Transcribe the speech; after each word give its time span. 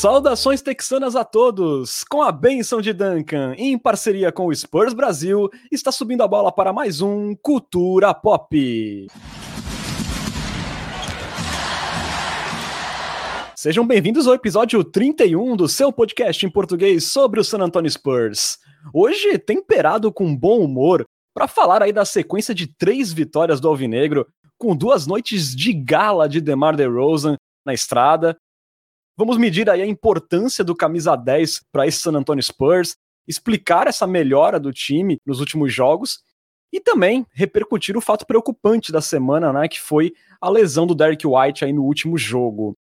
Saudações 0.00 0.62
texanas 0.62 1.14
a 1.14 1.24
todos! 1.24 2.04
Com 2.04 2.22
a 2.22 2.32
benção 2.32 2.80
de 2.80 2.90
Duncan, 2.90 3.54
em 3.58 3.76
parceria 3.76 4.32
com 4.32 4.46
o 4.46 4.54
Spurs 4.54 4.94
Brasil, 4.94 5.50
está 5.70 5.92
subindo 5.92 6.22
a 6.22 6.26
bola 6.26 6.50
para 6.50 6.72
mais 6.72 7.02
um 7.02 7.36
Cultura 7.36 8.14
Pop. 8.14 9.06
Sejam 13.54 13.86
bem-vindos 13.86 14.26
ao 14.26 14.32
episódio 14.32 14.82
31 14.82 15.54
do 15.54 15.68
seu 15.68 15.92
podcast 15.92 16.46
em 16.46 16.50
português 16.50 17.04
sobre 17.04 17.38
o 17.38 17.44
San 17.44 17.58
Antonio 17.58 17.90
Spurs. 17.90 18.56
Hoje, 18.94 19.36
temperado 19.36 20.10
com 20.10 20.34
bom 20.34 20.60
humor, 20.60 21.04
para 21.34 21.46
falar 21.46 21.82
aí 21.82 21.92
da 21.92 22.06
sequência 22.06 22.54
de 22.54 22.66
três 22.66 23.12
vitórias 23.12 23.60
do 23.60 23.68
Alvinegro, 23.68 24.26
com 24.56 24.74
duas 24.74 25.06
noites 25.06 25.54
de 25.54 25.74
gala 25.74 26.26
de 26.26 26.40
DeMar 26.40 26.74
DeRozan 26.74 27.36
na 27.66 27.74
estrada. 27.74 28.34
Vamos 29.20 29.36
medir 29.36 29.68
aí 29.68 29.82
a 29.82 29.86
importância 29.86 30.64
do 30.64 30.74
camisa 30.74 31.14
10 31.14 31.66
para 31.70 31.86
esse 31.86 31.98
San 31.98 32.12
Antonio 32.12 32.42
Spurs, 32.42 32.96
explicar 33.28 33.86
essa 33.86 34.06
melhora 34.06 34.58
do 34.58 34.72
time 34.72 35.18
nos 35.26 35.40
últimos 35.40 35.70
jogos 35.74 36.20
e 36.72 36.80
também 36.80 37.26
repercutir 37.30 37.98
o 37.98 38.00
fato 38.00 38.24
preocupante 38.24 38.90
da 38.90 39.02
semana, 39.02 39.52
né, 39.52 39.68
que 39.68 39.78
foi 39.78 40.14
a 40.40 40.48
lesão 40.48 40.86
do 40.86 40.94
Derek 40.94 41.26
White 41.26 41.66
aí 41.66 41.70
no 41.70 41.84
último 41.84 42.16
jogo. 42.16 42.74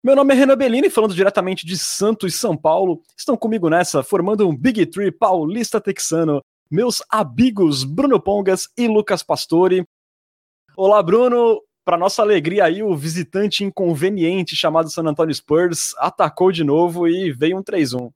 Meu 0.00 0.14
nome 0.14 0.32
é 0.32 0.36
Renan 0.36 0.56
Bellini, 0.56 0.88
falando 0.88 1.12
diretamente 1.12 1.66
de 1.66 1.76
Santos, 1.76 2.36
São 2.36 2.56
Paulo. 2.56 3.02
Estão 3.16 3.36
comigo 3.36 3.68
nessa, 3.68 4.00
formando 4.04 4.48
um 4.48 4.56
Big 4.56 4.86
Tree 4.86 5.10
paulista 5.10 5.80
texano, 5.80 6.40
meus 6.70 7.02
amigos 7.10 7.82
Bruno 7.82 8.20
Pongas 8.20 8.68
e 8.78 8.86
Lucas 8.86 9.24
Pastore. 9.24 9.84
Olá, 10.76 11.02
Bruno. 11.02 11.60
Para 11.88 11.96
nossa 11.96 12.20
alegria 12.20 12.66
aí, 12.66 12.82
o 12.82 12.94
visitante 12.94 13.64
inconveniente 13.64 14.54
chamado 14.54 14.90
San 14.90 15.04
Antonio 15.04 15.34
Spurs 15.34 15.94
atacou 15.96 16.52
de 16.52 16.62
novo 16.62 17.08
e 17.08 17.32
veio 17.32 17.56
um 17.56 17.62
3-1. 17.62 18.10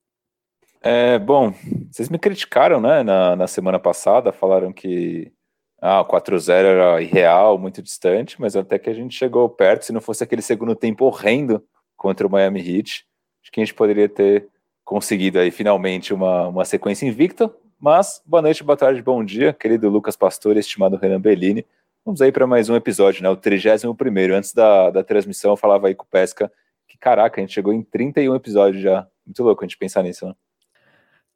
É, 0.83 1.19
bom, 1.19 1.55
vocês 1.91 2.11
me 2.11 2.19
criticaram, 2.19 2.83
né, 2.83 3.03
na, 3.03 3.35
na 3.35 3.47
semana 3.47 3.79
passada, 3.79 4.31
falaram 4.31 4.75
que 4.75 5.33
ah, 5.81 6.03
o 6.03 6.05
4-0 6.05 6.53
era 6.53 7.01
irreal, 7.01 7.57
muito 7.57 7.81
distante, 7.81 8.39
mas 8.39 8.55
até 8.55 8.79
que 8.79 8.91
a 8.91 8.95
gente 8.95 9.17
chegou 9.17 9.49
perto, 9.49 9.87
se 9.87 9.93
não 9.93 10.03
fosse 10.03 10.23
aquele 10.23 10.43
segundo 10.43 10.77
tempo 10.77 11.07
horrendo 11.07 11.65
contra 11.97 12.27
o 12.27 12.31
Miami 12.31 12.61
Heat, 12.61 13.07
acho 13.43 13.51
que 13.51 13.59
a 13.59 13.65
gente 13.65 13.73
poderia 13.73 14.07
ter 14.07 14.49
conseguido 14.85 15.39
aí 15.39 15.51
finalmente 15.51 16.13
uma, 16.13 16.47
uma 16.47 16.67
sequência 16.67 17.07
invicta, 17.07 17.51
mas 17.81 18.21
boa 18.27 18.43
noite, 18.43 18.63
boa 18.63 18.77
tarde, 18.77 19.01
bom 19.01 19.25
dia, 19.25 19.51
querido 19.55 19.89
Lucas 19.89 20.15
Pastor, 20.15 20.59
estimado 20.59 20.99
Renan 20.99 21.23
Bellini, 21.23 21.65
vamos 22.05 22.21
aí 22.21 22.33
para 22.33 22.47
mais 22.47 22.69
um 22.69 22.75
episódio, 22.75 23.23
né, 23.23 23.29
o 23.29 23.37
31º, 23.37 24.33
antes 24.35 24.53
da, 24.53 24.91
da 24.91 25.05
transmissão 25.05 25.53
eu 25.53 25.57
falava 25.57 25.89
aí 25.89 25.95
com 25.95 26.05
o 26.05 26.09
Pesca, 26.09 26.51
que 26.89 26.99
caraca, 26.99 27.41
a 27.41 27.43
gente 27.43 27.55
chegou 27.55 27.73
em 27.73 27.83
31 27.83 28.35
episódios 28.35 28.83
já, 28.83 29.07
muito 29.25 29.43
louco 29.43 29.65
a 29.65 29.67
gente 29.67 29.79
pensar 29.79 30.03
nisso, 30.03 30.27
né? 30.27 30.35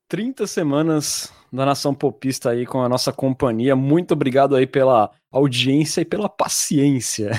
30 0.08 0.46
semanas 0.46 1.32
da 1.52 1.66
Nação 1.66 1.92
Popista 1.92 2.50
aí 2.50 2.64
com 2.64 2.80
a 2.80 2.88
nossa 2.88 3.12
companhia. 3.12 3.74
Muito 3.74 4.12
obrigado 4.12 4.54
aí 4.54 4.64
pela 4.64 5.10
audiência 5.32 6.00
e 6.00 6.04
pela 6.04 6.28
paciência. 6.28 7.32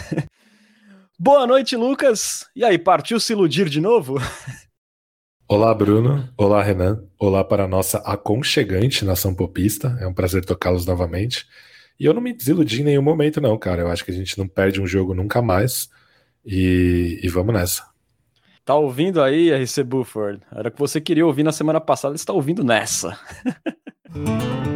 Boa 1.17 1.47
noite, 1.47 1.77
Lucas. 1.77 2.45
E 2.53 2.65
aí, 2.65 2.77
partiu 2.77 3.21
se 3.21 3.31
iludir 3.31 3.69
de 3.69 3.79
novo? 3.79 4.17
Olá, 5.47 5.73
Bruno. 5.73 6.27
Olá, 6.37 6.61
Renan. 6.61 7.05
Olá 7.17 7.41
para 7.41 7.63
a 7.63 7.67
nossa 7.69 7.99
aconchegante 7.99 9.05
Nação 9.05 9.33
Popista. 9.33 9.97
É 10.01 10.07
um 10.07 10.13
prazer 10.13 10.43
tocá-los 10.43 10.85
novamente. 10.85 11.45
E 11.99 12.05
eu 12.05 12.13
não 12.13 12.21
me 12.21 12.31
desiludi 12.31 12.81
em 12.81 12.85
nenhum 12.85 13.01
momento, 13.01 13.41
não, 13.41 13.57
cara. 13.57 13.81
Eu 13.81 13.89
acho 13.89 14.05
que 14.05 14.11
a 14.11 14.13
gente 14.13 14.37
não 14.37 14.47
perde 14.47 14.79
um 14.81 14.85
jogo 14.85 15.13
nunca 15.15 15.41
mais. 15.41 15.89
E, 16.45 17.19
e 17.23 17.27
vamos 17.27 17.53
nessa. 17.53 17.87
Tá 18.63 18.75
ouvindo 18.75 19.21
aí, 19.21 19.51
RC 19.51 19.83
Buford? 19.83 20.41
Era 20.51 20.69
o 20.69 20.71
que 20.71 20.79
você 20.79 21.01
queria 21.01 21.25
ouvir 21.25 21.43
na 21.43 21.51
semana 21.51 21.81
passada, 21.81 22.15
está 22.15 22.33
ouvindo 22.33 22.63
nessa. 22.63 23.17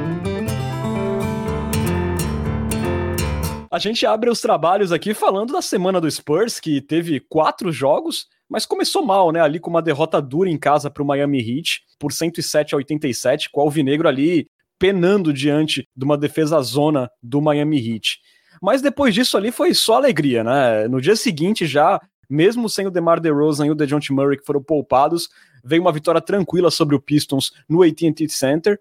A 3.70 3.80
gente 3.80 4.06
abre 4.06 4.30
os 4.30 4.42
trabalhos 4.42 4.92
aqui 4.92 5.14
falando 5.14 5.54
da 5.54 5.62
semana 5.62 6.02
do 6.02 6.12
Spurs, 6.12 6.60
que 6.60 6.82
teve 6.82 7.22
quatro 7.22 7.72
jogos, 7.72 8.28
mas 8.50 8.66
começou 8.66 9.06
mal, 9.06 9.32
né? 9.32 9.40
Ali 9.40 9.62
com 9.62 9.70
uma 9.70 9.82
derrota 9.82 10.22
dura 10.22 10.50
em 10.50 10.58
casa 10.58 10.90
para 10.90 11.02
o 11.02 11.06
Miami 11.06 11.40
Heat, 11.40 11.82
por 11.98 12.12
107 12.12 12.76
a 12.76 12.78
87, 12.78 13.50
com 13.50 13.62
o 13.62 13.64
Alvinegro 13.64 14.10
ali 14.10 14.46
penando 14.82 15.32
diante 15.32 15.88
de 15.96 16.04
uma 16.04 16.18
defesa 16.18 16.60
zona 16.64 17.08
do 17.22 17.40
Miami 17.40 17.78
Heat. 17.78 18.18
Mas 18.60 18.82
depois 18.82 19.14
disso 19.14 19.38
ali 19.38 19.52
foi 19.52 19.76
só 19.76 19.98
alegria, 19.98 20.44
né? 20.44 20.88
No 20.88 21.00
dia 21.00 21.16
seguinte 21.16 21.68
já 21.68 22.02
mesmo 22.28 22.68
sem 22.68 22.88
o 22.88 22.92
DeMar 22.92 23.20
DeRozan 23.20 23.68
e 23.68 23.72
o 23.72 23.76
DeJounte 23.76 24.14
Murray 24.14 24.38
que 24.38 24.46
foram 24.46 24.64
poupados, 24.64 25.30
veio 25.64 25.82
uma 25.82 25.92
vitória 25.92 26.22
tranquila 26.22 26.72
sobre 26.72 26.96
o 26.96 27.02
Pistons 27.02 27.52
no 27.68 27.84
AT&T 27.84 28.30
Center. 28.30 28.80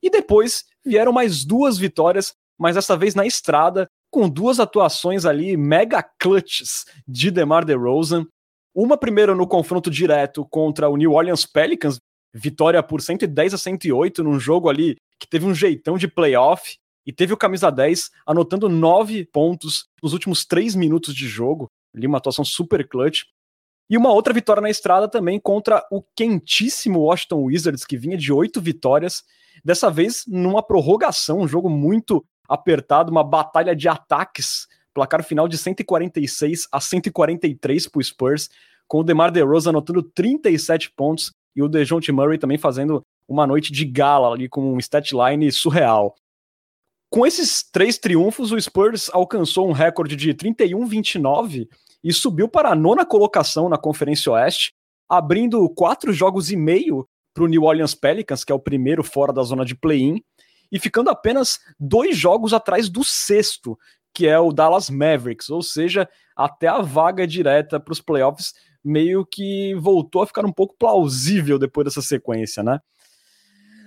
E 0.00 0.08
depois 0.08 0.64
vieram 0.86 1.12
mais 1.12 1.44
duas 1.44 1.76
vitórias, 1.76 2.34
mas 2.56 2.76
dessa 2.76 2.96
vez 2.96 3.16
na 3.16 3.26
estrada, 3.26 3.88
com 4.10 4.28
duas 4.28 4.60
atuações 4.60 5.26
ali 5.26 5.56
mega 5.56 6.02
clutches 6.18 6.84
de 7.06 7.32
DeMar 7.32 7.64
DeRozan. 7.64 8.24
Uma 8.72 8.96
primeiro 8.96 9.34
no 9.34 9.46
confronto 9.46 9.90
direto 9.90 10.46
contra 10.48 10.88
o 10.88 10.96
New 10.96 11.12
Orleans 11.12 11.44
Pelicans, 11.44 11.98
vitória 12.32 12.82
por 12.82 13.02
110 13.02 13.54
a 13.54 13.58
108 13.58 14.22
num 14.22 14.38
jogo 14.38 14.70
ali 14.70 14.96
que 15.24 15.30
teve 15.30 15.46
um 15.46 15.54
jeitão 15.54 15.96
de 15.96 16.06
playoff 16.06 16.76
e 17.06 17.12
teve 17.12 17.32
o 17.32 17.36
camisa 17.36 17.70
10 17.70 18.10
anotando 18.26 18.68
nove 18.68 19.24
pontos 19.24 19.86
nos 20.02 20.12
últimos 20.12 20.44
três 20.44 20.74
minutos 20.74 21.14
de 21.14 21.26
jogo 21.26 21.70
ali 21.96 22.06
uma 22.06 22.18
atuação 22.18 22.44
super 22.44 22.86
clutch. 22.86 23.22
E 23.88 23.96
uma 23.96 24.12
outra 24.12 24.32
vitória 24.32 24.62
na 24.62 24.70
estrada 24.70 25.08
também 25.08 25.38
contra 25.38 25.86
o 25.90 26.02
quentíssimo 26.16 27.00
Washington 27.00 27.44
Wizards, 27.44 27.84
que 27.84 27.96
vinha 27.96 28.16
de 28.16 28.32
oito 28.32 28.60
vitórias, 28.60 29.22
dessa 29.64 29.90
vez 29.90 30.24
numa 30.26 30.62
prorrogação, 30.62 31.40
um 31.40 31.48
jogo 31.48 31.68
muito 31.68 32.24
apertado, 32.48 33.10
uma 33.10 33.22
batalha 33.22 33.76
de 33.76 33.88
ataques, 33.88 34.66
placar 34.92 35.22
final 35.22 35.46
de 35.46 35.58
146 35.58 36.66
a 36.72 36.80
143 36.80 37.88
para 37.88 37.98
o 37.98 38.02
Spurs, 38.02 38.48
com 38.88 39.00
o 39.00 39.04
DeMar 39.04 39.30
DeRozan 39.30 39.70
anotando 39.70 40.02
37 40.02 40.90
pontos 40.92 41.30
e 41.54 41.62
o 41.62 41.68
DeJounte 41.68 42.10
Murray 42.10 42.38
também 42.38 42.58
fazendo 42.58 43.02
uma 43.28 43.46
noite 43.46 43.72
de 43.72 43.84
gala 43.84 44.32
ali 44.32 44.48
com 44.48 44.74
um 44.74 44.78
statline 44.78 45.50
surreal. 45.50 46.14
Com 47.10 47.26
esses 47.26 47.62
três 47.62 47.98
triunfos, 47.98 48.50
o 48.50 48.60
Spurs 48.60 49.08
alcançou 49.12 49.68
um 49.68 49.72
recorde 49.72 50.16
de 50.16 50.34
31-29 50.34 51.68
e 52.02 52.12
subiu 52.12 52.48
para 52.48 52.70
a 52.70 52.74
nona 52.74 53.06
colocação 53.06 53.68
na 53.68 53.78
Conferência 53.78 54.32
Oeste, 54.32 54.72
abrindo 55.08 55.68
quatro 55.70 56.12
jogos 56.12 56.50
e 56.50 56.56
meio 56.56 57.08
para 57.32 57.44
o 57.44 57.48
New 57.48 57.62
Orleans 57.62 57.94
Pelicans, 57.94 58.44
que 58.44 58.52
é 58.52 58.54
o 58.54 58.60
primeiro 58.60 59.02
fora 59.02 59.32
da 59.32 59.42
zona 59.42 59.64
de 59.64 59.74
play-in, 59.74 60.22
e 60.70 60.78
ficando 60.78 61.08
apenas 61.10 61.60
dois 61.78 62.16
jogos 62.16 62.52
atrás 62.52 62.88
do 62.88 63.04
sexto, 63.04 63.78
que 64.12 64.26
é 64.26 64.38
o 64.38 64.52
Dallas 64.52 64.90
Mavericks, 64.90 65.50
ou 65.50 65.62
seja, 65.62 66.08
até 66.36 66.68
a 66.68 66.80
vaga 66.80 67.26
direta 67.26 67.78
para 67.80 67.92
os 67.92 68.00
playoffs 68.00 68.52
meio 68.84 69.24
que 69.24 69.74
voltou 69.76 70.22
a 70.22 70.26
ficar 70.26 70.44
um 70.44 70.52
pouco 70.52 70.76
plausível 70.78 71.58
depois 71.58 71.86
dessa 71.86 72.02
sequência, 72.02 72.62
né? 72.62 72.78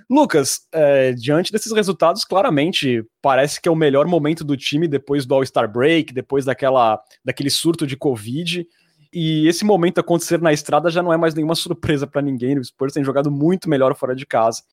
Lucas, 0.09 0.61
é, 0.71 1.11
diante 1.11 1.51
desses 1.51 1.71
resultados, 1.73 2.23
claramente 2.23 3.05
parece 3.21 3.61
que 3.61 3.67
é 3.67 3.71
o 3.71 3.75
melhor 3.75 4.07
momento 4.07 4.43
do 4.43 4.55
time 4.55 4.87
depois 4.87 5.25
do 5.25 5.35
All-Star 5.35 5.69
Break, 5.69 6.13
depois 6.13 6.45
daquela, 6.45 7.01
daquele 7.23 7.49
surto 7.49 7.85
de 7.85 7.97
Covid. 7.97 8.65
E 9.11 9.47
esse 9.47 9.65
momento 9.65 9.99
acontecer 9.99 10.41
na 10.41 10.53
estrada 10.53 10.89
já 10.89 11.03
não 11.03 11.11
é 11.11 11.17
mais 11.17 11.33
nenhuma 11.33 11.55
surpresa 11.55 12.07
para 12.07 12.21
ninguém. 12.21 12.57
O 12.57 12.63
Spurs 12.63 12.93
tem 12.93 13.03
jogado 13.03 13.29
muito 13.29 13.69
melhor 13.69 13.95
fora 13.95 14.15
de 14.15 14.25
casa. 14.25 14.63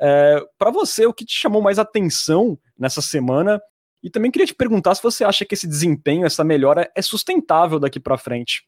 É, 0.00 0.40
para 0.56 0.70
você, 0.70 1.04
o 1.04 1.12
que 1.12 1.24
te 1.24 1.34
chamou 1.34 1.60
mais 1.60 1.78
atenção 1.78 2.58
nessa 2.78 3.02
semana? 3.02 3.60
E 4.02 4.08
também 4.08 4.30
queria 4.30 4.46
te 4.46 4.54
perguntar 4.54 4.94
se 4.94 5.02
você 5.02 5.24
acha 5.24 5.44
que 5.44 5.54
esse 5.54 5.66
desempenho, 5.66 6.24
essa 6.24 6.44
melhora, 6.44 6.90
é 6.96 7.02
sustentável 7.02 7.78
daqui 7.78 8.00
para 8.00 8.16
frente. 8.16 8.62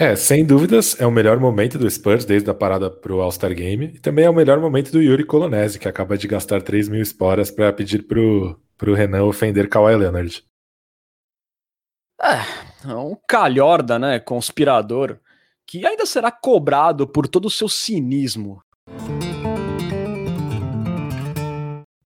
É, 0.00 0.16
sem 0.16 0.46
dúvidas, 0.46 0.98
é 0.98 1.06
o 1.06 1.10
melhor 1.10 1.38
momento 1.38 1.76
do 1.76 1.90
Spurs 1.90 2.24
desde 2.24 2.48
a 2.48 2.54
parada 2.54 2.90
para 2.90 3.12
o 3.12 3.20
All-Star 3.20 3.54
Game. 3.54 3.84
E 3.84 3.98
também 3.98 4.24
é 4.24 4.30
o 4.30 4.34
melhor 4.34 4.58
momento 4.58 4.90
do 4.90 5.02
Yuri 5.02 5.26
Colonese, 5.26 5.78
que 5.78 5.86
acaba 5.86 6.16
de 6.16 6.26
gastar 6.26 6.62
3 6.62 6.88
mil 6.88 7.02
esporas 7.02 7.50
para 7.50 7.70
pedir 7.70 8.04
pro, 8.04 8.58
pro 8.78 8.94
Renan 8.94 9.24
ofender 9.24 9.68
Kawhi 9.68 9.94
Leonard. 9.94 10.42
É, 12.18 12.90
é 12.90 12.94
um 12.94 13.14
calhorda, 13.28 13.98
né, 13.98 14.18
conspirador, 14.18 15.18
que 15.66 15.86
ainda 15.86 16.06
será 16.06 16.32
cobrado 16.32 17.06
por 17.06 17.28
todo 17.28 17.44
o 17.44 17.50
seu 17.50 17.68
cinismo. 17.68 18.62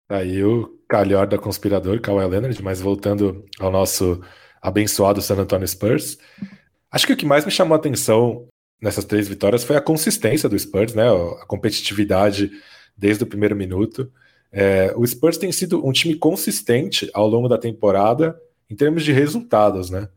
Aí 0.09 0.43
o 0.43 0.81
calhorda 0.89 1.39
conspirador, 1.39 2.01
Kawhi 2.01 2.27
Leonard, 2.27 2.61
mas 2.61 2.81
voltando 2.81 3.45
ao 3.61 3.71
nosso 3.71 4.21
abençoado 4.61 5.23
San 5.23 5.37
Antonio 5.37 5.69
Spurs. 5.69 6.19
Acho 6.95 7.09
que 7.09 7.13
o 7.13 7.17
que 7.17 7.27
mais 7.27 7.45
me 7.45 7.51
chamou 7.51 7.75
a 7.75 7.77
atenção 7.77 8.47
nessas 8.81 9.05
três 9.05 9.27
vitórias 9.27 9.65
foi 9.65 9.75
a 9.75 9.81
consistência 9.81 10.49
do 10.49 10.57
Spurs, 10.57 10.95
né? 10.95 11.03
A 11.03 11.45
competitividade 11.45 12.53
desde 12.97 13.25
o 13.25 13.27
primeiro 13.27 13.57
minuto. 13.57 14.13
É, 14.53 14.95
o 14.95 15.05
Spurs 15.05 15.37
tem 15.37 15.51
sido 15.51 15.85
um 15.85 15.91
time 15.91 16.15
consistente 16.15 17.11
ao 17.13 17.27
longo 17.27 17.49
da 17.49 17.59
temporada 17.59 18.41
em 18.71 18.77
termos 18.77 19.03
de 19.03 19.11
resultados, 19.11 19.91
né? 19.91 20.09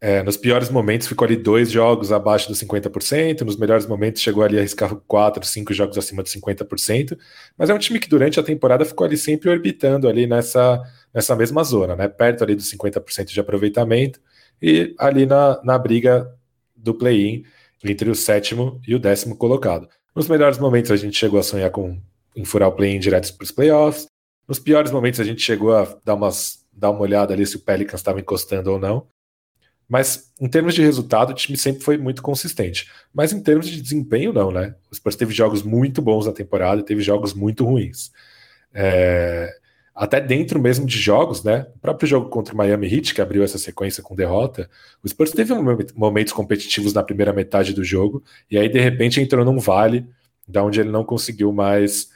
É, 0.00 0.22
nos 0.22 0.38
piores 0.38 0.70
momentos 0.70 1.06
ficou 1.06 1.26
ali 1.26 1.36
dois 1.36 1.70
jogos 1.70 2.10
abaixo 2.10 2.48
dos 2.48 2.58
50%, 2.58 3.42
nos 3.42 3.58
melhores 3.58 3.86
momentos 3.86 4.22
chegou 4.22 4.42
ali 4.42 4.56
a 4.56 4.60
arriscar 4.60 4.96
quatro, 5.06 5.44
cinco 5.44 5.74
jogos 5.74 5.98
acima 5.98 6.22
dos 6.22 6.34
50%, 6.34 7.18
mas 7.58 7.68
é 7.68 7.74
um 7.74 7.78
time 7.78 8.00
que 8.00 8.08
durante 8.08 8.40
a 8.40 8.42
temporada 8.42 8.86
ficou 8.86 9.06
ali 9.06 9.18
sempre 9.18 9.50
orbitando 9.50 10.08
ali 10.08 10.26
nessa, 10.26 10.82
nessa 11.12 11.36
mesma 11.36 11.62
zona, 11.62 11.94
né? 11.94 12.08
Perto 12.08 12.42
ali 12.42 12.54
dos 12.54 12.72
50% 12.72 13.26
de 13.26 13.40
aproveitamento 13.40 14.18
e 14.60 14.94
ali 14.98 15.26
na, 15.26 15.62
na 15.62 15.78
briga 15.78 16.30
do 16.74 16.94
play-in 16.94 17.44
entre 17.84 18.08
o 18.10 18.14
sétimo 18.14 18.80
e 18.86 18.94
o 18.94 18.98
décimo 18.98 19.36
colocado. 19.36 19.88
Nos 20.14 20.28
melhores 20.28 20.58
momentos 20.58 20.90
a 20.90 20.96
gente 20.96 21.18
chegou 21.18 21.38
a 21.38 21.42
sonhar 21.42 21.70
com 21.70 21.98
em 22.36 22.44
furar 22.44 22.68
o 22.68 22.72
play-in 22.72 22.98
direto 22.98 23.32
para 23.36 23.44
os 23.44 23.50
playoffs. 23.50 24.06
Nos 24.48 24.58
piores 24.58 24.90
momentos 24.90 25.20
a 25.20 25.24
gente 25.24 25.40
chegou 25.40 25.74
a 25.74 25.96
dar, 26.04 26.14
umas, 26.14 26.66
dar 26.72 26.90
uma 26.90 27.00
olhada 27.00 27.32
ali 27.32 27.46
se 27.46 27.56
o 27.56 27.60
Pelicans 27.60 28.00
estava 28.00 28.20
encostando 28.20 28.72
ou 28.72 28.78
não. 28.78 29.06
Mas 29.88 30.32
em 30.40 30.48
termos 30.48 30.74
de 30.74 30.82
resultado, 30.82 31.30
o 31.30 31.34
time 31.34 31.56
sempre 31.56 31.82
foi 31.82 31.96
muito 31.96 32.22
consistente. 32.22 32.90
Mas 33.12 33.32
em 33.32 33.42
termos 33.42 33.68
de 33.68 33.80
desempenho, 33.80 34.32
não, 34.32 34.50
né? 34.50 34.74
O 34.90 34.94
Spurs 34.94 35.16
teve 35.16 35.32
jogos 35.32 35.62
muito 35.62 36.02
bons 36.02 36.26
na 36.26 36.32
temporada 36.32 36.80
e 36.80 36.84
teve 36.84 37.02
jogos 37.02 37.34
muito 37.34 37.64
ruins. 37.64 38.10
É... 38.72 39.54
Até 39.94 40.20
dentro 40.20 40.60
mesmo 40.60 40.86
de 40.86 40.98
jogos, 40.98 41.44
né? 41.44 41.68
O 41.76 41.78
próprio 41.78 42.08
jogo 42.08 42.28
contra 42.28 42.52
o 42.52 42.56
Miami 42.56 42.92
Heat, 42.92 43.14
que 43.14 43.20
abriu 43.20 43.44
essa 43.44 43.58
sequência 43.58 44.02
com 44.02 44.16
derrota, 44.16 44.68
o 45.02 45.08
Spurs 45.08 45.30
teve 45.30 45.54
momentos 45.94 46.32
competitivos 46.32 46.92
na 46.92 47.02
primeira 47.02 47.32
metade 47.32 47.72
do 47.72 47.84
jogo, 47.84 48.22
e 48.50 48.58
aí 48.58 48.68
de 48.68 48.80
repente 48.80 49.20
entrou 49.20 49.44
num 49.44 49.58
vale, 49.58 50.04
da 50.48 50.64
onde 50.64 50.80
ele 50.80 50.90
não 50.90 51.04
conseguiu 51.04 51.52
mais, 51.52 52.08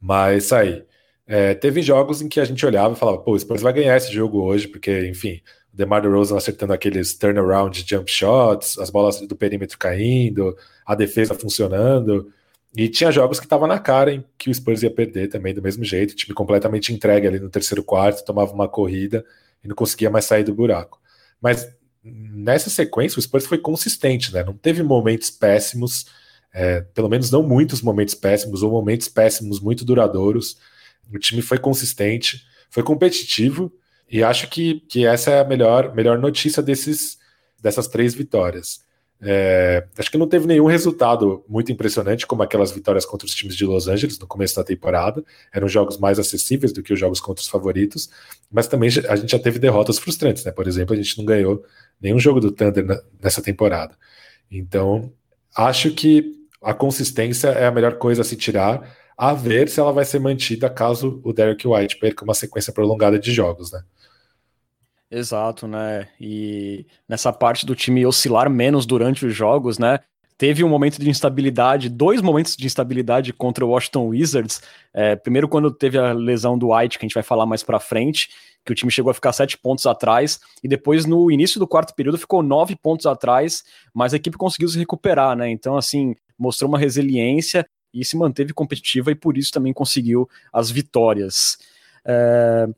mais 0.00 0.44
sair. 0.44 0.86
É, 1.26 1.54
teve 1.54 1.82
jogos 1.82 2.22
em 2.22 2.28
que 2.28 2.40
a 2.40 2.44
gente 2.44 2.64
olhava 2.64 2.94
e 2.94 2.96
falava, 2.96 3.18
pô, 3.18 3.32
o 3.32 3.38
Spurs 3.38 3.60
vai 3.60 3.72
ganhar 3.72 3.96
esse 3.96 4.12
jogo 4.12 4.42
hoje, 4.42 4.68
porque, 4.68 5.06
enfim, 5.08 5.42
DeMar 5.72 6.00
DeRozan 6.00 6.38
acertando 6.38 6.72
aqueles 6.72 7.14
turnaround 7.18 7.84
jump 7.86 8.10
shots, 8.10 8.78
as 8.78 8.88
bolas 8.88 9.20
do 9.20 9.36
perímetro 9.36 9.76
caindo, 9.76 10.56
a 10.86 10.94
defesa 10.94 11.34
funcionando. 11.34 12.32
E 12.76 12.90
tinha 12.90 13.10
jogos 13.10 13.40
que 13.40 13.46
estavam 13.46 13.66
na 13.66 13.78
cara 13.78 14.12
em 14.12 14.24
que 14.36 14.50
o 14.50 14.54
Spurs 14.54 14.82
ia 14.82 14.90
perder 14.90 15.28
também 15.28 15.54
do 15.54 15.62
mesmo 15.62 15.82
jeito, 15.82 16.10
o 16.10 16.14
time 16.14 16.34
completamente 16.34 16.92
entregue 16.92 17.26
ali 17.26 17.40
no 17.40 17.48
terceiro 17.48 17.82
quarto, 17.82 18.22
tomava 18.22 18.52
uma 18.52 18.68
corrida 18.68 19.24
e 19.64 19.68
não 19.68 19.74
conseguia 19.74 20.10
mais 20.10 20.26
sair 20.26 20.44
do 20.44 20.54
buraco. 20.54 21.00
Mas 21.40 21.66
nessa 22.04 22.68
sequência 22.68 23.18
o 23.18 23.22
Spurs 23.22 23.46
foi 23.46 23.56
consistente, 23.56 24.30
né? 24.32 24.44
Não 24.44 24.52
teve 24.52 24.82
momentos 24.82 25.30
péssimos, 25.30 26.06
é, 26.52 26.82
pelo 26.82 27.08
menos 27.08 27.30
não 27.30 27.42
muitos 27.42 27.80
momentos 27.80 28.14
péssimos 28.14 28.62
ou 28.62 28.70
momentos 28.70 29.08
péssimos 29.08 29.58
muito 29.58 29.82
duradouros. 29.82 30.58
O 31.10 31.18
time 31.18 31.40
foi 31.40 31.58
consistente, 31.58 32.44
foi 32.68 32.82
competitivo 32.82 33.72
e 34.10 34.22
acho 34.22 34.48
que, 34.48 34.80
que 34.80 35.06
essa 35.06 35.30
é 35.30 35.40
a 35.40 35.44
melhor, 35.44 35.94
melhor 35.94 36.18
notícia 36.18 36.62
desses, 36.62 37.18
dessas 37.58 37.88
três 37.88 38.14
vitórias. 38.14 38.84
É, 39.20 39.86
acho 39.96 40.10
que 40.10 40.18
não 40.18 40.28
teve 40.28 40.46
nenhum 40.46 40.66
resultado 40.66 41.42
muito 41.48 41.72
impressionante, 41.72 42.26
como 42.26 42.42
aquelas 42.42 42.70
vitórias 42.70 43.06
contra 43.06 43.26
os 43.26 43.34
times 43.34 43.56
de 43.56 43.64
Los 43.64 43.88
Angeles 43.88 44.18
no 44.18 44.26
começo 44.26 44.56
da 44.56 44.64
temporada. 44.64 45.24
Eram 45.52 45.68
jogos 45.68 45.98
mais 45.98 46.18
acessíveis 46.18 46.72
do 46.72 46.82
que 46.82 46.92
os 46.92 47.00
jogos 47.00 47.20
contra 47.20 47.42
os 47.42 47.48
favoritos, 47.48 48.10
mas 48.50 48.66
também 48.66 48.90
a 49.08 49.16
gente 49.16 49.30
já 49.30 49.38
teve 49.38 49.58
derrotas 49.58 49.98
frustrantes, 49.98 50.44
né? 50.44 50.52
Por 50.52 50.66
exemplo, 50.66 50.94
a 50.94 50.96
gente 50.96 51.16
não 51.18 51.24
ganhou 51.24 51.64
nenhum 52.00 52.18
jogo 52.18 52.40
do 52.40 52.52
Thunder 52.52 52.84
nessa 53.22 53.40
temporada. 53.40 53.96
Então, 54.50 55.12
acho 55.56 55.90
que 55.92 56.36
a 56.62 56.74
consistência 56.74 57.48
é 57.48 57.66
a 57.66 57.70
melhor 57.70 57.94
coisa 57.94 58.22
a 58.22 58.24
se 58.24 58.36
tirar, 58.36 58.96
a 59.16 59.32
ver 59.32 59.68
se 59.68 59.80
ela 59.80 59.92
vai 59.92 60.04
ser 60.04 60.18
mantida 60.18 60.68
caso 60.68 61.20
o 61.24 61.32
Derek 61.32 61.66
White 61.66 61.98
perca 61.98 62.22
uma 62.22 62.34
sequência 62.34 62.72
prolongada 62.72 63.18
de 63.18 63.32
jogos, 63.32 63.72
né? 63.72 63.82
Exato, 65.10 65.68
né? 65.68 66.08
E 66.20 66.86
nessa 67.08 67.32
parte 67.32 67.64
do 67.64 67.74
time 67.76 68.04
oscilar 68.04 68.50
menos 68.50 68.84
durante 68.86 69.24
os 69.24 69.34
jogos, 69.34 69.78
né? 69.78 70.00
Teve 70.38 70.62
um 70.62 70.68
momento 70.68 71.00
de 71.00 71.08
instabilidade, 71.08 71.88
dois 71.88 72.20
momentos 72.20 72.56
de 72.56 72.66
instabilidade 72.66 73.32
contra 73.32 73.64
o 73.64 73.70
Washington 73.70 74.08
Wizards. 74.08 74.60
É, 74.92 75.16
primeiro, 75.16 75.48
quando 75.48 75.70
teve 75.70 75.96
a 75.96 76.12
lesão 76.12 76.58
do 76.58 76.74
White, 76.74 76.98
que 76.98 77.06
a 77.06 77.08
gente 77.08 77.14
vai 77.14 77.22
falar 77.22 77.46
mais 77.46 77.62
pra 77.62 77.80
frente, 77.80 78.28
que 78.64 78.72
o 78.72 78.74
time 78.74 78.90
chegou 78.90 79.10
a 79.10 79.14
ficar 79.14 79.32
sete 79.32 79.56
pontos 79.56 79.86
atrás, 79.86 80.40
e 80.62 80.68
depois, 80.68 81.06
no 81.06 81.30
início 81.30 81.58
do 81.58 81.66
quarto 81.66 81.94
período, 81.94 82.18
ficou 82.18 82.42
nove 82.42 82.76
pontos 82.76 83.06
atrás, 83.06 83.64
mas 83.94 84.12
a 84.12 84.16
equipe 84.16 84.36
conseguiu 84.36 84.68
se 84.68 84.78
recuperar, 84.78 85.36
né? 85.36 85.48
Então, 85.48 85.76
assim, 85.76 86.14
mostrou 86.38 86.68
uma 86.68 86.78
resiliência 86.78 87.64
e 87.94 88.04
se 88.04 88.16
manteve 88.16 88.52
competitiva 88.52 89.10
e 89.10 89.14
por 89.14 89.38
isso 89.38 89.52
também 89.52 89.72
conseguiu 89.72 90.28
as 90.52 90.70
vitórias. 90.70 91.56
É, 92.04 92.68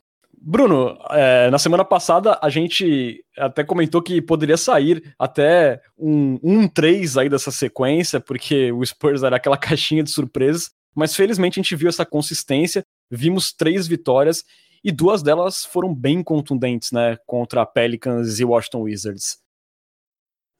Bruno, 0.40 0.96
é, 1.10 1.50
na 1.50 1.58
semana 1.58 1.84
passada 1.84 2.38
a 2.40 2.48
gente 2.48 3.24
até 3.36 3.64
comentou 3.64 4.00
que 4.00 4.22
poderia 4.22 4.56
sair 4.56 5.14
até 5.18 5.80
um 5.98 6.38
1-3 6.38 7.16
um 7.16 7.20
aí 7.20 7.28
dessa 7.28 7.50
sequência, 7.50 8.20
porque 8.20 8.70
o 8.72 8.84
Spurs 8.84 9.22
era 9.22 9.36
aquela 9.36 9.56
caixinha 9.58 10.02
de 10.02 10.10
surpresas, 10.10 10.70
mas 10.94 11.14
felizmente 11.14 11.58
a 11.58 11.62
gente 11.62 11.76
viu 11.76 11.88
essa 11.88 12.06
consistência, 12.06 12.84
vimos 13.10 13.52
três 13.52 13.86
vitórias 13.86 14.44
e 14.82 14.92
duas 14.92 15.22
delas 15.22 15.64
foram 15.64 15.94
bem 15.94 16.22
contundentes, 16.22 16.92
né, 16.92 17.16
contra 17.26 17.66
Pelicans 17.66 18.38
e 18.38 18.44
Washington 18.44 18.82
Wizards. 18.82 19.38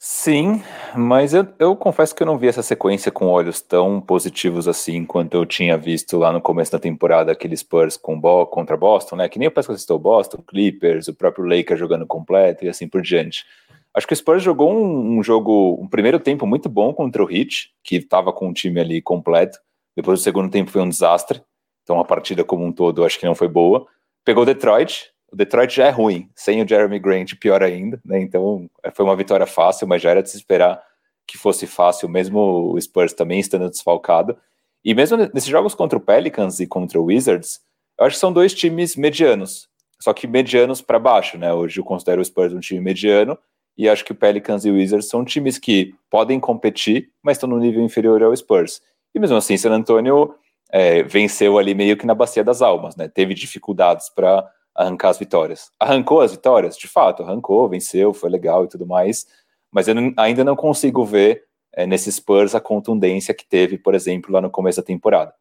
Sim, 0.01 0.63
mas 0.97 1.35
eu, 1.35 1.45
eu 1.59 1.75
confesso 1.75 2.15
que 2.15 2.23
eu 2.23 2.27
não 2.27 2.39
vi 2.39 2.47
essa 2.47 2.63
sequência 2.63 3.11
com 3.11 3.27
olhos 3.27 3.61
tão 3.61 4.01
positivos 4.01 4.69
assim 4.69 5.05
quanto 5.05 5.35
eu 5.37 5.45
tinha 5.45 5.77
visto 5.77 6.17
lá 6.19 6.33
no 6.33 6.41
começo 6.41 6.71
da 6.71 6.79
temporada 6.79 7.33
aqueles 7.33 7.61
Spurs 7.61 7.97
com 7.97 8.19
Bo 8.19 8.47
contra 8.47 8.77
Boston, 8.77 9.17
né? 9.17 9.29
Que 9.29 9.41
nem 9.41 9.49
o 9.49 9.51
Pesco 9.51 9.77
citou 9.77 9.99
Boston, 9.99 10.39
Clippers, 10.47 11.09
o 11.09 11.15
próprio 11.15 11.45
Lakers 11.45 11.81
jogando 11.81 12.07
completo 12.07 12.65
e 12.65 12.69
assim 12.69 12.87
por 12.87 13.03
diante. 13.03 13.45
Acho 13.93 14.07
que 14.07 14.13
o 14.13 14.17
Spurs 14.17 14.41
jogou 14.41 14.73
um, 14.73 15.19
um 15.19 15.23
jogo, 15.23 15.77
um 15.83 15.89
primeiro 15.89 16.21
tempo 16.21 16.47
muito 16.47 16.69
bom 16.69 16.95
contra 16.95 17.25
o 17.25 17.29
Heat, 17.29 17.73
que 17.83 17.97
estava 17.97 18.33
com 18.33 18.49
o 18.51 18.55
time 18.55 18.79
ali 18.81 19.03
completo. 19.03 19.59
Depois 19.97 20.21
o 20.21 20.23
segundo 20.23 20.49
tempo 20.49 20.71
foi 20.71 20.81
um 20.81 20.89
desastre. 20.89 21.43
Então 21.83 21.99
a 21.99 22.05
partida 22.05 22.45
como 22.45 22.65
um 22.65 22.71
todo 22.71 23.05
acho 23.05 23.19
que 23.19 23.27
não 23.27 23.35
foi 23.35 23.49
boa. 23.49 23.85
Pegou 24.25 24.45
Detroit, 24.45 25.11
o 25.31 25.37
Detroit 25.37 25.75
já 25.75 25.87
é 25.87 25.91
ruim, 25.91 26.29
sem 26.35 26.63
o 26.63 26.69
Jeremy 26.69 26.99
Grant, 26.99 27.35
pior 27.39 27.63
ainda, 27.63 28.01
né? 28.05 28.21
Então 28.21 28.69
é, 28.83 28.91
foi 28.91 29.05
uma 29.05 29.17
vitória 29.17 29.47
fácil, 29.47 29.87
mas 29.87 30.03
já 30.03 30.11
era 30.11 30.23
de 30.23 30.31
se 30.31 30.37
esperar 30.37 30.83
que 31.27 31.37
fosse 31.37 31.67
fácil, 31.67 32.09
mesmo 32.09 32.73
o 32.73 32.81
Spurs 32.81 33.13
também 33.13 33.39
estando 33.39 33.69
desfalcado. 33.69 34.37
E 34.83 34.95
mesmo 34.95 35.17
nesses 35.35 35.51
jogos 35.51 35.75
contra 35.75 35.99
o 35.99 36.01
Pelicans 36.01 36.61
e 36.61 36.67
contra 36.67 36.99
o 36.99 37.05
Wizards, 37.05 37.61
eu 37.99 38.07
acho 38.07 38.17
que 38.17 38.21
são 38.21 38.33
dois 38.33 38.55
times 38.55 38.97
medianos, 38.97 39.69
só 40.01 40.13
que 40.15 40.27
medianos 40.27 40.81
para 40.81 40.99
baixo, 40.99 41.37
né? 41.37 41.53
Hoje 41.53 41.81
eu 41.81 41.85
considero 41.85 42.23
o 42.23 42.25
Spurs 42.25 42.55
um 42.55 42.61
time 42.61 42.81
mediano 42.81 43.37
e 43.77 43.89
acho 43.89 44.05
que 44.05 44.13
o 44.13 44.15
Pelicans 44.15 44.65
e 44.65 44.71
o 44.71 44.75
Wizards 44.75 45.09
são 45.09 45.25
times 45.25 45.59
que 45.59 45.95
podem 46.11 46.41
competir, 46.41 47.11
mas 47.23 47.37
estão 47.37 47.49
no 47.49 47.59
nível 47.59 47.83
inferior 47.83 48.23
ao 48.23 48.35
Spurs. 48.35 48.81
E 49.15 49.21
mesmo 49.21 49.37
assim, 49.37 49.57
San 49.57 49.73
Antonio 49.73 50.35
é, 50.71 51.03
venceu 51.03 51.59
ali 51.59 51.75
meio 51.75 51.97
que 51.97 52.07
na 52.07 52.15
bacia 52.15 52.43
das 52.43 52.63
almas, 52.63 52.97
né? 52.97 53.09
Teve 53.09 53.35
dificuldades 53.35 54.09
para 54.09 54.49
arrancar 54.79 55.09
as 55.09 55.19
vitórias. 55.19 55.73
Arrancou 55.81 56.21
as 56.21 56.31
vitórias? 56.31 56.77
De 56.77 56.87
fato, 56.87 57.25
arrancou, 57.25 57.69
venceu, 57.69 58.15
foi 58.15 58.31
legal 58.31 58.65
e 58.65 58.69
tudo 58.69 58.87
mais, 58.87 59.27
mas 59.73 59.89
eu 59.89 59.95
não, 59.95 60.13
ainda 60.17 60.45
não 60.45 60.55
consigo 60.55 61.05
ver 61.05 61.43
é, 61.75 61.85
nesses 61.85 62.15
Spurs 62.15 62.55
a 62.55 62.61
contundência 62.61 63.35
que 63.35 63.47
teve, 63.47 63.77
por 63.77 63.93
exemplo, 63.95 64.33
lá 64.33 64.41
no 64.41 64.49
começo 64.49 64.81
da 64.81 64.87
temporada. 64.87 65.35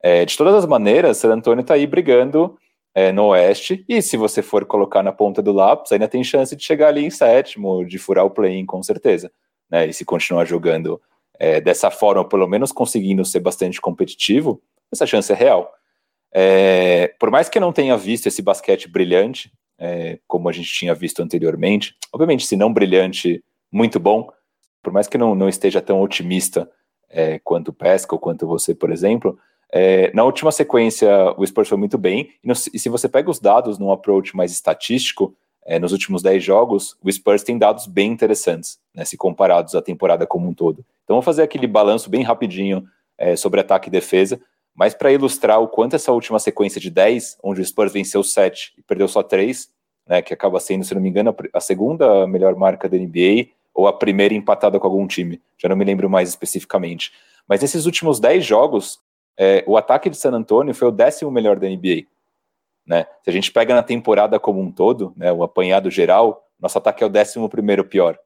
É, 0.00 0.24
de 0.24 0.36
todas 0.36 0.54
as 0.54 0.66
maneiras, 0.66 1.16
San 1.16 1.32
Antonio 1.32 1.62
está 1.62 1.74
aí 1.74 1.84
brigando 1.84 2.56
é, 2.94 3.10
no 3.10 3.26
Oeste, 3.26 3.84
e 3.88 4.00
se 4.00 4.16
você 4.16 4.40
for 4.40 4.64
colocar 4.64 5.02
na 5.02 5.12
ponta 5.12 5.42
do 5.42 5.52
lápis, 5.52 5.90
ainda 5.90 6.06
tem 6.06 6.22
chance 6.22 6.54
de 6.54 6.62
chegar 6.62 6.88
ali 6.88 7.04
em 7.04 7.10
sétimo, 7.10 7.84
de 7.84 7.98
furar 7.98 8.24
o 8.24 8.30
play-in 8.30 8.64
com 8.64 8.82
certeza. 8.82 9.32
Né? 9.68 9.88
E 9.88 9.92
se 9.92 10.04
continuar 10.04 10.44
jogando 10.44 11.00
é, 11.38 11.60
dessa 11.60 11.90
forma, 11.90 12.26
pelo 12.26 12.46
menos 12.46 12.70
conseguindo 12.70 13.24
ser 13.24 13.40
bastante 13.40 13.80
competitivo, 13.80 14.62
essa 14.92 15.04
chance 15.04 15.30
é 15.32 15.34
real. 15.34 15.72
É, 16.38 17.14
por 17.18 17.30
mais 17.30 17.48
que 17.48 17.56
eu 17.56 17.62
não 17.62 17.72
tenha 17.72 17.96
visto 17.96 18.26
esse 18.26 18.42
basquete 18.42 18.90
brilhante, 18.90 19.50
é, 19.78 20.18
como 20.28 20.50
a 20.50 20.52
gente 20.52 20.70
tinha 20.70 20.94
visto 20.94 21.22
anteriormente, 21.22 21.96
obviamente, 22.12 22.46
se 22.46 22.56
não 22.56 22.70
brilhante, 22.70 23.42
muito 23.72 23.98
bom, 23.98 24.30
por 24.82 24.92
mais 24.92 25.08
que 25.08 25.16
não, 25.16 25.34
não 25.34 25.48
esteja 25.48 25.80
tão 25.80 26.02
otimista 26.02 26.70
é, 27.08 27.38
quanto 27.38 27.68
o 27.68 27.72
Pesca 27.72 28.14
ou 28.14 28.18
quanto 28.18 28.46
você, 28.46 28.74
por 28.74 28.92
exemplo, 28.92 29.38
é, 29.72 30.12
na 30.12 30.24
última 30.24 30.52
sequência 30.52 31.08
o 31.38 31.46
Spurs 31.46 31.70
foi 31.70 31.78
muito 31.78 31.96
bem, 31.96 32.30
e, 32.44 32.46
no, 32.46 32.52
e, 32.52 32.78
se 32.78 32.90
você 32.90 33.08
pega 33.08 33.30
os 33.30 33.40
dados 33.40 33.78
num 33.78 33.90
approach 33.90 34.36
mais 34.36 34.52
estatístico, 34.52 35.34
é, 35.64 35.78
nos 35.78 35.92
últimos 35.92 36.22
10 36.22 36.44
jogos, 36.44 36.98
o 37.02 37.10
Spurs 37.10 37.42
tem 37.42 37.56
dados 37.56 37.86
bem 37.86 38.12
interessantes, 38.12 38.78
né, 38.94 39.06
se 39.06 39.16
comparados 39.16 39.74
à 39.74 39.80
temporada 39.80 40.26
como 40.26 40.46
um 40.46 40.52
todo. 40.52 40.84
Então, 41.02 41.16
vou 41.16 41.22
fazer 41.22 41.42
aquele 41.42 41.66
balanço 41.66 42.10
bem 42.10 42.22
rapidinho 42.22 42.86
é, 43.16 43.36
sobre 43.36 43.58
ataque 43.58 43.88
e 43.88 43.90
defesa, 43.90 44.38
mas 44.76 44.94
para 44.94 45.10
ilustrar 45.10 45.60
o 45.60 45.66
quanto 45.66 45.96
essa 45.96 46.12
última 46.12 46.38
sequência 46.38 46.78
de 46.80 46.90
10, 46.90 47.38
onde 47.42 47.62
o 47.62 47.64
Spurs 47.64 47.92
venceu 47.92 48.22
7 48.22 48.74
e 48.76 48.82
perdeu 48.82 49.08
só 49.08 49.22
3, 49.22 49.70
né, 50.06 50.20
que 50.20 50.34
acaba 50.34 50.60
sendo, 50.60 50.84
se 50.84 50.94
não 50.94 51.00
me 51.00 51.08
engano, 51.08 51.34
a 51.52 51.60
segunda 51.60 52.26
melhor 52.26 52.54
marca 52.54 52.88
da 52.88 52.96
NBA, 52.96 53.48
ou 53.74 53.88
a 53.88 53.92
primeira 53.92 54.34
empatada 54.34 54.78
com 54.78 54.86
algum 54.86 55.06
time, 55.06 55.40
já 55.58 55.68
não 55.68 55.76
me 55.76 55.84
lembro 55.84 56.08
mais 56.10 56.28
especificamente. 56.28 57.12
Mas 57.48 57.62
nesses 57.62 57.86
últimos 57.86 58.20
10 58.20 58.44
jogos, 58.44 59.00
é, 59.38 59.64
o 59.66 59.76
ataque 59.76 60.10
de 60.10 60.16
San 60.16 60.32
Antonio 60.32 60.74
foi 60.74 60.88
o 60.88 60.92
décimo 60.92 61.30
melhor 61.30 61.58
da 61.58 61.68
NBA. 61.68 62.04
Né? 62.86 63.06
Se 63.22 63.30
a 63.30 63.32
gente 63.32 63.50
pega 63.50 63.74
na 63.74 63.82
temporada 63.82 64.38
como 64.38 64.60
um 64.60 64.70
todo, 64.70 65.12
né, 65.16 65.32
o 65.32 65.42
apanhado 65.42 65.90
geral, 65.90 66.42
Nosso 66.58 66.78
ataque 66.78 67.04
é 67.04 67.06
o 67.06 67.10
décimo 67.10 67.48
primeiro 67.48 67.84
pior. 67.84 68.18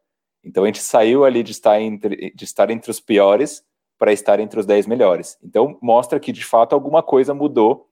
Então 0.44 0.62
a 0.62 0.66
gente 0.66 0.80
saiu 0.80 1.24
ali 1.24 1.42
de 1.42 1.50
estar 1.50 1.80
entre, 1.80 2.32
de 2.34 2.44
estar 2.44 2.70
entre 2.70 2.90
os 2.90 3.00
piores 3.00 3.64
para 4.00 4.14
estar 4.14 4.40
entre 4.40 4.58
os 4.58 4.64
10 4.64 4.86
melhores. 4.86 5.38
Então 5.44 5.76
mostra 5.82 6.18
que 6.18 6.32
de 6.32 6.42
fato 6.42 6.72
alguma 6.72 7.02
coisa 7.02 7.34
mudou 7.34 7.86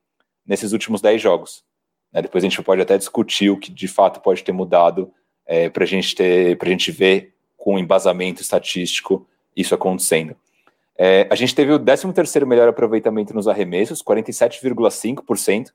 nesses 0.46 0.72
últimos 0.72 1.02
10 1.02 1.20
jogos. 1.20 1.62
Né? 2.10 2.22
Depois 2.22 2.42
a 2.42 2.48
gente 2.48 2.62
pode 2.62 2.80
até 2.80 2.96
discutir 2.96 3.50
o 3.50 3.58
que 3.58 3.70
de 3.70 3.86
fato 3.86 4.20
pode 4.20 4.42
ter 4.42 4.52
mudado 4.52 5.12
é, 5.44 5.68
para 5.68 5.84
gente 5.84 6.14
ter, 6.14 6.58
a 6.58 6.68
gente 6.68 6.90
ver 6.90 7.34
com 7.58 7.78
embasamento 7.78 8.40
estatístico 8.40 9.28
isso 9.54 9.74
acontecendo. 9.74 10.34
É, 10.96 11.28
a 11.30 11.34
gente 11.34 11.54
teve 11.54 11.72
o 11.72 11.78
13 11.78 12.10
terceiro 12.14 12.46
melhor 12.46 12.68
aproveitamento 12.68 13.34
nos 13.34 13.46
arremessos, 13.46 14.02
47,5%, 14.02 15.72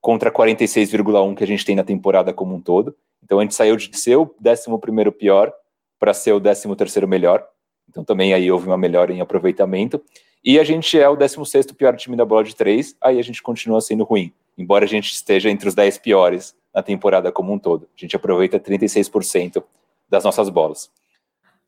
contra 0.00 0.32
46,1% 0.32 1.36
que 1.36 1.44
a 1.44 1.46
gente 1.46 1.64
tem 1.64 1.76
na 1.76 1.84
temporada 1.84 2.32
como 2.32 2.56
um 2.56 2.60
todo. 2.60 2.96
Então 3.22 3.38
a 3.38 3.42
gente 3.42 3.54
saiu 3.54 3.76
de 3.76 3.96
ser 3.96 4.16
o 4.16 4.34
11 4.44 5.10
pior 5.12 5.52
para 5.96 6.12
ser 6.12 6.32
o 6.32 6.40
13 6.40 6.74
terceiro 6.74 7.06
melhor. 7.06 7.46
Então 7.90 8.04
também 8.04 8.32
aí 8.32 8.50
houve 8.50 8.66
uma 8.66 8.78
melhora 8.78 9.12
em 9.12 9.20
aproveitamento. 9.20 10.00
E 10.42 10.58
a 10.58 10.64
gente 10.64 10.98
é 10.98 11.08
o 11.08 11.16
16 11.16 11.66
pior 11.72 11.96
time 11.96 12.16
da 12.16 12.24
bola 12.24 12.44
de 12.44 12.54
três, 12.56 12.96
aí 13.00 13.18
a 13.18 13.22
gente 13.22 13.42
continua 13.42 13.80
sendo 13.80 14.04
ruim, 14.04 14.32
embora 14.56 14.86
a 14.86 14.88
gente 14.88 15.12
esteja 15.12 15.50
entre 15.50 15.68
os 15.68 15.74
10 15.74 15.98
piores 15.98 16.54
na 16.74 16.82
temporada 16.82 17.30
como 17.30 17.52
um 17.52 17.58
todo. 17.58 17.86
A 17.94 18.00
gente 18.00 18.16
aproveita 18.16 18.58
36% 18.58 19.62
das 20.08 20.24
nossas 20.24 20.48
bolas. 20.48 20.90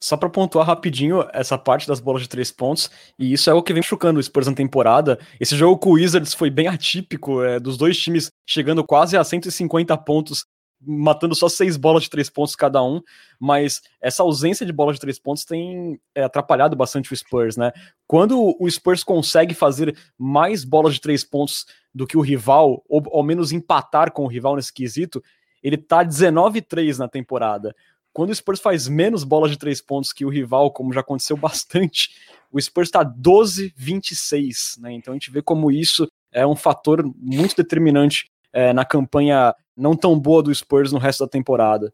Só 0.01 0.17
para 0.17 0.29
pontuar 0.29 0.67
rapidinho 0.67 1.25
essa 1.33 1.57
parte 1.57 1.87
das 1.87 2.01
bolas 2.01 2.23
de 2.23 2.29
três 2.29 2.51
pontos, 2.51 2.91
e 3.17 3.33
isso 3.33 3.49
é 3.49 3.55
o 3.55 3.63
que 3.63 3.73
vem 3.73 3.83
chocando 3.83 4.19
o 4.19 4.23
Spurs 4.23 4.49
na 4.49 4.55
temporada. 4.55 5.17
Esse 5.39 5.55
jogo 5.55 5.79
com 5.79 5.91
o 5.91 5.93
Wizards 5.93 6.35
foi 6.35 6.51
bem 6.51 6.67
atípico, 6.67 7.41
é, 7.41 7.61
dos 7.61 7.77
dois 7.77 7.97
times 7.97 8.29
chegando 8.45 8.83
quase 8.83 9.17
a 9.17 9.23
150 9.23 9.97
pontos, 9.99 10.45
matando 10.85 11.35
só 11.35 11.49
seis 11.49 11.77
bolas 11.77 12.05
de 12.05 12.11
três 12.11 12.29
pontos 12.29 12.57
cada 12.57 12.83
um, 12.83 13.01
mas 13.39 13.81
essa 14.01 14.23
ausência 14.23 14.67
de 14.67 14.73
bolas 14.73 14.97
de 14.97 15.01
três 15.01 15.19
pontos 15.19 15.45
tem 15.45 16.01
é, 16.15 16.25
atrapalhado 16.25 16.77
bastante 16.77 17.13
o 17.13 17.17
Spurs, 17.17 17.57
né? 17.57 17.73
Quando 18.07 18.57
o 18.59 18.71
Spurs 18.71 19.05
consegue 19.05 19.55
fazer 19.55 19.97
mais 20.19 20.65
bolas 20.65 20.95
de 20.95 21.01
três 21.01 21.25
pontos 21.25 21.67
do 21.95 22.07
que 22.07 22.17
o 22.17 22.21
rival, 22.21 22.83
ou 22.89 23.03
ao 23.13 23.23
menos 23.23 23.53
empatar 23.53 24.13
com 24.13 24.25
o 24.25 24.29
rival 24.29 24.57
nesse 24.57 24.73
quesito, 24.73 25.23
ele 25.63 25.77
tá 25.77 26.05
19-3 26.05 26.99
na 26.99 27.09
temporada. 27.09 27.75
Quando 28.13 28.31
o 28.31 28.35
Spurs 28.35 28.61
faz 28.61 28.89
menos 28.89 29.25
bolas 29.25 29.51
de 29.51 29.57
três 29.57 29.81
pontos 29.81 30.13
que 30.13 30.25
o 30.25 30.29
rival, 30.29 30.71
como 30.71 30.93
já 30.93 31.01
aconteceu 31.01 31.37
bastante, 31.39 32.11
o 32.51 32.61
Spurs 32.61 32.89
está 32.89 33.05
12-26, 33.05 34.81
né? 34.81 34.93
Então 34.93 35.13
a 35.13 35.15
gente 35.15 35.31
vê 35.31 35.41
como 35.41 35.71
isso 35.71 36.07
é 36.31 36.47
um 36.47 36.57
fator 36.57 37.03
muito 37.17 37.57
determinante 37.57 38.31
é, 38.53 38.73
na 38.73 38.85
campanha 38.85 39.55
não 39.77 39.97
tão 39.97 40.19
boa 40.19 40.43
do 40.43 40.55
Spurs 40.55 40.93
no 40.93 40.99
resto 40.99 41.25
da 41.25 41.31
temporada. 41.31 41.93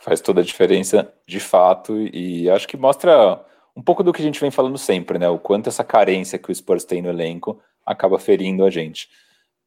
Faz 0.00 0.20
toda 0.20 0.40
a 0.40 0.44
diferença, 0.44 1.12
de 1.26 1.40
fato, 1.40 1.96
e 1.98 2.48
acho 2.50 2.68
que 2.68 2.76
mostra 2.76 3.44
um 3.76 3.82
pouco 3.82 4.02
do 4.02 4.12
que 4.12 4.20
a 4.20 4.24
gente 4.24 4.40
vem 4.40 4.50
falando 4.50 4.78
sempre, 4.78 5.18
né? 5.18 5.28
O 5.28 5.38
quanto 5.38 5.68
essa 5.68 5.84
carência 5.84 6.38
que 6.38 6.50
o 6.50 6.54
Spurs 6.54 6.84
tem 6.84 7.00
no 7.00 7.08
elenco 7.08 7.60
acaba 7.84 8.18
ferindo 8.18 8.64
a 8.64 8.70
gente. 8.70 9.08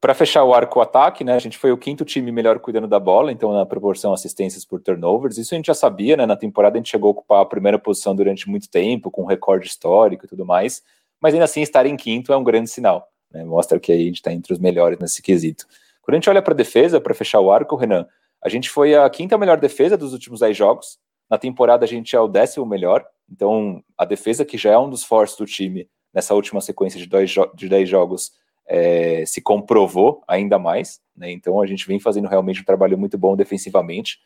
Para 0.01 0.13
fechar 0.13 0.43
o 0.43 0.53
arco 0.53 0.81
ataque, 0.81 1.23
né, 1.23 1.33
a 1.33 1.39
gente 1.39 1.59
foi 1.59 1.71
o 1.71 1.77
quinto 1.77 2.03
time 2.03 2.31
melhor 2.31 2.59
cuidando 2.59 2.87
da 2.87 2.99
bola, 2.99 3.31
então 3.31 3.53
na 3.53 3.65
proporção 3.65 4.11
assistências 4.11 4.65
por 4.65 4.81
turnovers. 4.81 5.37
Isso 5.37 5.53
a 5.53 5.57
gente 5.57 5.67
já 5.67 5.75
sabia, 5.75 6.17
né? 6.17 6.25
Na 6.25 6.35
temporada 6.35 6.75
a 6.75 6.79
gente 6.79 6.89
chegou 6.89 7.09
a 7.09 7.11
ocupar 7.11 7.41
a 7.41 7.45
primeira 7.45 7.77
posição 7.77 8.15
durante 8.15 8.49
muito 8.49 8.67
tempo, 8.67 9.11
com 9.11 9.25
recorde 9.25 9.67
histórico 9.67 10.25
e 10.25 10.27
tudo 10.27 10.45
mais. 10.45 10.81
Mas 11.21 11.33
ainda 11.33 11.45
assim, 11.45 11.61
estar 11.61 11.85
em 11.85 11.95
quinto 11.95 12.33
é 12.33 12.37
um 12.37 12.43
grande 12.43 12.69
sinal. 12.69 13.07
Né? 13.31 13.45
Mostra 13.45 13.79
que 13.79 13.91
a 13.91 13.97
gente 13.97 14.15
está 14.15 14.33
entre 14.33 14.51
os 14.51 14.59
melhores 14.59 14.97
nesse 14.99 15.21
quesito. 15.21 15.67
Quando 16.01 16.15
a 16.15 16.17
gente 16.17 16.29
olha 16.29 16.41
para 16.41 16.53
a 16.53 16.57
defesa, 16.57 16.99
para 16.99 17.13
fechar 17.13 17.39
o 17.39 17.51
arco, 17.51 17.75
Renan, 17.75 18.07
a 18.43 18.49
gente 18.49 18.69
foi 18.69 18.95
a 18.95 19.09
quinta 19.09 19.37
melhor 19.37 19.59
defesa 19.59 19.95
dos 19.95 20.13
últimos 20.13 20.39
10 20.39 20.57
jogos. 20.57 20.97
Na 21.29 21.37
temporada 21.37 21.85
a 21.85 21.87
gente 21.87 22.15
é 22.15 22.19
o 22.19 22.27
décimo 22.27 22.65
melhor. 22.65 23.05
Então 23.31 23.83
a 23.97 24.03
defesa, 24.03 24.43
que 24.43 24.57
já 24.57 24.71
é 24.71 24.77
um 24.77 24.89
dos 24.89 25.03
fortes 25.03 25.35
do 25.35 25.45
time 25.45 25.87
nessa 26.13 26.33
última 26.33 26.59
sequência 26.59 26.99
de 26.99 27.07
10 27.07 27.35
de 27.55 27.69
dez 27.69 27.87
jogos, 27.87 28.31
é, 28.67 29.23
se 29.25 29.41
comprovou 29.41 30.23
ainda 30.27 30.57
mais, 30.57 30.99
né? 31.15 31.31
Então 31.31 31.61
a 31.61 31.67
gente 31.67 31.87
vem 31.87 31.99
fazendo 31.99 32.27
realmente 32.27 32.61
um 32.61 32.65
trabalho 32.65 32.97
muito 32.97 33.17
bom 33.17 33.35
defensivamente. 33.35 34.17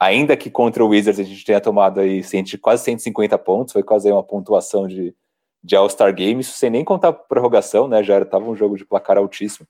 Ainda 0.00 0.36
que 0.36 0.50
contra 0.50 0.84
o 0.84 0.88
Wizards 0.88 1.20
a 1.20 1.22
gente 1.22 1.44
tenha 1.44 1.60
tomado 1.60 2.00
aí 2.00 2.22
quase 2.60 2.84
150 2.84 3.38
pontos, 3.38 3.72
foi 3.72 3.82
quase 3.82 4.10
uma 4.10 4.22
pontuação 4.22 4.88
de, 4.88 5.14
de 5.62 5.76
All-Star 5.76 6.12
Game, 6.12 6.40
isso 6.40 6.56
sem 6.56 6.70
nem 6.70 6.84
contar 6.84 7.08
a 7.08 7.12
prorrogação, 7.12 7.86
né? 7.86 8.02
Já 8.02 8.20
estava 8.20 8.44
um 8.44 8.56
jogo 8.56 8.76
de 8.76 8.84
placar 8.84 9.16
altíssimo. 9.16 9.66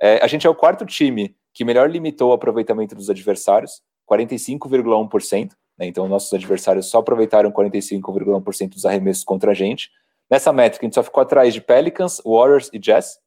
É, 0.00 0.22
a 0.22 0.26
gente 0.26 0.46
é 0.46 0.50
o 0.50 0.54
quarto 0.54 0.84
time 0.84 1.34
que 1.52 1.64
melhor 1.64 1.88
limitou 1.88 2.30
o 2.30 2.32
aproveitamento 2.32 2.94
dos 2.94 3.08
adversários, 3.08 3.80
45,1%. 4.10 5.52
Né? 5.78 5.86
Então, 5.86 6.08
nossos 6.08 6.32
adversários 6.32 6.86
só 6.86 6.98
aproveitaram 6.98 7.50
45,1% 7.52 8.70
dos 8.70 8.84
arremessos 8.84 9.24
contra 9.24 9.52
a 9.52 9.54
gente. 9.54 9.90
Nessa 10.30 10.52
métrica, 10.52 10.84
a 10.84 10.86
gente 10.86 10.94
só 10.94 11.02
ficou 11.02 11.22
atrás 11.22 11.54
de 11.54 11.60
Pelicans, 11.60 12.20
Warriors 12.24 12.70
e 12.72 12.78
Jazz, 12.78 13.18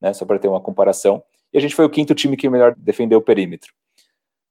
né, 0.00 0.12
só 0.12 0.24
para 0.24 0.38
ter 0.38 0.48
uma 0.48 0.60
comparação. 0.60 1.22
E 1.52 1.58
a 1.58 1.60
gente 1.60 1.74
foi 1.74 1.84
o 1.84 1.90
quinto 1.90 2.14
time 2.14 2.36
que 2.36 2.48
melhor 2.48 2.74
defendeu 2.76 3.18
o 3.18 3.22
perímetro. 3.22 3.72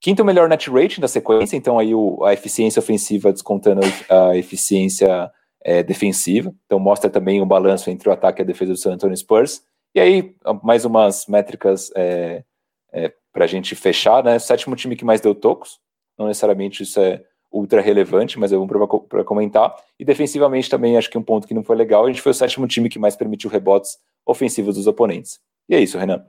Quinto 0.01 0.25
melhor 0.25 0.50
net 0.50 0.70
rating 0.70 1.00
da 1.00 1.08
sequência, 1.08 1.55
então 1.55 1.79
aí 1.79 1.96
o, 1.96 2.24
a 2.25 2.34
eficiência 2.34 2.79
ofensiva 2.79 3.32
descontando 3.32 3.82
a 4.10 4.36
eficiência 4.36 5.32
é, 5.63 5.82
defensiva. 5.82 6.53
Então 6.65 6.77
mostra 6.77 7.10
também 7.10 7.41
o 7.41 7.46
balanço 7.46 7.89
entre 7.89 8.10
o 8.10 8.12
ataque 8.12 8.41
e 8.41 8.43
a 8.43 8.46
defesa 8.46 8.74
do 8.74 8.77
San 8.77 8.93
Antonio 8.93 9.15
Spurs. 9.15 9.63
E 9.96 10.00
aí, 10.00 10.36
mais 10.64 10.86
umas 10.86 11.28
métricas 11.28 11.92
é, 11.96 12.44
é, 12.92 13.14
para 13.32 13.46
a 13.46 13.48
gente 13.48 13.76
fechar, 13.76 14.24
né? 14.24 14.40
Sétimo 14.40 14.76
time 14.76 14.96
que 14.96 15.06
mais 15.06 15.22
deu 15.22 15.36
tocos. 15.36 15.80
Não 16.18 16.28
necessariamente 16.28 16.84
isso 16.84 17.00
é 17.00 17.24
ultra 17.52 17.82
relevante, 17.82 18.40
mas 18.40 18.52
é 18.52 18.58
bom 18.58 18.68
para 19.08 19.24
comentar. 19.24 19.76
E 20.00 20.04
defensivamente 20.04 20.70
também 20.70 20.98
acho 20.98 21.10
que 21.10 21.18
um 21.18 21.24
ponto 21.24 21.48
que 21.48 21.54
não 21.54 21.64
foi 21.64 21.76
legal, 21.76 22.06
a 22.06 22.08
gente 22.08 22.22
foi 22.22 22.32
o 22.32 22.36
sétimo 22.36 22.68
time 22.68 22.90
que 22.90 22.98
mais 22.98 23.16
permitiu 23.16 23.50
rebotes 23.50 24.00
ofensivos 24.26 24.76
dos 24.76 24.88
oponentes. 24.88 25.40
E 25.70 25.76
é 25.76 25.80
isso, 25.80 25.98
Renan. 25.98 26.26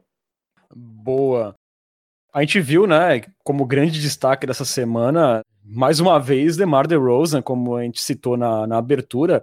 Boa. 0.74 1.54
A 2.32 2.40
gente 2.40 2.60
viu, 2.60 2.86
né, 2.86 3.22
como 3.42 3.64
grande 3.64 4.00
destaque 4.00 4.46
dessa 4.46 4.64
semana, 4.64 5.40
mais 5.64 6.00
uma 6.00 6.18
vez, 6.18 6.56
DeMar 6.56 6.86
DeRozan, 6.86 7.40
como 7.40 7.76
a 7.76 7.82
gente 7.82 8.02
citou 8.02 8.36
na, 8.36 8.66
na 8.66 8.76
abertura, 8.76 9.42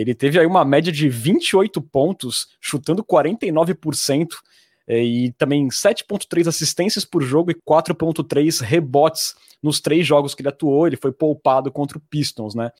ele 0.00 0.14
teve 0.14 0.38
aí 0.38 0.46
uma 0.46 0.64
média 0.64 0.92
de 0.92 1.08
28 1.08 1.80
pontos, 1.80 2.48
chutando 2.60 3.04
49%, 3.04 4.28
é, 4.86 5.02
e 5.02 5.32
também 5.32 5.68
7.3 5.68 6.46
assistências 6.46 7.04
por 7.04 7.22
jogo 7.22 7.50
e 7.50 7.54
4.3 7.54 8.60
rebotes 8.60 9.34
nos 9.62 9.80
três 9.80 10.06
jogos 10.06 10.34
que 10.34 10.42
ele 10.42 10.50
atuou, 10.50 10.86
ele 10.86 10.96
foi 10.96 11.10
poupado 11.10 11.72
contra 11.72 11.96
o 11.96 12.00
Pistons, 12.00 12.54
né? 12.54 12.70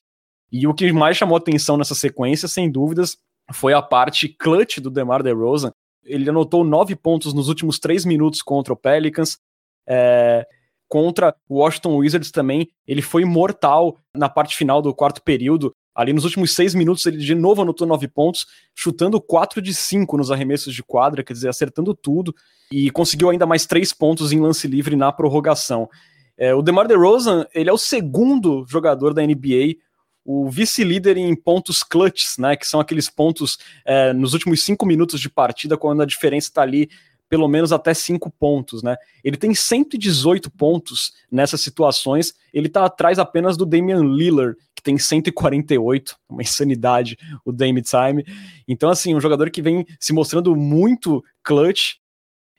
E 0.51 0.67
o 0.67 0.73
que 0.73 0.91
mais 0.91 1.17
chamou 1.17 1.35
atenção 1.35 1.77
nessa 1.77 1.95
sequência, 1.95 2.47
sem 2.47 2.69
dúvidas, 2.69 3.17
foi 3.51 3.73
a 3.73 3.81
parte 3.81 4.29
clutch 4.29 4.77
do 4.77 4.91
DeMar 4.91 5.23
DeRozan. 5.23 5.71
Ele 6.03 6.29
anotou 6.29 6.63
nove 6.63 6.95
pontos 6.95 7.33
nos 7.33 7.49
últimos 7.49 7.79
três 7.79 8.05
minutos 8.05 8.41
contra 8.41 8.71
o 8.71 8.77
Pelicans. 8.77 9.39
É, 9.87 10.45
contra 10.87 11.35
o 11.49 11.55
Washington 11.55 11.97
Wizards 11.97 12.29
também, 12.29 12.69
ele 12.87 13.01
foi 13.01 13.25
mortal 13.25 13.97
na 14.13 14.29
parte 14.29 14.55
final 14.55 14.81
do 14.81 14.93
quarto 14.93 15.23
período. 15.23 15.75
Ali 15.95 16.11
nos 16.11 16.25
últimos 16.25 16.53
seis 16.53 16.75
minutos, 16.75 17.05
ele 17.05 17.17
de 17.17 17.33
novo 17.33 17.61
anotou 17.61 17.87
nove 17.87 18.07
pontos, 18.07 18.45
chutando 18.75 19.21
quatro 19.21 19.61
de 19.61 19.73
cinco 19.73 20.17
nos 20.17 20.29
arremessos 20.29 20.75
de 20.75 20.83
quadra, 20.83 21.23
quer 21.23 21.33
dizer, 21.33 21.47
acertando 21.47 21.95
tudo, 21.95 22.35
e 22.69 22.91
conseguiu 22.91 23.29
ainda 23.29 23.45
mais 23.45 23.65
três 23.65 23.93
pontos 23.93 24.33
em 24.33 24.39
lance 24.41 24.67
livre 24.67 24.95
na 24.95 25.11
prorrogação. 25.11 25.89
É, 26.37 26.53
o 26.53 26.61
DeMar 26.61 26.87
DeRozan, 26.87 27.47
ele 27.53 27.69
é 27.69 27.73
o 27.73 27.77
segundo 27.77 28.65
jogador 28.67 29.13
da 29.13 29.25
NBA, 29.25 29.77
o 30.25 30.49
vice-líder 30.49 31.15
em 31.17 31.33
pontos 31.35 31.81
clutches, 31.81 32.37
né, 32.37 32.57
que 32.57 32.67
são 32.67 32.79
aqueles 32.79 33.09
pontos 33.09 33.57
é, 33.85 34.11
nos 34.11 34.33
últimos 34.33 34.63
cinco 34.63 34.85
minutos 34.85 35.21
de 35.21 35.29
partida, 35.29 35.77
quando 35.77 36.01
a 36.01 36.05
diferença 36.05 36.49
está 36.49 36.63
ali 36.63 36.89
pelo 37.29 37.47
menos 37.47 37.71
até 37.71 37.93
cinco 37.93 38.29
pontos, 38.29 38.83
né? 38.83 38.95
Ele 39.23 39.35
tem 39.35 39.53
118 39.53 40.51
pontos 40.51 41.13
nessas 41.31 41.61
situações, 41.61 42.35
ele 42.53 42.67
está 42.67 42.85
atrás 42.85 43.17
apenas 43.17 43.57
do 43.57 43.65
Damian 43.65 44.03
Lillard, 44.03 44.55
tem 44.85 44.99
148, 44.99 46.15
uma 46.29 46.43
insanidade 46.43 47.17
o 47.43 47.51
Dame 47.51 47.81
Time. 47.81 48.23
Então, 48.67 48.87
assim, 48.89 49.15
um 49.15 49.19
jogador 49.19 49.49
que 49.49 49.61
vem 49.61 49.83
se 49.99 50.13
mostrando 50.13 50.55
muito 50.55 51.23
clutch. 51.43 51.95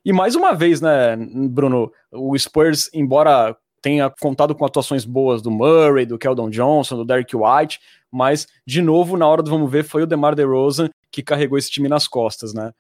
E 0.04 0.12
mais 0.12 0.34
uma 0.34 0.52
vez, 0.52 0.80
né, 0.80 1.16
Bruno, 1.16 1.90
o 2.12 2.36
Spurs, 2.36 2.90
embora 2.92 3.56
tenha 3.80 4.12
contado 4.20 4.54
com 4.56 4.64
atuações 4.64 5.04
boas 5.04 5.40
do 5.40 5.50
Murray, 5.50 6.04
do 6.04 6.18
Keldon 6.18 6.50
Johnson, 6.50 6.96
do 6.96 7.04
Derek 7.04 7.36
White, 7.36 7.78
mas, 8.10 8.48
de 8.66 8.82
novo, 8.82 9.16
na 9.16 9.28
hora 9.28 9.42
do 9.42 9.50
vamos 9.50 9.70
ver, 9.70 9.84
foi 9.84 10.02
o 10.02 10.06
DeMar 10.06 10.34
DeRozan 10.34 10.90
que 11.12 11.22
carregou 11.22 11.56
esse 11.56 11.70
time 11.70 11.88
nas 11.88 12.08
costas, 12.08 12.52
né? 12.52 12.72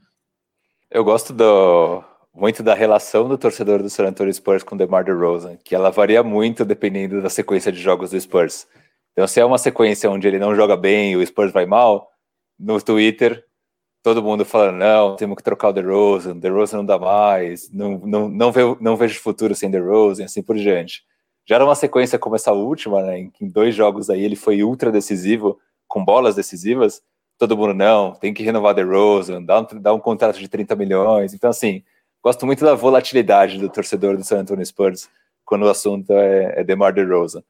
Eu 0.90 1.04
gosto 1.04 1.32
do, 1.32 2.02
muito 2.34 2.62
da 2.62 2.74
relação 2.74 3.28
do 3.28 3.38
torcedor 3.38 3.82
do 3.82 3.90
San 3.90 4.08
Antonio 4.08 4.34
Spurs 4.34 4.64
com 4.64 4.74
o 4.74 4.78
DeMar 4.78 5.04
DeRozan, 5.04 5.56
que 5.62 5.74
ela 5.74 5.90
varia 5.90 6.22
muito 6.24 6.64
dependendo 6.64 7.22
da 7.22 7.30
sequência 7.30 7.70
de 7.70 7.80
jogos 7.80 8.10
do 8.10 8.20
Spurs. 8.20 8.66
Então, 9.16 9.26
se 9.26 9.40
é 9.40 9.44
uma 9.46 9.56
sequência 9.56 10.10
onde 10.10 10.28
ele 10.28 10.38
não 10.38 10.54
joga 10.54 10.76
bem 10.76 11.16
o 11.16 11.26
Spurs 11.26 11.50
vai 11.50 11.64
mal, 11.64 12.10
no 12.58 12.78
Twitter, 12.82 13.42
todo 14.02 14.22
mundo 14.22 14.44
falando, 14.44 14.76
não, 14.76 15.16
temos 15.16 15.38
que 15.38 15.42
trocar 15.42 15.68
o 15.70 15.72
DeRozan, 15.72 16.36
DeRozan 16.36 16.76
não 16.76 16.84
dá 16.84 16.98
mais, 16.98 17.72
não, 17.72 17.98
não, 18.00 18.28
não, 18.28 18.52
vejo, 18.52 18.76
não 18.78 18.94
vejo 18.94 19.18
futuro 19.18 19.54
sem 19.54 19.70
DeRozan, 19.70 20.26
assim 20.26 20.42
por 20.42 20.54
diante. 20.56 21.02
já 21.48 21.54
era 21.54 21.64
uma 21.64 21.74
sequência 21.74 22.18
como 22.18 22.36
essa 22.36 22.52
última, 22.52 23.02
né, 23.02 23.20
em, 23.20 23.32
em 23.40 23.48
dois 23.48 23.74
jogos 23.74 24.10
aí 24.10 24.22
ele 24.22 24.36
foi 24.36 24.62
ultra 24.62 24.92
decisivo, 24.92 25.58
com 25.88 26.04
bolas 26.04 26.34
decisivas, 26.34 27.02
todo 27.38 27.56
mundo, 27.56 27.72
não, 27.72 28.12
tem 28.12 28.34
que 28.34 28.42
renovar 28.42 28.76
Rose, 28.86 29.32
dá 29.46 29.60
um, 29.60 29.80
dá 29.80 29.94
um 29.94 29.98
contrato 29.98 30.38
de 30.38 30.46
30 30.46 30.76
milhões, 30.76 31.32
então 31.32 31.48
assim, 31.48 31.82
gosto 32.22 32.44
muito 32.44 32.62
da 32.62 32.74
volatilidade 32.74 33.58
do 33.58 33.70
torcedor 33.70 34.14
do 34.14 34.24
San 34.24 34.40
Antonio 34.40 34.64
Spurs 34.66 35.08
quando 35.42 35.62
o 35.62 35.70
assunto 35.70 36.12
é, 36.12 36.60
é 36.60 36.64
DeMar 36.64 36.92
DeRozan. 36.92 37.42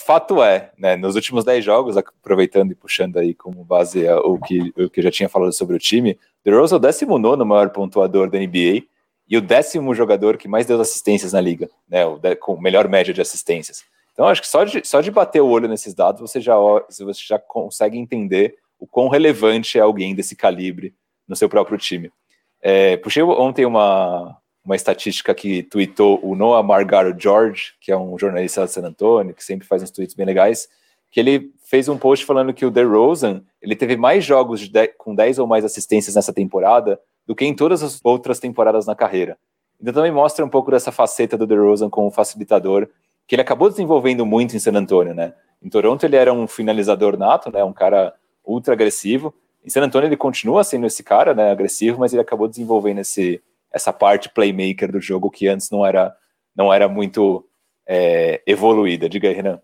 Fato 0.00 0.42
é, 0.42 0.72
né, 0.78 0.96
nos 0.96 1.14
últimos 1.14 1.44
10 1.44 1.64
jogos, 1.64 1.96
aproveitando 1.96 2.72
e 2.72 2.74
puxando 2.74 3.18
aí 3.18 3.34
como 3.34 3.62
base 3.62 4.08
o 4.08 4.38
que, 4.38 4.72
o 4.76 4.88
que 4.88 5.00
eu 5.00 5.04
já 5.04 5.10
tinha 5.10 5.28
falado 5.28 5.52
sobre 5.52 5.76
o 5.76 5.78
time, 5.78 6.18
DeRozan 6.44 6.76
é 6.76 6.78
o 6.78 6.80
19 6.80 7.44
maior 7.44 7.70
pontuador 7.70 8.30
da 8.30 8.38
NBA 8.38 8.84
e 9.28 9.36
o 9.36 9.40
décimo 9.40 9.94
jogador 9.94 10.36
que 10.36 10.48
mais 10.48 10.66
deu 10.66 10.80
assistências 10.80 11.32
na 11.32 11.40
liga, 11.40 11.68
né, 11.88 12.04
o 12.06 12.16
de, 12.18 12.34
com 12.34 12.60
melhor 12.60 12.88
média 12.88 13.12
de 13.12 13.20
assistências. 13.20 13.84
Então, 14.12 14.26
acho 14.26 14.40
que 14.40 14.48
só 14.48 14.64
de, 14.64 14.86
só 14.86 15.00
de 15.00 15.10
bater 15.10 15.40
o 15.40 15.48
olho 15.48 15.68
nesses 15.68 15.94
dados, 15.94 16.20
você 16.20 16.40
já, 16.40 16.56
você 16.56 17.04
já 17.14 17.38
consegue 17.38 17.96
entender 17.96 18.56
o 18.78 18.86
quão 18.86 19.08
relevante 19.08 19.78
é 19.78 19.82
alguém 19.82 20.14
desse 20.14 20.34
calibre 20.34 20.94
no 21.28 21.36
seu 21.36 21.48
próprio 21.48 21.78
time. 21.78 22.10
É, 22.60 22.96
puxei 22.96 23.22
ontem 23.22 23.64
uma, 23.64 24.36
uma 24.64 24.76
estatística 24.76 25.34
que 25.34 25.62
tweetou 25.62 26.20
o 26.22 26.34
Noah 26.34 26.62
Margaro 26.62 27.14
George, 27.18 27.74
que 27.80 27.90
é 27.90 27.96
um 27.96 28.18
jornalista 28.18 28.64
de 28.64 28.72
San 28.72 28.82
Antonio, 28.82 29.34
que 29.34 29.44
sempre 29.44 29.66
faz 29.66 29.82
uns 29.82 29.90
tweets 29.90 30.14
bem 30.14 30.26
legais, 30.26 30.68
que 31.10 31.18
ele 31.18 31.52
fez 31.64 31.88
um 31.88 31.98
post 31.98 32.24
falando 32.24 32.52
que 32.52 32.64
o 32.64 32.70
DeRozan, 32.70 33.42
ele 33.60 33.74
teve 33.74 33.96
mais 33.96 34.24
jogos 34.24 34.68
de 34.68 34.88
com 34.98 35.14
10 35.14 35.38
ou 35.38 35.46
mais 35.46 35.64
assistências 35.64 36.14
nessa 36.14 36.32
temporada 36.32 37.00
do 37.26 37.34
que 37.34 37.44
em 37.44 37.54
todas 37.54 37.82
as 37.82 38.00
outras 38.04 38.38
temporadas 38.38 38.86
na 38.86 38.94
carreira. 38.94 39.38
Então 39.80 39.94
também 39.94 40.12
mostra 40.12 40.44
um 40.44 40.48
pouco 40.48 40.70
dessa 40.70 40.92
faceta 40.92 41.38
do 41.38 41.46
DeRozan 41.46 41.88
como 41.88 42.10
facilitador, 42.10 42.88
que 43.26 43.34
ele 43.34 43.42
acabou 43.42 43.70
desenvolvendo 43.70 44.26
muito 44.26 44.54
em 44.54 44.58
San 44.58 44.72
Antonio, 44.72 45.14
né? 45.14 45.32
Em 45.62 45.68
Toronto 45.68 46.04
ele 46.04 46.16
era 46.16 46.32
um 46.32 46.46
finalizador 46.46 47.16
nato, 47.16 47.50
né? 47.50 47.62
Um 47.64 47.72
cara 47.72 48.14
ultra 48.44 48.74
agressivo. 48.74 49.34
Em 49.64 49.70
San 49.70 49.82
Antonio 49.82 50.08
ele 50.08 50.16
continua 50.16 50.64
sendo 50.64 50.86
esse 50.86 51.02
cara, 51.02 51.34
né? 51.34 51.50
Agressivo, 51.50 52.00
mas 52.00 52.12
ele 52.12 52.22
acabou 52.22 52.48
desenvolvendo 52.48 52.98
esse 52.98 53.40
essa 53.72 53.92
parte 53.92 54.28
playmaker 54.28 54.90
do 54.90 55.00
jogo 55.00 55.30
que 55.30 55.48
antes 55.48 55.70
não 55.70 55.84
era, 55.84 56.14
não 56.54 56.72
era 56.72 56.88
muito 56.88 57.46
é, 57.86 58.42
evoluída. 58.46 59.08
Diga 59.08 59.28
aí, 59.28 59.34
Renan. 59.34 59.60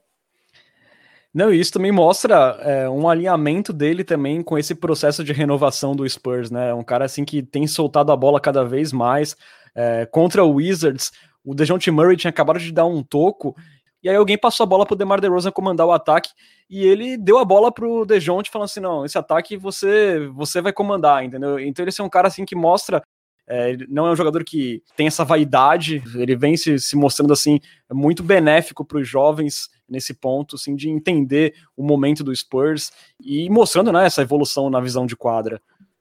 Não, 1.33 1.53
isso 1.53 1.73
também 1.73 1.93
mostra 1.93 2.59
é, 2.63 2.89
um 2.89 3.07
alinhamento 3.09 3.71
dele 3.71 4.03
também 4.03 4.43
com 4.43 4.57
esse 4.57 4.75
processo 4.75 5.23
de 5.23 5.35
renovação 5.35 5.95
do 5.95 6.09
Spurs, 6.09 6.51
né? 6.51 6.73
Um 6.73 6.83
cara 6.83 7.05
assim 7.05 7.27
que 7.27 7.43
tem 7.43 7.67
soltado 7.67 8.11
a 8.11 8.17
bola 8.17 8.41
cada 8.41 8.65
vez 8.65 8.91
mais. 8.91 9.37
É, 9.75 10.07
contra 10.07 10.43
o 10.43 10.55
Wizards, 10.55 11.13
o 11.45 11.55
DeJounte 11.55 11.91
Murray 11.91 12.17
tinha 12.17 12.31
acabado 12.31 12.59
de 12.59 12.73
dar 12.73 12.87
um 12.87 13.03
toco, 13.03 13.55
e 14.03 14.09
aí 14.09 14.17
alguém 14.17 14.39
passou 14.39 14.65
a 14.65 14.67
bola 14.67 14.87
pro 14.87 14.97
DeMar 14.97 15.21
DeRozan 15.21 15.51
comandar 15.51 15.87
o 15.87 15.93
ataque, 15.93 16.31
e 16.71 16.87
ele 16.87 17.19
deu 17.19 17.39
a 17.39 17.45
bola 17.45 17.71
pro 17.71 18.07
DeJounte 18.07 18.51
falando 18.51 18.67
assim, 18.67 18.81
não, 18.81 19.05
esse 19.05 19.19
ataque 19.19 19.59
você 19.59 20.27
você 20.29 20.63
vai 20.63 20.73
comandar, 20.73 21.23
entendeu? 21.23 21.61
Então 21.61 21.85
ele 21.85 21.93
é 21.97 22.03
um 22.03 22.09
cara 22.09 22.29
assim 22.29 22.47
que 22.47 22.57
mostra 22.57 23.03
é, 23.49 23.71
ele 23.71 23.87
não 23.88 24.07
é 24.07 24.11
um 24.11 24.17
jogador 24.17 24.43
que 24.43 24.83
tem 24.97 25.07
essa 25.07 25.25
vaidade, 25.25 26.03
ele 26.17 26.35
vem 26.35 26.57
se, 26.57 26.79
se 26.79 26.97
mostrando 26.97 27.33
assim 27.33 27.61
muito 27.93 28.23
benéfico 28.23 28.85
para 28.85 28.99
os 28.99 29.09
jovens 29.09 29.69
nesse 29.88 30.12
ponto, 30.12 30.57
assim, 30.57 30.75
de 30.75 30.91
entender 30.91 31.55
o 31.76 31.85
momento 31.85 32.25
do 32.25 32.35
Spurs 32.35 32.93
e 33.21 33.49
mostrando 33.49 33.93
né, 33.93 34.07
essa 34.07 34.23
evolução 34.23 34.69
na 34.69 34.81
visão 34.81 35.07
de 35.07 35.15
quadra. 35.15 35.61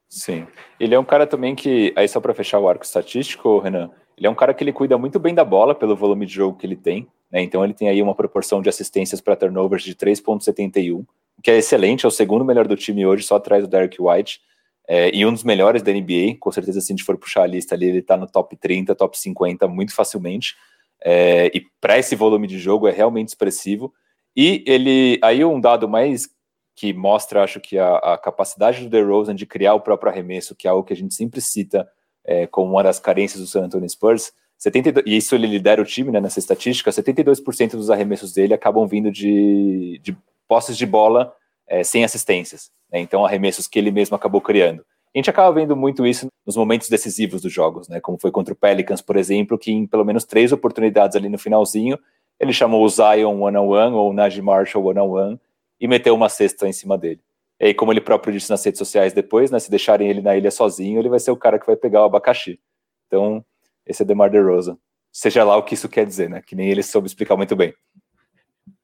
Sim, 0.10 0.48
ele 0.80 0.96
é 0.96 1.00
um 1.00 1.06
cara 1.06 1.28
também 1.28 1.54
que, 1.54 1.94
aí 1.96 2.08
só 2.08 2.20
para 2.20 2.34
fechar 2.34 2.60
o 2.60 2.68
arco 2.68 2.84
estatístico, 2.84 3.60
Renan, 3.60 3.92
ele 4.18 4.28
é 4.28 4.30
um 4.30 4.36
cara 4.36 4.54
que 4.54 4.64
ele 4.64 4.72
cuida 4.74 4.98
muito 4.98 5.20
bem 5.20 5.36
da 5.36 5.44
bola 5.44 5.76
pelo 5.76 5.96
volume 5.96 6.26
de 6.26 6.34
jogo 6.34 6.58
que 6.58 6.66
ele 6.66 6.76
tem, 6.76 7.08
né? 7.30 7.42
Então 7.42 7.64
ele 7.64 7.74
tem 7.74 7.90
aí 7.90 8.02
uma 8.02 8.16
proporção 8.16 8.62
de 8.62 8.70
assistências 8.70 9.20
para 9.20 9.36
turnovers 9.36 9.84
de 9.84 9.94
3.71, 9.94 11.06
que 11.44 11.52
é 11.52 11.58
excelente, 11.58 12.06
é 12.06 12.08
o 12.08 12.12
segundo 12.12 12.46
melhor 12.46 12.66
do 12.66 12.78
time 12.78 13.06
hoje, 13.06 13.24
só 13.24 13.36
atrás 13.36 13.64
do 13.64 13.70
Derek 13.70 14.02
White 14.02 14.40
é, 14.88 15.14
e 15.16 15.26
um 15.26 15.34
dos 15.34 15.44
melhores 15.44 15.82
da 15.82 15.92
NBA, 15.92 16.38
com 16.40 16.52
certeza 16.52 16.80
se 16.80 16.92
a 16.92 16.96
gente 16.96 17.04
for 17.04 17.18
puxar 17.18 17.44
a 17.44 17.48
lista 17.48 17.74
ali, 17.74 17.88
ele 17.88 18.00
está 18.00 18.16
no 18.16 18.28
top 18.28 18.56
30, 18.56 18.94
top 18.96 19.18
50 19.18 19.68
muito 19.68 19.94
facilmente, 19.94 20.56
é, 21.04 21.52
e 21.54 21.64
para 21.82 21.98
esse 21.98 22.16
volume 22.16 22.48
de 22.48 22.60
jogo 22.60 22.88
é 22.88 22.92
realmente 22.92 23.30
expressivo, 23.30 23.94
e 24.36 24.64
ele, 24.68 25.20
aí 25.24 25.44
um 25.44 25.60
dado 25.60 25.90
mais 25.90 26.30
que 26.76 26.94
mostra, 26.94 27.42
acho 27.44 27.60
que 27.60 27.78
a, 27.78 27.96
a 27.98 28.18
capacidade 28.18 28.84
do 28.84 28.90
DeRozan 28.90 29.34
de 29.34 29.46
criar 29.46 29.74
o 29.74 29.82
próprio 29.82 30.12
arremesso, 30.12 30.56
que 30.56 30.68
é 30.68 30.70
algo 30.70 30.84
que 30.84 30.94
a 30.94 30.96
gente 30.96 31.16
sempre 31.16 31.40
cita 31.40 31.88
é, 32.24 32.46
como 32.46 32.72
uma 32.72 32.84
das 32.84 33.00
carências 33.00 33.40
do 33.42 33.48
San 33.48 33.64
Antonio 33.64 33.90
Spurs, 33.90 34.34
72, 34.58 35.06
e 35.08 35.18
isso 35.18 35.36
ele 35.36 35.48
lidera 35.48 35.82
o 35.82 35.86
time 35.86 36.12
né, 36.12 36.20
nessa 36.20 36.40
estatística, 36.40 36.92
72% 36.92 37.72
dos 37.72 37.90
arremessos 37.90 38.34
dele 38.34 38.54
acabam 38.54 38.86
vindo 38.88 39.12
de, 39.12 40.00
de 40.04 40.18
posses 40.48 40.78
de 40.78 40.86
bola 40.86 41.34
é, 41.68 41.84
sem 41.84 42.04
assistências 42.04 42.72
né? 42.96 43.02
então 43.02 43.26
arremessos 43.26 43.68
que 43.68 43.78
ele 43.78 43.92
mesmo 43.92 44.16
acabou 44.16 44.42
criando. 44.42 44.86
A 45.14 45.18
gente 45.18 45.30
acaba 45.30 45.52
vendo 45.54 45.76
muito 45.76 46.06
isso 46.06 46.28
nos 46.46 46.58
momentos 46.58 46.90
decisivos 46.90 47.42
dos 47.42 47.52
jogos, 47.52 47.88
né? 47.88 48.00
como 48.00 48.18
foi 48.20 48.32
contra 48.32 48.54
o 48.54 48.58
Pelicans, 48.58 49.02
por 49.02 49.18
exemplo, 49.18 49.58
que 49.58 49.72
em 49.72 49.86
pelo 49.86 50.04
menos 50.04 50.24
três 50.26 50.52
oportunidades 50.52 51.16
ali 51.16 51.30
no 51.30 51.38
finalzinho, 51.38 51.98
ele 52.40 52.52
chamou 52.52 52.84
o 52.84 52.90
Zion 52.90 53.40
one-on-one 53.42 53.96
ou 53.96 54.10
o 54.10 54.14
Najee 54.14 54.42
Marshall 54.42 54.86
one-on-one 54.86 55.40
e 55.80 55.88
meteu 55.88 56.14
uma 56.14 56.30
cesta 56.30 56.68
em 56.68 56.74
cima 56.74 56.98
dele. 56.98 57.22
E 57.60 57.68
aí, 57.68 57.74
como 57.74 57.94
ele 57.94 58.02
próprio 58.02 58.34
disse 58.34 58.50
nas 58.50 58.64
redes 58.64 58.78
sociais 58.78 59.14
depois, 59.14 59.50
né, 59.50 59.60
se 59.60 59.70
deixarem 59.70 60.10
ele 60.10 60.22
na 60.22 60.36
ilha 60.36 60.52
sozinho, 60.52 61.00
ele 61.00 61.08
vai 61.08 61.20
ser 61.20 61.32
o 61.32 61.38
cara 61.38 61.58
que 61.58 61.66
vai 61.66 61.78
pegar 61.78 62.02
o 62.02 62.06
abacaxi. 62.06 62.60
Então, 63.08 63.44
esse 63.86 64.02
é 64.02 64.06
DeMar 64.06 64.30
DeRozan. 64.30 64.78
Seja 65.12 65.46
lá 65.46 65.56
o 65.56 65.64
que 65.64 65.76
isso 65.76 65.88
quer 65.88 66.06
dizer, 66.06 66.30
né? 66.30 66.42
Que 66.46 66.56
nem 66.56 66.70
ele 66.70 66.84
soube 66.84 67.08
explicar 67.08 67.38
muito 67.38 67.56
bem. 67.56 67.74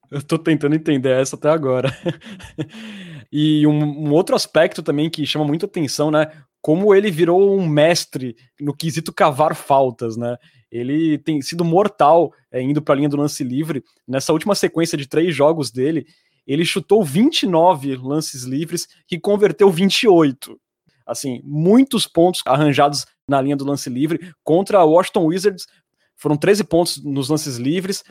Eu 0.10 0.22
tô 0.22 0.38
tentando 0.38 0.76
entender 0.76 1.12
essa 1.12 1.36
até 1.36 1.50
agora. 1.50 1.90
e 3.32 3.66
um, 3.66 4.08
um, 4.08 4.12
outro 4.12 4.36
aspecto 4.36 4.84
também 4.84 5.10
que 5.10 5.26
chama 5.26 5.46
muito 5.46 5.66
atenção, 5.66 6.12
né? 6.12 6.32
Como 6.62 6.94
ele 6.94 7.10
virou 7.10 7.58
um 7.58 7.66
mestre 7.66 8.36
no 8.60 8.76
quesito 8.76 9.14
cavar 9.14 9.56
faltas, 9.56 10.18
né? 10.18 10.38
Ele 10.72 11.18
tem 11.18 11.42
sido 11.42 11.64
mortal 11.64 12.34
é, 12.52 12.62
indo 12.62 12.82
para 12.82 12.94
a 12.94 12.98
linha 12.98 13.10
do 13.10 13.18
lance 13.18 13.44
livre. 13.44 13.84
Nessa 14.08 14.34
última 14.34 14.54
sequência 14.56 14.98
de 14.98 15.08
três 15.08 15.36
jogos 15.36 15.72
dele, 15.72 16.06
ele 16.46 16.66
chutou 16.66 17.04
29 17.04 17.96
lances 17.98 18.44
livres 18.44 18.88
e 19.10 19.20
converteu 19.20 19.70
28. 19.70 20.60
Assim, 21.06 21.42
muitos 21.44 22.08
pontos 22.08 22.42
arranjados 22.46 23.06
na 23.28 23.42
linha 23.42 23.56
do 23.56 23.66
lance 23.66 23.90
livre. 23.90 24.34
Contra 24.44 24.84
o 24.84 24.92
Washington 24.92 25.26
Wizards, 25.26 25.68
foram 26.16 26.38
13 26.38 26.64
pontos 26.64 27.04
nos 27.04 27.30
lances 27.30 27.58
livres. 27.58 28.04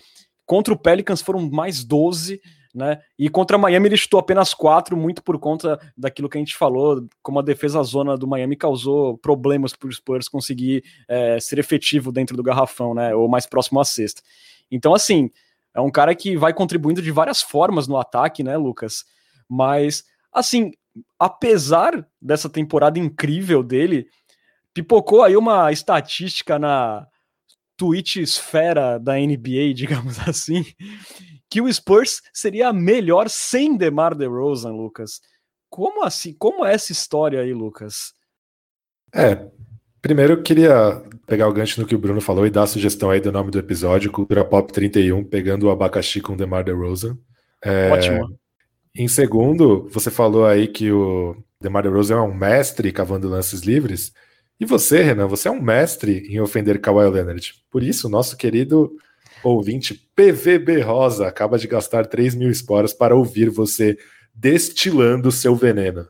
Contra 0.45 0.75
o 0.75 0.79
Pelicans 0.79 1.23
foram 1.23 1.49
mais 1.49 1.85
12, 1.85 2.41
né? 2.75 3.01
E 3.19 3.29
contra 3.29 3.59
Miami 3.59 3.89
ele 3.89 3.97
chutou 3.97 4.21
apenas 4.21 4.55
4, 4.55 4.97
muito 4.97 5.23
por 5.23 5.39
conta 5.39 5.79
daquilo 5.97 6.29
que 6.29 6.39
a 6.39 6.41
gente 6.41 6.57
falou, 6.57 7.07
como 7.23 7.39
a 7.39 7.43
defesa 7.43 7.83
zona 7.83 8.17
do 8.17 8.27
Miami 8.27 8.57
causou 8.57 9.19
problemas 9.19 9.75
para 9.75 9.89
os 9.89 9.97
Spurs 9.97 10.29
conseguir 10.29 10.85
é, 11.09 11.39
ser 11.41 11.59
efetivo 11.59 12.13
dentro 12.13 12.37
do 12.37 12.43
garrafão, 12.43 12.95
né? 12.95 13.15
Ou 13.15 13.29
mais 13.29 13.47
próximo 13.47 13.81
à 13.81 13.85
cesta. 13.85 14.23
Então, 14.71 14.95
assim, 14.95 15.31
é 15.75 15.81
um 15.81 15.91
cara 15.91 16.15
que 16.15 16.37
vai 16.37 16.53
contribuindo 16.53 17.03
de 17.03 17.11
várias 17.11 17.43
formas 17.43 17.87
no 17.89 17.97
ataque, 17.97 18.43
né, 18.43 18.57
Lucas? 18.57 19.05
Mas, 19.49 20.05
assim, 20.33 20.73
apesar 21.19 22.07
dessa 22.21 22.49
temporada 22.49 22.99
incrível 22.99 23.63
dele, 23.63 24.07
pipocou 24.73 25.23
aí 25.23 25.37
uma 25.37 25.73
estatística 25.73 26.59
na 26.59 27.07
tweet 27.77 28.21
esfera 28.21 28.99
da 28.99 29.15
NBA, 29.15 29.73
digamos 29.75 30.19
assim, 30.29 30.65
que 31.51 31.61
o 31.61 31.71
Spurs 31.71 32.23
seria 32.33 32.73
melhor 32.73 33.29
sem 33.29 33.77
DeMar 33.77 34.15
DeRozan, 34.15 34.71
Lucas. 34.71 35.21
Como 35.69 36.05
assim? 36.05 36.33
Como 36.33 36.65
é 36.65 36.73
essa 36.73 36.93
história 36.93 37.41
aí, 37.41 37.53
Lucas? 37.53 38.15
É, 39.13 39.49
primeiro 40.01 40.35
eu 40.35 40.43
queria 40.43 41.03
pegar 41.27 41.49
o 41.49 41.53
gancho 41.53 41.81
no 41.81 41.87
que 41.87 41.95
o 41.95 41.99
Bruno 41.99 42.21
falou 42.21 42.47
e 42.47 42.51
dar 42.51 42.63
a 42.63 42.67
sugestão 42.69 43.11
aí 43.11 43.21
do 43.21 43.33
nome 43.33 43.51
do 43.51 43.59
episódio, 43.59 44.13
Cultura 44.13 44.45
Pop 44.45 44.73
31, 44.73 45.25
pegando 45.25 45.67
o 45.67 45.71
abacaxi 45.71 46.21
com 46.21 46.37
DeMar 46.37 46.63
DeRozan. 46.63 47.19
É, 47.63 47.91
Ótimo. 47.91 48.39
Em 48.95 49.09
segundo, 49.09 49.89
você 49.91 50.11
falou 50.11 50.47
aí 50.47 50.69
que 50.69 50.93
o 50.93 51.37
DeMar 51.61 51.83
DeRozan 51.83 52.17
é 52.17 52.23
um 52.23 52.35
mestre 52.35 52.93
cavando 52.93 53.29
lances 53.29 53.63
livres. 53.63 54.13
E 54.59 54.65
você, 54.65 55.03
Renan, 55.03 55.27
você 55.27 55.49
é 55.49 55.51
um 55.51 55.61
mestre 55.61 56.27
em 56.29 56.41
ofender 56.41 56.81
Kawhi 56.81 57.11
Leonard. 57.11 57.55
Por 57.71 57.83
isso, 57.83 58.09
nosso 58.09 58.37
querido 58.37 58.93
ouvinte 59.43 59.95
PVB 60.15 60.81
Rosa 60.81 61.27
acaba 61.27 61.59
de 61.59 61.67
gastar 61.67 62.07
3 62.07 62.35
mil 62.35 62.51
esporas 62.51 62.93
para 62.93 63.15
ouvir 63.15 63.51
você 63.51 63.97
destilando 64.35 65.33
seu 65.33 65.55
veneno. 65.55 66.07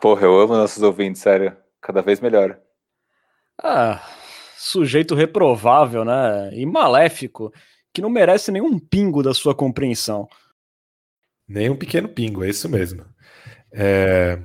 Porra, 0.00 0.24
eu 0.24 0.40
amo 0.40 0.54
nossos 0.54 0.82
ouvintes, 0.82 1.22
sério. 1.22 1.56
Cada 1.80 2.02
vez 2.02 2.20
melhor. 2.20 2.58
Ah, 3.62 4.02
sujeito 4.56 5.14
reprovável, 5.14 6.04
né? 6.04 6.50
E 6.52 6.64
maléfico, 6.64 7.52
que 7.92 8.02
não 8.02 8.10
merece 8.10 8.50
nenhum 8.50 8.78
pingo 8.78 9.22
da 9.22 9.34
sua 9.34 9.54
compreensão. 9.54 10.28
Nem 11.46 11.68
um 11.68 11.76
pequeno 11.76 12.08
pingo, 12.08 12.44
é 12.44 12.48
isso 12.48 12.68
mesmo. 12.68 13.04
É... 13.72 14.38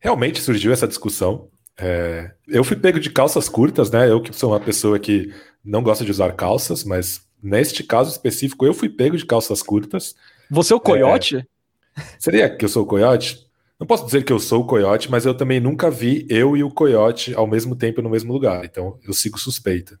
Realmente 0.00 0.40
surgiu 0.40 0.72
essa 0.72 0.88
discussão 0.88 1.50
é, 1.76 2.30
eu 2.46 2.62
fui 2.62 2.76
pego 2.76 3.00
de 3.00 3.10
calças 3.10 3.48
curtas, 3.48 3.90
né? 3.90 4.08
Eu 4.10 4.22
que 4.22 4.32
sou 4.32 4.52
uma 4.52 4.60
pessoa 4.60 4.98
que 4.98 5.32
não 5.64 5.82
gosta 5.82 6.04
de 6.04 6.10
usar 6.10 6.32
calças, 6.32 6.84
mas 6.84 7.20
neste 7.44 7.84
caso 7.84 8.10
específico, 8.10 8.64
eu 8.64 8.72
fui 8.72 8.88
pego 8.88 9.16
de 9.16 9.26
calças 9.26 9.62
curtas. 9.62 10.14
Você 10.50 10.72
é 10.72 10.76
o 10.76 10.80
coiote? 10.80 11.36
É, 11.36 12.02
seria 12.18 12.48
que 12.48 12.64
eu 12.64 12.68
sou 12.68 12.84
o 12.84 12.86
coiote? 12.86 13.46
Não 13.78 13.86
posso 13.86 14.06
dizer 14.06 14.24
que 14.24 14.32
eu 14.32 14.38
sou 14.38 14.62
o 14.62 14.66
coiote, 14.66 15.10
mas 15.10 15.26
eu 15.26 15.34
também 15.34 15.60
nunca 15.60 15.90
vi 15.90 16.26
eu 16.30 16.56
e 16.56 16.64
o 16.64 16.70
coiote 16.70 17.34
ao 17.34 17.46
mesmo 17.46 17.76
tempo 17.76 18.00
no 18.00 18.08
mesmo 18.08 18.32
lugar. 18.32 18.64
Então 18.64 18.98
eu 19.06 19.12
sigo 19.12 19.38
suspeita. 19.38 20.00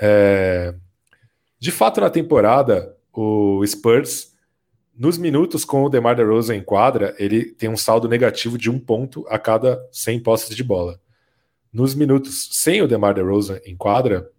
É... 0.00 0.74
De 1.60 1.70
fato, 1.70 2.00
na 2.00 2.10
temporada, 2.10 2.96
o 3.12 3.64
Spurs, 3.64 4.34
nos 4.96 5.16
minutos 5.16 5.64
com 5.64 5.84
o 5.84 5.88
DeMar 5.88 6.16
DeRozan 6.16 6.56
em 6.56 6.62
quadra, 6.62 7.14
ele 7.18 7.44
tem 7.44 7.68
um 7.68 7.76
saldo 7.76 8.08
negativo 8.08 8.58
de 8.58 8.68
um 8.68 8.78
ponto 8.78 9.24
a 9.28 9.38
cada 9.38 9.80
100 9.92 10.20
posses 10.20 10.56
de 10.56 10.64
bola. 10.64 11.00
Nos 11.72 11.94
minutos 11.94 12.48
sem 12.52 12.82
o 12.82 12.88
DeMar 12.88 13.14
DeRozan 13.14 13.60
em 13.64 13.76
quadra, 13.76 14.30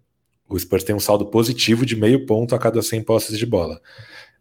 o 0.47 0.57
Spurs 0.59 0.83
tem 0.83 0.95
um 0.95 0.99
saldo 0.99 1.25
positivo 1.25 1.85
de 1.85 1.95
meio 1.95 2.25
ponto 2.25 2.53
a 2.53 2.59
cada 2.59 2.81
100 2.81 3.03
posses 3.03 3.37
de 3.37 3.45
bola. 3.45 3.81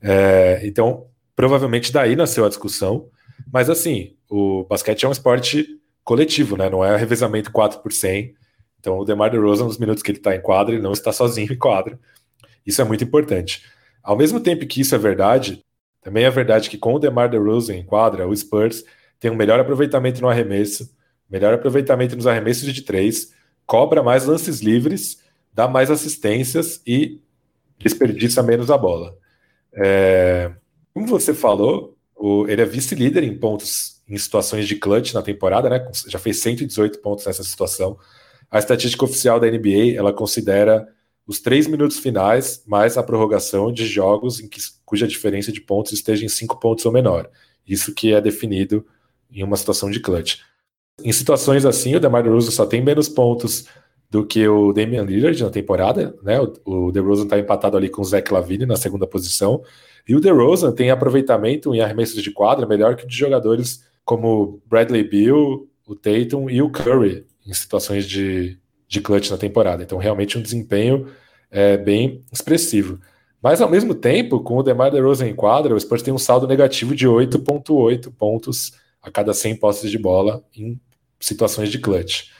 É, 0.02 0.60
então, 0.64 1.06
provavelmente 1.34 1.92
daí 1.92 2.14
nasceu 2.14 2.44
a 2.44 2.48
discussão. 2.48 3.08
Mas 3.52 3.70
assim, 3.70 4.14
o 4.28 4.64
basquete 4.64 5.04
é 5.04 5.08
um 5.08 5.12
esporte 5.12 5.66
coletivo, 6.04 6.56
né? 6.56 6.68
Não 6.68 6.84
é 6.84 6.96
revezamento 6.96 7.50
4 7.50 7.80
por 7.80 7.92
100. 7.92 8.34
Então, 8.78 8.98
o 8.98 9.04
DeMar 9.04 9.30
DeRozan, 9.30 9.64
nos 9.64 9.78
minutos 9.78 10.02
que 10.02 10.10
ele 10.10 10.18
está 10.18 10.36
em 10.36 10.40
quadra, 10.40 10.74
ele 10.74 10.82
não 10.82 10.92
está 10.92 11.10
sozinho 11.10 11.50
em 11.50 11.56
quadra. 11.56 11.98
Isso 12.66 12.82
é 12.82 12.84
muito 12.84 13.02
importante. 13.02 13.62
Ao 14.02 14.16
mesmo 14.16 14.38
tempo 14.38 14.66
que 14.66 14.82
isso 14.82 14.94
é 14.94 14.98
verdade, 14.98 15.64
também 16.02 16.24
é 16.24 16.30
verdade 16.30 16.68
que 16.68 16.76
com 16.76 16.94
o 16.94 16.98
DeMar 16.98 17.30
DeRozan 17.30 17.76
em 17.76 17.84
quadra, 17.84 18.28
o 18.28 18.36
Spurs 18.36 18.84
tem 19.18 19.30
um 19.30 19.34
melhor 19.34 19.58
aproveitamento 19.58 20.20
no 20.20 20.28
arremesso, 20.28 20.94
melhor 21.30 21.54
aproveitamento 21.54 22.14
nos 22.14 22.26
arremessos 22.26 22.70
de 22.74 22.82
três, 22.82 23.32
cobra 23.66 24.02
mais 24.02 24.26
lances 24.26 24.60
livres 24.60 25.23
dá 25.54 25.68
mais 25.68 25.90
assistências 25.90 26.82
e 26.86 27.20
desperdiça 27.78 28.42
menos 28.42 28.70
a 28.70 28.76
bola. 28.76 29.16
É, 29.72 30.52
como 30.92 31.06
você 31.06 31.32
falou, 31.32 31.96
o, 32.16 32.46
ele 32.48 32.62
é 32.62 32.64
vice-líder 32.64 33.22
em 33.22 33.36
pontos 33.36 34.02
em 34.08 34.18
situações 34.18 34.68
de 34.68 34.76
clutch 34.76 35.14
na 35.14 35.22
temporada, 35.22 35.70
né? 35.70 35.90
Já 36.08 36.18
fez 36.18 36.40
118 36.40 36.98
pontos 37.00 37.24
nessa 37.24 37.42
situação. 37.42 37.98
A 38.50 38.58
estatística 38.58 39.04
oficial 39.04 39.40
da 39.40 39.50
NBA 39.50 39.96
ela 39.96 40.12
considera 40.12 40.86
os 41.26 41.40
três 41.40 41.66
minutos 41.66 41.98
finais 41.98 42.62
mais 42.66 42.98
a 42.98 43.02
prorrogação 43.02 43.72
de 43.72 43.86
jogos 43.86 44.40
em 44.40 44.48
que, 44.48 44.60
cuja 44.84 45.06
diferença 45.06 45.50
de 45.50 45.60
pontos 45.60 45.92
esteja 45.92 46.24
em 46.24 46.28
cinco 46.28 46.60
pontos 46.60 46.84
ou 46.84 46.92
menor. 46.92 47.30
Isso 47.66 47.94
que 47.94 48.12
é 48.12 48.20
definido 48.20 48.86
em 49.32 49.42
uma 49.42 49.56
situação 49.56 49.90
de 49.90 50.00
clutch. 50.00 50.40
Em 51.02 51.12
situações 51.12 51.64
assim, 51.64 51.96
o 51.96 52.00
DeMar 52.00 52.22
DeRozan 52.22 52.50
só 52.50 52.66
tem 52.66 52.82
menos 52.82 53.08
pontos 53.08 53.66
do 54.14 54.24
que 54.24 54.46
o 54.46 54.72
Damian 54.72 55.02
Lillard 55.02 55.42
na 55.42 55.50
temporada, 55.50 56.14
né? 56.22 56.38
O, 56.64 56.92
DeRozan 56.92 57.24
está 57.24 57.36
empatado 57.36 57.76
ali 57.76 57.88
com 57.88 58.00
o 58.00 58.04
Zach 58.04 58.32
Lavine 58.32 58.64
na 58.64 58.76
segunda 58.76 59.08
posição. 59.08 59.60
E 60.08 60.14
o 60.14 60.20
DeRozan 60.20 60.70
tem 60.70 60.88
aproveitamento 60.88 61.74
em 61.74 61.80
arremessos 61.80 62.22
de 62.22 62.30
quadra 62.30 62.64
melhor 62.64 62.94
que 62.94 63.08
de 63.08 63.16
jogadores 63.16 63.82
como 64.04 64.62
Bradley 64.66 65.02
Beal, 65.02 65.66
o 65.84 65.96
Tatum 65.96 66.48
e 66.48 66.62
o 66.62 66.70
Curry 66.70 67.26
em 67.44 67.52
situações 67.52 68.06
de, 68.06 68.56
de 68.86 69.00
clutch 69.00 69.30
na 69.30 69.36
temporada. 69.36 69.82
Então, 69.82 69.98
realmente 69.98 70.38
um 70.38 70.42
desempenho 70.42 71.08
é, 71.50 71.76
bem 71.76 72.22
expressivo. 72.32 73.00
Mas, 73.42 73.60
ao 73.60 73.68
mesmo 73.68 73.96
tempo, 73.96 74.38
com 74.44 74.58
o 74.58 74.62
DeMar 74.62 74.92
DeRozan 74.92 75.26
em 75.26 75.34
quadra, 75.34 75.74
o 75.74 75.80
Spurs 75.80 76.02
tem 76.02 76.14
um 76.14 76.18
saldo 76.18 76.46
negativo 76.46 76.94
de 76.94 77.08
8,8 77.08 78.12
pontos 78.16 78.74
a 79.02 79.10
cada 79.10 79.34
100 79.34 79.56
posses 79.56 79.90
de 79.90 79.98
bola 79.98 80.44
em 80.54 80.80
situações 81.18 81.68
de 81.68 81.80
clutch. 81.80 82.32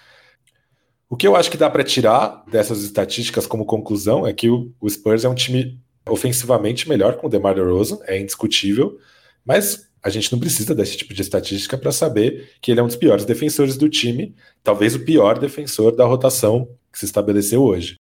O 1.15 1.17
que 1.17 1.29
eu 1.29 1.37
acho 1.37 1.49
que 1.49 1.57
dá 1.57 1.71
para 1.71 1.85
tirar 1.85 2.43
dessas 2.51 2.83
estatísticas 2.83 3.47
como 3.47 3.65
conclusão 3.65 4.27
é 4.27 4.33
que 4.33 4.51
o, 4.51 4.75
Spurs 4.89 5.25
é 5.25 5.29
um 5.29 5.35
time 5.35 5.81
ofensivamente 6.09 6.89
melhor 6.89 7.15
com 7.15 7.29
o 7.29 7.31
DeMar 7.31 7.55
DeRozan, 7.55 8.01
é 8.09 8.19
indiscutível, 8.19 8.99
mas 9.45 9.89
a 10.03 10.11
gente 10.11 10.33
não 10.33 10.41
precisa 10.41 10.75
desse 10.75 10.97
tipo 10.97 11.15
de 11.15 11.23
estatística 11.23 11.79
para 11.79 11.93
saber 11.93 12.55
que 12.61 12.73
ele 12.73 12.81
é 12.81 12.83
um 12.83 12.89
dos 12.89 12.97
piores 12.97 13.25
defensores 13.25 13.77
do 13.77 13.89
time, 13.89 14.35
talvez 14.61 14.97
o 14.97 15.05
pior 15.05 15.39
defensor 15.39 15.95
da 15.95 16.05
rotação 16.05 16.69
que 16.93 16.99
se 16.99 17.05
estabeleceu 17.05 17.63
hoje. 17.63 17.95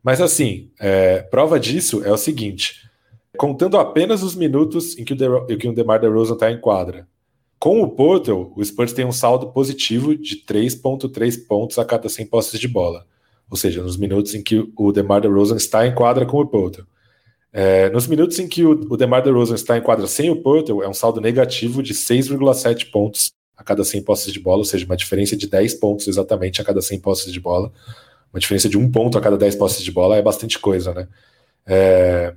Mas 0.00 0.20
assim, 0.20 0.70
é, 0.78 1.22
prova 1.22 1.58
disso 1.58 2.04
é 2.04 2.12
o 2.12 2.16
seguinte: 2.16 2.88
contando 3.36 3.76
apenas 3.76 4.22
os 4.22 4.36
minutos 4.36 4.96
em 4.96 5.04
que 5.04 5.14
o, 5.14 5.16
De, 5.16 5.56
que 5.56 5.68
o 5.68 5.74
DeMar 5.74 6.00
DeRozan 6.00 6.34
está 6.34 6.48
em 6.52 6.60
quadra, 6.60 7.08
com 7.66 7.82
o 7.82 7.88
Porto, 7.88 8.52
o 8.54 8.64
Spurs 8.64 8.92
tem 8.92 9.04
um 9.04 9.10
saldo 9.10 9.48
positivo 9.48 10.16
de 10.16 10.36
3,3 10.36 11.48
pontos 11.48 11.80
a 11.80 11.84
cada 11.84 12.08
100 12.08 12.26
posses 12.26 12.60
de 12.60 12.68
bola. 12.68 13.04
Ou 13.50 13.56
seja, 13.56 13.82
nos 13.82 13.96
minutos 13.96 14.36
em 14.36 14.40
que 14.40 14.72
o 14.76 14.92
DeMar 14.92 15.20
DeRozan 15.20 15.56
está 15.56 15.84
em 15.84 15.92
quadra 15.92 16.24
com 16.24 16.38
o 16.38 16.46
Porto. 16.46 16.86
É, 17.52 17.90
nos 17.90 18.06
minutos 18.06 18.38
em 18.38 18.46
que 18.46 18.64
o, 18.64 18.96
DeMar 18.96 19.20
DeRozan 19.20 19.56
está 19.56 19.76
em 19.76 19.82
quadra 19.82 20.06
sem 20.06 20.30
o 20.30 20.40
Porto, 20.40 20.80
é 20.80 20.88
um 20.88 20.94
saldo 20.94 21.20
negativo 21.20 21.82
de 21.82 21.92
6,7 21.92 22.88
pontos 22.92 23.32
a 23.56 23.64
cada 23.64 23.82
100 23.82 24.04
posses 24.04 24.32
de 24.32 24.38
bola, 24.38 24.58
ou 24.58 24.64
seja, 24.64 24.86
uma 24.86 24.96
diferença 24.96 25.36
de 25.36 25.48
10 25.48 25.74
pontos 25.74 26.06
exatamente 26.06 26.60
a 26.60 26.64
cada 26.64 26.80
100 26.80 27.00
posses 27.00 27.32
de 27.32 27.40
bola. 27.40 27.72
Uma 28.32 28.38
diferença 28.38 28.68
de 28.68 28.78
um 28.78 28.88
ponto 28.88 29.18
a 29.18 29.20
cada 29.20 29.36
10 29.36 29.56
posses 29.56 29.82
de 29.82 29.90
bola 29.90 30.16
é 30.16 30.22
bastante 30.22 30.56
coisa, 30.60 30.94
né? 30.94 31.08
É, 31.66 32.32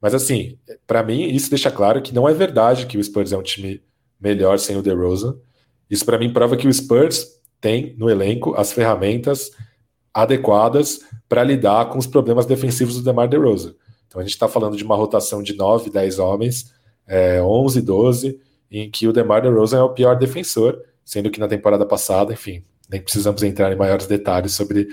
mas 0.00 0.14
assim, 0.14 0.56
para 0.86 1.02
mim, 1.02 1.24
isso 1.24 1.50
deixa 1.50 1.70
claro 1.70 2.00
que 2.00 2.14
não 2.14 2.26
é 2.26 2.32
verdade 2.32 2.86
que 2.86 2.96
o 2.96 3.04
Spurs 3.04 3.32
é 3.32 3.36
um 3.36 3.42
time 3.42 3.82
melhor 4.22 4.58
sem 4.58 4.76
o 4.76 4.82
DeRozan. 4.82 5.36
Isso 5.90 6.04
para 6.04 6.18
mim 6.18 6.32
prova 6.32 6.56
que 6.56 6.68
o 6.68 6.72
Spurs 6.72 7.26
tem 7.60 7.94
no 7.98 8.08
elenco 8.08 8.54
as 8.56 8.72
ferramentas 8.72 9.50
adequadas 10.14 11.00
para 11.28 11.42
lidar 11.42 11.88
com 11.88 11.98
os 11.98 12.06
problemas 12.06 12.46
defensivos 12.46 12.96
do 12.96 13.02
DeMar 13.02 13.28
DeRozan. 13.28 13.74
Então 14.06 14.20
a 14.20 14.24
gente 14.24 14.34
está 14.34 14.46
falando 14.46 14.76
de 14.76 14.84
uma 14.84 14.94
rotação 14.94 15.42
de 15.42 15.54
9, 15.54 15.90
10 15.90 16.18
homens, 16.18 16.72
é, 17.06 17.42
11, 17.42 17.80
12, 17.80 18.40
em 18.70 18.90
que 18.90 19.08
o 19.08 19.12
DeMar 19.12 19.42
DeRozan 19.42 19.78
é 19.78 19.82
o 19.82 19.90
pior 19.90 20.16
defensor, 20.16 20.80
sendo 21.04 21.30
que 21.30 21.40
na 21.40 21.48
temporada 21.48 21.86
passada, 21.86 22.32
enfim, 22.32 22.62
nem 22.90 23.00
precisamos 23.00 23.42
entrar 23.42 23.72
em 23.72 23.76
maiores 23.76 24.06
detalhes 24.06 24.52
sobre, 24.52 24.88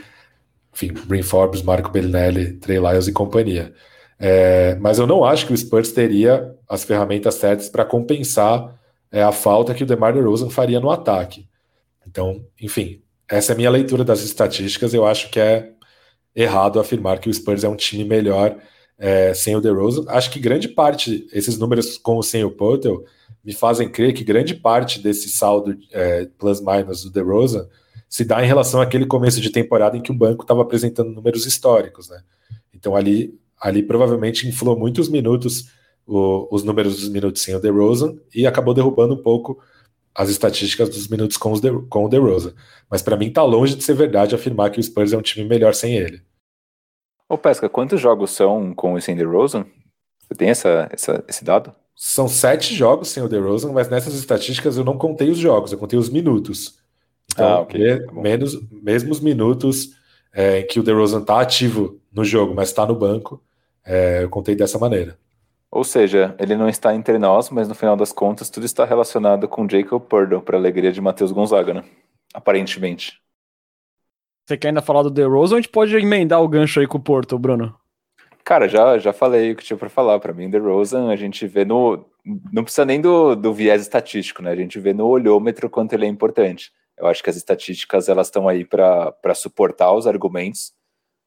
enfim, 0.73 0.93
Brin 1.05 1.21
Forbes, 1.21 1.61
Marco 1.61 1.91
Bellinelli, 1.91 2.53
Trey 2.53 2.79
Lyles 2.79 3.07
e 3.07 3.11
companhia. 3.11 3.73
É, 4.17 4.75
mas 4.75 4.99
eu 4.99 5.07
não 5.07 5.23
acho 5.23 5.45
que 5.45 5.53
o 5.53 5.57
Spurs 5.57 5.91
teria 5.91 6.53
as 6.67 6.83
ferramentas 6.83 7.35
certas 7.35 7.69
para 7.69 7.85
compensar 7.85 8.78
é 9.11 9.23
a 9.23 9.31
falta 9.31 9.73
que 9.73 9.83
o 9.83 9.87
DeMar 9.87 10.13
DeRozan 10.13 10.49
faria 10.49 10.79
no 10.79 10.91
ataque. 10.91 11.47
Então, 12.07 12.45
enfim, 12.61 13.01
essa 13.27 13.51
é 13.51 13.53
a 13.53 13.57
minha 13.57 13.69
leitura 13.69 14.03
das 14.03 14.21
estatísticas. 14.21 14.93
Eu 14.93 15.05
acho 15.05 15.29
que 15.29 15.39
é 15.39 15.71
errado 16.35 16.79
afirmar 16.79 17.19
que 17.19 17.29
o 17.29 17.33
Spurs 17.33 17.63
é 17.63 17.69
um 17.69 17.75
time 17.75 18.03
melhor 18.03 18.57
é, 18.97 19.33
sem 19.33 19.55
o 19.55 19.61
DeRozan. 19.61 20.05
Acho 20.07 20.29
que 20.31 20.39
grande 20.39 20.67
parte, 20.67 21.27
esses 21.31 21.57
números 21.57 21.97
com 21.97 22.15
ou 22.15 22.23
sem 22.23 22.43
o 22.43 22.51
Portal, 22.51 23.03
me 23.43 23.53
fazem 23.53 23.89
crer 23.89 24.13
que 24.13 24.23
grande 24.23 24.53
parte 24.53 24.99
desse 25.01 25.29
saldo 25.29 25.77
é, 25.91 26.27
plus-minus 26.37 27.03
do 27.03 27.11
DeRozan 27.11 27.67
se 28.07 28.25
dá 28.25 28.43
em 28.43 28.47
relação 28.47 28.81
àquele 28.81 29.05
começo 29.05 29.39
de 29.39 29.51
temporada 29.51 29.95
em 29.95 30.01
que 30.01 30.11
o 30.11 30.15
banco 30.15 30.43
estava 30.43 30.63
apresentando 30.63 31.11
números 31.11 31.45
históricos, 31.45 32.09
né? 32.09 32.21
Então 32.73 32.95
ali, 32.95 33.37
ali 33.61 33.83
provavelmente 33.83 34.47
inflou 34.47 34.77
muitos 34.77 35.07
minutos 35.07 35.69
o, 36.09 36.47
os 36.51 36.63
números 36.63 36.99
dos 36.99 37.09
minutos 37.09 37.41
sem 37.41 37.55
o 37.55 37.59
DeRozan 37.59 38.17
e 38.33 38.47
acabou 38.47 38.73
derrubando 38.73 39.13
um 39.13 39.21
pouco 39.21 39.61
as 40.13 40.29
estatísticas 40.29 40.89
dos 40.89 41.07
minutos 41.07 41.37
com, 41.37 41.51
os 41.51 41.61
de, 41.61 41.71
com 41.87 42.05
o 42.05 42.09
DeRozan. 42.09 42.53
Mas 42.89 43.01
para 43.01 43.15
mim 43.15 43.31
tá 43.31 43.43
longe 43.43 43.75
de 43.75 43.83
ser 43.83 43.93
verdade 43.93 44.35
afirmar 44.35 44.71
que 44.71 44.79
o 44.79 44.83
Spurs 44.83 45.13
é 45.13 45.17
um 45.17 45.21
time 45.21 45.47
melhor 45.47 45.73
sem 45.73 45.95
ele. 45.95 46.21
Ô 47.27 47.37
Pesca, 47.37 47.69
quantos 47.69 48.01
jogos 48.01 48.31
são 48.31 48.73
com 48.73 48.97
e 48.97 49.01
sem 49.01 49.15
DeRozan? 49.15 49.65
Você 50.19 50.35
tem 50.35 50.49
essa, 50.49 50.89
essa, 50.91 51.23
esse 51.27 51.43
dado? 51.43 51.73
São 51.95 52.27
sete 52.27 52.73
jogos 52.73 53.09
sem 53.09 53.21
o 53.21 53.27
DeRozan, 53.27 53.71
mas 53.71 53.89
nessas 53.89 54.13
estatísticas 54.15 54.77
eu 54.77 54.83
não 54.83 54.97
contei 54.97 55.29
os 55.29 55.37
jogos, 55.37 55.71
eu 55.71 55.77
contei 55.77 55.99
os 55.99 56.09
minutos. 56.09 56.79
Então, 57.31 57.47
ah, 57.47 57.59
okay. 57.61 58.05
tá 58.05 58.13
menos, 58.13 58.57
mesmo 58.71 59.11
os 59.11 59.19
minutos 59.19 59.91
é, 60.33 60.59
em 60.59 60.67
que 60.67 60.79
o 60.79 60.83
DeRozan 60.83 61.21
tá 61.21 61.39
ativo 61.39 61.99
no 62.11 62.23
jogo, 62.23 62.53
mas 62.55 62.69
está 62.69 62.85
no 62.85 62.95
banco, 62.95 63.43
é, 63.85 64.23
eu 64.23 64.29
contei 64.29 64.55
dessa 64.55 64.79
maneira. 64.79 65.17
Ou 65.71 65.83
seja, 65.83 66.35
ele 66.39 66.55
não 66.55 66.67
está 66.67 66.95
entre 66.95 67.19
nós, 67.19 67.49
mas 67.49 67.67
no 67.67 67.75
final 67.75 67.95
das 67.95 68.11
contas 68.11 68.49
tudo 68.49 68.65
está 68.65 68.85
relacionado 68.85 69.47
com 69.47 69.69
Jacob 69.69 70.01
Purdle, 70.01 70.41
para 70.41 70.57
alegria 70.57 70.91
de 70.91 70.99
Matheus 70.99 71.31
Gonzaga, 71.31 71.73
né? 71.73 71.83
Aparentemente. 72.33 73.19
Você 74.47 74.57
quer 74.57 74.69
ainda 74.69 74.81
falar 74.81 75.03
do 75.03 75.11
DeRozan 75.11 75.55
ou 75.55 75.57
a 75.59 75.61
gente 75.61 75.71
pode 75.71 75.95
emendar 75.95 76.41
o 76.41 76.47
gancho 76.47 76.79
aí 76.79 76.87
com 76.87 76.97
o 76.97 77.01
Porto, 77.01 77.37
Bruno? 77.37 77.75
Cara, 78.43 78.67
já, 78.67 78.97
já 78.97 79.13
falei 79.13 79.51
o 79.51 79.55
que 79.55 79.63
tinha 79.63 79.77
para 79.77 79.89
falar. 79.89 80.19
Para 80.19 80.33
mim, 80.33 80.49
DeRozan, 80.49 81.09
a 81.09 81.15
gente 81.15 81.45
vê 81.45 81.63
no... 81.63 82.03
Não 82.51 82.63
precisa 82.63 82.83
nem 82.83 82.99
do, 82.99 83.35
do 83.35 83.53
viés 83.53 83.79
estatístico, 83.79 84.41
né? 84.41 84.51
A 84.51 84.55
gente 84.55 84.79
vê 84.79 84.91
no 84.91 85.05
olhômetro 85.05 85.69
quanto 85.69 85.93
ele 85.93 86.05
é 86.05 86.09
importante. 86.09 86.71
Eu 86.97 87.05
acho 87.05 87.23
que 87.23 87.29
as 87.29 87.35
estatísticas 87.35 88.09
elas 88.09 88.25
estão 88.25 88.47
aí 88.47 88.65
para 88.65 89.35
suportar 89.35 89.93
os 89.93 90.07
argumentos 90.07 90.73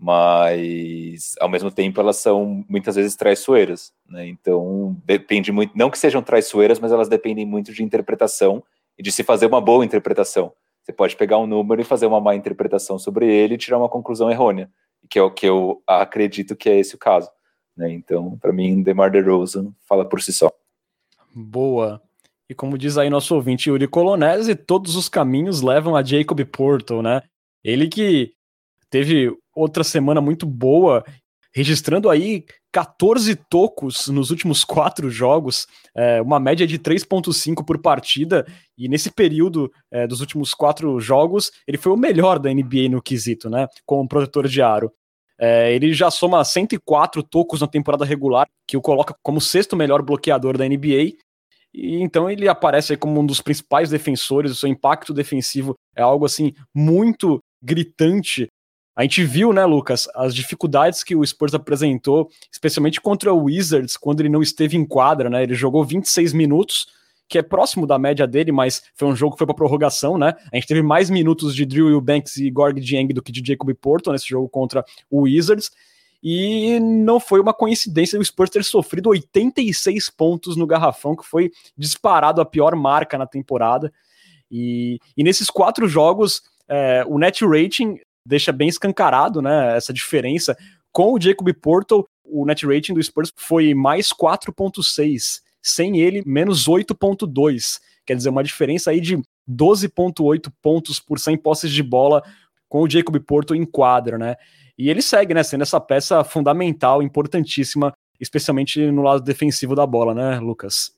mas 0.02 1.36
ao 1.38 1.48
mesmo 1.48 1.70
tempo 1.70 2.00
elas 2.00 2.16
são 2.16 2.64
muitas 2.68 2.96
vezes 2.96 3.14
traiçoeiras, 3.14 3.92
né? 4.04 4.26
Então 4.26 4.96
depende 5.04 5.52
muito, 5.52 5.78
não 5.78 5.88
que 5.88 5.96
sejam 5.96 6.20
traiçoeiras, 6.20 6.80
mas 6.80 6.90
elas 6.90 7.08
dependem 7.08 7.46
muito 7.46 7.72
de 7.72 7.84
interpretação 7.84 8.64
e 8.98 9.02
de 9.02 9.12
se 9.12 9.22
fazer 9.22 9.46
uma 9.46 9.60
boa 9.60 9.84
interpretação. 9.84 10.52
Você 10.82 10.92
pode 10.92 11.14
pegar 11.14 11.38
um 11.38 11.46
número 11.46 11.80
e 11.80 11.84
fazer 11.84 12.06
uma 12.06 12.20
má 12.20 12.34
interpretação 12.34 12.98
sobre 12.98 13.32
ele 13.32 13.54
e 13.54 13.58
tirar 13.58 13.78
uma 13.78 13.88
conclusão 13.88 14.28
errônea, 14.28 14.68
que 15.08 15.20
é 15.20 15.22
o 15.22 15.30
que 15.30 15.46
eu 15.46 15.80
acredito 15.86 16.56
que 16.56 16.68
é 16.68 16.80
esse 16.80 16.96
o 16.96 16.98
caso. 16.98 17.30
Né? 17.76 17.92
Então, 17.92 18.36
para 18.38 18.52
mim, 18.52 18.82
DeMar 18.82 19.08
DeRozan 19.08 19.72
fala 19.88 20.04
por 20.04 20.20
si 20.20 20.32
só. 20.32 20.50
Boa. 21.32 22.02
E 22.50 22.56
como 22.56 22.76
diz 22.76 22.98
aí 22.98 23.08
nosso 23.08 23.36
ouvinte 23.36 23.70
Yuri 23.70 23.86
Colonese, 23.86 24.56
todos 24.56 24.96
os 24.96 25.08
caminhos 25.08 25.62
levam 25.62 25.94
a 25.94 26.02
Jacob 26.02 26.44
Porto, 26.46 27.00
né? 27.00 27.22
Ele 27.62 27.86
que 27.86 28.34
teve 28.90 29.32
outra 29.54 29.84
semana 29.84 30.20
muito 30.20 30.46
boa, 30.46 31.04
registrando 31.54 32.08
aí 32.08 32.44
14 32.72 33.36
tocos 33.36 34.08
nos 34.08 34.30
últimos 34.30 34.64
quatro 34.64 35.10
jogos, 35.10 35.66
é, 35.94 36.20
uma 36.22 36.40
média 36.40 36.66
de 36.66 36.78
3,5 36.78 37.64
por 37.64 37.78
partida, 37.78 38.46
e 38.76 38.88
nesse 38.88 39.10
período 39.10 39.70
é, 39.90 40.06
dos 40.06 40.20
últimos 40.20 40.54
quatro 40.54 40.98
jogos, 40.98 41.50
ele 41.66 41.78
foi 41.78 41.92
o 41.92 41.96
melhor 41.96 42.38
da 42.38 42.52
NBA 42.52 42.88
no 42.90 43.02
quesito, 43.02 43.50
né? 43.50 43.68
Como 43.84 44.08
protetor 44.08 44.48
de 44.48 44.62
aro. 44.62 44.92
É, 45.38 45.74
ele 45.74 45.92
já 45.92 46.10
soma 46.10 46.44
104 46.44 47.22
tocos 47.22 47.60
na 47.60 47.66
temporada 47.66 48.04
regular, 48.04 48.46
que 48.66 48.76
o 48.76 48.80
coloca 48.80 49.14
como 49.22 49.40
sexto 49.40 49.76
melhor 49.76 50.00
bloqueador 50.02 50.56
da 50.56 50.66
NBA. 50.66 51.14
E 51.74 51.96
então 52.00 52.30
ele 52.30 52.48
aparece 52.48 52.96
como 52.96 53.20
um 53.20 53.26
dos 53.26 53.40
principais 53.40 53.90
defensores, 53.90 54.52
o 54.52 54.54
seu 54.54 54.68
impacto 54.68 55.12
defensivo 55.12 55.74
é 55.96 56.02
algo 56.02 56.26
assim 56.26 56.52
muito 56.74 57.40
gritante 57.62 58.48
a 58.94 59.02
gente 59.02 59.24
viu, 59.24 59.52
né, 59.52 59.64
Lucas, 59.64 60.06
as 60.14 60.34
dificuldades 60.34 61.02
que 61.02 61.16
o 61.16 61.24
Spurs 61.24 61.54
apresentou, 61.54 62.30
especialmente 62.50 63.00
contra 63.00 63.32
o 63.32 63.44
Wizards, 63.44 63.96
quando 63.96 64.20
ele 64.20 64.28
não 64.28 64.42
esteve 64.42 64.76
em 64.76 64.84
quadra, 64.84 65.30
né? 65.30 65.42
Ele 65.42 65.54
jogou 65.54 65.82
26 65.82 66.34
minutos, 66.34 66.88
que 67.26 67.38
é 67.38 67.42
próximo 67.42 67.86
da 67.86 67.98
média 67.98 68.26
dele, 68.26 68.52
mas 68.52 68.82
foi 68.94 69.08
um 69.08 69.16
jogo 69.16 69.32
que 69.32 69.38
foi 69.38 69.46
para 69.46 69.56
prorrogação, 69.56 70.18
né? 70.18 70.34
A 70.52 70.56
gente 70.56 70.66
teve 70.66 70.82
mais 70.82 71.08
minutos 71.08 71.54
de 71.54 71.64
Drew 71.64 71.88
Eubanks 71.88 72.36
e 72.36 72.50
Gorg 72.50 72.78
Dieng 72.78 73.08
do 73.14 73.22
que 73.22 73.32
de 73.32 73.42
Jacob 73.42 73.72
Porto 73.74 74.12
nesse 74.12 74.28
jogo 74.28 74.46
contra 74.48 74.84
o 75.10 75.22
Wizards. 75.22 75.70
E 76.22 76.78
não 76.78 77.18
foi 77.18 77.40
uma 77.40 77.54
coincidência 77.54 78.20
o 78.20 78.24
Spurs 78.24 78.50
ter 78.50 78.62
sofrido 78.62 79.08
86 79.08 80.10
pontos 80.10 80.54
no 80.54 80.66
garrafão, 80.66 81.16
que 81.16 81.24
foi 81.24 81.50
disparado 81.76 82.42
a 82.42 82.44
pior 82.44 82.76
marca 82.76 83.16
na 83.16 83.26
temporada. 83.26 83.90
E, 84.50 85.00
e 85.16 85.24
nesses 85.24 85.48
quatro 85.48 85.88
jogos, 85.88 86.42
é, 86.68 87.02
o 87.08 87.18
net 87.18 87.44
rating 87.44 87.98
deixa 88.26 88.52
bem 88.52 88.68
escancarado, 88.68 89.42
né, 89.42 89.76
essa 89.76 89.92
diferença. 89.92 90.56
Com 90.92 91.12
o 91.14 91.20
Jacob 91.20 91.48
Porto, 91.54 92.06
o 92.24 92.44
net 92.46 92.66
rating 92.66 92.94
do 92.94 93.02
Spurs 93.02 93.32
foi 93.36 93.74
mais 93.74 94.12
4.6, 94.12 95.40
sem 95.62 96.00
ele 96.00 96.22
menos 96.26 96.66
8.2. 96.68 97.80
Quer 98.06 98.16
dizer, 98.16 98.30
uma 98.30 98.44
diferença 98.44 98.90
aí 98.90 99.00
de 99.00 99.16
12.8 99.48 100.52
pontos 100.60 101.00
por 101.00 101.18
100 101.18 101.36
posses 101.38 101.70
de 101.70 101.82
bola 101.82 102.22
com 102.68 102.82
o 102.82 102.90
Jacob 102.90 103.18
Porto 103.20 103.54
em 103.54 103.64
quadra, 103.64 104.16
né? 104.16 104.36
E 104.78 104.88
ele 104.88 105.02
segue, 105.02 105.34
né, 105.34 105.42
sendo 105.42 105.62
essa 105.62 105.80
peça 105.80 106.24
fundamental, 106.24 107.02
importantíssima, 107.02 107.92
especialmente 108.18 108.90
no 108.90 109.02
lado 109.02 109.22
defensivo 109.22 109.74
da 109.74 109.86
bola, 109.86 110.14
né, 110.14 110.38
Lucas? 110.40 110.92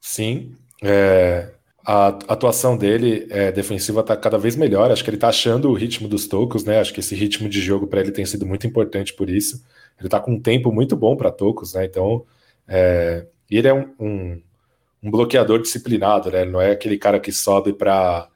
Sim, 0.00 0.56
é, 0.82 1.52
a 1.84 2.08
atuação 2.08 2.76
dele 2.76 3.26
é, 3.30 3.50
defensiva 3.50 4.00
está 4.00 4.16
cada 4.16 4.38
vez 4.38 4.56
melhor. 4.56 4.90
Acho 4.90 5.02
que 5.02 5.10
ele 5.10 5.16
está 5.16 5.28
achando 5.28 5.70
o 5.70 5.74
ritmo 5.74 6.08
dos 6.08 6.26
tocos, 6.26 6.64
né? 6.64 6.78
Acho 6.78 6.92
que 6.92 7.00
esse 7.00 7.14
ritmo 7.14 7.48
de 7.48 7.60
jogo 7.60 7.86
para 7.86 8.00
ele 8.00 8.12
tem 8.12 8.26
sido 8.26 8.46
muito 8.46 8.66
importante 8.66 9.14
por 9.14 9.30
isso. 9.30 9.64
Ele 9.98 10.06
está 10.06 10.20
com 10.20 10.32
um 10.32 10.40
tempo 10.40 10.70
muito 10.72 10.96
bom 10.96 11.16
para 11.16 11.30
tocos, 11.30 11.74
né? 11.74 11.84
Então, 11.84 12.24
é, 12.68 13.26
ele 13.50 13.68
é 13.68 13.74
um, 13.74 13.94
um, 13.98 14.42
um, 15.02 15.10
bloqueador 15.10 15.60
disciplinado, 15.60 16.30
né? 16.30 16.42
Ele 16.42 16.50
não 16.50 16.60
é 16.60 16.72
aquele 16.72 16.98
cara 16.98 17.18
que 17.18 17.32
sobe 17.32 17.72
para 17.72 18.28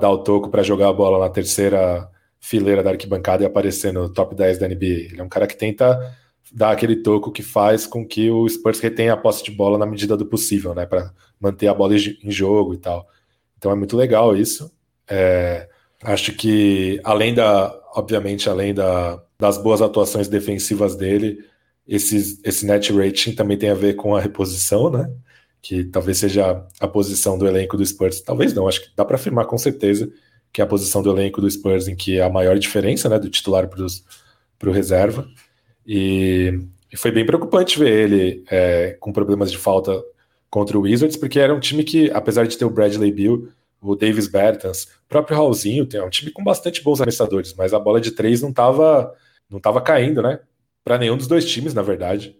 dar 0.00 0.10
o 0.10 0.18
toco, 0.18 0.50
para 0.50 0.62
jogar 0.62 0.88
a 0.88 0.92
bola 0.92 1.18
na 1.18 1.30
terceira 1.30 2.08
fileira 2.40 2.82
da 2.82 2.90
arquibancada 2.90 3.42
e 3.42 3.46
aparecer 3.46 3.92
no 3.92 4.08
top 4.08 4.34
10 4.34 4.58
da 4.58 4.68
NBA. 4.68 4.84
Ele 4.84 5.20
é 5.20 5.24
um 5.24 5.28
cara 5.28 5.46
que 5.46 5.56
tenta 5.56 5.98
dar 6.52 6.72
aquele 6.72 6.96
toco 6.96 7.32
que 7.32 7.42
faz 7.42 7.86
com 7.86 8.06
que 8.06 8.30
o 8.30 8.48
Spurs 8.48 8.80
retenha 8.80 9.12
a 9.12 9.16
posse 9.16 9.44
de 9.44 9.50
bola 9.50 9.78
na 9.78 9.86
medida 9.86 10.16
do 10.16 10.26
possível, 10.26 10.74
né? 10.74 10.86
Para 10.86 11.12
manter 11.40 11.68
a 11.68 11.74
bola 11.74 11.94
em 11.96 12.30
jogo 12.30 12.74
e 12.74 12.78
tal. 12.78 13.08
Então 13.56 13.70
é 13.70 13.74
muito 13.74 13.96
legal 13.96 14.36
isso. 14.36 14.70
É, 15.08 15.68
acho 16.02 16.32
que 16.32 17.00
além 17.04 17.34
da, 17.34 17.74
obviamente, 17.94 18.48
além 18.48 18.74
da, 18.74 19.22
das 19.38 19.58
boas 19.58 19.82
atuações 19.82 20.28
defensivas 20.28 20.96
dele, 20.96 21.44
esse, 21.86 22.40
esse 22.44 22.66
net 22.66 22.92
rating 22.92 23.34
também 23.34 23.56
tem 23.56 23.70
a 23.70 23.74
ver 23.74 23.94
com 23.94 24.14
a 24.14 24.20
reposição, 24.20 24.90
né? 24.90 25.10
Que 25.60 25.84
talvez 25.84 26.18
seja 26.18 26.66
a 26.80 26.88
posição 26.88 27.38
do 27.38 27.46
elenco 27.46 27.76
do 27.76 27.84
Spurs. 27.84 28.20
Talvez 28.20 28.52
não, 28.54 28.68
acho 28.68 28.82
que 28.82 28.90
dá 28.96 29.04
para 29.04 29.16
afirmar 29.16 29.46
com 29.46 29.58
certeza 29.58 30.10
que 30.52 30.60
é 30.60 30.64
a 30.64 30.66
posição 30.66 31.02
do 31.02 31.10
elenco 31.10 31.40
do 31.40 31.50
Spurs 31.50 31.88
em 31.88 31.96
que 31.96 32.18
é 32.18 32.22
a 32.22 32.30
maior 32.30 32.58
diferença, 32.58 33.08
né? 33.08 33.18
Do 33.18 33.30
titular 33.30 33.68
para 33.68 34.68
o 34.68 34.72
reserva. 34.72 35.28
E, 35.88 36.52
e, 36.92 36.96
foi 36.98 37.10
bem 37.10 37.24
preocupante 37.24 37.78
ver 37.78 37.90
ele 37.90 38.44
é, 38.50 38.98
com 39.00 39.10
problemas 39.10 39.50
de 39.50 39.56
falta 39.56 39.98
contra 40.50 40.78
o 40.78 40.82
Wizards, 40.82 41.16
porque 41.16 41.40
era 41.40 41.54
um 41.54 41.60
time 41.60 41.82
que, 41.82 42.10
apesar 42.10 42.46
de 42.46 42.58
ter 42.58 42.66
o 42.66 42.70
Bradley 42.70 43.10
Bill, 43.10 43.48
o 43.80 43.96
Davis 43.96 44.28
Bertans, 44.28 44.84
o 44.84 45.08
próprio 45.08 45.36
Raulzinho, 45.36 45.86
tem 45.86 46.02
um 46.02 46.10
time 46.10 46.30
com 46.30 46.44
bastante 46.44 46.82
bons 46.82 47.00
arremessadores, 47.00 47.54
mas 47.54 47.72
a 47.72 47.78
bola 47.78 48.00
de 48.00 48.10
três 48.10 48.42
não 48.42 48.50
estava 48.50 49.14
não 49.48 49.58
tava 49.58 49.80
caindo, 49.80 50.20
né? 50.20 50.40
Para 50.84 50.98
nenhum 50.98 51.16
dos 51.16 51.26
dois 51.26 51.44
times, 51.46 51.72
na 51.72 51.80
verdade. 51.80 52.36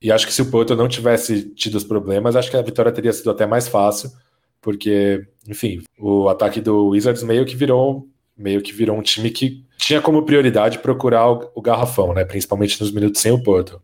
E 0.00 0.12
acho 0.12 0.26
que 0.26 0.32
se 0.32 0.42
o 0.42 0.50
Porto 0.50 0.76
não 0.76 0.88
tivesse 0.88 1.50
tido 1.54 1.76
os 1.76 1.84
problemas, 1.84 2.36
acho 2.36 2.50
que 2.50 2.56
a 2.56 2.62
vitória 2.62 2.92
teria 2.92 3.12
sido 3.12 3.30
até 3.30 3.46
mais 3.46 3.66
fácil, 3.66 4.12
porque, 4.60 5.26
enfim, 5.48 5.82
o 5.98 6.28
ataque 6.28 6.60
do 6.60 6.88
Wizards 6.88 7.24
meio 7.24 7.44
que 7.44 7.56
virou 7.56 8.08
meio 8.36 8.62
que 8.62 8.72
virou 8.72 8.96
um 8.96 9.02
time 9.02 9.30
que 9.30 9.64
tinha 9.82 10.00
como 10.00 10.22
prioridade 10.22 10.78
procurar 10.78 11.28
o, 11.28 11.50
o 11.56 11.60
garrafão, 11.60 12.14
né? 12.14 12.24
Principalmente 12.24 12.80
nos 12.80 12.92
minutos 12.92 13.20
sem 13.20 13.32
o 13.32 13.42
Porto. 13.42 13.82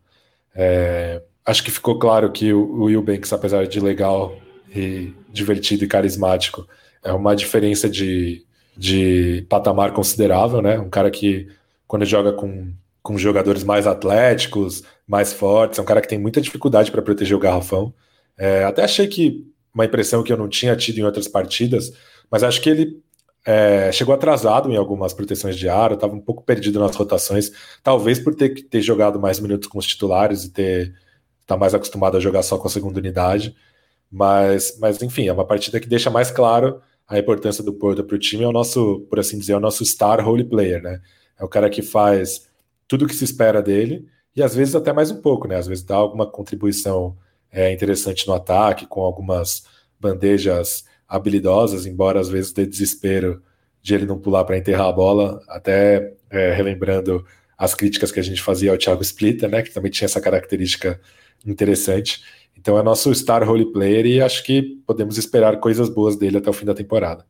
É, 0.55 1.21
acho 1.45 1.65
que 1.65 1.73
ficou 1.73 1.99
claro 1.99 2.31
que 2.31 2.53
o, 2.53 3.03
Banks, 3.03 3.33
apesar 3.33 3.67
de 3.67 3.81
legal 3.81 4.37
e 4.73 5.13
divertido 5.29 5.85
e 5.85 5.89
carismático, 5.89 6.69
é 7.03 7.13
uma 7.13 7.35
diferença 7.35 7.91
de, 7.91 8.45
de 8.77 9.45
patamar 9.49 9.93
considerável, 9.93 10.63
né? 10.63 10.79
Um 10.79 10.89
cara 10.89 11.11
que, 11.11 11.49
quando 11.85 12.05
joga 12.05 12.33
com, 12.33 12.73
com 13.03 13.19
jogadores 13.19 13.65
mais 13.65 13.85
atléticos, 13.85 14.85
mais 15.05 15.33
fortes, 15.33 15.81
é 15.81 15.83
um 15.83 15.85
cara 15.85 16.01
que 16.01 16.09
tem 16.09 16.19
muita 16.19 16.41
dificuldade 16.41 16.93
para 16.93 17.03
proteger 17.03 17.37
o 17.37 17.41
garrafão. 17.41 17.93
É, 18.39 18.63
até 18.63 18.85
achei 18.85 19.09
que 19.09 19.45
uma 19.75 19.85
impressão 19.85 20.23
que 20.23 20.33
eu 20.33 20.37
não 20.37 20.49
tinha 20.49 20.77
tido 20.77 20.99
em 20.99 21.05
outras 21.05 21.27
partidas, 21.27 21.93
mas 22.31 22.45
acho 22.45 22.61
que 22.61 22.71
ele 22.71 23.03
é, 23.45 23.91
chegou 23.93 24.15
atrasado 24.15 24.71
em 24.71 24.77
algumas 24.77 25.13
proteções 25.13 25.57
de 25.57 25.69
aro, 25.69 25.95
estava 25.95 26.15
um 26.15 26.21
pouco 26.21 26.43
perdido 26.43 26.79
nas 26.79 26.95
rotações, 26.95 27.51
talvez 27.83 28.19
por 28.19 28.35
ter, 28.35 28.51
ter 28.69 28.83
jogado 28.83 29.19
mais 29.19 29.41
minutos 29.41 29.69
com 29.69 29.79
os 29.79 29.87
titulares 29.87 30.45
e 30.45 30.51
ter 30.51 30.95
tá 31.47 31.57
mais 31.57 31.75
acostumado 31.75 32.17
a 32.17 32.21
jogar 32.21 32.43
só 32.43 32.59
com 32.59 32.69
a 32.69 32.71
segunda 32.71 32.99
unidade. 32.99 33.57
Mas, 34.11 34.79
mas 34.79 35.03
enfim, 35.03 35.29
é 35.29 35.33
uma 35.33 35.47
partida 35.47 35.81
que 35.81 35.89
deixa 35.89 36.11
mais 36.11 36.31
claro 36.31 36.81
a 37.07 37.19
importância 37.19 37.65
do 37.65 37.73
Porto 37.73 38.05
para 38.05 38.17
o 38.17 38.19
time. 38.19 38.45
É 38.45 38.47
o 38.47 38.53
nosso, 38.53 39.01
por 39.09 39.19
assim 39.19 39.39
dizer, 39.39 39.53
é 39.55 39.57
o 39.57 39.61
nosso 39.61 39.85
star 39.85 40.23
role 40.25 40.45
player, 40.45 40.83
né? 40.83 41.01
É 41.39 41.45
o 41.45 41.49
cara 41.49 41.71
que 41.71 41.81
faz 41.81 42.47
tudo 42.87 43.05
o 43.05 43.09
que 43.09 43.15
se 43.15 43.25
espera 43.25 43.63
dele 43.63 44.07
e 44.37 44.43
às 44.43 44.55
vezes 44.55 44.75
até 44.75 44.93
mais 44.93 45.11
um 45.11 45.21
pouco, 45.23 45.49
né? 45.49 45.57
Às 45.57 45.67
vezes 45.67 45.85
dá 45.85 45.97
alguma 45.97 46.27
contribuição 46.27 47.17
é, 47.51 47.73
interessante 47.73 48.27
no 48.27 48.35
ataque, 48.35 48.87
com 48.87 49.01
algumas 49.01 49.65
bandejas 49.99 50.85
habilidosas, 51.09 51.87
embora 51.87 52.21
às 52.21 52.29
vezes 52.29 52.53
dê 52.53 52.67
desespero 52.67 53.43
de 53.81 53.95
ele 53.95 54.07
não 54.07 54.19
pular 54.19 54.45
para 54.45 54.59
enterrar 54.59 54.89
a 54.89 54.93
bola, 54.93 55.43
até 55.49 56.15
é, 56.31 56.53
relembrando 56.53 57.25
as 57.57 57.75
críticas 57.75 58.13
que 58.13 58.21
a 58.21 58.23
gente 58.23 58.43
fazia 58.43 58.71
ao 58.71 58.79
Thiago 58.79 59.03
Splitter, 59.03 59.49
né? 59.49 59.63
Que 59.63 59.73
também 59.73 59.91
tinha 59.91 60.07
essa 60.07 60.21
característica 60.21 61.01
interessante. 61.47 62.23
Então 62.57 62.79
é 62.79 62.83
nosso 62.83 63.13
star 63.15 63.45
role 63.45 63.73
player 63.73 64.05
e 64.07 64.21
acho 64.21 64.45
que 64.45 64.81
podemos 64.87 65.17
esperar 65.17 65.59
coisas 65.59 65.89
boas 65.89 66.17
dele 66.17 66.39
até 66.39 66.51
o 66.51 66.53
fim 66.53 66.67
da 66.67 66.75
temporada. 66.75 67.25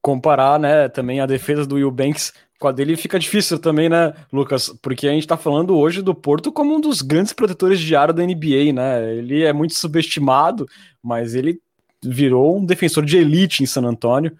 Comparar, 0.00 0.58
né, 0.58 0.88
também 0.88 1.20
a 1.20 1.26
defesa 1.26 1.66
do 1.66 1.74
Will 1.74 1.90
Banks 1.90 2.32
com 2.58 2.68
a 2.68 2.72
dele 2.72 2.96
fica 2.96 3.18
difícil 3.18 3.58
também, 3.58 3.88
né, 3.88 4.14
Lucas? 4.32 4.68
Porque 4.82 5.06
a 5.06 5.12
gente 5.12 5.26
tá 5.26 5.36
falando 5.36 5.76
hoje 5.76 6.02
do 6.02 6.14
Porto 6.14 6.50
como 6.50 6.74
um 6.74 6.80
dos 6.80 7.02
grandes 7.02 7.32
protetores 7.32 7.78
de 7.78 7.94
área 7.94 8.14
da 8.14 8.24
NBA, 8.24 8.72
né? 8.72 9.14
Ele 9.14 9.44
é 9.44 9.52
muito 9.52 9.74
subestimado, 9.74 10.66
mas 11.02 11.34
ele 11.34 11.60
virou 12.02 12.58
um 12.58 12.64
defensor 12.64 13.04
de 13.04 13.16
elite 13.16 13.62
em 13.62 13.66
San 13.66 13.84
Antônio. 13.84 14.36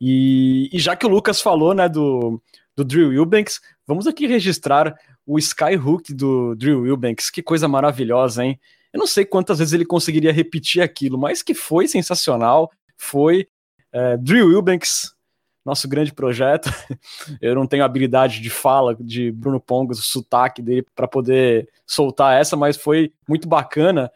E, 0.00 0.68
e 0.72 0.78
já 0.78 0.96
que 0.96 1.06
o 1.06 1.08
Lucas 1.08 1.40
falou, 1.40 1.74
né, 1.74 1.88
do, 1.88 2.42
do 2.76 2.84
Drew 2.84 3.12
Eubanks, 3.12 3.60
vamos 3.86 4.06
aqui 4.06 4.26
registrar 4.26 4.94
o 5.26 5.38
Skyhook 5.38 6.12
do 6.12 6.54
Drew 6.54 6.82
Wilbanks, 6.82 7.30
que 7.30 7.42
coisa 7.42 7.68
maravilhosa, 7.68 8.44
hein? 8.44 8.58
Eu 8.92 8.98
não 8.98 9.06
sei 9.06 9.24
quantas 9.24 9.58
vezes 9.58 9.72
ele 9.72 9.86
conseguiria 9.86 10.32
repetir 10.32 10.82
aquilo, 10.82 11.16
mas 11.16 11.42
que 11.42 11.54
foi 11.54 11.88
sensacional. 11.88 12.70
Foi 12.98 13.48
é, 13.90 14.16
Drew 14.18 14.48
Wilbanks, 14.48 15.14
nosso 15.64 15.88
grande 15.88 16.12
projeto. 16.12 16.68
Eu 17.40 17.54
não 17.54 17.66
tenho 17.66 17.84
habilidade 17.84 18.40
de 18.40 18.50
fala 18.50 18.94
de 19.00 19.30
Bruno 19.30 19.60
Pongos, 19.60 19.98
o 19.98 20.02
sotaque 20.02 20.60
dele 20.60 20.84
para 20.94 21.08
poder 21.08 21.68
soltar 21.86 22.38
essa, 22.38 22.56
mas 22.56 22.76
foi 22.76 23.12
muito 23.26 23.48
bacana. 23.48 24.10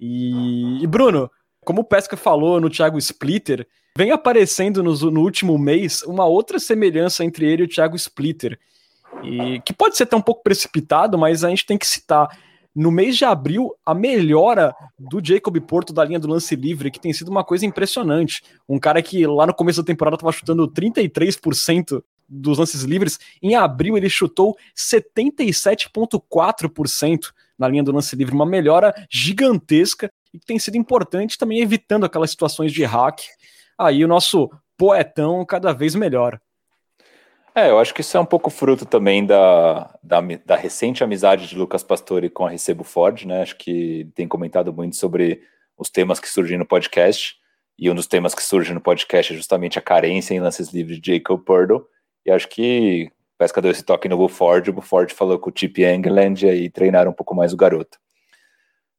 E, 0.00 0.82
e, 0.82 0.86
Bruno, 0.86 1.30
como 1.64 1.82
o 1.82 1.84
Pesca 1.84 2.16
falou 2.16 2.60
no 2.60 2.70
Thiago 2.70 2.98
Splitter, 2.98 3.66
vem 3.96 4.10
aparecendo 4.10 4.82
no, 4.82 4.92
no 5.10 5.20
último 5.20 5.56
mês 5.58 6.02
uma 6.02 6.26
outra 6.26 6.58
semelhança 6.58 7.24
entre 7.24 7.46
ele 7.46 7.62
e 7.62 7.66
o 7.66 7.68
Thiago 7.68 7.96
Splitter. 7.96 8.58
E 9.22 9.60
que 9.60 9.72
pode 9.72 9.96
ser 9.96 10.02
até 10.04 10.16
um 10.16 10.22
pouco 10.22 10.42
precipitado, 10.42 11.16
mas 11.18 11.44
a 11.44 11.50
gente 11.50 11.66
tem 11.66 11.78
que 11.78 11.86
citar. 11.86 12.28
No 12.74 12.90
mês 12.90 13.18
de 13.18 13.26
abril, 13.26 13.74
a 13.84 13.94
melhora 13.94 14.74
do 14.98 15.20
Jacob 15.22 15.60
Porto 15.60 15.92
da 15.92 16.02
linha 16.04 16.18
do 16.18 16.26
lance 16.26 16.56
livre, 16.56 16.90
que 16.90 16.98
tem 16.98 17.12
sido 17.12 17.28
uma 17.28 17.44
coisa 17.44 17.66
impressionante. 17.66 18.42
Um 18.66 18.78
cara 18.78 19.02
que 19.02 19.26
lá 19.26 19.46
no 19.46 19.52
começo 19.52 19.82
da 19.82 19.86
temporada 19.86 20.16
estava 20.16 20.32
chutando 20.32 20.66
33% 20.66 22.02
dos 22.26 22.56
lances 22.56 22.80
livres, 22.82 23.18
em 23.42 23.54
abril 23.54 23.98
ele 23.98 24.08
chutou 24.08 24.56
77,4% 24.74 27.30
na 27.58 27.68
linha 27.68 27.82
do 27.82 27.92
lance 27.92 28.16
livre, 28.16 28.34
uma 28.34 28.46
melhora 28.46 28.94
gigantesca 29.10 30.10
e 30.32 30.38
que 30.38 30.46
tem 30.46 30.58
sido 30.58 30.76
importante 30.76 31.38
também 31.38 31.60
evitando 31.60 32.04
aquelas 32.04 32.30
situações 32.30 32.72
de 32.72 32.84
hack. 32.84 33.20
Aí 33.78 34.04
o 34.04 34.08
nosso 34.08 34.50
poetão 34.76 35.44
cada 35.44 35.72
vez 35.72 35.94
melhor. 35.94 36.40
É, 37.54 37.68
eu 37.68 37.78
acho 37.78 37.92
que 37.92 38.00
isso 38.00 38.16
é 38.16 38.20
um 38.20 38.24
pouco 38.24 38.48
fruto 38.48 38.86
também 38.86 39.26
da, 39.26 39.94
da, 40.02 40.20
da, 40.44 40.56
recente 40.56 41.04
amizade 41.04 41.46
de 41.46 41.56
Lucas 41.56 41.82
Pastore 41.82 42.30
com 42.30 42.46
a 42.46 42.50
Recebo 42.50 42.82
Ford, 42.82 43.24
né? 43.24 43.42
Acho 43.42 43.56
que 43.56 44.08
tem 44.14 44.26
comentado 44.26 44.72
muito 44.72 44.96
sobre 44.96 45.42
os 45.76 45.90
temas 45.90 46.18
que 46.18 46.28
surgem 46.28 46.56
no 46.56 46.64
podcast, 46.64 47.36
e 47.78 47.90
um 47.90 47.94
dos 47.94 48.06
temas 48.06 48.34
que 48.34 48.42
surge 48.42 48.72
no 48.72 48.80
podcast 48.80 49.32
é 49.32 49.36
justamente 49.36 49.78
a 49.78 49.82
carência 49.82 50.32
em 50.32 50.40
lances 50.40 50.72
livres 50.72 50.98
de 50.98 51.14
Jacob 51.14 51.42
Purdle, 51.44 51.84
e 52.24 52.30
acho 52.30 52.48
que 52.48 53.10
Pesca 53.36 53.60
deu 53.60 53.70
esse 53.70 53.82
toque 53.82 54.08
no 54.08 54.28
Ford, 54.28 54.68
o 54.68 54.80
Ford 54.80 55.12
falou 55.12 55.38
com 55.38 55.50
o 55.50 55.52
Chip 55.54 55.82
England 55.82 56.34
e 56.42 56.48
aí 56.48 56.70
treinaram 56.70 57.10
um 57.10 57.14
pouco 57.14 57.34
mais 57.34 57.52
o 57.52 57.56
garoto. 57.56 57.98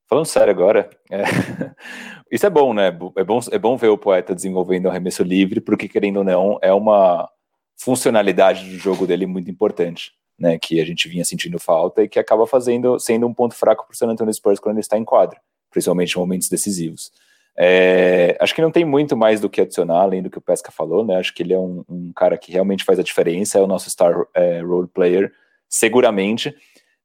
Falando 0.07 0.25
sério 0.25 0.51
agora, 0.51 0.89
é... 1.09 1.23
isso 2.31 2.45
é 2.45 2.49
bom, 2.49 2.73
né? 2.73 2.87
É 3.17 3.23
bom, 3.23 3.39
é 3.51 3.57
bom 3.57 3.77
ver 3.77 3.87
o 3.87 3.97
poeta 3.97 4.35
desenvolvendo 4.35 4.85
um 4.85 4.89
arremesso 4.89 5.23
livre, 5.23 5.61
porque 5.61 5.87
querendo 5.87 6.17
ou 6.17 6.23
não, 6.23 6.59
é 6.61 6.73
uma 6.73 7.29
funcionalidade 7.77 8.69
do 8.69 8.77
jogo 8.77 9.05
dele 9.07 9.25
muito 9.25 9.49
importante, 9.49 10.11
né, 10.39 10.57
que 10.57 10.79
a 10.79 10.85
gente 10.85 11.07
vinha 11.07 11.25
sentindo 11.25 11.59
falta 11.59 12.03
e 12.03 12.07
que 12.07 12.19
acaba 12.19 12.47
fazendo 12.47 12.99
sendo 12.99 13.27
um 13.27 13.33
ponto 13.33 13.55
fraco 13.55 13.85
para 13.85 13.93
o 13.93 13.97
San 13.97 14.07
Antonio 14.07 14.33
Spurs 14.33 14.59
quando 14.59 14.75
ele 14.75 14.81
está 14.81 14.97
em 14.97 15.03
quadra, 15.03 15.39
principalmente 15.69 16.15
em 16.15 16.19
momentos 16.19 16.49
decisivos. 16.49 17.11
É, 17.55 18.35
acho 18.39 18.55
que 18.55 18.61
não 18.61 18.71
tem 18.71 18.83
muito 18.83 19.15
mais 19.15 19.39
do 19.39 19.49
que 19.49 19.61
adicionar, 19.61 20.01
além 20.01 20.23
do 20.23 20.29
que 20.29 20.37
o 20.37 20.41
Pesca 20.41 20.71
falou, 20.71 21.05
né? 21.05 21.17
Acho 21.17 21.33
que 21.33 21.43
ele 21.43 21.53
é 21.53 21.59
um, 21.59 21.83
um 21.87 22.11
cara 22.13 22.37
que 22.37 22.51
realmente 22.51 22.83
faz 22.83 22.97
a 22.97 23.03
diferença, 23.03 23.59
é 23.59 23.61
o 23.61 23.67
nosso 23.67 23.89
star 23.89 24.15
é, 24.33 24.61
role 24.61 24.87
player, 24.87 25.31
seguramente. 25.69 26.55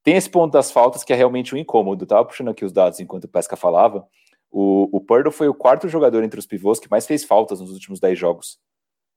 Tem 0.09 0.17
esse 0.17 0.31
ponto 0.31 0.51
das 0.51 0.71
faltas 0.71 1.05
que 1.05 1.13
é 1.13 1.17
realmente 1.17 1.55
um 1.55 1.59
incômodo. 1.59 2.07
Tava 2.07 2.25
puxando 2.25 2.49
aqui 2.49 2.65
os 2.65 2.73
dados 2.73 2.99
enquanto 2.99 3.25
o 3.25 3.29
Pesca 3.29 3.57
falava. 3.57 4.09
O, 4.51 4.89
o 4.91 5.31
foi 5.31 5.49
o 5.49 5.53
quarto 5.53 5.87
jogador 5.87 6.25
entre 6.25 6.41
os 6.41 6.47
pivôs 6.47 6.81
que 6.81 6.91
mais 6.91 7.07
fez 7.07 7.25
faltas 7.25 7.61
nos 7.61 7.73
últimos 7.73 8.01
10 8.01 8.19
jogos 8.19 8.59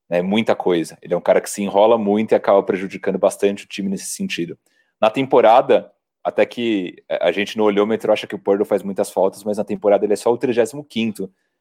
né, 0.06 0.20
muita 0.20 0.54
coisa. 0.54 0.98
Ele 1.00 1.14
é 1.14 1.16
um 1.16 1.20
cara 1.22 1.40
que 1.40 1.48
se 1.48 1.62
enrola 1.62 1.96
muito 1.96 2.32
e 2.32 2.34
acaba 2.34 2.62
prejudicando 2.62 3.18
bastante 3.18 3.64
o 3.64 3.66
time 3.66 3.88
nesse 3.88 4.04
sentido. 4.04 4.58
Na 5.00 5.08
temporada, 5.08 5.90
até 6.22 6.44
que 6.44 7.02
a 7.08 7.32
gente 7.32 7.56
no 7.56 7.64
olhômetro 7.64 8.12
acha 8.12 8.26
que 8.26 8.34
o 8.34 8.38
Purdle 8.38 8.66
faz 8.66 8.82
muitas 8.82 9.10
faltas, 9.10 9.42
mas 9.44 9.56
na 9.56 9.64
temporada 9.64 10.04
ele 10.04 10.12
é 10.12 10.16
só 10.16 10.30
o 10.30 10.36
35 10.36 10.86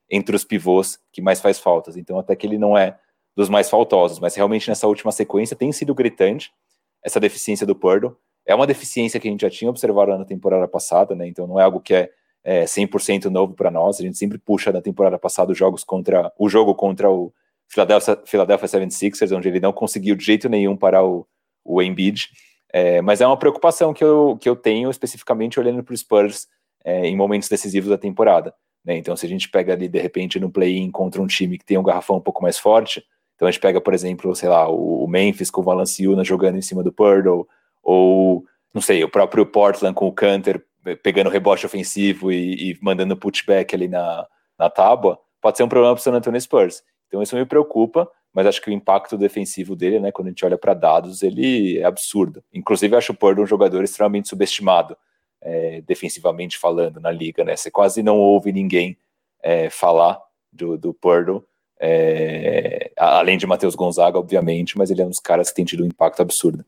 entre 0.09 0.35
os 0.35 0.43
pivôs 0.43 0.99
que 1.09 1.21
mais 1.21 1.39
faz 1.39 1.57
faltas. 1.57 1.95
Então, 1.95 2.19
até 2.19 2.35
que 2.35 2.45
ele 2.45 2.57
não 2.57 2.77
é 2.77 2.99
dos 3.33 3.47
mais 3.47 3.69
faltosos, 3.69 4.19
mas 4.19 4.35
realmente 4.35 4.67
nessa 4.67 4.87
última 4.87 5.13
sequência 5.13 5.55
tem 5.55 5.71
sido 5.71 5.95
gritante 5.95 6.51
essa 7.01 7.17
deficiência 7.17 7.65
do 7.65 7.73
Purdle. 7.73 8.17
É 8.45 8.56
uma 8.56 8.67
deficiência 8.67 9.19
que 9.19 9.27
a 9.27 9.32
gente 9.32 9.41
já 9.41 9.49
tinha 9.49 9.69
observado 9.69 10.17
na 10.17 10.25
temporada 10.25 10.67
passada, 10.67 11.15
né? 11.15 11.27
Então 11.27 11.47
não 11.47 11.60
é 11.60 11.63
algo 11.63 11.80
que 11.80 11.93
é, 11.93 12.10
é 12.43 12.63
100% 12.65 13.25
novo 13.25 13.54
para 13.54 13.71
nós. 13.71 13.99
A 13.99 14.04
gente 14.04 14.17
sempre 14.17 14.38
puxa 14.38 14.71
na 14.71 14.82
temporada 14.82 15.17
passada 15.17 15.51
os 15.51 15.58
jogos 15.58 15.84
contra 15.84 16.32
o 16.38 16.49
jogo 16.49 16.73
contra 16.75 17.10
o 17.10 17.34
Philadelphia, 17.67 18.19
Philadelphia 18.25 18.67
76ers, 18.67 19.36
onde 19.36 19.47
ele 19.47 19.60
não 19.60 19.71
conseguiu 19.71 20.15
de 20.15 20.25
jeito 20.25 20.49
nenhum 20.49 20.75
parar 20.75 21.06
o, 21.06 21.25
o 21.63 21.82
Embiid. 21.82 22.30
É, 22.73 23.01
mas 23.01 23.21
é 23.21 23.27
uma 23.27 23.38
preocupação 23.38 23.93
que 23.93 24.04
eu, 24.04 24.38
que 24.39 24.47
eu 24.47 24.56
tenho 24.56 24.89
especificamente 24.89 25.60
olhando 25.60 25.84
para 25.84 25.93
os 25.93 25.99
Spurs 25.99 26.47
é, 26.84 27.06
em 27.06 27.15
momentos 27.15 27.49
decisivos 27.49 27.89
da 27.89 27.97
temporada. 27.97 28.54
Né? 28.84 28.97
Então, 28.97 29.15
se 29.15 29.25
a 29.25 29.30
gente 29.30 29.49
pega 29.49 29.73
ali, 29.73 29.88
de 29.88 29.99
repente, 29.99 30.39
no 30.39 30.49
play-in 30.49 30.89
contra 30.89 31.21
um 31.21 31.27
time 31.27 31.58
que 31.58 31.65
tem 31.65 31.77
um 31.77 31.84
garrafão 31.84 32.17
um 32.17 32.21
pouco 32.21 32.41
mais 32.41 32.58
forte, 32.58 33.04
então 33.36 33.47
a 33.47 33.51
gente 33.51 33.62
pega, 33.62 33.82
por 33.82 33.93
exemplo, 33.93 34.36
sei 34.36 34.49
lá, 34.49 34.69
o, 34.69 35.08
Memphis 35.08 35.49
com 35.49 35.62
o 35.62 35.63
Valanciunas 35.63 36.27
jogando 36.27 36.58
em 36.58 36.62
cima 36.62 36.84
do 36.84 36.91
Purdle, 36.91 37.47
ou, 37.83 38.45
não 38.73 38.81
sei, 38.81 39.03
o 39.03 39.09
próprio 39.09 39.45
Portland 39.45 39.95
com 39.95 40.07
o 40.07 40.13
Canter 40.13 40.63
pegando 41.03 41.29
rebote 41.29 41.65
ofensivo 41.65 42.31
e, 42.31 42.71
e 42.71 42.77
mandando 42.81 43.15
putback 43.15 43.75
ali 43.75 43.87
na, 43.87 44.25
na 44.57 44.69
tábua, 44.69 45.19
pode 45.39 45.57
ser 45.57 45.63
um 45.63 45.69
problema 45.69 45.93
para 45.93 45.99
o 45.99 46.03
San 46.03 46.13
Antonio 46.13 46.41
Spurs. 46.41 46.83
Então 47.07 47.21
isso 47.21 47.35
me 47.35 47.45
preocupa, 47.45 48.09
mas 48.33 48.47
acho 48.47 48.61
que 48.61 48.69
o 48.69 48.73
impacto 48.73 49.17
defensivo 49.17 49.75
dele, 49.75 49.99
né, 49.99 50.11
quando 50.11 50.27
a 50.27 50.31
gente 50.31 50.45
olha 50.45 50.57
para 50.57 50.73
dados, 50.73 51.21
ele 51.21 51.77
é 51.77 51.83
absurdo. 51.83 52.43
Inclusive, 52.53 52.95
acho 52.95 53.11
o 53.11 53.15
Purdue 53.15 53.43
um 53.43 53.47
jogador 53.47 53.83
extremamente 53.83 54.29
subestimado, 54.29 54.95
é, 55.41 55.81
defensivamente 55.81 56.57
falando, 56.57 56.99
na 56.99 57.11
liga. 57.11 57.43
Né? 57.43 57.55
Você 57.55 57.69
quase 57.69 58.01
não 58.01 58.17
ouve 58.17 58.53
ninguém 58.53 58.97
é, 59.43 59.69
falar 59.69 60.19
do, 60.51 60.77
do 60.77 60.93
Purdue, 60.93 61.43
é, 61.79 62.91
além 62.95 63.37
de 63.37 63.47
Matheus 63.47 63.75
Gonzaga, 63.75 64.19
obviamente, 64.19 64.77
mas 64.77 64.91
ele 64.91 65.01
é 65.01 65.05
um 65.05 65.09
dos 65.09 65.19
caras 65.19 65.49
que 65.49 65.55
tem 65.55 65.65
tido 65.65 65.83
um 65.83 65.87
impacto 65.87 66.21
absurdo. 66.21 66.63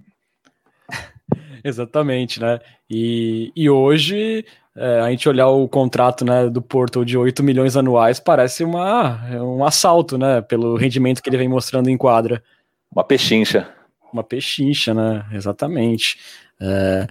Exatamente, 1.63 2.41
né? 2.41 2.60
E, 2.89 3.52
e 3.56 3.69
hoje 3.69 4.45
é, 4.76 4.99
a 4.99 5.10
gente 5.10 5.30
olhar 5.30 5.47
o 5.47 5.67
contrato 5.67 6.26
né, 6.26 6.49
do 6.49 6.62
Porto 6.62 7.06
de 7.06 7.17
8 7.17 7.43
milhões 7.43 7.78
anuais 7.78 8.19
parece 8.19 8.63
uma, 8.63 9.23
um 9.41 9.63
assalto, 9.63 10.17
né? 10.17 10.41
Pelo 10.41 10.76
rendimento 10.76 11.21
que 11.21 11.30
ele 11.30 11.38
vem 11.38 11.47
mostrando 11.47 11.89
em 11.89 11.97
quadra. 11.97 12.43
Uma 12.91 13.04
pechincha. 13.04 13.69
Uma 14.12 14.23
pechincha, 14.23 14.93
né? 14.93 15.26
Exatamente. 15.32 16.17
É, 16.60 17.08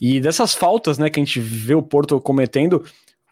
e 0.00 0.20
dessas 0.20 0.54
faltas 0.54 0.98
né, 0.98 1.10
que 1.10 1.20
a 1.20 1.24
gente 1.24 1.40
vê 1.40 1.74
o 1.74 1.82
Porto 1.82 2.20
cometendo, 2.20 2.84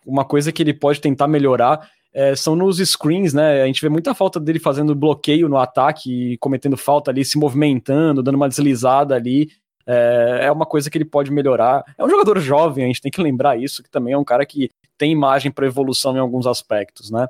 uma 0.07 0.24
coisa 0.24 0.52
que 0.52 0.62
ele 0.62 0.74
pode 0.74 1.00
tentar 1.00 1.28
melhorar 1.28 1.88
é, 2.12 2.35
são 2.35 2.57
nos 2.57 2.78
screens, 2.78 3.33
né? 3.33 3.62
A 3.62 3.66
gente 3.66 3.81
vê 3.81 3.88
muita 3.88 4.14
falta 4.14 4.40
dele 4.40 4.59
fazendo 4.59 4.94
bloqueio 4.94 5.48
no 5.48 5.57
ataque, 5.57 6.37
cometendo 6.38 6.76
falta 6.76 7.11
ali, 7.11 7.24
se 7.24 7.38
movimentando, 7.38 8.22
dando 8.22 8.35
uma 8.35 8.48
deslizada 8.48 9.14
ali 9.14 9.50
é, 9.88 10.40
é 10.42 10.53
uma 10.53 10.66
coisa 10.66 10.90
que 10.90 10.98
ele 10.98 11.07
pode 11.07 11.33
melhorar. 11.33 11.83
É 11.96 12.05
um 12.05 12.11
jogador 12.11 12.38
jovem, 12.38 12.85
a 12.85 12.87
gente 12.87 13.01
tem 13.01 13.11
que 13.11 13.22
lembrar 13.22 13.57
isso, 13.59 13.83
que 13.83 13.90
também 13.90 14.12
é 14.12 14.18
um 14.18 14.24
cara 14.24 14.44
que 14.44 14.70
tem 14.98 15.11
imagem 15.11 15.51
para 15.51 15.66
evolução 15.66 16.14
em 16.14 16.20
alguns 16.20 16.46
aspectos, 16.46 17.11
né? 17.11 17.27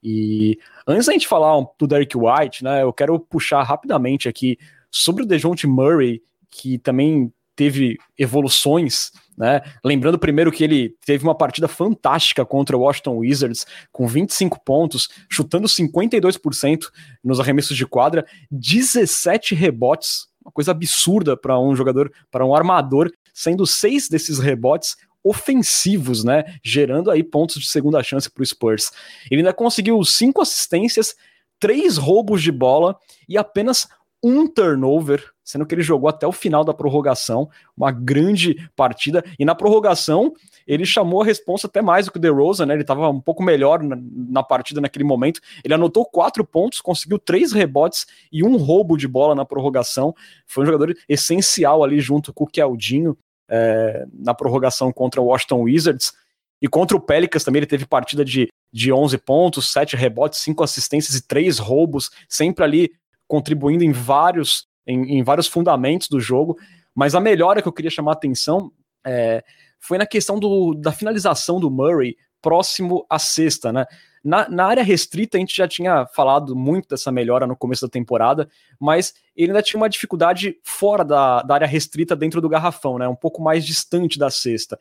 E 0.00 0.56
antes 0.86 1.06
da 1.06 1.12
gente 1.12 1.26
falar 1.26 1.60
do 1.76 1.86
Derek 1.88 2.16
White, 2.16 2.62
né, 2.62 2.84
eu 2.84 2.92
quero 2.92 3.18
puxar 3.18 3.64
rapidamente 3.64 4.28
aqui 4.28 4.56
sobre 4.92 5.24
o 5.24 5.26
DeJounte 5.26 5.66
Murray, 5.66 6.22
que 6.48 6.78
também 6.78 7.32
teve 7.56 7.98
evoluções, 8.16 9.10
né? 9.36 9.60
Lembrando 9.84 10.20
primeiro 10.20 10.52
que 10.52 10.62
ele 10.62 10.94
teve 11.04 11.24
uma 11.24 11.34
partida 11.34 11.66
fantástica 11.66 12.46
contra 12.46 12.76
o 12.76 12.80
Washington 12.82 13.16
Wizards, 13.16 13.66
com 13.90 14.06
25 14.06 14.60
pontos, 14.64 15.08
chutando 15.28 15.66
52% 15.66 16.78
nos 17.24 17.40
arremessos 17.40 17.76
de 17.76 17.84
quadra, 17.84 18.24
17 18.52 19.56
rebotes, 19.56 20.27
uma 20.48 20.52
coisa 20.52 20.70
absurda 20.70 21.36
para 21.36 21.58
um 21.60 21.76
jogador, 21.76 22.10
para 22.30 22.44
um 22.44 22.54
armador, 22.54 23.12
sendo 23.32 23.66
seis 23.66 24.08
desses 24.08 24.38
rebotes 24.38 24.96
ofensivos, 25.22 26.24
né? 26.24 26.44
Gerando 26.64 27.10
aí 27.10 27.22
pontos 27.22 27.60
de 27.60 27.68
segunda 27.68 28.02
chance 28.02 28.30
para 28.30 28.42
o 28.42 28.46
Spurs. 28.46 28.90
Ele 29.30 29.42
ainda 29.42 29.52
conseguiu 29.52 30.02
cinco 30.04 30.40
assistências, 30.40 31.14
três 31.60 31.96
roubos 31.96 32.42
de 32.42 32.50
bola 32.50 32.96
e 33.28 33.36
apenas 33.36 33.86
um 34.22 34.46
turnover, 34.46 35.24
sendo 35.48 35.64
que 35.64 35.74
ele 35.74 35.80
jogou 35.80 36.10
até 36.10 36.26
o 36.26 36.32
final 36.32 36.62
da 36.62 36.74
prorrogação, 36.74 37.48
uma 37.74 37.90
grande 37.90 38.68
partida. 38.76 39.24
E 39.38 39.46
na 39.46 39.54
prorrogação, 39.54 40.34
ele 40.66 40.84
chamou 40.84 41.22
a 41.22 41.24
responsa 41.24 41.66
até 41.66 41.80
mais 41.80 42.04
do 42.04 42.12
que 42.12 42.18
o 42.18 42.20
DeRozan, 42.20 42.66
né? 42.66 42.74
Ele 42.74 42.82
estava 42.82 43.08
um 43.08 43.18
pouco 43.18 43.42
melhor 43.42 43.82
na, 43.82 43.96
na, 43.98 44.42
partida 44.42 44.78
naquele 44.78 45.06
momento. 45.06 45.40
Ele 45.64 45.72
anotou 45.72 46.04
quatro 46.04 46.44
pontos, 46.44 46.82
conseguiu 46.82 47.18
três 47.18 47.50
rebotes 47.50 48.06
e 48.30 48.44
um 48.44 48.58
roubo 48.58 48.94
de 48.94 49.08
bola 49.08 49.34
na 49.34 49.42
prorrogação. 49.42 50.14
Foi 50.46 50.64
um 50.64 50.66
jogador 50.66 50.94
essencial 51.08 51.82
ali 51.82 51.98
junto 51.98 52.30
com 52.30 52.44
o 52.44 52.46
Keldinho 52.46 53.16
é, 53.48 54.04
na 54.12 54.34
prorrogação 54.34 54.92
contra 54.92 55.18
o 55.18 55.28
Washington 55.28 55.62
Wizards. 55.62 56.12
E 56.60 56.68
contra 56.68 56.94
o 56.94 57.00
Pelicans 57.00 57.42
também 57.42 57.60
ele 57.60 57.66
teve 57.66 57.86
partida 57.86 58.22
de, 58.22 58.50
de 58.70 58.92
11 58.92 59.16
pontos, 59.16 59.72
7 59.72 59.96
rebotes, 59.96 60.40
5 60.40 60.62
assistências 60.62 61.16
e 61.16 61.26
3 61.26 61.58
roubos, 61.58 62.10
sempre 62.28 62.62
ali 62.64 62.90
contribuindo 63.26 63.82
em 63.82 63.92
vários, 63.92 64.67
em, 64.88 65.18
em 65.18 65.22
vários 65.22 65.46
fundamentos 65.46 66.08
do 66.08 66.18
jogo. 66.18 66.58
Mas 66.94 67.14
a 67.14 67.20
melhora 67.20 67.60
que 67.60 67.68
eu 67.68 67.72
queria 67.72 67.90
chamar 67.90 68.12
a 68.12 68.14
atenção 68.14 68.72
é, 69.06 69.44
foi 69.78 69.98
na 69.98 70.06
questão 70.06 70.40
do, 70.40 70.74
da 70.74 70.90
finalização 70.90 71.60
do 71.60 71.70
Murray 71.70 72.16
próximo 72.40 73.06
à 73.08 73.18
sexta, 73.18 73.72
né? 73.72 73.84
Na, 74.24 74.48
na, 74.48 74.66
área 74.66 74.82
restrita, 74.82 75.36
a 75.36 75.40
gente 75.40 75.56
já 75.56 75.68
tinha 75.68 76.04
falado 76.06 76.54
muito 76.54 76.88
dessa 76.88 77.10
melhora 77.12 77.46
no 77.46 77.56
começo 77.56 77.86
da 77.86 77.90
temporada, 77.90 78.48
mas 78.78 79.14
ele 79.34 79.52
ainda 79.52 79.62
tinha 79.62 79.80
uma 79.80 79.88
dificuldade 79.88 80.58
fora 80.64 81.04
da, 81.04 81.40
da 81.42 81.54
área 81.54 81.66
restrita 81.66 82.16
dentro 82.16 82.40
do 82.40 82.48
garrafão, 82.48 82.98
né? 82.98 83.06
Um 83.06 83.14
pouco 83.14 83.40
mais 83.40 83.64
distante 83.64 84.18
da 84.18 84.28
cesta. 84.28 84.78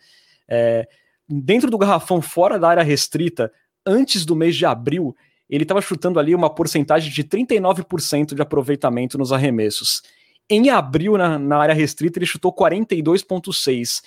É, 0.48 0.88
dentro 1.30 1.70
do 1.70 1.78
garrafão, 1.78 2.22
fora 2.22 2.58
da 2.58 2.68
área 2.68 2.84
restrita, 2.84 3.52
antes 3.86 4.26
do 4.26 4.36
mês 4.36 4.56
de 4.56 4.66
abril, 4.66 5.16
ele 5.50 5.64
estava 5.64 5.82
chutando 5.82 6.20
ali 6.20 6.36
uma 6.36 6.54
porcentagem 6.54 7.12
de 7.12 7.24
39% 7.24 8.36
de 8.36 8.42
aproveitamento 8.42 9.18
nos 9.18 9.32
arremessos. 9.32 10.02
em 10.50 10.70
abril, 10.70 11.18
na, 11.18 11.38
na 11.38 11.58
área 11.58 11.76
restrita, 11.76 12.20
ele 12.20 12.26
chutou 12.26 12.54
42,6. 12.54 14.02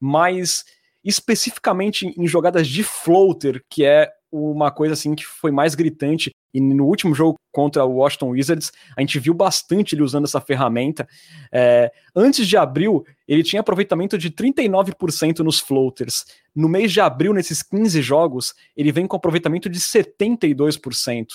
Mas 0.00 0.64
especificamente 1.04 2.06
em 2.18 2.26
jogadas 2.26 2.66
de 2.66 2.82
floater, 2.82 3.62
que 3.68 3.84
é 3.84 4.10
uma 4.32 4.70
coisa 4.70 4.94
assim 4.94 5.14
que 5.14 5.24
foi 5.24 5.50
mais 5.50 5.74
gritante. 5.74 6.30
E 6.54 6.60
no 6.60 6.86
último 6.86 7.14
jogo 7.14 7.34
contra 7.52 7.84
o 7.84 7.96
Washington 7.96 8.30
Wizards, 8.30 8.72
a 8.96 9.00
gente 9.00 9.18
viu 9.18 9.34
bastante 9.34 9.94
ele 9.94 10.02
usando 10.02 10.24
essa 10.24 10.40
ferramenta. 10.40 11.06
É, 11.52 11.90
antes 12.14 12.46
de 12.46 12.56
abril, 12.56 13.04
ele 13.26 13.42
tinha 13.42 13.60
aproveitamento 13.60 14.16
de 14.16 14.30
39% 14.30 15.40
nos 15.40 15.58
floaters. 15.58 16.24
No 16.54 16.68
mês 16.68 16.92
de 16.92 17.00
abril, 17.00 17.34
nesses 17.34 17.60
15 17.62 18.00
jogos, 18.00 18.54
ele 18.76 18.92
vem 18.92 19.06
com 19.06 19.16
aproveitamento 19.16 19.68
de 19.68 19.80
72%. 19.80 21.26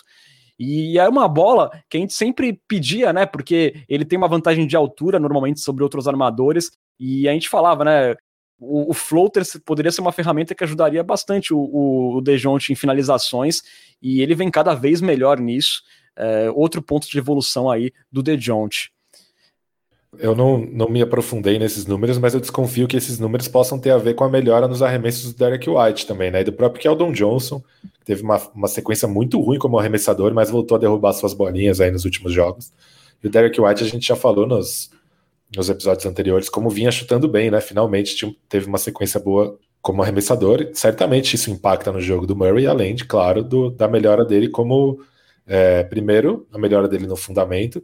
E 0.58 0.98
é 1.00 1.08
uma 1.08 1.28
bola 1.28 1.72
que 1.90 1.98
a 1.98 2.00
gente 2.00 2.14
sempre 2.14 2.60
pedia, 2.68 3.14
né? 3.14 3.26
Porque 3.26 3.84
ele 3.88 4.04
tem 4.04 4.18
uma 4.18 4.28
vantagem 4.28 4.68
de 4.68 4.76
altura 4.76 5.20
normalmente 5.20 5.62
sobre 5.62 5.84
outros 5.84 6.08
armadores. 6.08 6.72
E 7.00 7.30
a 7.30 7.34
gente 7.34 7.48
falava, 7.48 7.86
né? 7.86 8.16
O, 8.60 8.92
o 8.92 8.94
floater 8.94 9.44
poderia 9.64 9.92
ser 9.92 10.02
uma 10.02 10.12
ferramenta 10.12 10.54
que 10.54 10.64
ajudaria 10.64 11.04
bastante 11.04 11.54
o, 11.54 11.60
o, 12.18 12.22
Dejounte 12.22 12.74
em 12.74 12.76
finalizações. 12.76 13.62
E 14.02 14.22
ele 14.22 14.36
vem 14.36 14.52
cada 14.52 14.74
vez 14.76 15.02
melhor 15.02 15.40
nisso. 15.40 15.82
É, 16.16 16.52
outro 16.52 16.82
ponto 16.82 17.10
de 17.10 17.18
evolução 17.18 17.70
aí 17.70 17.92
do 18.12 18.22
Dejounte. 18.22 18.92
Eu 20.18 20.36
não, 20.36 20.58
não 20.58 20.90
me 20.90 21.02
aprofundei 21.02 21.60
nesses 21.60 21.86
números, 21.86 22.18
mas 22.18 22.34
eu 22.34 22.40
desconfio 22.40 22.88
que 22.88 22.98
esses 22.98 23.20
números 23.20 23.48
possam 23.48 23.80
ter 23.80 23.92
a 23.92 23.98
ver 23.98 24.16
com 24.16 24.24
a 24.24 24.30
melhora 24.30 24.68
nos 24.68 24.82
arremessos 24.82 25.32
do 25.32 25.38
Derek 25.38 25.70
White 25.70 26.08
também, 26.08 26.32
né? 26.32 26.42
E 26.42 26.44
do 26.44 26.52
próprio 26.52 26.82
Keldon 26.82 27.12
Johnson, 27.12 27.62
que 28.00 28.06
teve 28.06 28.24
uma, 28.24 28.38
uma 28.54 28.68
sequência 28.68 29.08
muito 29.08 29.40
ruim 29.40 29.60
como 29.60 29.78
arremessador, 29.78 30.34
mas 30.34 30.50
voltou 30.50 30.76
a 30.76 30.80
derrubar 30.80 31.14
suas 31.14 31.34
bolinhas 31.34 31.80
aí 31.80 31.92
nos 31.92 32.06
últimos 32.06 32.34
jogos. 32.34 32.74
E 33.24 33.28
o 33.28 33.30
Derek 33.30 33.62
White 33.62 33.84
a 33.84 33.88
gente 33.88 34.08
já 34.08 34.16
falou 34.16 34.48
nos, 34.48 34.90
nos 35.56 35.70
episódios 35.70 36.06
anteriores 36.06 36.50
como 36.50 36.70
vinha 36.70 36.92
chutando 36.92 37.28
bem, 37.28 37.50
né? 37.52 37.62
Finalmente 37.62 38.16
tinha, 38.16 38.36
teve 38.48 38.68
uma 38.68 38.78
sequência 38.78 39.20
boa 39.20 39.58
como 39.82 40.02
arremessador. 40.02 40.70
Certamente 40.74 41.36
isso 41.36 41.50
impacta 41.50 41.92
no 41.92 42.02
jogo 42.02 42.28
do 42.28 42.36
Murray, 42.36 42.68
além 42.68 42.96
de, 42.96 43.06
claro, 43.06 43.44
do, 43.44 43.70
da 43.70 43.88
melhora 43.88 44.26
dele 44.26 44.50
como, 44.50 45.00
é, 45.48 45.84
primeiro, 45.84 46.48
a 46.52 46.58
melhora 46.58 46.88
dele 46.88 47.08
no 47.08 47.16
fundamento 47.16 47.84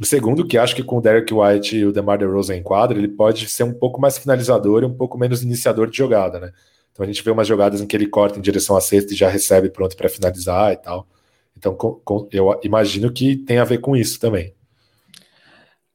o 0.00 0.06
segundo, 0.06 0.46
que 0.46 0.56
acho 0.56 0.74
que 0.74 0.82
com 0.82 0.96
o 0.96 1.00
Derek 1.00 1.32
White 1.32 1.76
e 1.76 1.84
o 1.84 1.92
DeMar 1.92 2.18
DeRozan 2.18 2.56
em 2.56 2.62
quadra, 2.62 2.96
ele 2.96 3.06
pode 3.06 3.46
ser 3.50 3.64
um 3.64 3.72
pouco 3.74 4.00
mais 4.00 4.16
finalizador 4.16 4.82
e 4.82 4.86
um 4.86 4.94
pouco 4.94 5.18
menos 5.18 5.42
iniciador 5.42 5.90
de 5.90 5.98
jogada, 5.98 6.40
né? 6.40 6.52
Então 6.90 7.04
a 7.04 7.06
gente 7.06 7.22
vê 7.22 7.30
umas 7.30 7.46
jogadas 7.46 7.82
em 7.82 7.86
que 7.86 7.94
ele 7.94 8.06
corta 8.06 8.38
em 8.38 8.42
direção 8.42 8.74
à 8.76 8.80
cesta 8.80 9.12
e 9.12 9.16
já 9.16 9.28
recebe 9.28 9.68
pronto 9.68 9.94
para 9.94 10.08
finalizar 10.08 10.72
e 10.72 10.76
tal. 10.76 11.06
Então 11.54 11.74
com, 11.74 11.92
com, 12.02 12.26
eu 12.32 12.58
imagino 12.62 13.12
que 13.12 13.36
tem 13.36 13.58
a 13.58 13.64
ver 13.64 13.78
com 13.78 13.94
isso 13.94 14.18
também. 14.18 14.54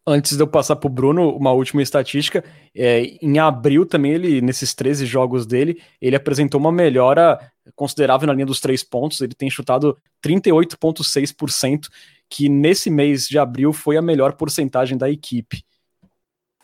Antes 0.07 0.37
de 0.37 0.43
eu 0.43 0.47
passar 0.47 0.75
para 0.75 0.87
o 0.87 0.91
Bruno, 0.91 1.35
uma 1.35 1.51
última 1.51 1.81
estatística. 1.81 2.43
É, 2.75 3.17
em 3.21 3.39
abril 3.39 3.85
também, 3.87 4.13
ele, 4.13 4.39
nesses 4.39 4.73
13 4.75 5.05
jogos 5.05 5.47
dele, 5.47 5.81
ele 5.99 6.15
apresentou 6.15 6.59
uma 6.59 6.71
melhora 6.71 7.39
considerável 7.75 8.27
na 8.27 8.33
linha 8.33 8.45
dos 8.45 8.59
três 8.59 8.83
pontos. 8.83 9.19
Ele 9.21 9.33
tem 9.33 9.49
chutado 9.49 9.97
38,6%, 10.23 11.87
que 12.29 12.47
nesse 12.47 12.91
mês 12.91 13.27
de 13.27 13.39
abril 13.39 13.73
foi 13.73 13.97
a 13.97 14.01
melhor 14.01 14.33
porcentagem 14.33 14.95
da 14.95 15.09
equipe. 15.09 15.63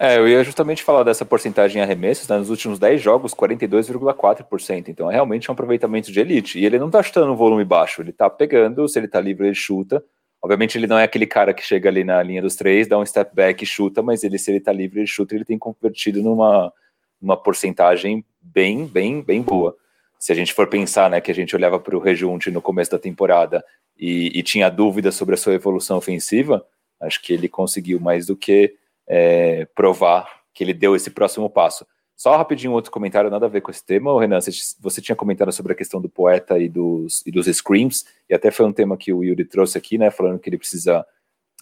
É, 0.03 0.17
eu 0.17 0.27
ia 0.27 0.43
justamente 0.43 0.81
falar 0.81 1.03
dessa 1.03 1.23
porcentagem 1.23 1.79
em 1.79 1.83
arremessos, 1.83 2.27
né, 2.27 2.35
nos 2.35 2.49
últimos 2.49 2.79
10 2.79 2.99
jogos, 2.99 3.35
42,4%, 3.35 4.87
então 4.87 5.11
é 5.11 5.13
realmente 5.13 5.49
um 5.49 5.53
aproveitamento 5.53 6.11
de 6.11 6.19
elite, 6.19 6.57
e 6.57 6.65
ele 6.65 6.79
não 6.79 6.89
tá 6.89 7.03
chutando 7.03 7.31
um 7.31 7.35
volume 7.35 7.63
baixo, 7.63 8.01
ele 8.01 8.11
tá 8.11 8.27
pegando, 8.27 8.87
se 8.87 8.97
ele 8.97 9.07
tá 9.07 9.21
livre 9.21 9.45
ele 9.45 9.53
chuta, 9.53 10.03
obviamente 10.41 10.77
ele 10.77 10.87
não 10.87 10.97
é 10.97 11.03
aquele 11.03 11.27
cara 11.27 11.53
que 11.53 11.63
chega 11.63 11.89
ali 11.89 12.03
na 12.03 12.21
linha 12.23 12.41
dos 12.41 12.55
três, 12.55 12.87
dá 12.87 12.97
um 12.97 13.05
step 13.05 13.33
back 13.35 13.63
e 13.63 13.67
chuta, 13.67 14.01
mas 14.01 14.23
ele, 14.23 14.37
se 14.37 14.51
ele 14.51 14.59
tá 14.59 14.71
livre 14.71 15.01
ele 15.01 15.07
chuta, 15.07 15.35
ele 15.35 15.45
tem 15.45 15.57
convertido 15.57 16.21
numa, 16.23 16.73
numa 17.21 17.37
porcentagem 17.37 18.25
bem, 18.41 18.87
bem, 18.87 19.21
bem 19.21 19.41
boa. 19.41 19.75
Se 20.17 20.31
a 20.31 20.35
gente 20.35 20.53
for 20.53 20.67
pensar, 20.67 21.09
né, 21.09 21.21
que 21.21 21.31
a 21.31 21.35
gente 21.35 21.55
olhava 21.55 21.79
para 21.79 21.95
o 21.95 21.99
rejunte 21.99 22.51
no 22.51 22.61
começo 22.61 22.91
da 22.91 22.99
temporada 22.99 23.63
e, 23.97 24.37
e, 24.37 24.43
tinha 24.43 24.69
dúvidas 24.69 25.15
sobre 25.15 25.35
a 25.35 25.37
sua 25.37 25.53
evolução 25.53 25.97
ofensiva, 25.97 26.65
acho 26.99 27.21
que 27.21 27.33
ele 27.33 27.47
conseguiu 27.47 27.99
mais 27.99 28.25
do 28.25 28.35
que 28.35 28.75
é, 29.07 29.65
provar 29.75 30.27
que 30.53 30.63
ele 30.63 30.73
deu 30.73 30.95
esse 30.95 31.09
próximo 31.09 31.49
passo. 31.49 31.85
Só 32.15 32.37
rapidinho 32.37 32.73
outro 32.73 32.91
comentário, 32.91 33.29
nada 33.29 33.47
a 33.47 33.49
ver 33.49 33.61
com 33.61 33.71
esse 33.71 33.83
tema, 33.83 34.19
Renan, 34.19 34.39
você, 34.79 35.01
tinha 35.01 35.15
comentado 35.15 35.51
sobre 35.51 35.73
a 35.73 35.75
questão 35.75 35.99
do 35.99 36.07
poeta 36.07 36.59
e 36.59 36.69
dos, 36.69 37.23
e 37.25 37.31
dos 37.31 37.47
screams, 37.47 38.05
e 38.29 38.33
até 38.33 38.51
foi 38.51 38.65
um 38.65 38.73
tema 38.73 38.95
que 38.95 39.11
o 39.11 39.23
Yuri 39.23 39.43
trouxe 39.43 39.77
aqui, 39.77 39.97
né, 39.97 40.11
falando 40.11 40.37
que 40.39 40.47
ele 40.47 40.57
precisa, 40.57 41.03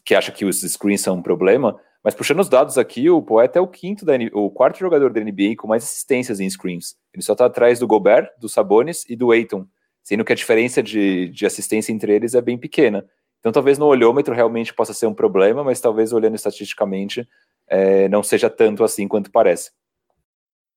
que 0.03 0.13
acha 0.13 0.31
que 0.31 0.43
os 0.43 0.61
screens 0.61 1.01
são 1.01 1.15
um 1.15 1.21
problema, 1.21 1.79
mas 2.03 2.13
puxando 2.13 2.39
os 2.39 2.49
dados 2.49 2.77
aqui, 2.77 3.09
o 3.09 3.21
poeta 3.21 3.59
é 3.59 3.61
o 3.61 3.67
quinto, 3.67 4.05
da, 4.05 4.13
o 4.33 4.49
quarto 4.49 4.79
jogador 4.79 5.11
da 5.11 5.21
NBA 5.21 5.55
com 5.57 5.67
mais 5.67 5.83
assistências 5.83 6.39
em 6.39 6.49
screens. 6.49 6.95
Ele 7.13 7.23
só 7.23 7.33
está 7.33 7.45
atrás 7.45 7.79
do 7.79 7.87
Gobert, 7.87 8.29
do 8.39 8.47
Sabonis 8.47 9.05
e 9.09 9.15
do 9.15 9.31
Aiton, 9.31 9.65
sendo 10.01 10.23
que 10.23 10.31
a 10.31 10.35
diferença 10.35 10.81
de, 10.81 11.29
de 11.29 11.45
assistência 11.45 11.91
entre 11.91 12.13
eles 12.13 12.33
é 12.33 12.41
bem 12.41 12.57
pequena. 12.57 13.05
Então, 13.39 13.51
talvez 13.51 13.77
no 13.77 13.85
olhômetro 13.85 14.33
realmente 14.33 14.73
possa 14.73 14.93
ser 14.93 15.07
um 15.07 15.13
problema, 15.13 15.63
mas 15.63 15.79
talvez 15.79 16.11
olhando 16.11 16.35
estatisticamente 16.35 17.27
é, 17.67 18.09
não 18.09 18.23
seja 18.23 18.49
tanto 18.49 18.83
assim 18.83 19.07
quanto 19.07 19.31
parece. 19.31 19.71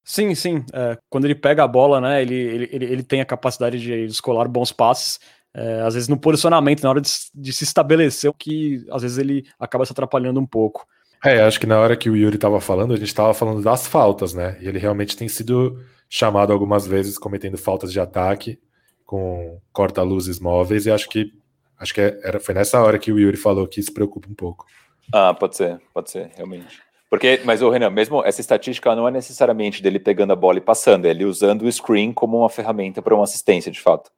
Sim, 0.04 0.34
sim. 0.34 0.64
É, 0.72 0.98
quando 1.08 1.24
ele 1.24 1.34
pega 1.34 1.62
a 1.62 1.68
bola, 1.68 2.00
né, 2.00 2.22
ele, 2.22 2.34
ele, 2.34 2.84
ele 2.84 3.02
tem 3.02 3.20
a 3.20 3.26
capacidade 3.26 3.78
de 3.78 4.04
escolar 4.04 4.48
bons 4.48 4.72
passes. 4.72 5.20
É, 5.54 5.82
às 5.82 5.94
vezes 5.94 6.08
no 6.08 6.18
posicionamento, 6.18 6.82
na 6.82 6.90
hora 6.90 7.00
de, 7.00 7.10
de, 7.34 7.52
se 7.52 7.64
estabelecer, 7.64 8.30
o 8.30 8.34
que 8.34 8.84
às 8.90 9.02
vezes 9.02 9.18
ele 9.18 9.44
acaba 9.58 9.84
se 9.84 9.92
atrapalhando 9.92 10.40
um 10.40 10.46
pouco. 10.46 10.86
É, 11.24 11.42
acho 11.42 11.60
que 11.60 11.66
na 11.66 11.78
hora 11.78 11.96
que 11.96 12.10
o 12.10 12.16
Yuri 12.16 12.36
estava 12.36 12.60
falando, 12.60 12.94
a 12.94 12.96
gente 12.96 13.08
estava 13.08 13.32
falando 13.32 13.62
das 13.62 13.86
faltas, 13.86 14.34
né? 14.34 14.56
E 14.60 14.66
ele 14.66 14.78
realmente 14.78 15.16
tem 15.16 15.28
sido 15.28 15.78
chamado 16.08 16.52
algumas 16.52 16.86
vezes 16.86 17.16
cometendo 17.18 17.56
faltas 17.56 17.92
de 17.92 18.00
ataque 18.00 18.58
com 19.06 19.60
corta-luzes 19.72 20.40
móveis, 20.40 20.86
e 20.86 20.90
acho 20.90 21.08
que 21.08 21.32
acho 21.78 21.92
que 21.92 22.00
é, 22.00 22.18
era, 22.24 22.40
foi 22.40 22.54
nessa 22.54 22.80
hora 22.80 22.98
que 22.98 23.12
o 23.12 23.18
Yuri 23.18 23.36
falou 23.36 23.68
que 23.68 23.82
se 23.82 23.92
preocupa 23.92 24.28
um 24.28 24.34
pouco. 24.34 24.64
Ah, 25.12 25.34
pode 25.34 25.56
ser, 25.56 25.80
pode 25.92 26.10
ser, 26.10 26.30
realmente. 26.34 26.82
Porque, 27.12 27.42
mas 27.44 27.60
o 27.60 27.68
Renan, 27.68 27.90
mesmo 27.90 28.24
essa 28.24 28.40
estatística 28.40 28.96
não 28.96 29.06
é 29.06 29.10
necessariamente 29.10 29.82
dele 29.82 30.00
pegando 30.00 30.32
a 30.32 30.36
bola 30.36 30.56
e 30.56 30.62
passando, 30.62 31.04
é 31.04 31.10
ele 31.10 31.26
usando 31.26 31.60
o 31.60 31.70
screen 31.70 32.10
como 32.10 32.38
uma 32.38 32.48
ferramenta 32.48 33.02
para 33.02 33.14
uma 33.14 33.24
assistência, 33.24 33.70
de 33.70 33.78
fato. 33.78 34.10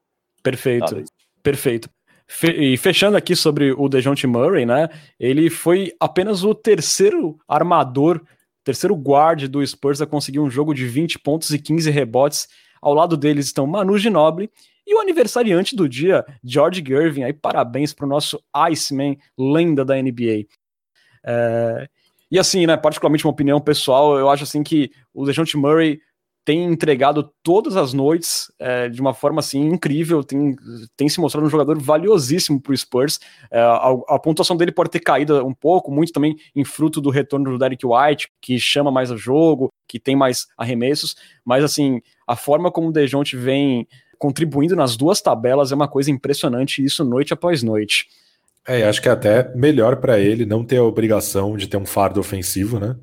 Perfeito, 0.45 1.03
perfeito. 1.42 1.90
Fe 2.24 2.53
e 2.53 2.76
fechando 2.76 3.16
aqui 3.16 3.34
sobre 3.34 3.72
o 3.72 3.88
DeJounte 3.88 4.28
Murray, 4.28 4.64
né? 4.64 4.88
Ele 5.18 5.51
foi 5.51 5.92
apenas 5.99 6.45
o 6.45 6.55
terceiro 6.55 7.36
armador, 7.49 8.20
terceiro 8.62 8.95
guard 8.95 9.49
do 9.49 9.66
Spurs 9.66 10.01
a 10.01 10.07
conseguir 10.07 10.38
um 10.38 10.49
jogo 10.49 10.72
de 10.72 10.86
20 10.86 11.18
pontos 11.18 11.51
e 11.51 11.59
15 11.59 11.90
rebotes. 11.90 12.47
Ao 12.80 12.95
lado 12.95 13.16
deles 13.16 13.47
estão 13.47 13.66
Manu 13.66 13.99
Ginobili 13.99 14.49
e 14.86 14.95
o 14.95 15.01
aniversariante 15.01 15.74
do 15.74 15.88
dia, 15.88 16.24
George 16.45 16.80
Gervin, 16.86 17.24
aí 17.24 17.32
parabéns 17.32 17.92
para 17.92 18.07
o 18.07 18.09
nosso 18.09 18.40
Iceman, 18.55 19.16
lenda 19.36 19.84
da 19.84 20.01
NBA. 20.01 20.47
É... 21.26 21.88
E 22.35 22.39
assim, 22.41 22.66
né, 22.66 22.76
particularmente 22.76 23.24
uma 23.24 23.30
opinião 23.30 23.61
pessoal, 23.61 24.18
eu 24.18 24.28
acho 24.28 24.43
assim 24.43 24.64
que 24.64 24.91
o 25.14 25.24
DeJounte 25.24 25.57
Murray 25.57 26.01
tem 26.45 26.64
entregado 26.64 27.30
todas 27.45 27.76
as 27.76 27.93
noites 27.93 28.53
é, 28.59 28.89
de 28.89 29.01
uma 29.01 29.14
forma 29.14 29.39
assim 29.39 29.61
incrível, 29.61 30.24
tem, 30.24 30.57
tem 30.97 31.09
se 31.09 31.20
mostrado 31.20 31.47
um 31.47 31.49
jogador 31.49 31.80
valiosíssimo 31.80 32.61
para 32.61 32.72
o 32.72 32.76
Spurs. 32.76 33.20
É, 33.53 33.61
a, 33.61 33.89
a, 34.09 34.18
pontuação 34.18 34.57
dele 34.57 34.72
pode 34.72 34.91
ter 34.91 34.99
caído 34.99 35.47
um 35.47 35.55
pouco, 35.55 35.93
muito 35.93 36.12
também 36.12 36.35
em 36.57 36.64
fruto 36.64 37.01
do 37.01 37.09
retorno 37.09 37.53
do 37.53 37.57
Derek 37.57 37.87
White, 37.87 38.28
que 38.43 38.59
chama 38.59 38.91
mais 38.91 39.12
o 39.12 39.16
jogo, 39.16 39.72
que 39.87 40.01
tem 40.01 40.16
mais 40.16 40.49
arremessos, 40.59 41.14
mas 41.45 41.62
assim, 41.62 42.01
a 42.26 42.35
forma 42.35 42.68
como 42.68 42.89
o 42.89 42.93
Dejounte 42.93 43.37
vem 43.37 43.87
contribuindo 44.18 44.74
nas 44.74 44.97
duas 44.97 45.22
tabelas 45.22 45.70
é 45.70 45.76
uma 45.76 45.87
coisa 45.87 46.11
impressionante, 46.11 46.85
isso 46.85 47.05
noite 47.05 47.32
após 47.32 47.62
noite. 47.62 48.09
É, 48.67 48.85
acho 48.85 49.03
que 49.03 49.09
é 49.09 49.12
até 49.12 49.55
melhor 49.55 49.97
para 49.97 50.19
ele 50.19 50.47
não 50.47 50.65
ter 50.65 50.79
a 50.79 50.85
obrigação 50.85 51.57
de 51.57 51.69
ter 51.69 51.77
um 51.77 51.85
fardo 51.85 52.19
ofensivo, 52.19 52.81
né? 52.81 52.97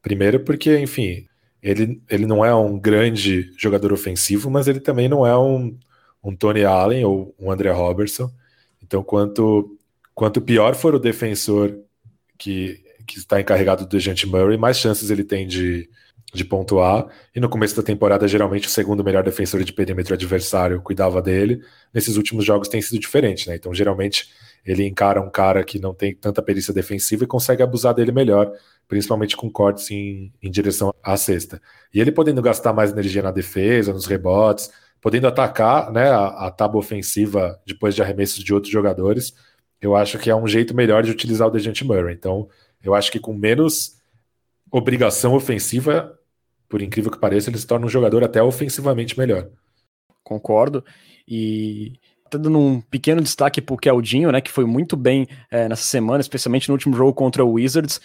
Primeiro 0.00 0.40
porque, 0.40 0.78
enfim, 0.78 1.26
ele, 1.62 2.02
ele 2.08 2.26
não 2.26 2.44
é 2.44 2.54
um 2.54 2.78
grande 2.78 3.50
jogador 3.56 3.92
ofensivo, 3.92 4.50
mas 4.50 4.68
ele 4.68 4.80
também 4.80 5.08
não 5.08 5.26
é 5.26 5.36
um, 5.36 5.76
um 6.22 6.34
Tony 6.34 6.64
Allen 6.64 7.04
ou 7.04 7.34
um 7.38 7.50
André 7.50 7.70
Robertson. 7.70 8.30
Então, 8.82 9.02
quanto, 9.02 9.76
quanto 10.14 10.40
pior 10.40 10.74
for 10.74 10.94
o 10.94 11.00
defensor 11.00 11.76
que, 12.38 12.80
que 13.06 13.18
está 13.18 13.40
encarregado 13.40 13.84
do 13.84 13.88
Dejante 13.88 14.26
Murray, 14.26 14.56
mais 14.56 14.78
chances 14.78 15.10
ele 15.10 15.24
tem 15.24 15.46
de, 15.46 15.88
de 16.34 16.44
pontuar. 16.44 17.06
E 17.34 17.40
no 17.40 17.48
começo 17.48 17.76
da 17.76 17.82
temporada, 17.82 18.26
geralmente 18.28 18.66
o 18.68 18.70
segundo 18.70 19.04
melhor 19.04 19.22
defensor 19.22 19.62
de 19.64 19.72
perímetro 19.72 20.14
adversário 20.14 20.80
cuidava 20.82 21.22
dele. 21.22 21.60
Nesses 21.92 22.16
últimos 22.16 22.44
jogos 22.44 22.68
tem 22.68 22.82
sido 22.82 23.00
diferente, 23.00 23.48
né? 23.48 23.56
Então, 23.56 23.72
geralmente, 23.74 24.28
ele 24.64 24.86
encara 24.86 25.20
um 25.20 25.30
cara 25.30 25.64
que 25.64 25.78
não 25.78 25.92
tem 25.92 26.14
tanta 26.14 26.40
perícia 26.40 26.72
defensiva 26.72 27.24
e 27.24 27.26
consegue 27.26 27.62
abusar 27.62 27.94
dele 27.94 28.12
melhor, 28.12 28.52
principalmente 28.86 29.36
com 29.36 29.50
cortes 29.50 29.90
em, 29.90 30.32
em 30.40 30.50
direção 30.50 30.94
à 31.02 31.16
cesta. 31.16 31.60
E 31.92 32.00
ele 32.00 32.12
podendo 32.12 32.40
gastar 32.40 32.72
mais 32.72 32.92
energia 32.92 33.22
na 33.22 33.32
defesa, 33.32 33.92
nos 33.92 34.06
rebotes, 34.06 34.70
podendo 35.00 35.26
atacar 35.26 35.90
né, 35.90 36.08
a, 36.10 36.46
a 36.46 36.50
tábua 36.50 36.78
ofensiva 36.78 37.60
depois 37.66 37.94
de 37.94 38.02
arremessos 38.02 38.42
de 38.42 38.54
outros 38.54 38.72
jogadores, 38.72 39.34
eu 39.80 39.96
acho 39.96 40.16
que 40.18 40.30
é 40.30 40.36
um 40.36 40.46
jeito 40.46 40.74
melhor 40.74 41.02
de 41.02 41.10
utilizar 41.10 41.48
o 41.48 41.50
Dejante 41.50 41.84
Murray. 41.84 42.14
Então, 42.14 42.48
eu 42.82 42.94
acho 42.94 43.10
que 43.10 43.18
com 43.18 43.34
menos 43.34 43.96
obrigação 44.70 45.34
ofensiva, 45.34 46.16
por 46.68 46.80
incrível 46.80 47.10
que 47.10 47.18
pareça, 47.18 47.50
ele 47.50 47.58
se 47.58 47.66
torna 47.66 47.84
um 47.84 47.88
jogador 47.88 48.22
até 48.22 48.40
ofensivamente 48.40 49.18
melhor. 49.18 49.50
Concordo. 50.22 50.84
E 51.26 51.94
tá 52.32 52.38
dando 52.38 52.58
um 52.58 52.80
pequeno 52.80 53.20
destaque 53.20 53.60
pro 53.60 53.76
Keldinho, 53.76 54.32
né, 54.32 54.40
que 54.40 54.50
foi 54.50 54.64
muito 54.64 54.96
bem 54.96 55.26
é, 55.50 55.68
nessa 55.68 55.84
semana, 55.84 56.20
especialmente 56.20 56.68
no 56.68 56.74
último 56.74 56.96
jogo 56.96 57.12
contra 57.12 57.44
o 57.44 57.52
Wizards. 57.52 58.00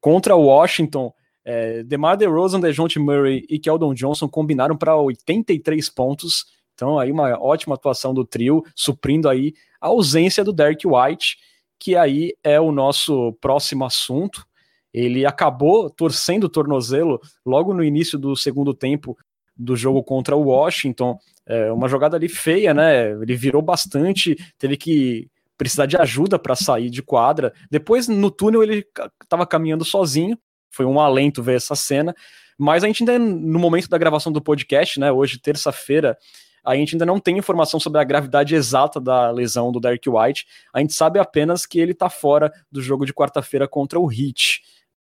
Contra 0.00 0.34
o 0.36 0.46
Washington, 0.46 1.12
é, 1.44 1.82
DeMar 1.82 2.16
DeRozan, 2.16 2.60
DeJounte 2.60 2.98
Murray 2.98 3.44
e 3.48 3.58
Keldon 3.58 3.94
Johnson 3.94 4.28
combinaram 4.28 4.76
para 4.76 4.96
83 4.96 5.88
pontos. 5.90 6.44
Então 6.74 6.98
aí 6.98 7.10
uma 7.10 7.38
ótima 7.40 7.74
atuação 7.74 8.14
do 8.14 8.24
trio, 8.24 8.64
suprindo 8.74 9.28
aí 9.28 9.52
a 9.80 9.88
ausência 9.88 10.44
do 10.44 10.52
Derek 10.52 10.86
White, 10.86 11.36
que 11.78 11.96
aí 11.96 12.34
é 12.42 12.60
o 12.60 12.72
nosso 12.72 13.32
próximo 13.40 13.84
assunto. 13.84 14.44
Ele 14.92 15.24
acabou 15.24 15.90
torcendo 15.90 16.44
o 16.44 16.48
tornozelo 16.48 17.20
logo 17.44 17.72
no 17.74 17.82
início 17.82 18.18
do 18.18 18.36
segundo 18.36 18.74
tempo 18.74 19.16
do 19.56 19.76
jogo 19.76 20.02
contra 20.02 20.36
o 20.36 20.44
Washington. 20.44 21.18
É 21.46 21.72
uma 21.72 21.88
jogada 21.88 22.16
ali 22.16 22.28
feia, 22.28 22.72
né? 22.72 23.10
Ele 23.10 23.36
virou 23.36 23.62
bastante, 23.62 24.36
teve 24.58 24.76
que 24.76 25.28
precisar 25.56 25.86
de 25.86 25.96
ajuda 25.96 26.38
para 26.38 26.56
sair 26.56 26.90
de 26.90 27.02
quadra. 27.02 27.52
Depois, 27.70 28.08
no 28.08 28.30
túnel, 28.30 28.62
ele 28.62 28.84
estava 29.22 29.46
caminhando 29.46 29.84
sozinho. 29.84 30.38
Foi 30.70 30.84
um 30.86 30.98
alento 30.98 31.42
ver 31.42 31.56
essa 31.56 31.76
cena. 31.76 32.14
Mas 32.58 32.82
a 32.82 32.86
gente 32.86 33.02
ainda, 33.02 33.18
no 33.18 33.58
momento 33.58 33.88
da 33.88 33.98
gravação 33.98 34.32
do 34.32 34.40
podcast, 34.40 34.98
né? 34.98 35.12
Hoje, 35.12 35.38
terça-feira, 35.38 36.16
a 36.64 36.76
gente 36.76 36.94
ainda 36.94 37.04
não 37.04 37.18
tem 37.18 37.36
informação 37.36 37.80
sobre 37.80 38.00
a 38.00 38.04
gravidade 38.04 38.54
exata 38.54 39.00
da 39.00 39.30
lesão 39.30 39.72
do 39.72 39.80
Derek 39.80 40.08
White. 40.08 40.46
A 40.72 40.80
gente 40.80 40.92
sabe 40.92 41.18
apenas 41.18 41.66
que 41.66 41.80
ele 41.80 41.92
está 41.92 42.08
fora 42.08 42.52
do 42.70 42.80
jogo 42.80 43.04
de 43.04 43.12
quarta-feira 43.12 43.66
contra 43.66 43.98
o 43.98 44.10
Heat. 44.10 44.62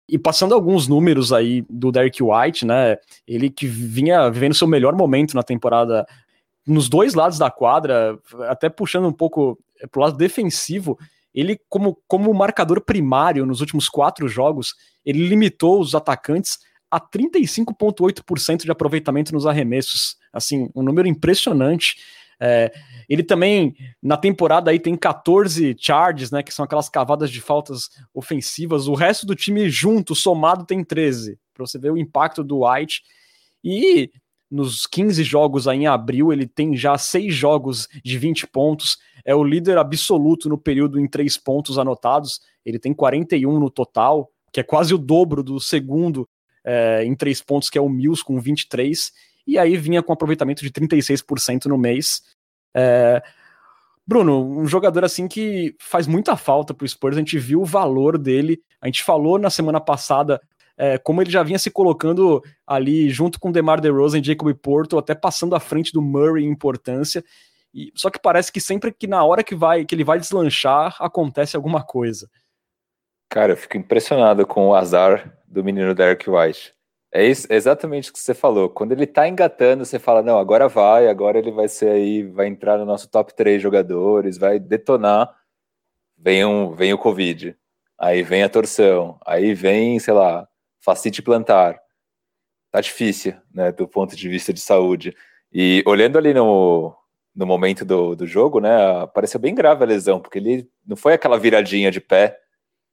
E 0.09 0.19
passando 0.19 0.55
alguns 0.55 0.87
números 0.87 1.33
aí 1.33 1.65
do 1.69 1.91
Derek 1.91 2.23
White, 2.23 2.65
né? 2.65 2.97
Ele 3.27 3.51
que 3.51 3.67
vinha 3.67 4.31
vivendo 4.31 4.55
seu 4.55 4.69
melhor 4.69 4.95
momento 4.95 5.35
na 5.35 5.43
temporada 5.43 6.07
nos 6.67 6.89
dois 6.89 7.15
lados 7.15 7.39
da 7.39 7.51
quadra, 7.51 8.19
até 8.49 8.69
puxando 8.69 9.07
um 9.07 9.13
pouco 9.13 9.59
pro 9.91 10.03
lado 10.03 10.17
defensivo, 10.17 10.99
ele, 11.35 11.61
como, 11.69 11.99
como 12.09 12.33
marcador 12.33 12.81
primário 12.81 13.45
nos 13.45 13.61
últimos 13.61 13.89
quatro 13.89 14.27
jogos, 14.27 14.75
ele 15.05 15.29
limitou 15.29 15.81
os 15.81 15.95
atacantes 15.95 16.59
a 16.91 17.01
35,8% 17.01 18.65
de 18.65 18.71
aproveitamento 18.71 19.35
nos 19.35 19.47
arremessos. 19.47 20.17
Assim, 20.33 20.71
um 20.75 20.83
número 20.83 21.07
impressionante. 21.07 21.97
É, 22.39 22.73
ele 23.09 23.23
também, 23.23 23.75
na 24.03 24.17
temporada 24.17 24.71
aí, 24.71 24.79
tem 24.79 24.97
14 24.97 25.77
charges, 25.79 26.31
né? 26.31 26.43
Que 26.43 26.53
são 26.53 26.65
aquelas 26.65 26.89
cavadas 26.89 27.31
de 27.31 27.41
faltas 27.41 27.89
ofensivas. 28.13 28.89
O 28.89 28.95
resto 28.95 29.27
do 29.27 29.35
time 29.35 29.69
junto, 29.71 30.15
somado, 30.15 30.65
tem 30.65 30.85
13. 30.85 31.39
Para 31.55 31.67
você 31.67 31.79
ver 31.79 31.91
o 31.91 31.99
impacto 31.99 32.45
do 32.45 32.67
White. 32.67 33.03
E 33.65 34.11
nos 34.51 34.87
15 34.87 35.25
jogos 35.25 35.67
aí 35.67 35.81
em 35.81 35.87
abril, 35.87 36.33
ele 36.33 36.47
tem 36.47 36.77
já 36.77 36.97
6 36.97 37.35
jogos 37.35 37.89
de 38.05 38.19
20 38.19 38.47
pontos. 38.47 38.99
É 39.25 39.35
o 39.35 39.43
líder 39.43 39.79
absoluto 39.79 40.49
no 40.49 40.59
período 40.59 41.01
em 41.01 41.09
3 41.09 41.37
pontos 41.39 41.79
anotados. 41.79 42.41
Ele 42.65 42.79
tem 42.79 42.95
41 42.95 43.59
no 43.59 43.71
total, 43.71 44.31
que 44.53 44.61
é 44.61 44.63
quase 44.63 44.95
o 44.95 44.99
dobro 44.99 45.43
do 45.43 45.59
segundo 45.59 46.29
é, 46.65 47.05
em 47.05 47.15
3 47.15 47.43
pontos, 47.43 47.71
que 47.71 47.79
é 47.79 47.81
o 47.81 47.89
Mills, 47.89 48.23
com 48.23 48.41
23 48.41 49.13
e 49.47 49.59
aí 49.59 49.77
vinha 49.77 50.03
com 50.03 50.13
aproveitamento 50.13 50.63
de 50.63 50.71
36% 50.71 51.67
no 51.67 51.79
mês. 51.79 52.23
É... 52.75 53.23
Bruno, 54.07 54.61
um 54.61 54.67
jogador 54.67 55.05
assim 55.05 55.27
que 55.27 55.75
faz 55.81 56.07
muita 56.07 56.37
falta 56.37 56.73
para 56.73 56.85
o 56.85 56.89
Spurs, 56.89 57.17
a 57.17 57.19
gente 57.19 57.39
viu 57.39 57.63
o 57.63 57.65
valor 57.65 58.17
dele, 58.17 58.63
a 58.81 58.87
gente 58.87 59.03
falou 59.03 59.39
na 59.39 59.51
semana 59.51 59.81
passada 59.81 60.41
é, 60.77 60.99
como 60.99 61.23
ele 61.23 61.31
já 61.31 61.43
vinha 61.43 61.59
se 61.59 61.71
colocando 61.71 62.43
ali 62.67 63.09
junto 63.09 63.41
com 63.41 63.51
DeMar 63.51 63.81
DeRozan 63.81 64.19
e 64.19 64.25
Jacob 64.25 64.53
Porto, 64.55 64.99
até 64.99 65.15
passando 65.15 65.55
à 65.55 65.61
frente 65.61 65.93
do 65.93 66.03
Murray 66.03 66.45
em 66.45 66.51
importância, 66.51 67.25
e, 67.73 67.91
só 67.95 68.11
que 68.11 68.21
parece 68.21 68.53
que 68.53 68.61
sempre 68.61 68.93
que 68.93 69.07
na 69.07 69.25
hora 69.25 69.43
que 69.43 69.55
vai 69.55 69.85
que 69.85 69.95
ele 69.95 70.05
vai 70.05 70.19
deslanchar, 70.19 70.97
acontece 71.01 71.57
alguma 71.57 71.83
coisa. 71.83 72.29
Cara, 73.29 73.53
eu 73.53 73.57
fico 73.57 73.77
impressionado 73.77 74.47
com 74.47 74.69
o 74.69 74.75
azar 74.75 75.37
do 75.49 75.65
menino 75.65 75.95
Derek 75.95 76.29
White. 76.29 76.76
É, 77.17 77.25
isso, 77.27 77.47
é 77.49 77.57
exatamente 77.57 78.11
o 78.11 78.13
que 78.13 78.19
você 78.21 78.35
falou. 78.35 78.69
Quando 78.69 78.93
ele 78.93 79.07
tá 79.07 79.27
engatando, 79.27 79.87
você 79.87 79.99
fala, 79.99 80.23
não, 80.23 80.39
agora 80.39 80.69
vai, 80.69 81.09
agora 81.09 81.39
ele 81.39 81.51
vai 81.51 81.67
ser 81.67 81.89
aí, 81.89 82.23
vai 82.23 82.47
entrar 82.47 82.77
no 82.77 82.85
nosso 82.85 83.09
top 83.09 83.35
3 83.35 83.63
jogadores, 83.63 84.37
vai 84.37 84.59
detonar. 84.59 85.35
Vem, 86.19 86.45
um, 86.45 86.75
vem 86.75 86.93
o 86.93 86.99
Covid, 86.99 87.57
aí 87.99 88.23
vem 88.23 88.43
a 88.43 88.51
torção, 88.51 89.19
aí 89.25 89.55
vem, 89.55 89.99
sei 89.99 90.13
lá, 90.13 90.47
facite 90.79 91.23
plantar. 91.23 91.81
Tá 92.71 92.83
difícil, 92.83 93.35
né, 93.51 93.73
do 93.73 93.89
ponto 93.89 94.15
de 94.15 94.29
vista 94.29 94.53
de 94.53 94.61
saúde. 94.61 95.17
E 95.51 95.83
olhando 95.87 96.19
ali 96.19 96.35
no, 96.35 96.95
no 97.35 97.47
momento 97.47 97.83
do, 97.83 98.15
do 98.15 98.27
jogo, 98.27 98.61
né, 98.61 98.69
pareceu 99.15 99.41
bem 99.41 99.55
grave 99.55 99.83
a 99.83 99.87
lesão, 99.87 100.21
porque 100.21 100.39
ele 100.39 100.69
não 100.87 100.97
foi 100.97 101.15
aquela 101.15 101.39
viradinha 101.39 101.91
de 101.91 102.01
pé 102.01 102.39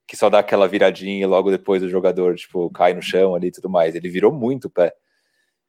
que 0.06 0.16
só 0.16 0.28
dá 0.28 0.38
aquela 0.38 0.68
viradinha 0.68 1.22
e 1.22 1.26
logo 1.26 1.50
depois 1.50 1.82
o 1.82 1.88
jogador, 1.88 2.34
tipo, 2.36 2.70
cai 2.70 2.94
no 2.94 3.02
chão 3.02 3.34
ali 3.34 3.48
e 3.48 3.52
tudo 3.52 3.68
mais. 3.68 3.94
Ele 3.94 4.08
virou 4.08 4.32
muito 4.32 4.66
o 4.66 4.70
pé. 4.70 4.94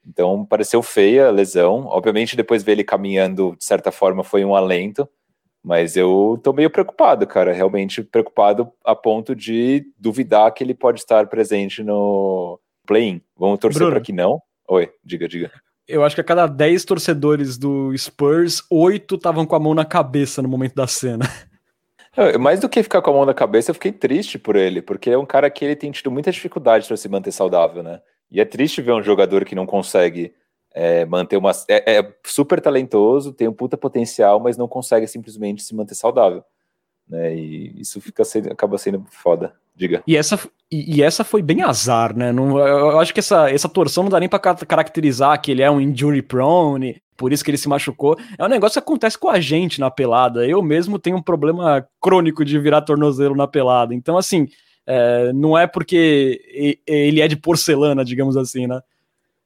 Então, 0.08 0.46
pareceu 0.46 0.84
feia 0.84 1.28
a 1.28 1.32
lesão. 1.32 1.86
Obviamente, 1.88 2.36
depois 2.36 2.64
ver 2.64 2.74
ele 2.74 2.84
caminhando, 2.84 3.56
de 3.58 3.66
certa 3.66 3.92
forma, 3.92 4.24
foi 4.24 4.46
um 4.46 4.56
alento. 4.56 5.08
Mas 5.64 5.98
eu 5.98 6.40
tô 6.44 6.54
meio 6.54 6.70
preocupado, 6.70 7.26
cara. 7.26 7.52
Realmente 7.52 8.04
preocupado 8.04 8.72
a 8.84 8.96
ponto 8.96 9.36
de 9.36 9.84
duvidar 9.98 10.54
que 10.54 10.64
ele 10.64 10.76
pode 10.76 11.00
estar 11.00 11.26
presente 11.28 11.84
no 11.84 12.60
play-in. 12.86 13.20
Vamos 13.36 13.58
torcer 13.58 13.90
para 13.90 14.00
que 14.00 14.14
não. 14.14 14.40
Oi, 14.68 14.92
diga, 15.04 15.28
diga. 15.28 15.52
Eu 15.88 16.04
acho 16.04 16.16
que 16.16 16.22
a 16.22 16.24
cada 16.24 16.46
10 16.48 16.86
torcedores 16.86 17.58
do 17.58 17.96
Spurs, 17.98 18.64
8 18.72 19.16
estavam 19.16 19.46
com 19.46 19.56
a 19.56 19.60
mão 19.60 19.74
na 19.74 19.86
cabeça 19.86 20.42
no 20.42 20.50
momento 20.50 20.76
da 20.76 20.88
cena. 20.88 21.26
Mais 22.40 22.60
do 22.60 22.70
que 22.70 22.82
ficar 22.82 23.02
com 23.02 23.12
a 23.12 23.14
mão 23.14 23.26
na 23.26 23.34
cabeça, 23.34 23.72
eu 23.72 23.76
fiquei 23.76 23.92
triste 23.92 24.40
por 24.40 24.56
ele, 24.56 24.82
porque 24.82 25.10
é 25.10 25.18
um 25.18 25.26
cara 25.26 25.50
que 25.50 25.66
ele 25.66 25.76
tem 25.76 25.92
tido 25.92 26.10
muita 26.10 26.32
dificuldade 26.32 26.88
para 26.88 26.98
se 26.98 27.10
manter 27.10 27.32
saudável, 27.32 27.84
né? 27.84 28.02
E 28.32 28.40
é 28.40 28.46
triste 28.46 28.82
ver 28.82 28.94
um 28.94 29.04
jogador 29.04 29.46
que 29.46 29.56
não 29.56 29.66
consegue 29.66 30.34
é, 30.74 31.06
manter 31.06 31.38
uma. 31.38 31.52
É, 31.68 31.98
é, 31.98 32.14
super 32.26 32.60
talentoso, 32.60 33.32
tem 33.32 33.48
um 33.48 33.54
puta 33.54 33.78
potencial, 33.78 34.40
mas 34.40 34.58
não 34.58 34.68
consegue 34.68 35.08
simplesmente 35.08 35.64
se 35.64 35.74
manter 35.76 35.96
saudável. 35.96 36.44
Né? 37.08 37.36
E 37.36 37.82
isso 37.82 38.02
fica 38.02 38.26
sendo, 38.26 38.52
acaba 38.52 38.78
sendo 38.78 39.06
foda. 39.10 39.54
Diga. 39.76 40.04
E 40.08 40.16
essa, 40.16 40.40
e, 40.72 40.98
e, 40.98 41.04
essa 41.04 41.24
foi 41.24 41.42
bem 41.42 41.62
azar, 41.62 42.16
né? 42.16 42.32
Não, 42.32 42.58
eu 42.60 43.00
acho 43.00 43.14
que 43.14 43.20
essa, 43.20 43.50
essa 43.50 43.70
torção 43.70 44.04
não 44.04 44.10
dá 44.10 44.20
nem 44.20 44.30
para 44.30 44.40
caracterizar 44.40 45.40
que 45.42 45.52
ele 45.52 45.62
é 45.62 45.70
um 45.70 45.82
injury 45.82 46.22
prone, 46.22 47.02
por 47.18 47.32
isso 47.32 47.44
que 47.44 47.52
ele 47.52 47.58
se 47.58 47.70
machucou. 47.70 48.18
É 48.38 48.44
um 48.44 48.50
negócio 48.50 48.82
que 48.82 48.86
acontece 48.86 49.18
com 49.18 49.30
a 49.30 49.40
gente 49.40 49.80
na 49.80 49.90
pelada. 49.90 50.46
Eu 50.46 50.62
mesmo 50.62 51.00
tenho 51.00 51.18
um 51.18 51.22
problema 51.22 51.88
crônico 52.02 52.44
de 52.44 52.60
virar 52.60 52.82
tornozelo 52.82 53.36
na 53.36 53.48
pelada. 53.48 53.94
Então, 53.94 54.18
assim, 54.18 54.48
é, 54.86 55.32
não 55.34 55.58
é 55.58 55.66
porque 55.66 56.82
ele 56.86 57.22
é 57.22 57.28
de 57.28 57.36
porcelana, 57.36 58.04
digamos 58.04 58.38
assim, 58.38 58.68
né? 58.68 58.82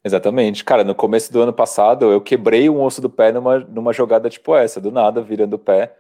Exatamente. 0.04 0.64
Cara, 0.64 0.84
no 0.84 0.96
começo 0.96 1.32
do 1.32 1.42
ano 1.42 1.54
passado, 1.54 2.12
eu 2.12 2.22
quebrei 2.22 2.70
um 2.70 2.82
osso 2.82 3.02
do 3.02 3.10
pé 3.10 3.32
numa, 3.32 3.60
numa 3.60 3.94
jogada 3.94 4.30
tipo 4.30 4.56
essa, 4.56 4.80
do 4.80 4.92
nada, 4.92 5.22
virando 5.22 5.56
o 5.56 5.60
pé. 5.60 5.94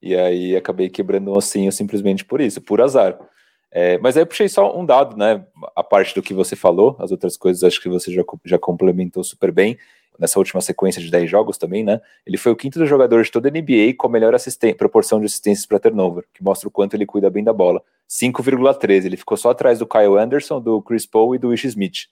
E 0.00 0.14
aí 0.14 0.54
acabei 0.54 0.88
quebrando 0.88 1.30
um 1.30 1.36
ossinho 1.36 1.72
simplesmente 1.72 2.24
por 2.24 2.40
isso, 2.40 2.60
por 2.60 2.80
azar. 2.80 3.18
É, 3.72 3.98
mas 3.98 4.16
aí 4.16 4.22
eu 4.22 4.26
puxei 4.26 4.48
só 4.48 4.78
um 4.78 4.84
dado, 4.84 5.16
né? 5.16 5.44
A 5.74 5.82
parte 5.82 6.14
do 6.14 6.22
que 6.22 6.32
você 6.32 6.54
falou, 6.54 6.96
as 6.98 7.10
outras 7.10 7.36
coisas 7.36 7.64
acho 7.64 7.80
que 7.80 7.88
você 7.88 8.12
já, 8.12 8.22
já 8.44 8.58
complementou 8.58 9.24
super 9.24 9.50
bem 9.50 9.76
nessa 10.18 10.38
última 10.38 10.60
sequência 10.60 11.00
de 11.00 11.10
10 11.10 11.30
jogos 11.30 11.58
também, 11.58 11.84
né? 11.84 12.00
Ele 12.26 12.36
foi 12.36 12.52
o 12.52 12.56
quinto 12.56 12.84
jogador 12.86 13.22
de 13.22 13.30
toda 13.30 13.48
a 13.48 13.50
NBA 13.50 13.94
com 13.96 14.06
a 14.06 14.10
melhor 14.10 14.34
proporção 14.76 15.20
de 15.20 15.26
assistências 15.26 15.66
para 15.66 15.78
turnover, 15.78 16.24
que 16.32 16.42
mostra 16.42 16.68
o 16.68 16.70
quanto 16.70 16.94
ele 16.94 17.06
cuida 17.06 17.30
bem 17.30 17.44
da 17.44 17.52
bola. 17.52 17.82
5,13. 18.08 19.06
Ele 19.06 19.16
ficou 19.16 19.36
só 19.36 19.50
atrás 19.50 19.78
do 19.78 19.86
Kyle 19.86 20.16
Anderson, 20.16 20.60
do 20.60 20.80
Chris 20.82 21.06
Paul 21.06 21.34
e 21.34 21.38
do 21.38 21.52
Ish 21.52 21.64
Smith. 21.64 22.08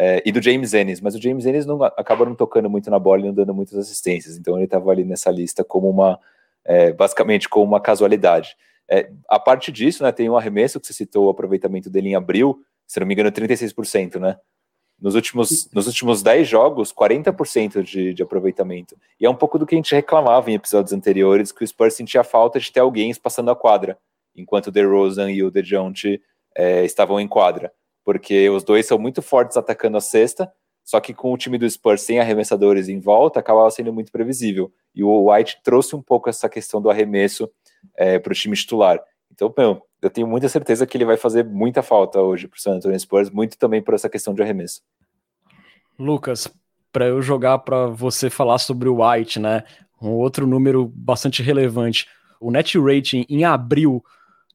É, 0.00 0.22
e 0.24 0.30
do 0.30 0.40
James 0.40 0.74
Ennis, 0.74 1.00
mas 1.00 1.16
o 1.16 1.20
James 1.20 1.44
Ennis 1.44 1.66
não, 1.66 1.82
acaba 1.82 2.24
não 2.24 2.36
tocando 2.36 2.70
muito 2.70 2.88
na 2.88 3.00
bola 3.00 3.20
e 3.20 3.24
não 3.24 3.34
dando 3.34 3.52
muitas 3.52 3.76
assistências, 3.76 4.38
então 4.38 4.54
ele 4.54 4.64
estava 4.64 4.92
ali 4.92 5.02
nessa 5.02 5.28
lista 5.28 5.64
como 5.64 5.90
uma, 5.90 6.20
é, 6.64 6.92
basicamente 6.92 7.48
como 7.48 7.64
uma 7.64 7.80
casualidade. 7.80 8.56
É, 8.88 9.10
a 9.28 9.40
parte 9.40 9.72
disso, 9.72 10.04
né, 10.04 10.12
tem 10.12 10.30
um 10.30 10.36
arremesso 10.36 10.78
que 10.78 10.86
você 10.86 10.92
citou, 10.92 11.26
o 11.26 11.30
aproveitamento 11.30 11.90
dele 11.90 12.10
em 12.10 12.14
abril, 12.14 12.60
se 12.86 13.00
não 13.00 13.08
me 13.08 13.12
engano, 13.12 13.32
36%, 13.32 14.20
né? 14.20 14.38
Nos 15.00 15.14
últimos, 15.14 15.70
nos 15.72 15.86
últimos 15.86 16.22
10 16.22 16.48
jogos, 16.48 16.92
40% 16.92 17.82
de, 17.82 18.12
de 18.12 18.22
aproveitamento. 18.22 18.96
E 19.20 19.26
é 19.26 19.30
um 19.30 19.34
pouco 19.34 19.58
do 19.58 19.64
que 19.64 19.74
a 19.74 19.78
gente 19.78 19.94
reclamava 19.94 20.50
em 20.50 20.54
episódios 20.54 20.92
anteriores, 20.92 21.52
que 21.52 21.62
o 21.62 21.66
Spurs 21.66 21.94
sentia 21.94 22.24
falta 22.24 22.58
de 22.58 22.72
ter 22.72 22.80
alguém 22.80 23.14
passando 23.14 23.50
a 23.50 23.56
quadra, 23.56 23.96
enquanto 24.34 24.66
o 24.66 24.72
DeRozan 24.72 25.30
e 25.30 25.42
o 25.42 25.50
DeJounte 25.50 26.20
é, 26.56 26.84
estavam 26.84 27.20
em 27.20 27.28
quadra. 27.28 27.72
Porque 28.04 28.48
os 28.50 28.64
dois 28.64 28.86
são 28.86 28.98
muito 28.98 29.22
fortes 29.22 29.56
atacando 29.56 29.96
a 29.96 30.00
cesta, 30.00 30.52
só 30.84 30.98
que 31.00 31.14
com 31.14 31.32
o 31.32 31.36
time 31.36 31.58
do 31.58 31.68
Spurs 31.68 32.00
sem 32.00 32.18
arremessadores 32.18 32.88
em 32.88 32.98
volta, 32.98 33.38
acabava 33.38 33.70
sendo 33.70 33.92
muito 33.92 34.10
previsível. 34.10 34.72
E 34.94 35.04
o 35.04 35.30
White 35.30 35.60
trouxe 35.62 35.94
um 35.94 36.02
pouco 36.02 36.28
essa 36.28 36.48
questão 36.48 36.80
do 36.80 36.90
arremesso 36.90 37.48
é, 37.94 38.18
para 38.18 38.32
o 38.32 38.34
time 38.34 38.56
titular. 38.56 38.98
Então, 39.38 39.54
meu, 39.56 39.80
eu 40.02 40.10
tenho 40.10 40.26
muita 40.26 40.48
certeza 40.48 40.84
que 40.84 40.96
ele 40.96 41.04
vai 41.04 41.16
fazer 41.16 41.44
muita 41.44 41.80
falta 41.80 42.20
hoje 42.20 42.48
pro 42.48 42.60
San 42.60 42.72
Antonio 42.72 42.98
Spurs, 42.98 43.30
muito 43.30 43.56
também 43.56 43.80
por 43.80 43.94
essa 43.94 44.08
questão 44.08 44.34
de 44.34 44.42
arremesso. 44.42 44.82
Lucas, 45.96 46.52
para 46.92 47.06
eu 47.06 47.22
jogar 47.22 47.60
para 47.60 47.86
você 47.86 48.28
falar 48.28 48.58
sobre 48.58 48.88
o 48.88 49.00
White, 49.00 49.38
né? 49.38 49.62
Um 50.02 50.10
outro 50.10 50.44
número 50.44 50.92
bastante 50.92 51.40
relevante. 51.40 52.08
O 52.40 52.50
net 52.50 52.76
rating 52.76 53.24
em 53.28 53.44
abril 53.44 54.04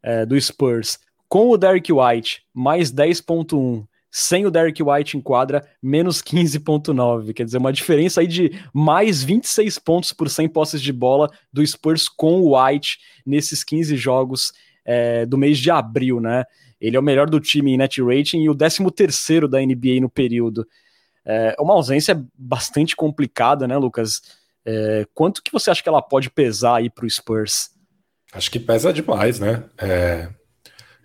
é, 0.02 0.26
do 0.26 0.40
Spurs 0.40 1.00
com 1.30 1.50
o 1.50 1.58
Derek 1.58 1.92
White 1.94 2.44
mais 2.54 2.92
10.1 2.92 3.86
sem 4.12 4.46
o 4.46 4.52
Derek 4.52 4.84
White 4.84 5.18
em 5.18 5.22
quadra, 5.22 5.66
menos 5.82 6.22
15,9. 6.22 7.34
Quer 7.34 7.46
dizer, 7.46 7.58
uma 7.58 7.74
diferença 7.74 8.22
aí 8.22 8.28
de 8.28 8.52
mais 8.74 9.24
26 9.24 9.80
pontos 9.80 10.12
por 10.14 10.30
100 10.30 10.50
posses 10.50 10.82
de 10.82 10.92
bola 10.94 11.32
do 11.52 11.66
Spurs 11.66 12.08
com 12.10 12.42
o 12.42 12.56
White 12.56 13.00
nesses 13.26 13.64
15 13.64 13.96
jogos 13.96 14.52
é, 14.86 15.26
do 15.26 15.38
mês 15.38 15.58
de 15.58 15.72
abril, 15.72 16.20
né? 16.20 16.46
Ele 16.80 16.98
é 16.98 17.00
o 17.00 17.04
melhor 17.04 17.30
do 17.30 17.40
time 17.40 17.72
em 17.72 17.78
net 17.78 18.02
rating 18.02 18.42
e 18.44 18.50
o 18.50 18.56
13 18.56 18.92
terceiro 18.92 19.48
da 19.48 19.60
NBA 19.60 20.02
no 20.02 20.10
período. 20.10 20.68
É 21.26 21.56
uma 21.60 21.74
ausência 21.74 22.22
bastante 22.38 22.96
complicada, 22.96 23.66
né, 23.66 23.78
Lucas? 23.78 24.22
É, 24.66 25.06
quanto 25.14 25.42
que 25.42 25.52
você 25.52 25.72
acha 25.72 25.82
que 25.82 25.88
ela 25.88 26.02
pode 26.02 26.30
pesar 26.30 26.78
aí 26.78 26.90
para 26.90 27.06
o 27.06 27.10
Spurs? 27.10 27.72
Acho 28.34 28.52
que 28.52 28.60
pesa 28.60 28.92
demais, 28.92 29.40
né? 29.40 29.64
É, 29.78 30.30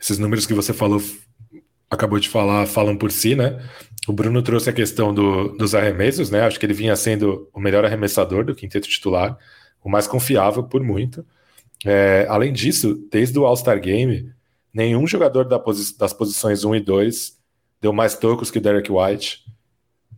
esses 0.00 0.18
números 0.18 0.46
que 0.46 0.54
você 0.54 0.72
falou 0.72 1.00
acabou 1.90 2.18
de 2.18 2.28
falar 2.28 2.66
falam 2.66 2.96
por 2.96 3.10
si, 3.10 3.34
né? 3.34 3.62
O 4.06 4.12
Bruno 4.12 4.42
trouxe 4.42 4.70
a 4.70 4.72
questão 4.72 5.12
do, 5.12 5.48
dos 5.56 5.74
arremessos, 5.74 6.30
né? 6.30 6.42
Acho 6.42 6.58
que 6.58 6.66
ele 6.66 6.74
vinha 6.74 6.96
sendo 6.96 7.48
o 7.52 7.60
melhor 7.60 7.84
arremessador 7.84 8.44
do 8.44 8.54
quinteto 8.54 8.88
titular, 8.88 9.36
o 9.82 9.88
mais 9.88 10.06
confiável 10.06 10.62
por 10.62 10.82
muito. 10.82 11.24
É, 11.84 12.26
além 12.28 12.52
disso, 12.52 13.06
desde 13.10 13.38
o 13.38 13.46
All-Star 13.46 13.80
Game, 13.80 14.32
nenhum 14.72 15.06
jogador 15.06 15.44
da 15.44 15.58
posi 15.58 15.96
das 15.96 16.12
posições 16.12 16.64
1 16.64 16.74
e 16.76 16.80
2 16.80 17.38
deu 17.80 17.92
mais 17.92 18.16
tocos 18.16 18.50
que 18.50 18.58
o 18.58 18.60
Derek 18.60 18.90
White. 18.90 19.44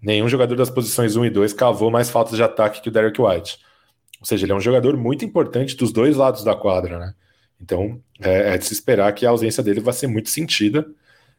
Nenhum 0.02 0.28
jogador 0.28 0.56
das 0.56 0.70
posições 0.70 1.16
1 1.16 1.26
e 1.26 1.30
2 1.30 1.52
cavou 1.52 1.90
mais 1.90 2.08
faltas 2.08 2.36
de 2.36 2.42
ataque 2.42 2.80
que 2.80 2.88
o 2.88 2.92
Derek 2.92 3.20
White. 3.20 3.58
Ou 4.20 4.26
seja, 4.26 4.44
ele 4.44 4.52
é 4.52 4.54
um 4.54 4.60
jogador 4.60 4.96
muito 4.96 5.24
importante 5.24 5.76
dos 5.76 5.92
dois 5.92 6.16
lados 6.16 6.42
da 6.42 6.54
quadra, 6.54 6.98
né? 6.98 7.14
Então, 7.60 8.00
é, 8.18 8.54
é 8.54 8.58
de 8.58 8.64
se 8.64 8.72
esperar 8.72 9.12
que 9.12 9.26
a 9.26 9.30
ausência 9.30 9.62
dele 9.62 9.80
vai 9.80 9.92
ser 9.92 10.06
muito 10.06 10.30
sentida. 10.30 10.86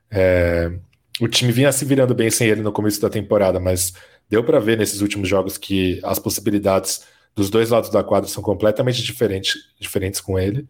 É, 0.09 0.71
o 1.19 1.27
time 1.27 1.51
vinha 1.51 1.71
se 1.71 1.83
virando 1.85 2.13
bem 2.13 2.29
sem 2.29 2.47
ele 2.47 2.61
no 2.61 2.71
começo 2.71 3.01
da 3.01 3.09
temporada, 3.09 3.59
mas 3.59 3.93
deu 4.29 4.43
para 4.43 4.59
ver 4.59 4.77
nesses 4.77 5.01
últimos 5.01 5.27
jogos 5.27 5.57
que 5.57 5.99
as 6.03 6.19
possibilidades 6.19 7.03
dos 7.35 7.49
dois 7.49 7.69
lados 7.69 7.89
da 7.89 8.03
quadra 8.03 8.29
são 8.29 8.43
completamente 8.43 9.01
diferentes, 9.03 9.55
diferentes 9.79 10.21
com 10.21 10.37
ele. 10.37 10.67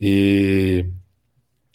E 0.00 0.86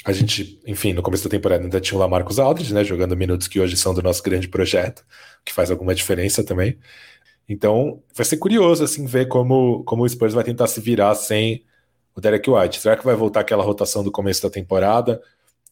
a 0.06 0.12
gente, 0.12 0.60
enfim, 0.66 0.94
no 0.94 1.02
começo 1.02 1.24
da 1.24 1.30
temporada 1.30 1.64
ainda 1.64 1.82
tinha 1.82 1.98
o 1.98 2.00
Lamarcus 2.02 2.40
Aldridge, 2.40 2.74
né, 2.74 2.84
jogando 2.84 3.16
minutos 3.16 3.48
que 3.48 3.60
hoje 3.60 3.78
são 3.78 3.94
do 3.94 4.02
nosso 4.02 4.24
grande 4.24 4.48
projeto, 4.48 5.06
que 5.46 5.54
faz 5.54 5.72
alguma 5.72 5.96
diferença 5.96 6.44
também. 6.44 6.78
Então, 7.50 8.04
vai 8.16 8.26
ser 8.26 8.38
curioso 8.38 8.84
assim 8.84 9.06
ver 9.06 9.28
como, 9.28 9.84
como 9.86 10.04
o 10.04 10.10
Spurs 10.10 10.34
vai 10.34 10.44
tentar 10.44 10.68
se 10.68 10.82
virar 10.82 11.16
sem 11.16 11.64
o 12.16 12.22
Derek 12.22 12.50
White. 12.50 12.82
Será 12.82 12.98
que 12.98 13.06
vai 13.06 13.16
voltar 13.16 13.42
aquela 13.42 13.64
rotação 13.64 14.04
do 14.04 14.12
começo 14.12 14.42
da 14.42 14.50
temporada? 14.50 15.22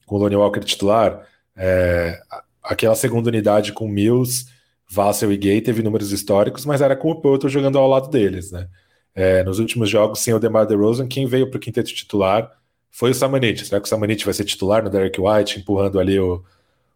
com 0.05 0.15
o 0.15 0.17
Lonnie 0.19 0.37
Walker 0.37 0.59
titular, 0.61 1.27
é, 1.55 2.19
aquela 2.63 2.95
segunda 2.95 3.29
unidade 3.29 3.73
com 3.73 3.87
Mills, 3.87 4.45
Vassell 4.87 5.31
e 5.31 5.37
Gay 5.37 5.61
teve 5.61 5.81
números 5.81 6.11
históricos, 6.11 6.65
mas 6.65 6.81
era 6.81 6.95
com 6.95 7.09
o 7.09 7.21
Porto 7.21 7.49
jogando 7.49 7.77
ao 7.77 7.87
lado 7.87 8.09
deles, 8.09 8.51
né? 8.51 8.67
É, 9.13 9.43
nos 9.43 9.59
últimos 9.59 9.89
jogos, 9.89 10.19
sem 10.19 10.33
o 10.33 10.39
DeMar 10.39 10.67
DeRozan, 10.67 11.07
quem 11.07 11.25
veio 11.25 11.49
para 11.49 11.57
o 11.57 11.59
quinteto 11.59 11.93
titular 11.93 12.51
foi 12.91 13.11
o 13.11 13.13
Samanit. 13.13 13.65
Será 13.65 13.79
que 13.79 13.87
o 13.87 13.89
Samanit 13.89 14.23
vai 14.25 14.33
ser 14.33 14.43
titular 14.45 14.83
no 14.83 14.89
Derek 14.89 15.19
White, 15.19 15.59
empurrando 15.59 15.99
ali 15.99 16.19
o, 16.19 16.43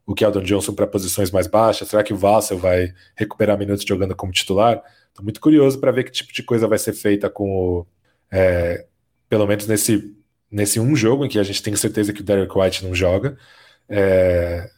o 0.06 0.14
Keldon 0.14 0.44
Johnson 0.44 0.74
para 0.74 0.86
posições 0.88 1.32
mais 1.32 1.48
baixas? 1.48 1.88
Será 1.88 2.04
que 2.04 2.14
o 2.14 2.18
Vassell 2.18 2.58
vai 2.58 2.94
recuperar 3.16 3.58
minutos 3.58 3.86
jogando 3.88 4.16
como 4.16 4.32
titular? 4.32 4.84
Estou 5.10 5.24
muito 5.24 5.40
curioso 5.40 5.80
para 5.80 5.92
ver 5.92 6.04
que 6.04 6.12
tipo 6.12 6.34
de 6.34 6.44
coisa 6.44 6.68
vai 6.68 6.78
ser 6.78 6.94
feita 6.94 7.30
com 7.30 7.50
o, 7.50 7.88
é, 8.32 8.86
pelo 9.30 9.48
menos 9.48 9.68
nesse 9.68 10.16
nesse 10.52 10.80
um 10.80 10.96
jogo 10.96 11.26
em 11.26 11.30
que 11.30 11.38
a 11.38 11.44
gente 11.44 11.62
tem 11.62 11.76
certeza 11.76 12.12
que 12.12 12.22
o 12.22 12.24
Derek 12.24 12.58
White 12.58 12.84
não 12.84 12.96
joga. 12.96 13.38
É, 13.88 14.70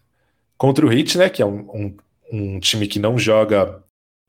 contra 0.58 0.86
o 0.86 0.92
Heat, 0.92 1.18
né, 1.18 1.30
que 1.30 1.42
é 1.42 1.46
um, 1.46 1.60
um, 1.74 1.98
um, 2.32 2.60
time 2.60 2.88
que 2.88 3.00
não 3.00 3.18
joga 3.18 3.84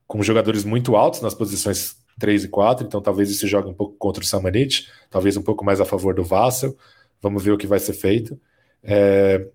com 0.07 0.21
jogadores 0.21 0.63
muito 0.63 0.95
altos 0.95 1.21
nas 1.21 1.33
posições 1.33 1.95
3 2.19 2.45
e 2.45 2.47
4, 2.47 2.85
então 2.85 3.01
talvez 3.01 3.29
isso 3.29 3.47
jogue 3.47 3.69
um 3.69 3.73
pouco 3.73 3.95
contra 3.97 4.23
o 4.23 4.25
Samanit, 4.25 4.87
talvez 5.09 5.35
um 5.37 5.41
pouco 5.41 5.65
mais 5.65 5.81
a 5.81 5.85
favor 5.85 6.13
do 6.13 6.23
Vassell. 6.23 6.77
Vamos 7.21 7.43
ver 7.43 7.51
o 7.51 7.57
que 7.57 7.65
vai 7.65 7.79
ser 7.79 7.93
feito. 7.93 8.39
É, 8.83 9.47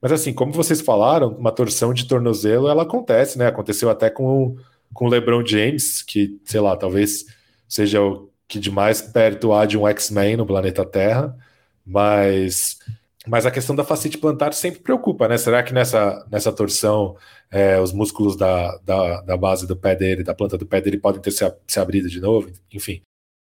mas 0.00 0.12
assim, 0.12 0.32
como 0.32 0.52
vocês 0.52 0.80
falaram, 0.80 1.30
uma 1.30 1.50
torção 1.50 1.94
de 1.94 2.06
tornozelo 2.06 2.68
ela 2.68 2.82
acontece, 2.82 3.38
né? 3.38 3.46
Aconteceu 3.46 3.88
até 3.88 4.10
com, 4.10 4.56
com 4.92 5.06
o 5.06 5.08
LeBron 5.08 5.44
James, 5.44 6.02
que, 6.02 6.38
sei 6.44 6.60
lá, 6.60 6.76
talvez 6.76 7.24
seja 7.68 8.02
o 8.02 8.30
que 8.46 8.58
de 8.58 8.70
mais 8.70 9.00
perto 9.00 9.52
há 9.52 9.64
de 9.64 9.78
um 9.78 9.88
X-Men 9.88 10.36
no 10.36 10.46
planeta 10.46 10.84
Terra, 10.84 11.36
mas, 11.84 12.78
mas 13.26 13.46
a 13.46 13.50
questão 13.50 13.74
da 13.74 13.84
facite 13.84 14.18
plantar 14.18 14.52
sempre 14.52 14.80
preocupa, 14.80 15.26
né? 15.26 15.38
Será 15.38 15.62
que 15.62 15.72
nessa, 15.72 16.26
nessa 16.30 16.52
torção 16.52 17.16
é, 17.50 17.80
os 17.80 17.92
músculos 17.92 18.36
da, 18.36 18.76
da, 18.78 19.22
da, 19.22 19.36
base 19.36 19.66
do 19.66 19.76
pé 19.76 19.96
dele, 19.96 20.22
da 20.22 20.34
planta 20.34 20.58
do 20.58 20.66
pé 20.66 20.80
dele, 20.80 20.98
podem 20.98 21.22
ter 21.22 21.30
se, 21.30 21.44
se 21.66 21.80
abrido 21.80 22.08
de 22.08 22.20
novo? 22.20 22.52
Enfim, 22.70 23.00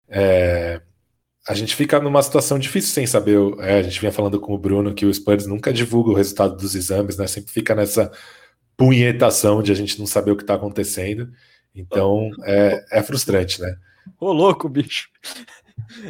é, 0.08 0.80
a 1.48 1.54
gente 1.54 1.74
fica 1.74 1.98
numa 1.98 2.22
situação 2.22 2.58
difícil 2.58 2.92
sem 2.92 3.06
saber. 3.06 3.38
É, 3.60 3.78
a 3.80 3.82
gente 3.82 3.98
vinha 3.98 4.12
falando 4.12 4.38
com 4.40 4.54
o 4.54 4.58
Bruno 4.58 4.94
que 4.94 5.04
o 5.04 5.12
Spurs 5.12 5.46
nunca 5.46 5.72
divulga 5.72 6.10
o 6.10 6.14
resultado 6.14 6.56
dos 6.56 6.76
exames, 6.76 7.16
né? 7.16 7.26
Sempre 7.26 7.52
fica 7.52 7.74
nessa 7.74 8.12
punhetação 8.76 9.62
de 9.62 9.72
a 9.72 9.74
gente 9.74 9.98
não 9.98 10.06
saber 10.06 10.30
o 10.30 10.36
que 10.36 10.44
está 10.44 10.54
acontecendo. 10.54 11.32
Então 11.74 12.30
é, 12.44 12.84
é 12.92 13.02
frustrante, 13.02 13.60
né? 13.60 13.76
Ô, 14.20 14.32
louco, 14.32 14.68
bicho. 14.68 15.08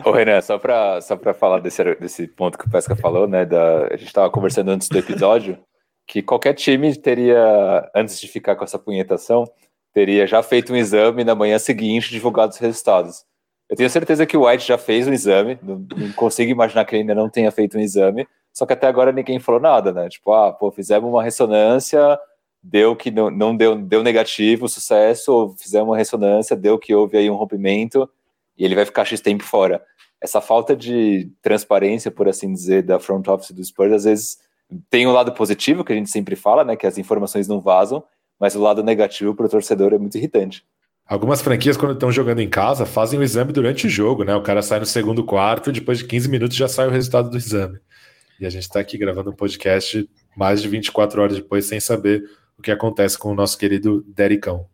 Ô, 0.05 0.11
Renan, 0.11 0.41
só 0.41 0.59
para 0.59 1.01
só 1.01 1.17
pra 1.17 1.35
falar 1.35 1.61
desse, 1.61 1.83
desse 1.97 2.27
ponto 2.27 2.59
que 2.59 2.67
o 2.67 2.71
Pesca 2.71 2.95
falou, 2.97 3.27
né? 3.27 3.45
Da, 3.45 3.87
a 3.87 3.97
gente 3.97 4.07
estava 4.07 4.31
conversando 4.31 4.71
antes 4.71 4.89
do 4.89 4.99
episódio 4.99 5.59
que 6.07 6.23
qualquer 6.23 6.55
time 6.55 6.95
teria, 6.97 7.91
antes 7.95 8.21
de 8.21 8.29
ficar 8.29 8.57
com 8.57 8.65
essa 8.65 8.79
punhetação, 8.79 9.45
teria 9.93 10.27
já 10.27 10.43
feito 10.43 10.73
um 10.73 10.77
exame 10.77 11.25
na 11.25 11.35
manhã 11.35 11.59
seguinte 11.59 12.11
divulgado 12.11 12.53
os 12.53 12.59
resultados. 12.59 13.25
Eu 13.69 13.77
tenho 13.77 13.89
certeza 13.89 14.27
que 14.27 14.37
o 14.37 14.47
White 14.47 14.67
já 14.67 14.77
fez 14.77 15.09
um 15.09 15.13
exame, 15.13 15.59
não, 15.63 15.87
não 15.97 16.13
consigo 16.13 16.51
imaginar 16.51 16.85
que 16.85 16.95
ele 16.95 17.03
ainda 17.03 17.15
não 17.15 17.29
tenha 17.31 17.51
feito 17.51 17.79
um 17.79 17.81
exame, 17.81 18.27
só 18.53 18.67
que 18.67 18.75
até 18.75 18.87
agora 18.87 19.13
ninguém 19.13 19.39
falou 19.39 19.61
nada, 19.61 19.93
né? 19.93 20.09
Tipo, 20.09 20.33
ah, 20.33 20.53
pô, 20.53 20.71
fizemos 20.71 21.09
uma 21.09 21.23
ressonância, 21.23 22.19
deu 22.63 22.95
que 22.95 23.11
não, 23.11 23.31
não 23.31 23.57
deu, 23.57 23.77
deu 23.77 24.03
negativo, 24.03 24.69
sucesso, 24.69 25.33
ou 25.33 25.57
fizemos 25.57 25.89
uma 25.89 25.97
ressonância, 25.97 26.55
deu 26.55 26.79
que 26.79 26.95
houve 26.95 27.17
aí 27.17 27.31
um 27.31 27.37
rompimento 27.37 28.09
e 28.57 28.65
ele 28.65 28.75
vai 28.75 28.85
ficar 28.85 29.05
X 29.05 29.21
tempo 29.21 29.45
fora. 29.45 29.83
Essa 30.21 30.41
falta 30.41 30.77
de 30.77 31.31
transparência, 31.43 32.11
por 32.11 32.29
assim 32.29 32.53
dizer, 32.53 32.83
da 32.83 32.99
front 32.99 33.27
office 33.29 33.51
do 33.51 33.65
Spurs, 33.65 33.93
às 33.93 34.05
vezes 34.05 34.39
tem 34.89 35.07
o 35.07 35.11
um 35.11 35.13
lado 35.13 35.33
positivo, 35.33 35.85
que 35.85 35.93
a 35.93 35.97
gente 35.97 36.11
sempre 36.11 36.37
fala, 36.37 36.65
né, 36.65 36.77
que 36.77 36.87
as 36.87 36.97
informações 36.97 37.49
não 37.49 37.61
vazam, 37.61 38.03
mas 38.39 38.55
o 38.55 38.61
lado 38.61 38.83
negativo 38.83 39.35
para 39.35 39.47
o 39.47 39.49
torcedor 39.49 39.93
é 39.93 39.99
muito 39.99 40.17
irritante. 40.17 40.65
Algumas 41.07 41.43
franquias, 41.43 41.77
quando 41.77 41.93
estão 41.95 42.13
jogando 42.13 42.41
em 42.41 42.49
casa, 42.49 42.87
fazem 42.87 43.19
o 43.19 43.23
exame 43.23 43.53
durante 43.53 43.87
o 43.87 43.91
jogo, 43.91 44.25
né? 44.25 44.35
O 44.35 44.43
cara 44.43 44.63
sai 44.63 44.79
no 44.79 44.87
segundo 44.87 45.25
quarto, 45.25 45.73
depois 45.73 45.99
de 45.99 46.05
15 46.05 46.29
minutos 46.29 46.57
já 46.57 46.69
sai 46.69 46.87
o 46.87 46.91
resultado 46.91 47.29
do 47.29 47.37
exame. 47.37 47.79
E 48.41 48.47
a 48.47 48.51
gente 48.51 48.63
está 48.63 48.81
aqui 48.81 48.97
gravando 48.97 49.31
um 49.31 49.35
podcast 49.35 50.09
mais 50.37 50.63
de 50.63 50.69
24 50.69 51.21
horas 51.21 51.37
depois, 51.37 51.67
sem 51.67 51.81
saber 51.81 52.25
o 52.59 52.63
que 52.63 52.71
acontece 52.71 53.19
com 53.19 53.31
o 53.31 53.35
nosso 53.35 53.59
querido 53.59 54.03
Dericão. 54.09 54.67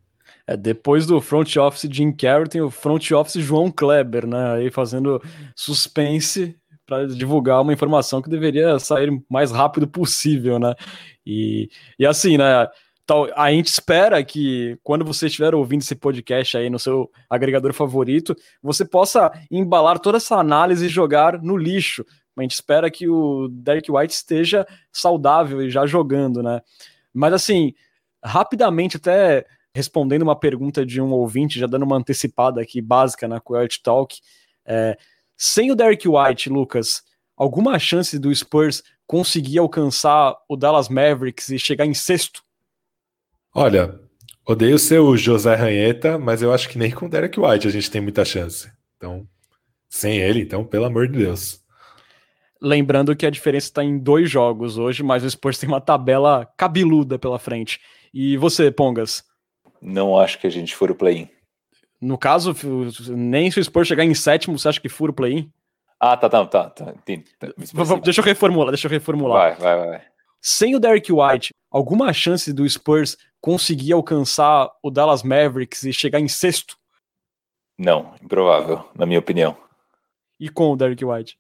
É, 0.49 0.57
depois 0.57 1.05
do 1.05 1.21
front 1.21 1.55
office 1.57 1.87
Jim 1.93 2.11
Carrey, 2.11 2.49
tem 2.49 2.63
o 2.63 2.71
front 2.71 3.11
office 3.11 3.45
João 3.45 3.71
Kleber, 3.71 4.27
né? 4.27 4.55
Aí 4.55 4.71
fazendo 4.71 5.23
suspense 5.55 6.57
para 6.87 7.07
divulgar 7.07 7.61
uma 7.61 7.73
informação 7.75 8.23
que 8.23 8.31
deveria 8.31 8.79
sair 8.79 9.11
mais 9.29 9.53
rápido 9.53 9.87
possível, 9.87 10.59
né? 10.59 10.75
E, 11.27 11.69
e 11.99 12.07
assim, 12.07 12.39
né? 12.39 12.67
A 13.37 13.51
gente 13.51 13.67
espera 13.67 14.25
que 14.25 14.79
quando 14.83 15.05
você 15.05 15.27
estiver 15.27 15.55
ouvindo 15.55 15.83
esse 15.83 15.95
podcast 15.95 16.57
aí 16.57 16.71
no 16.71 16.79
seu 16.79 17.11
agregador 17.29 17.75
favorito, 17.75 18.35
você 18.63 18.87
possa 18.87 19.31
embalar 19.51 19.99
toda 19.99 20.17
essa 20.17 20.37
análise 20.37 20.87
e 20.87 20.91
jogar 20.91 21.43
no 21.43 21.59
lixo. 21.59 22.07
A 22.39 22.41
gente 22.41 22.53
espera 22.53 22.91
que 22.91 23.07
o 23.07 23.49
Derek 23.49 23.91
White 23.93 24.15
esteja 24.15 24.67
saudável 24.91 25.63
e 25.63 25.69
já 25.69 25.85
jogando, 25.85 26.43
né? 26.43 26.63
Mas 27.13 27.35
assim, 27.35 27.75
rapidamente, 28.25 28.97
até 28.97 29.45
respondendo 29.75 30.23
uma 30.23 30.39
pergunta 30.39 30.85
de 30.85 31.01
um 31.01 31.11
ouvinte, 31.11 31.59
já 31.59 31.67
dando 31.67 31.85
uma 31.85 31.97
antecipada 31.97 32.61
aqui 32.61 32.81
básica 32.81 33.29
na 33.29 33.41
Quiet 33.41 33.83
Talk, 33.83 34.19
é, 34.65 34.97
sem 35.37 35.71
o 35.71 35.77
Derek 35.77 36.09
White, 36.09 36.51
Lucas, 36.51 37.03
alguma 37.37 37.79
chance 37.79 38.19
do 38.19 38.35
Spurs 38.35 38.83
conseguir 39.07 39.59
alcançar 39.59 40.37
o 40.49 40.57
Dallas 40.57 40.89
Mavericks 40.89 41.49
e 41.49 41.59
chegar 41.59 41.87
em 41.87 41.95
sexto? 41.95 42.43
Olha, 43.55 43.99
odeio 44.47 44.79
ser 44.79 44.99
o 44.99 45.17
José 45.17 45.55
Ranheta, 45.55 46.19
mas 46.19 46.43
eu 46.43 46.53
acho 46.53 46.69
que 46.69 46.79
nem 46.79 46.91
com 46.91 47.07
o 47.07 47.09
Derek 47.09 47.39
White 47.39 47.69
a 47.69 47.71
gente 47.71 47.91
tem 47.91 48.01
muita 48.01 48.25
chance. 48.25 48.71
Então, 48.97 49.27
sem 49.89 50.19
ele, 50.19 50.41
então, 50.41 50.65
pelo 50.65 50.85
amor 50.85 51.09
de 51.09 51.19
Deus. 51.19 51.63
Lembrando 52.61 53.15
que 53.15 53.25
a 53.25 53.31
diferença 53.31 53.69
está 53.69 53.85
em 53.85 53.99
dois 53.99 54.29
jogos 54.29 54.77
hoje, 54.77 55.03
mas 55.03 55.23
o 55.23 55.31
Spurs 55.31 55.59
tem 55.59 55.69
uma 55.69 55.81
tabela 55.81 56.45
cabeluda 56.57 57.19
pela 57.19 57.39
frente. 57.39 57.81
E 58.13 58.37
você, 58.37 58.71
Pongas? 58.71 59.25
Não 59.81 60.19
acho 60.19 60.39
que 60.39 60.47
a 60.47 60.51
gente 60.51 60.75
for 60.75 60.91
o 60.91 60.95
play-in. 60.95 61.29
No 62.01 62.17
caso, 62.17 62.55
nem 63.11 63.51
se 63.51 63.59
o 63.59 63.65
Spurs 63.65 63.89
chegar 63.89 64.05
em 64.05 64.15
sétimo, 64.15 64.59
você 64.59 64.69
acha 64.69 64.81
que 64.81 64.89
fura 64.89 65.11
o 65.11 65.15
play-in? 65.15 65.51
Ah, 66.01 66.17
tá, 66.17 66.29
tá, 66.29 66.47
tá. 66.47 66.71
tá. 66.71 66.95
Deixa 68.05 68.21
eu 68.21 68.25
reformular, 68.25 68.71
deixa 68.71 68.87
eu 68.87 68.91
reformular. 68.91 69.57
Vai, 69.57 69.77
vai, 69.77 69.89
vai. 69.89 70.03
Sem 70.41 70.77
o 70.77 70.79
Derek 70.79 71.13
White, 71.13 71.53
alguma 71.71 72.13
chance 72.13 72.53
do 72.53 72.69
Spurs 72.69 73.17
conseguir 73.41 73.93
alcançar 73.93 74.71
o 74.83 74.91
Dallas 74.91 75.25
Mavericks 75.25 75.83
e 75.83 75.93
chegar 75.93 76.21
em 76.21 76.29
sexto? 76.29 76.77
Não, 77.77 78.15
improvável, 78.23 78.89
na 78.95 79.07
minha 79.07 79.19
opinião. 79.19 79.57
E 80.39 80.49
com 80.49 80.73
o 80.73 80.77
Derek 80.77 81.05
White? 81.05 81.37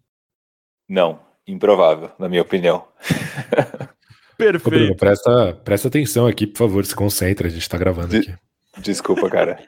Não, 0.88 1.20
improvável, 1.46 2.10
na 2.18 2.28
minha 2.28 2.42
opinião. 2.42 2.86
Perfeito. 4.38 4.70
Bruno, 4.70 4.96
presta, 4.96 5.52
presta 5.64 5.88
atenção 5.88 6.24
aqui, 6.28 6.46
por 6.46 6.58
favor, 6.58 6.86
se 6.86 6.94
concentra, 6.94 7.48
a 7.48 7.50
gente 7.50 7.68
tá 7.68 7.76
gravando 7.76 8.08
De 8.08 8.18
aqui. 8.18 8.34
Desculpa, 8.78 9.28
cara. 9.28 9.58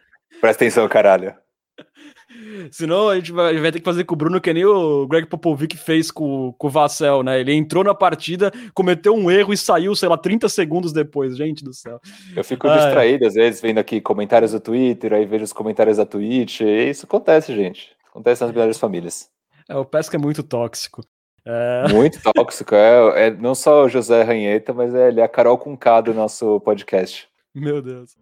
presta 0.40 0.64
atenção, 0.64 0.88
caralho. 0.88 1.34
Senão 2.70 3.08
a 3.08 3.16
gente 3.16 3.32
vai, 3.32 3.58
vai, 3.58 3.72
ter 3.72 3.80
que 3.80 3.84
fazer 3.84 4.04
com 4.04 4.14
o 4.14 4.16
Bruno 4.16 4.40
que 4.40 4.52
nem 4.52 4.64
o 4.64 5.08
Greg 5.08 5.26
Popovic 5.26 5.76
fez 5.76 6.12
com, 6.12 6.54
com 6.56 6.68
o 6.68 6.70
Vassell, 6.70 7.24
né? 7.24 7.40
Ele 7.40 7.52
entrou 7.52 7.82
na 7.82 7.94
partida, 7.94 8.52
cometeu 8.72 9.12
um 9.12 9.28
erro 9.28 9.52
e 9.52 9.56
saiu, 9.56 9.94
sei 9.96 10.08
lá, 10.08 10.16
30 10.16 10.48
segundos 10.48 10.92
depois. 10.92 11.36
Gente 11.36 11.64
do 11.64 11.74
céu. 11.74 11.98
Eu 12.36 12.44
fico 12.44 12.68
ah, 12.68 12.76
distraído, 12.76 13.26
às 13.26 13.34
vezes, 13.34 13.60
vendo 13.60 13.78
aqui 13.78 14.00
comentários 14.00 14.52
do 14.52 14.60
Twitter, 14.60 15.12
aí 15.12 15.26
vejo 15.26 15.44
os 15.44 15.52
comentários 15.52 15.96
da 15.96 16.06
Twitch. 16.06 16.60
E 16.60 16.90
isso 16.90 17.06
acontece, 17.06 17.54
gente. 17.56 17.90
Acontece 18.08 18.42
nas 18.42 18.52
melhores 18.52 18.78
famílias. 18.78 19.28
É, 19.68 19.74
o 19.76 19.84
Pesca 19.84 20.16
é 20.16 20.20
muito 20.20 20.42
tóxico. 20.44 21.02
É... 21.52 21.92
Muito 21.92 22.20
tóxico. 22.22 22.76
É, 22.76 23.26
é 23.26 23.30
não 23.32 23.56
só 23.56 23.84
o 23.84 23.88
José 23.88 24.22
Ranheta, 24.22 24.72
mas 24.72 24.94
é, 24.94 25.08
ele 25.08 25.20
é 25.20 25.24
a 25.24 25.28
Carol 25.28 25.58
Conká 25.58 26.00
do 26.00 26.14
nosso 26.14 26.60
podcast. 26.60 27.28
Meu 27.52 27.82
Deus. 27.82 28.16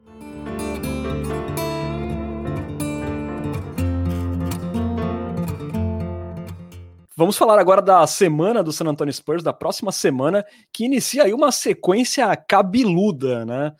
Vamos 7.14 7.36
falar 7.36 7.58
agora 7.58 7.82
da 7.82 8.06
semana 8.06 8.62
do 8.62 8.72
San 8.72 8.86
Antonio 8.86 9.12
Spurs, 9.12 9.42
da 9.42 9.52
próxima 9.52 9.92
semana, 9.92 10.42
que 10.72 10.86
inicia 10.86 11.24
aí 11.24 11.34
uma 11.34 11.52
sequência 11.52 12.34
cabeluda, 12.34 13.44
né? 13.44 13.72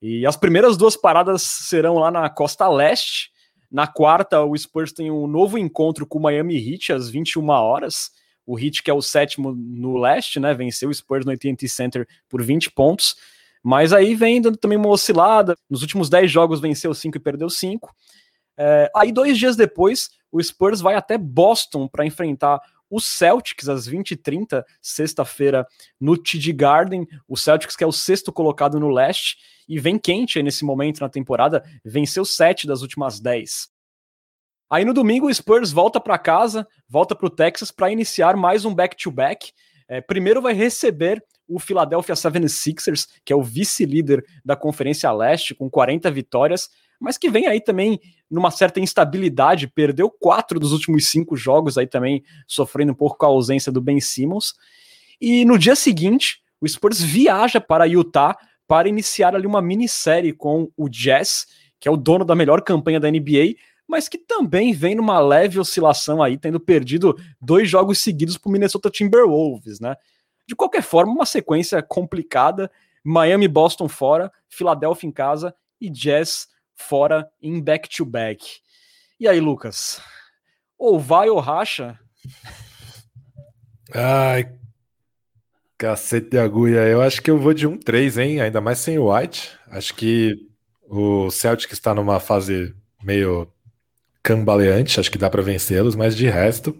E 0.00 0.24
as 0.24 0.36
primeiras 0.36 0.76
duas 0.76 0.94
paradas 0.94 1.42
serão 1.42 1.94
lá 1.94 2.12
na 2.12 2.30
costa 2.30 2.68
leste. 2.68 3.30
Na 3.72 3.88
quarta, 3.88 4.44
o 4.44 4.56
Spurs 4.56 4.92
tem 4.92 5.10
um 5.10 5.26
novo 5.26 5.58
encontro 5.58 6.06
com 6.06 6.18
o 6.18 6.22
Miami 6.22 6.56
Heat 6.56 6.92
às 6.92 7.08
21 7.08 7.48
horas. 7.48 8.10
O 8.46 8.58
Heat, 8.58 8.82
que 8.82 8.90
é 8.90 8.94
o 8.94 9.02
sétimo 9.02 9.52
no 9.52 9.96
leste, 9.96 10.38
né? 10.38 10.52
Venceu 10.54 10.88
o 10.88 10.94
Spurs 10.94 11.24
no 11.24 11.32
AT&T 11.32 11.68
Center 11.68 12.06
por 12.28 12.42
20 12.42 12.70
pontos. 12.70 13.16
Mas 13.62 13.92
aí 13.92 14.14
vem 14.14 14.40
dando 14.40 14.58
também 14.58 14.76
uma 14.76 14.90
oscilada. 14.90 15.56
Nos 15.70 15.80
últimos 15.80 16.10
10 16.10 16.30
jogos 16.30 16.60
venceu 16.60 16.92
5 16.92 17.16
e 17.16 17.20
perdeu 17.20 17.48
5. 17.48 17.94
É, 18.56 18.90
aí, 18.94 19.10
dois 19.10 19.38
dias 19.38 19.56
depois, 19.56 20.10
o 20.30 20.42
Spurs 20.42 20.80
vai 20.80 20.94
até 20.94 21.16
Boston 21.16 21.88
para 21.88 22.06
enfrentar 22.06 22.60
o 22.90 23.00
Celtics 23.00 23.68
às 23.68 23.88
20h30, 23.88 24.62
sexta-feira, 24.80 25.66
no 26.00 26.16
TD 26.16 26.52
Garden. 26.52 27.06
O 27.26 27.36
Celtics, 27.36 27.74
que 27.74 27.82
é 27.82 27.86
o 27.86 27.92
sexto 27.92 28.32
colocado 28.32 28.78
no 28.78 28.90
leste, 28.90 29.38
e 29.68 29.80
vem 29.80 29.98
quente 29.98 30.38
aí 30.38 30.44
nesse 30.44 30.64
momento 30.64 31.00
na 31.00 31.08
temporada, 31.08 31.64
venceu 31.84 32.24
sete 32.24 32.66
das 32.66 32.82
últimas 32.82 33.18
dez. 33.18 33.68
Aí 34.74 34.84
no 34.84 34.92
domingo 34.92 35.28
o 35.28 35.32
Spurs 35.32 35.70
volta 35.70 36.00
para 36.00 36.18
casa, 36.18 36.66
volta 36.88 37.14
para 37.14 37.28
o 37.28 37.30
Texas 37.30 37.70
para 37.70 37.92
iniciar 37.92 38.36
mais 38.36 38.64
um 38.64 38.74
back-to-back. 38.74 39.46
-back. 39.46 39.52
É, 39.86 40.00
primeiro 40.00 40.42
vai 40.42 40.52
receber 40.52 41.24
o 41.46 41.60
Philadelphia 41.60 42.16
76ers, 42.16 43.06
que 43.24 43.32
é 43.32 43.36
o 43.36 43.42
vice-líder 43.44 44.24
da 44.44 44.56
Conferência 44.56 45.12
Leste, 45.12 45.54
com 45.54 45.70
40 45.70 46.10
vitórias, 46.10 46.70
mas 46.98 47.16
que 47.16 47.30
vem 47.30 47.46
aí 47.46 47.60
também 47.60 48.00
numa 48.28 48.50
certa 48.50 48.80
instabilidade, 48.80 49.68
perdeu 49.68 50.10
quatro 50.10 50.58
dos 50.58 50.72
últimos 50.72 51.06
cinco 51.06 51.36
jogos, 51.36 51.78
aí 51.78 51.86
também 51.86 52.24
sofrendo 52.44 52.90
um 52.90 52.96
pouco 52.96 53.16
com 53.16 53.26
a 53.26 53.28
ausência 53.28 53.70
do 53.70 53.80
Ben 53.80 54.00
Simmons. 54.00 54.54
E 55.20 55.44
no 55.44 55.56
dia 55.56 55.76
seguinte, 55.76 56.40
o 56.60 56.68
Spurs 56.68 57.00
viaja 57.00 57.60
para 57.60 57.84
Utah 57.84 58.36
para 58.66 58.88
iniciar 58.88 59.36
ali 59.36 59.46
uma 59.46 59.62
minissérie 59.62 60.32
com 60.32 60.68
o 60.76 60.88
Jazz, 60.88 61.46
que 61.78 61.86
é 61.86 61.92
o 61.92 61.96
dono 61.96 62.24
da 62.24 62.34
melhor 62.34 62.60
campanha 62.60 62.98
da 62.98 63.08
NBA, 63.08 63.54
mas 63.86 64.08
que 64.08 64.18
também 64.18 64.72
vem 64.72 64.94
numa 64.94 65.18
leve 65.20 65.58
oscilação 65.58 66.22
aí, 66.22 66.38
tendo 66.38 66.58
perdido 66.58 67.16
dois 67.40 67.68
jogos 67.68 67.98
seguidos 67.98 68.38
para 68.38 68.48
o 68.48 68.52
Minnesota 68.52 68.90
Timberwolves, 68.90 69.80
né? 69.80 69.96
De 70.46 70.54
qualquer 70.54 70.82
forma, 70.82 71.12
uma 71.12 71.26
sequência 71.26 71.82
complicada. 71.82 72.70
Miami, 73.02 73.46
Boston 73.46 73.88
fora, 73.88 74.32
Filadélfia 74.48 75.08
em 75.08 75.12
casa 75.12 75.54
e 75.80 75.90
Jazz 75.90 76.48
fora 76.74 77.28
em 77.40 77.60
back-to-back. 77.60 78.42
-back. 78.42 78.60
E 79.20 79.28
aí, 79.28 79.40
Lucas? 79.40 80.00
Ou 80.78 80.98
vai 80.98 81.28
ou 81.28 81.38
racha? 81.38 81.98
Ai, 83.94 84.50
cacete 85.76 86.30
de 86.30 86.38
agulha. 86.38 86.80
Eu 86.88 87.02
acho 87.02 87.22
que 87.22 87.30
eu 87.30 87.38
vou 87.38 87.54
de 87.54 87.68
1-3, 87.68 88.22
hein? 88.22 88.40
Ainda 88.40 88.60
mais 88.60 88.78
sem 88.78 88.98
o 88.98 89.14
White. 89.14 89.52
Acho 89.68 89.94
que 89.94 90.34
o 90.88 91.30
Celtic 91.30 91.72
está 91.72 91.94
numa 91.94 92.18
fase 92.18 92.74
meio 93.02 93.52
cambaleante, 94.24 94.98
acho 94.98 95.10
que 95.10 95.18
dá 95.18 95.28
para 95.28 95.42
vencê-los, 95.42 95.94
mas 95.94 96.16
de 96.16 96.26
resto, 96.26 96.74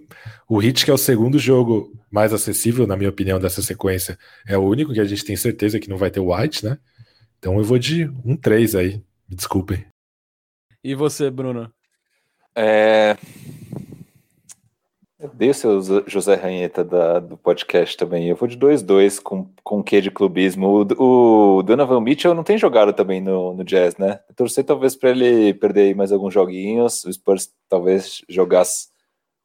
o 0.49 0.57
Hit, 0.57 0.83
que 0.83 0.91
é 0.91 0.95
o 0.95 0.99
segundo 0.99 1.39
jogo 1.39 1.93
mais 2.11 2.33
acessível, 2.33 2.87
na 2.87 2.97
minha 2.97 3.11
opinião, 3.11 3.39
dessa 3.39 3.61
sequência, 3.61 4.19
é 4.49 4.57
o 4.57 4.63
único 4.63 4.95
que 4.95 5.01
a 5.01 5.05
gente 5.05 5.25
tem 5.25 5.37
certeza 5.37 5.79
que 5.79 5.91
não 5.91 5.99
vai 5.99 6.11
ter 6.11 6.21
o 6.21 6.35
White, 6.35 6.65
né? 6.65 6.79
Então 7.39 7.59
eu 7.59 7.65
vou 7.65 7.79
de 7.79 8.07
1-3 8.25 8.79
aí. 8.79 9.03
Me 9.29 9.37
desculpem. 9.37 9.85
E 10.83 10.95
você, 10.95 11.31
Bruno? 11.31 11.71
É... 12.57 13.17
Dei 15.33 15.51
o 15.51 15.55
seu 15.55 15.81
José 16.07 16.35
Ranheta 16.35 16.85
da, 16.85 17.19
do 17.19 17.37
podcast 17.37 17.97
também. 17.97 18.29
Eu 18.29 18.37
vou 18.37 18.47
de 18.47 18.59
2-2 18.59 19.23
com, 19.23 19.49
com 19.63 19.79
o 19.79 19.83
quê 19.83 20.01
de 20.01 20.11
clubismo. 20.11 20.85
O, 20.99 21.59
o 21.59 21.63
Donovan 21.63 22.01
Mitchell 22.01 22.35
não 22.35 22.43
tem 22.43 22.59
jogado 22.59 22.93
também 22.93 23.21
no, 23.21 23.55
no 23.55 23.65
Jazz, 23.65 23.97
né? 23.97 24.21
Torci 24.37 24.63
talvez 24.63 24.95
para 24.95 25.11
ele 25.11 25.55
perder 25.55 25.95
mais 25.95 26.13
alguns 26.13 26.35
joguinhos. 26.35 27.05
O 27.05 27.13
Spurs 27.13 27.51
talvez 27.69 28.23
jogasse, 28.29 28.89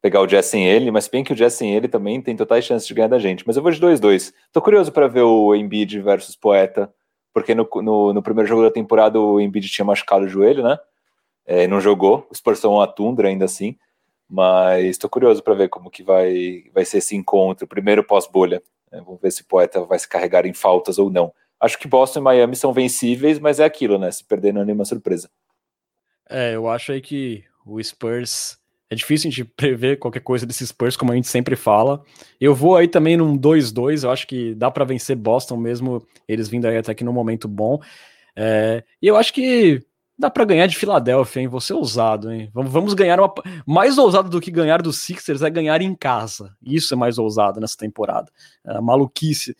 pegar 0.02 0.22
o 0.22 0.28
Jazz 0.28 0.48
sem 0.48 0.68
ele, 0.68 0.92
mas 0.92 1.08
bem 1.08 1.24
que 1.24 1.34
o 1.34 1.36
Jazz 1.36 1.54
sem 1.54 1.76
ele 1.76 1.88
também 1.88 2.22
tem 2.22 2.36
totais 2.36 2.66
chances 2.66 2.88
de 2.88 2.94
ganhar 2.94 3.08
da 3.08 3.20
gente. 3.20 3.46
Mas 3.48 3.56
eu 3.56 3.64
vou 3.64 3.72
de 3.72 3.80
2-2. 3.80 4.34
Tô 4.52 4.62
curioso 4.62 4.92
para 4.92 5.08
ver 5.08 5.22
o 5.22 5.56
Embiid 5.56 6.02
versus 6.02 6.36
Poeta 6.36 6.94
porque 7.34 7.56
no, 7.56 7.68
no, 7.76 8.14
no, 8.14 8.22
primeiro 8.22 8.48
jogo 8.48 8.64
da 8.64 8.72
temporada 8.72 9.20
o 9.20 9.40
Embiid 9.40 9.70
tinha 9.70 9.86
machucado 9.86 10.26
o 10.26 10.28
joelho, 10.28 10.64
né? 10.64 10.78
É, 11.46 11.68
não 11.68 11.82
jogou, 11.82 12.28
o 12.30 12.36
Spurs 12.36 12.64
uma 12.64 12.88
tundra 12.88 13.28
ainda 13.28 13.46
assim, 13.46 13.76
mas 14.30 14.86
estou 14.86 15.10
curioso 15.10 15.42
para 15.42 15.56
ver 15.56 15.70
como 15.70 15.90
que 15.90 16.04
vai, 16.04 16.66
vai 16.74 16.86
ser 16.86 17.00
esse 17.00 17.16
encontro, 17.16 17.68
primeiro 17.68 18.04
pós-bolha. 18.04 18.62
Né? 18.92 19.02
Vamos 19.04 19.20
ver 19.20 19.32
se 19.32 19.42
o 19.42 19.46
Poeta 19.46 19.82
vai 19.82 19.98
se 19.98 20.08
carregar 20.08 20.46
em 20.46 20.54
faltas 20.54 21.00
ou 21.00 21.10
não. 21.10 21.34
Acho 21.60 21.78
que 21.78 21.88
Boston 21.88 22.20
e 22.20 22.24
Miami 22.24 22.56
são 22.56 22.72
vencíveis, 22.72 23.40
mas 23.40 23.60
é 23.60 23.66
aquilo, 23.66 23.98
né? 23.98 24.10
Se 24.12 24.24
perder 24.24 24.54
não 24.54 24.62
é 24.62 24.66
nenhuma 24.66 24.86
surpresa. 24.86 25.30
É, 26.30 26.56
eu 26.56 26.70
acho 26.70 26.92
aí 26.92 27.02
que 27.02 27.44
o 27.66 27.84
Spurs 27.84 28.58
é 28.90 28.96
difícil 28.96 29.28
a 29.28 29.32
gente 29.32 29.44
prever 29.58 29.98
qualquer 29.98 30.22
coisa 30.22 30.46
desses 30.46 30.70
Spurs, 30.70 30.96
como 30.96 31.12
a 31.12 31.16
gente 31.16 31.28
sempre 31.28 31.56
fala. 31.56 32.04
Eu 32.40 32.54
vou 32.54 32.78
aí 32.78 32.88
também 32.88 33.18
num 33.18 33.38
2-2, 33.38 34.04
eu 34.04 34.12
acho 34.12 34.28
que 34.28 34.54
dá 34.54 34.70
para 34.72 34.86
vencer 34.86 35.16
Boston 35.16 35.58
mesmo, 35.58 36.06
eles 36.28 36.48
vindo 36.48 36.66
aí 36.66 36.78
até 36.78 36.92
aqui 36.92 37.04
num 37.04 37.12
momento 37.12 37.48
bom. 37.48 37.82
É, 38.36 38.84
e 39.02 39.08
eu 39.08 39.18
acho 39.18 39.34
que 39.34 39.84
dá 40.20 40.30
para 40.30 40.44
ganhar 40.44 40.68
de 40.68 40.76
Filadélfia, 40.76 41.42
hein? 41.42 41.60
Ser 41.62 41.74
ousado, 41.74 42.30
hein? 42.30 42.52
Vamos, 42.54 42.72
vamos 42.72 42.94
ganhar 42.94 43.18
uma. 43.20 43.34
Mais 43.66 43.98
ousado 43.98 44.30
do 44.30 44.42
que 44.42 44.52
ganhar 44.52 44.82
dos 44.82 45.02
Sixers 45.02 45.42
é 45.42 45.50
ganhar 45.50 45.82
em 45.82 45.96
casa. 45.96 46.54
Isso 46.62 46.94
é 46.94 46.98
mais 46.98 47.18
ousado 47.18 47.62
nessa 47.62 47.78
temporada. 47.78 48.30
É 48.66 48.82
maluquice. 48.82 49.56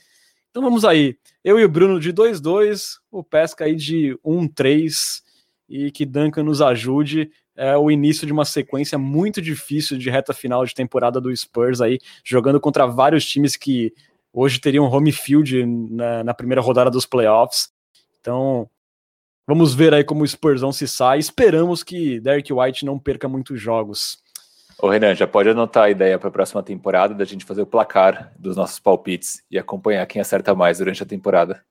Então 0.51 0.62
vamos 0.62 0.84
aí. 0.84 1.18
Eu 1.43 1.57
e 1.57 1.64
o 1.64 1.70
Bruno 1.70 1.97
de 1.97 2.12
2-2, 2.12 2.97
o 3.10 3.24
Pesca 3.24 3.64
aí 3.64 3.76
de 3.76 4.20
1-3 4.26 5.22
e 5.70 5.91
que 5.91 6.05
Duncan 6.05 6.43
nos 6.43 6.62
ajude 6.62 7.32
é 7.55 7.78
o 7.78 7.89
início 7.89 8.26
de 8.26 8.34
uma 8.34 8.45
sequência 8.45 8.97
muito 8.97 9.41
difícil 9.41 9.97
de 9.97 10.10
reta 10.10 10.34
final 10.34 10.66
de 10.66 10.74
temporada 10.74 11.22
do 11.22 11.36
Spurs 11.36 11.80
aí, 11.80 11.99
jogando 12.24 12.60
contra 12.60 12.86
vários 12.86 13.26
times 13.26 13.55
que 13.55 13.93
hoje 14.34 14.60
teriam 14.60 14.86
home 14.86 15.12
field 15.12 15.66
na, 15.66 16.24
na 16.24 16.34
primeira 16.34 16.62
rodada 16.62 16.89
dos 16.89 17.05
playoffs. 17.05 17.70
Então, 18.20 18.70
vamos 19.49 19.73
ver 19.73 19.95
aí 19.95 20.03
como 20.03 20.21
o 20.21 20.27
Spursão 20.27 20.71
se 20.71 20.87
sai. 20.87 21.17
Esperamos 21.17 21.81
que 21.81 22.19
Derek 22.19 22.53
White 22.53 22.85
não 22.85 22.99
perca 22.99 23.27
muitos 23.27 23.59
jogos. 23.59 24.19
Ô 24.79 24.87
Renan, 24.87 25.15
já 25.15 25.25
pode 25.25 25.49
anotar 25.49 25.85
a 25.85 25.89
ideia 25.89 26.19
para 26.19 26.29
a 26.29 26.31
próxima 26.31 26.61
temporada 26.61 27.15
da 27.15 27.25
gente 27.25 27.43
fazer 27.43 27.63
o 27.63 27.65
placar 27.65 28.31
dos 28.37 28.55
nossos 28.55 28.79
palpites 28.79 29.41
e 29.49 29.57
acompanhar 29.57 30.05
quem 30.05 30.21
acerta 30.21 30.53
mais 30.53 30.77
durante 30.77 31.01
a 31.01 31.05
temporada. 31.05 31.63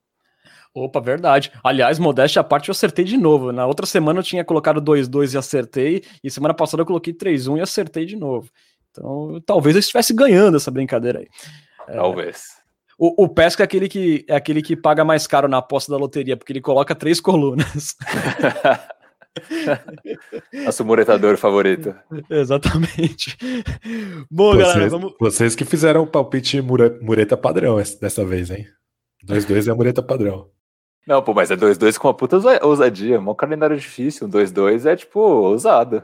Opa, 0.75 1.01
verdade. 1.01 1.53
Aliás, 1.63 2.01
modéstia 2.01 2.41
à 2.41 2.45
parte, 2.45 2.69
eu 2.69 2.73
acertei 2.73 3.05
de 3.05 3.17
novo. 3.17 3.53
Na 3.53 3.65
outra 3.65 3.87
semana 3.87 4.19
eu 4.19 4.25
tinha 4.25 4.45
colocado 4.45 4.83
2-2 4.83 5.35
e 5.35 5.39
acertei, 5.39 6.03
e 6.23 6.31
semana 6.31 6.53
passada 6.53 6.83
eu 6.83 6.87
coloquei 6.87 7.15
3-1 7.15 7.59
e 7.59 7.61
acertei 7.61 8.05
de 8.05 8.17
novo. 8.17 8.51
Então, 8.91 9.41
talvez 9.47 9.77
eu 9.77 9.81
estivesse 9.81 10.13
ganhando 10.13 10.57
essa 10.57 10.71
brincadeira 10.71 11.21
aí. 11.21 11.29
É, 11.87 11.95
talvez. 11.95 12.59
O, 12.99 13.25
o 13.25 13.29
Pesca 13.29 13.63
é 13.63 13.65
aquele, 13.65 13.89
que, 13.89 14.25
é 14.29 14.35
aquele 14.35 14.61
que 14.61 14.77
paga 14.77 15.05
mais 15.05 15.25
caro 15.27 15.47
na 15.47 15.59
aposta 15.59 15.93
da 15.93 15.97
loteria, 15.97 16.37
porque 16.37 16.53
ele 16.53 16.61
coloca 16.61 16.97
três 16.97 17.21
colunas. 17.21 17.97
Nosso 20.65 20.85
muretador 20.85 21.37
favorito. 21.37 21.95
Exatamente. 22.29 23.37
Bom, 24.29 24.55
vocês, 24.55 24.67
galera, 24.67 24.91
vamos. 24.91 25.15
Vocês 25.21 25.55
que 25.55 25.65
fizeram 25.65 26.03
o 26.03 26.07
palpite 26.09 26.61
mureta 26.61 27.37
padrão 27.37 27.77
dessa 27.77 28.25
vez, 28.25 28.51
hein? 28.51 28.67
2-2 29.25 29.69
é 29.69 29.71
a 29.71 29.75
mureta 29.77 30.03
padrão. 30.03 30.51
Não, 31.07 31.23
pô, 31.23 31.33
mas 31.33 31.53
é 31.53 31.57
2-2 31.57 31.97
com 31.99 32.09
uma 32.09 32.15
puta 32.15 32.37
ousadia. 32.63 33.21
Um 33.21 33.35
calendário 33.35 33.79
difícil. 33.79 34.27
Um 34.27 34.31
2-2 34.31 34.87
é, 34.87 34.97
tipo, 34.97 35.21
ousado. 35.21 36.03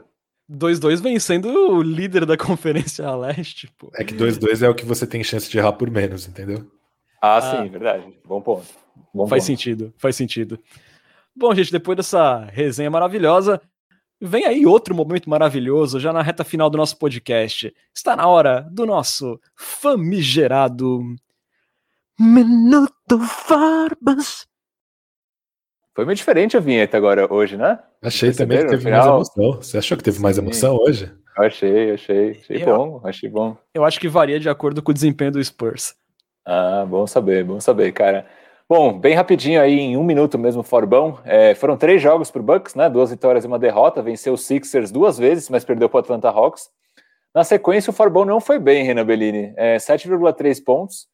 2-2 0.49 1.01
vencendo 1.01 1.47
o 1.47 1.81
líder 1.81 2.25
da 2.25 2.37
Conferência 2.39 3.13
Leste, 3.15 3.69
pô. 3.77 3.91
É 3.95 4.03
que 4.03 4.15
2-2 4.15 4.61
é 4.65 4.69
o 4.69 4.75
que 4.75 4.85
você 4.85 5.05
tem 5.05 5.23
chance 5.23 5.49
de 5.49 5.57
errar 5.57 5.73
por 5.73 5.89
menos, 5.89 6.27
entendeu? 6.27 6.65
Ah, 7.25 7.37
ah. 7.37 7.41
sim, 7.41 7.69
verdade. 7.69 8.05
Bom 8.23 8.39
ponto. 8.39 8.67
Bom 9.11 9.27
faz 9.27 9.41
ponto. 9.41 9.47
sentido, 9.47 9.93
faz 9.97 10.15
sentido. 10.15 10.59
Bom, 11.35 11.53
gente, 11.55 11.71
depois 11.71 11.97
dessa 11.97 12.45
resenha 12.45 12.91
maravilhosa, 12.91 13.59
vem 14.21 14.45
aí 14.45 14.65
outro 14.65 14.93
momento 14.93 15.29
maravilhoso, 15.29 15.99
já 15.99 16.13
na 16.13 16.21
reta 16.21 16.43
final 16.43 16.69
do 16.69 16.77
nosso 16.77 16.97
podcast. 16.97 17.73
Está 17.93 18.15
na 18.15 18.27
hora 18.27 18.61
do 18.71 18.85
nosso 18.85 19.39
famigerado 19.55 21.01
Minuto 22.19 23.19
Farbas. 23.19 24.47
Foi 25.95 26.05
meio 26.05 26.15
diferente 26.15 26.55
a 26.55 26.59
vinheta 26.59 26.95
agora 26.95 27.33
hoje, 27.33 27.57
né? 27.57 27.79
Achei 28.03 28.31
também 28.33 28.59
que 28.59 28.67
teve 28.67 28.91
mais 28.91 29.05
emoção. 29.05 29.53
Você 29.53 29.77
achou 29.77 29.97
que 29.97 30.03
teve 30.03 30.19
mais 30.19 30.37
emoção 30.37 30.75
hoje? 30.75 31.11
Eu 31.37 31.43
achei, 31.43 31.91
achei. 31.91 32.31
Achei 32.31 32.63
eu, 32.63 32.65
bom, 32.65 33.01
achei 33.03 33.29
bom. 33.29 33.57
Eu 33.73 33.83
acho 33.83 33.99
que 33.99 34.07
varia 34.07 34.39
de 34.39 34.47
acordo 34.47 34.81
com 34.83 34.91
o 34.91 34.93
desempenho 34.93 35.31
do 35.31 35.43
Spurs. 35.43 35.95
Ah, 36.45 36.85
bom 36.87 37.07
saber, 37.07 37.43
bom 37.43 37.59
saber, 37.59 37.91
cara. 37.91 38.27
Bom, 38.69 38.97
bem 38.97 39.13
rapidinho 39.15 39.59
aí, 39.59 39.79
em 39.79 39.97
um 39.97 40.03
minuto 40.03 40.37
mesmo, 40.37 40.61
Forbão. 40.63 41.19
É, 41.23 41.55
foram 41.55 41.75
três 41.75 42.01
jogos 42.01 42.29
para 42.29 42.41
o 42.41 42.43
Bucks, 42.43 42.75
né? 42.75 42.89
Duas 42.89 43.09
vitórias 43.09 43.43
e 43.43 43.47
uma 43.47 43.59
derrota. 43.59 44.01
Venceu 44.01 44.33
o 44.33 44.37
Sixers 44.37 44.91
duas 44.91 45.17
vezes, 45.17 45.49
mas 45.49 45.63
perdeu 45.63 45.89
para 45.89 45.97
o 45.97 45.99
Atlanta 46.01 46.29
Hawks. 46.29 46.69
Na 47.33 47.43
sequência, 47.43 47.91
o 47.91 47.93
Forbão 47.93 48.25
não 48.25 48.39
foi 48.39 48.59
bem, 48.59 48.83
Renan 48.83 49.05
Bellini. 49.05 49.53
É, 49.57 49.77
7,3 49.77 50.63
pontos, 50.63 51.07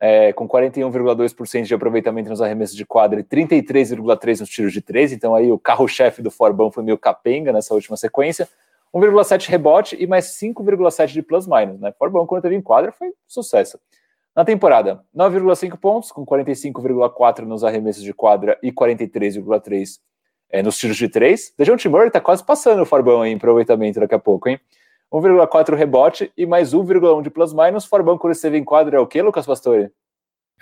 é, 0.00 0.32
com 0.32 0.48
41,2% 0.48 1.64
de 1.64 1.74
aproveitamento 1.74 2.28
nos 2.30 2.42
arremessos 2.42 2.76
de 2.76 2.84
quadra 2.84 3.20
e 3.20 3.24
33,3% 3.24 4.40
nos 4.40 4.48
tiros 4.48 4.72
de 4.72 4.80
três. 4.80 5.12
Então 5.12 5.34
aí 5.34 5.52
o 5.52 5.58
carro-chefe 5.58 6.22
do 6.22 6.30
Forbão 6.30 6.70
foi 6.70 6.82
meio 6.82 6.98
capenga 6.98 7.52
nessa 7.52 7.72
última 7.74 7.96
sequência. 7.96 8.48
1,7 8.94 9.48
rebote 9.48 9.96
e 9.98 10.06
mais 10.06 10.36
5,7 10.38 11.12
de 11.12 11.22
plus-minus, 11.22 11.80
né? 11.80 11.92
Forbão, 11.98 12.26
quando 12.26 12.42
teve 12.42 12.56
em 12.56 12.62
quadra, 12.62 12.90
foi 12.90 13.12
sucesso. 13.26 13.78
Na 14.34 14.44
temporada, 14.44 15.02
9,5 15.14 15.76
pontos, 15.76 16.12
com 16.12 16.24
45,4 16.24 17.40
nos 17.40 17.64
arremessos 17.64 18.02
de 18.02 18.14
quadra 18.14 18.58
e 18.62 18.70
43,3 18.70 19.98
é, 20.50 20.62
nos 20.62 20.78
tiros 20.78 20.96
de 20.96 21.08
três. 21.08 21.52
Dejounte 21.58 21.88
Murray 21.88 22.10
tá 22.10 22.20
quase 22.20 22.44
passando 22.44 22.82
o 22.82 22.86
Forbão 22.86 23.24
em 23.24 23.34
aproveitamento 23.34 24.00
daqui 24.00 24.14
a 24.14 24.18
pouco, 24.18 24.48
hein? 24.48 24.60
1,4 25.12 25.74
rebote 25.74 26.32
e 26.36 26.46
mais 26.46 26.72
1,1 26.72 27.22
de 27.22 27.30
plus-minus. 27.30 27.84
Forbão, 27.84 28.16
quando 28.16 28.32
esteve 28.32 28.56
em 28.56 28.64
quadra, 28.64 28.96
é 28.96 29.00
o 29.00 29.06
que, 29.06 29.20
Lucas 29.20 29.46
Pastore? 29.46 29.90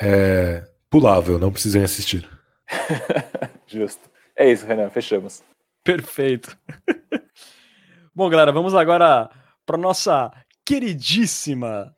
É 0.00 0.64
pulável, 0.88 1.38
não 1.38 1.52
precisem 1.52 1.82
assistir. 1.82 2.28
Justo. 3.66 4.08
É 4.34 4.50
isso, 4.50 4.66
Renan, 4.66 4.88
fechamos. 4.88 5.42
Perfeito. 5.84 6.56
Bom, 8.14 8.28
galera, 8.30 8.52
vamos 8.52 8.74
agora 8.74 9.28
para 9.66 9.76
nossa 9.76 10.32
queridíssima 10.64 11.94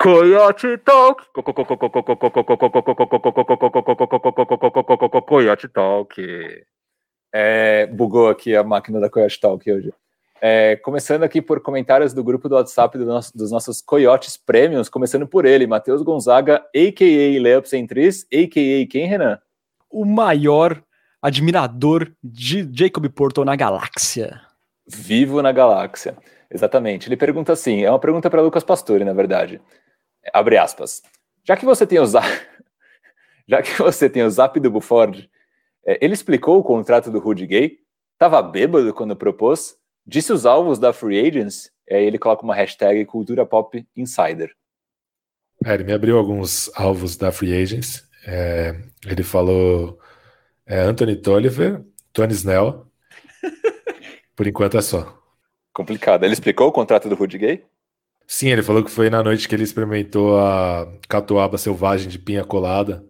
Coyote 0.00 0.78
Talk. 0.78 1.24
Coyote 5.26 5.68
Talk. 5.68 6.64
É, 7.34 7.86
bugou 7.86 8.28
aqui 8.28 8.54
a 8.54 8.62
máquina 8.62 9.00
da 9.00 9.10
Coyote 9.10 9.40
Talk 9.40 9.72
hoje. 9.72 9.92
É, 10.40 10.76
começando 10.76 11.24
aqui 11.24 11.42
por 11.42 11.60
comentários 11.60 12.14
do 12.14 12.22
grupo 12.22 12.48
do 12.48 12.54
WhatsApp 12.54 12.96
do 12.96 13.04
nosso, 13.04 13.36
dos 13.36 13.50
nossos 13.50 13.82
Coyotes 13.82 14.36
Premiums, 14.36 14.88
começando 14.88 15.26
por 15.26 15.44
ele, 15.44 15.66
Matheus 15.66 16.00
Gonzaga, 16.02 16.64
a.k.a. 16.72 17.42
Leop 17.42 17.68
Centris, 17.68 18.24
a.k.a. 18.32 18.86
quem, 18.86 19.08
Renan? 19.08 19.40
O 19.90 20.04
maior 20.04 20.80
admirador 21.20 22.12
de 22.22 22.70
Jacob 22.72 23.04
Porto 23.08 23.44
na 23.44 23.56
galáxia. 23.56 24.42
Vivo 24.86 25.42
na 25.42 25.50
galáxia, 25.50 26.16
exatamente. 26.48 27.08
Ele 27.08 27.16
pergunta 27.16 27.52
assim, 27.52 27.82
é 27.82 27.90
uma 27.90 27.98
pergunta 27.98 28.30
para 28.30 28.40
Lucas 28.40 28.62
Pastore, 28.62 29.04
na 29.04 29.12
verdade 29.12 29.60
abre 30.32 30.56
aspas. 30.56 31.02
Já 31.44 31.56
que 31.56 31.64
você 31.64 31.86
tem 31.86 31.98
o 31.98 32.06
zap, 32.06 32.26
já 33.48 33.62
que 33.62 33.70
você 33.80 34.08
tem 34.08 34.22
o 34.22 34.30
zap 34.30 34.58
do 34.60 34.70
Buford, 34.70 35.30
é, 35.86 35.98
ele 36.04 36.14
explicou 36.14 36.58
o 36.58 36.64
contrato 36.64 37.10
do 37.10 37.18
Rudy 37.18 37.46
Gay, 37.46 37.78
estava 38.12 38.42
bêbado 38.42 38.92
quando 38.92 39.16
propôs, 39.16 39.76
disse 40.06 40.32
os 40.32 40.44
alvos 40.44 40.78
da 40.78 40.92
Free 40.92 41.26
Agents, 41.26 41.70
aí 41.90 42.04
ele 42.04 42.18
coloca 42.18 42.42
uma 42.42 42.54
hashtag 42.54 43.04
Cultura 43.04 43.46
Pop 43.46 43.86
Insider. 43.96 44.54
É, 45.64 45.74
ele 45.74 45.84
me 45.84 45.92
abriu 45.92 46.18
alguns 46.18 46.70
alvos 46.74 47.16
da 47.16 47.32
Free 47.32 47.60
Agents. 47.60 48.06
É, 48.26 48.76
ele 49.06 49.22
falou 49.22 49.98
é, 50.66 50.80
Anthony 50.80 51.16
Tolliver, 51.16 51.82
Tony 52.12 52.32
Snell. 52.32 52.86
Por 54.36 54.46
enquanto 54.46 54.76
é 54.76 54.82
só. 54.82 55.18
Complicado. 55.72 56.24
Ele 56.24 56.32
explicou 56.32 56.68
o 56.68 56.72
contrato 56.72 57.08
do 57.08 57.14
Rudy 57.14 57.38
Gay? 57.38 57.64
Sim, 58.30 58.50
ele 58.50 58.62
falou 58.62 58.84
que 58.84 58.90
foi 58.90 59.08
na 59.08 59.22
noite 59.22 59.48
que 59.48 59.54
ele 59.54 59.62
experimentou 59.62 60.38
a 60.38 60.86
catuaba 61.08 61.56
selvagem 61.56 62.08
de 62.08 62.18
pinha 62.18 62.44
colada. 62.44 63.02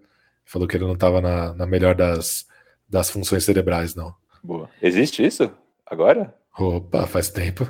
Falou 0.45 0.69
que 0.69 0.77
ele 0.77 0.85
não 0.85 0.93
estava 0.93 1.21
na, 1.21 1.53
na, 1.55 1.66
melhor 1.66 1.97
das, 1.97 2.47
das 2.89 3.11
funções 3.11 3.43
cerebrais, 3.45 3.97
não. 3.97 4.14
Boa. 4.45 4.71
Existe 4.81 5.27
isso? 5.27 5.51
Agora? 5.85 6.33
Opa, 6.57 7.05
faz 7.09 7.31
tempo. 7.31 7.69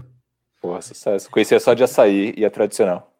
Porra, 0.60 0.82
sucesso. 0.82 1.30
Conhecia 1.30 1.58
só 1.58 1.72
de 1.72 1.82
açaí 1.82 2.34
e 2.36 2.44
a 2.44 2.50
tradicional. 2.50 3.14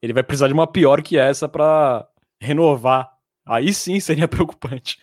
Ele 0.00 0.12
vai 0.12 0.22
precisar 0.22 0.46
de 0.46 0.54
uma 0.54 0.68
pior 0.68 1.02
que 1.02 1.18
essa 1.18 1.48
para 1.48 2.06
renovar. 2.40 3.10
Aí 3.44 3.74
sim 3.74 3.98
seria 3.98 4.28
preocupante. 4.28 4.98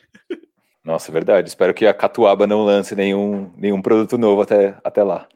Nossa, 0.86 1.12
é 1.12 1.14
verdade. 1.14 1.50
Espero 1.50 1.74
que 1.74 1.86
a 1.86 1.94
Catuaba 1.94 2.48
não 2.48 2.64
lance 2.64 2.96
nenhum, 2.96 3.52
nenhum 3.58 3.82
produto 3.82 4.18
novo 4.18 4.42
até, 4.42 4.78
até 4.86 5.04
lá. 5.04 5.28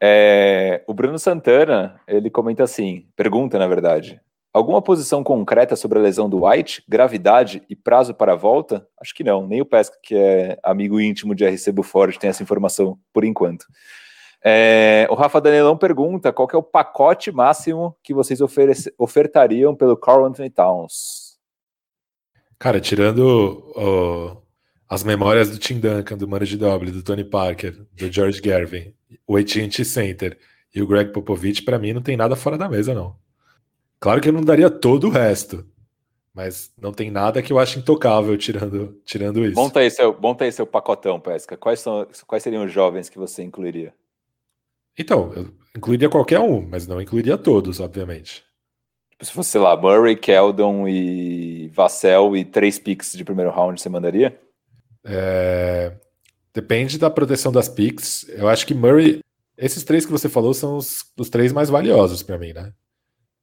É, 0.00 0.84
o 0.86 0.94
Bruno 0.94 1.18
Santana, 1.18 2.00
ele 2.06 2.30
comenta 2.30 2.62
assim, 2.62 3.06
pergunta 3.16 3.58
na 3.58 3.66
verdade, 3.66 4.20
alguma 4.52 4.80
posição 4.80 5.24
concreta 5.24 5.74
sobre 5.74 5.98
a 5.98 6.02
lesão 6.02 6.28
do 6.28 6.46
White, 6.46 6.84
gravidade 6.88 7.62
e 7.68 7.74
prazo 7.74 8.14
para 8.14 8.32
a 8.32 8.36
volta? 8.36 8.86
Acho 9.00 9.14
que 9.14 9.24
não, 9.24 9.46
nem 9.46 9.60
o 9.60 9.66
Pesca, 9.66 9.96
que 10.02 10.14
é 10.14 10.58
amigo 10.62 11.00
íntimo 11.00 11.34
de 11.34 11.44
RC 11.44 11.72
Buford, 11.72 12.18
tem 12.18 12.30
essa 12.30 12.42
informação 12.42 12.98
por 13.12 13.24
enquanto. 13.24 13.66
É, 14.44 15.06
o 15.10 15.14
Rafa 15.14 15.40
Danelão 15.40 15.76
pergunta 15.76 16.32
qual 16.32 16.48
é 16.52 16.56
o 16.56 16.62
pacote 16.62 17.32
máximo 17.32 17.96
que 18.02 18.14
vocês 18.14 18.38
ofertariam 18.96 19.74
pelo 19.74 19.96
Carl 19.96 20.24
Anthony 20.24 20.50
Towns? 20.50 21.36
Cara, 22.58 22.80
tirando 22.80 24.42
as 24.88 25.04
memórias 25.04 25.50
do 25.50 25.58
Tim 25.58 25.78
Duncan, 25.78 26.16
do 26.16 26.26
Mano 26.26 26.46
de 26.46 26.56
Doble, 26.56 26.90
do 26.90 27.02
Tony 27.02 27.24
Parker, 27.24 27.72
do 27.92 28.10
George 28.10 28.40
Gervin, 28.42 28.94
o 29.26 29.36
AT&T 29.36 29.84
Center 29.84 30.38
e 30.74 30.80
o 30.80 30.86
Greg 30.86 31.12
Popovich, 31.12 31.62
para 31.62 31.78
mim 31.78 31.92
não 31.92 32.00
tem 32.00 32.16
nada 32.16 32.34
fora 32.34 32.56
da 32.56 32.68
mesa, 32.68 32.94
não. 32.94 33.16
Claro 34.00 34.20
que 34.20 34.28
eu 34.28 34.32
não 34.32 34.42
daria 34.42 34.70
todo 34.70 35.08
o 35.08 35.10
resto, 35.10 35.66
mas 36.32 36.72
não 36.80 36.92
tem 36.92 37.10
nada 37.10 37.42
que 37.42 37.52
eu 37.52 37.58
acho 37.58 37.78
intocável 37.78 38.36
tirando, 38.38 38.98
tirando 39.04 39.44
isso. 39.44 39.56
Monta 39.56 39.80
aí 39.80 39.90
seu, 39.90 40.16
monta 40.18 40.44
aí 40.44 40.52
seu 40.52 40.66
pacotão, 40.66 41.20
Pesca. 41.20 41.56
Quais, 41.56 41.80
são, 41.80 42.06
quais 42.26 42.42
seriam 42.42 42.64
os 42.64 42.72
jovens 42.72 43.08
que 43.08 43.18
você 43.18 43.42
incluiria? 43.42 43.92
Então, 44.96 45.32
eu 45.34 45.48
incluiria 45.76 46.08
qualquer 46.08 46.40
um, 46.40 46.66
mas 46.66 46.86
não 46.86 47.00
incluiria 47.00 47.36
todos, 47.36 47.78
obviamente. 47.78 48.44
Tipo, 49.10 49.24
se 49.24 49.32
fosse, 49.32 49.50
sei 49.50 49.60
lá, 49.60 49.76
Murray, 49.76 50.16
Keldon 50.16 50.88
e 50.88 51.68
Vassell 51.74 52.36
e 52.36 52.44
três 52.44 52.78
picks 52.78 53.12
de 53.12 53.24
primeiro 53.24 53.50
round, 53.50 53.80
você 53.80 53.88
mandaria? 53.88 54.38
É... 55.08 55.92
Depende 56.54 56.98
da 56.98 57.08
proteção 57.08 57.52
das 57.52 57.68
picks. 57.68 58.26
Eu 58.28 58.48
acho 58.48 58.66
que 58.66 58.74
Murray, 58.74 59.20
esses 59.56 59.84
três 59.84 60.04
que 60.04 60.12
você 60.12 60.28
falou 60.28 60.52
são 60.52 60.76
os, 60.76 61.04
os 61.16 61.28
três 61.28 61.52
mais 61.52 61.70
valiosos 61.70 62.22
para 62.22 62.38
mim, 62.38 62.52
né? 62.52 62.72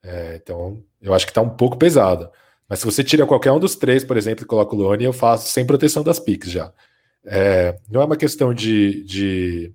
É, 0.03 0.35
então, 0.35 0.83
eu 1.01 1.13
acho 1.13 1.25
que 1.25 1.33
tá 1.33 1.41
um 1.41 1.49
pouco 1.49 1.77
pesado. 1.77 2.29
Mas 2.67 2.79
se 2.79 2.85
você 2.85 3.03
tira 3.03 3.25
qualquer 3.25 3.51
um 3.51 3.59
dos 3.59 3.75
três, 3.75 4.03
por 4.03 4.17
exemplo, 4.17 4.43
e 4.43 4.47
coloca 4.47 4.75
o 4.75 4.77
Lone, 4.77 5.03
eu 5.03 5.13
faço 5.13 5.51
sem 5.51 5.65
proteção 5.65 6.03
das 6.03 6.19
picks 6.19 6.51
já. 6.51 6.71
É, 7.25 7.79
não 7.89 8.01
é 8.01 8.05
uma 8.05 8.17
questão 8.17 8.53
de, 8.53 9.03
de, 9.03 9.73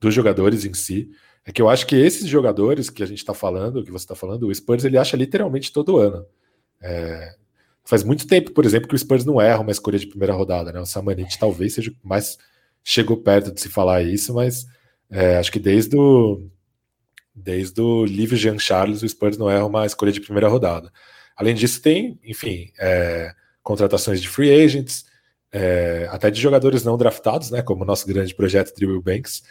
dos 0.00 0.14
jogadores 0.14 0.64
em 0.64 0.74
si. 0.74 1.10
É 1.44 1.52
que 1.52 1.62
eu 1.62 1.68
acho 1.68 1.86
que 1.86 1.96
esses 1.96 2.26
jogadores 2.26 2.90
que 2.90 3.02
a 3.02 3.06
gente 3.06 3.18
está 3.18 3.32
falando, 3.32 3.84
que 3.84 3.90
você 3.90 4.04
está 4.04 4.14
falando, 4.14 4.48
o 4.48 4.54
Spurs 4.54 4.84
ele 4.84 4.98
acha 4.98 5.16
literalmente 5.16 5.72
todo 5.72 5.98
ano. 5.98 6.26
É, 6.80 7.34
Faz 7.88 8.04
muito 8.04 8.26
tempo, 8.26 8.52
por 8.52 8.66
exemplo, 8.66 8.86
que 8.86 8.94
o 8.94 8.98
Spurs 8.98 9.24
não 9.24 9.40
erra 9.40 9.60
uma 9.60 9.72
escolha 9.72 9.98
de 9.98 10.06
primeira 10.06 10.34
rodada, 10.34 10.70
né? 10.70 10.78
O 10.78 10.86
Samanit 10.86 11.38
talvez 11.38 11.72
seja 11.74 11.90
mais 12.04 12.36
chegou 12.84 13.16
perto 13.16 13.50
de 13.50 13.60
se 13.60 13.68
falar 13.68 14.02
isso, 14.02 14.34
mas 14.34 14.66
é, 15.10 15.38
acho 15.38 15.50
que 15.50 15.58
desde 15.58 15.96
o 15.96 16.48
Desde 17.34 17.80
o 17.80 18.04
Livre 18.04 18.36
Jean 18.36 18.58
Charles, 18.58 19.02
o 19.02 19.08
Spurs 19.08 19.38
não 19.38 19.48
erra 19.50 19.64
uma 19.64 19.86
escolha 19.86 20.10
de 20.12 20.20
primeira 20.20 20.48
rodada. 20.48 20.92
Além 21.36 21.54
disso, 21.54 21.80
tem, 21.80 22.18
enfim, 22.24 22.72
é, 22.78 23.32
contratações 23.62 24.20
de 24.20 24.28
free 24.28 24.50
agents, 24.64 25.04
é, 25.52 26.08
até 26.10 26.30
de 26.30 26.40
jogadores 26.40 26.82
não 26.82 26.98
draftados, 26.98 27.50
né, 27.50 27.62
como 27.62 27.84
o 27.84 27.86
nosso 27.86 28.06
grande 28.06 28.34
projeto 28.34 28.74
Dribble 28.74 29.00
Banks. 29.00 29.44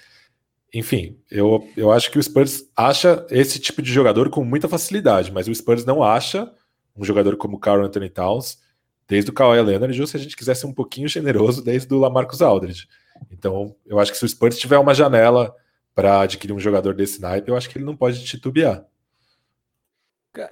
Enfim, 0.73 1.17
eu, 1.31 1.65
eu 1.77 1.91
acho 1.91 2.11
que 2.11 2.19
o 2.19 2.23
Spurs 2.23 2.65
acha 2.75 3.25
esse 3.31 3.57
tipo 3.57 3.81
de 3.81 3.91
jogador 3.91 4.29
com 4.29 4.43
muita 4.43 4.67
facilidade, 4.67 5.31
mas 5.31 5.47
o 5.47 5.55
Spurs 5.55 5.85
não 5.85 6.03
acha 6.03 6.51
um 6.97 7.03
jogador 7.03 7.37
como 7.37 7.57
o 7.57 7.59
Carl 7.59 7.83
Anthony 7.83 8.09
Towns, 8.09 8.59
desde 9.07 9.29
o 9.29 9.33
Kawhi 9.33 9.61
Leonard, 9.61 9.99
ou 9.99 10.07
se 10.07 10.17
a 10.17 10.19
gente 10.19 10.35
quisesse 10.35 10.65
um 10.65 10.73
pouquinho 10.73 11.07
generoso, 11.07 11.63
desde 11.63 11.93
o 11.93 11.99
Lamarcus 11.99 12.41
Aldridge. 12.41 12.87
Então, 13.31 13.75
eu 13.85 13.99
acho 13.99 14.11
que 14.11 14.17
se 14.17 14.25
o 14.25 14.29
Spurs 14.29 14.57
tiver 14.57 14.77
uma 14.77 14.93
janela 14.93 15.55
para 15.95 16.21
adquirir 16.21 16.53
um 16.53 16.59
jogador 16.59 16.93
desse 16.93 17.21
naipe, 17.21 17.49
eu 17.49 17.55
acho 17.55 17.69
que 17.69 17.77
ele 17.77 17.85
não 17.85 17.95
pode 17.95 18.23
titubear. 18.23 18.85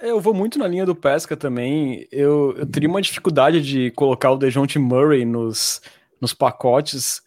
Eu 0.00 0.20
vou 0.20 0.34
muito 0.34 0.58
na 0.58 0.66
linha 0.66 0.84
do 0.84 0.96
Pesca 0.96 1.36
também. 1.36 2.08
Eu, 2.10 2.54
eu 2.56 2.66
teria 2.66 2.88
uma 2.88 3.00
dificuldade 3.00 3.62
de 3.62 3.92
colocar 3.92 4.32
o 4.32 4.36
DeJounte 4.36 4.78
Murray 4.78 5.24
nos, 5.24 5.80
nos 6.20 6.34
pacotes, 6.34 7.22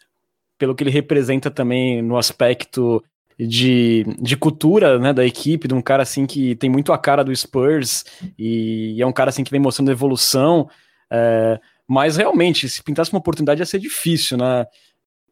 pelo 0.57 0.75
que 0.75 0.83
ele 0.83 0.91
representa 0.91 1.49
também 1.49 2.01
no 2.01 2.17
aspecto 2.17 3.01
de, 3.39 4.03
de 4.19 4.35
cultura 4.35 4.99
né, 4.99 5.13
da 5.13 5.25
equipe, 5.25 5.67
de 5.67 5.73
um 5.73 5.81
cara 5.81 6.03
assim 6.03 6.25
que 6.25 6.55
tem 6.55 6.69
muito 6.69 6.91
a 6.91 6.97
cara 6.97 7.23
do 7.23 7.33
Spurs 7.35 8.03
e, 8.37 8.95
e 8.97 9.01
é 9.01 9.07
um 9.07 9.13
cara 9.13 9.29
assim 9.29 9.43
que 9.43 9.51
vem 9.51 9.61
mostrando 9.61 9.91
evolução. 9.91 10.69
É, 11.11 11.59
mas 11.87 12.17
realmente, 12.17 12.67
se 12.67 12.83
pintasse 12.83 13.11
uma 13.13 13.19
oportunidade 13.19 13.61
ia 13.61 13.65
ser 13.65 13.79
difícil, 13.79 14.37
né? 14.37 14.65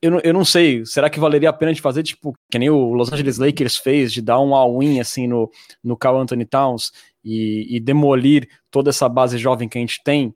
Eu 0.01 0.11
não, 0.11 0.19
eu 0.23 0.33
não 0.33 0.45
sei, 0.45 0.85
será 0.85 1.09
que 1.09 1.19
valeria 1.19 1.49
a 1.49 1.53
pena 1.53 1.73
de 1.73 1.81
fazer, 1.81 2.03
tipo, 2.03 2.33
que 2.51 2.59
nem 2.59 2.69
o 2.69 2.93
Los 2.93 3.11
Angeles 3.11 3.39
Lakers 3.39 3.77
fez, 3.77 4.13
de 4.13 4.21
dar 4.21 4.39
um 4.39 4.53
all-in, 4.53 4.99
assim, 4.99 5.27
no, 5.27 5.49
no 5.83 5.97
Carl 5.97 6.19
Anthony 6.19 6.45
Towns 6.45 6.91
e, 7.23 7.75
e, 7.75 7.79
demolir 7.79 8.47
toda 8.69 8.91
essa 8.91 9.09
base 9.09 9.39
jovem 9.39 9.67
que 9.67 9.77
a 9.77 9.81
gente 9.81 10.01
tem? 10.03 10.33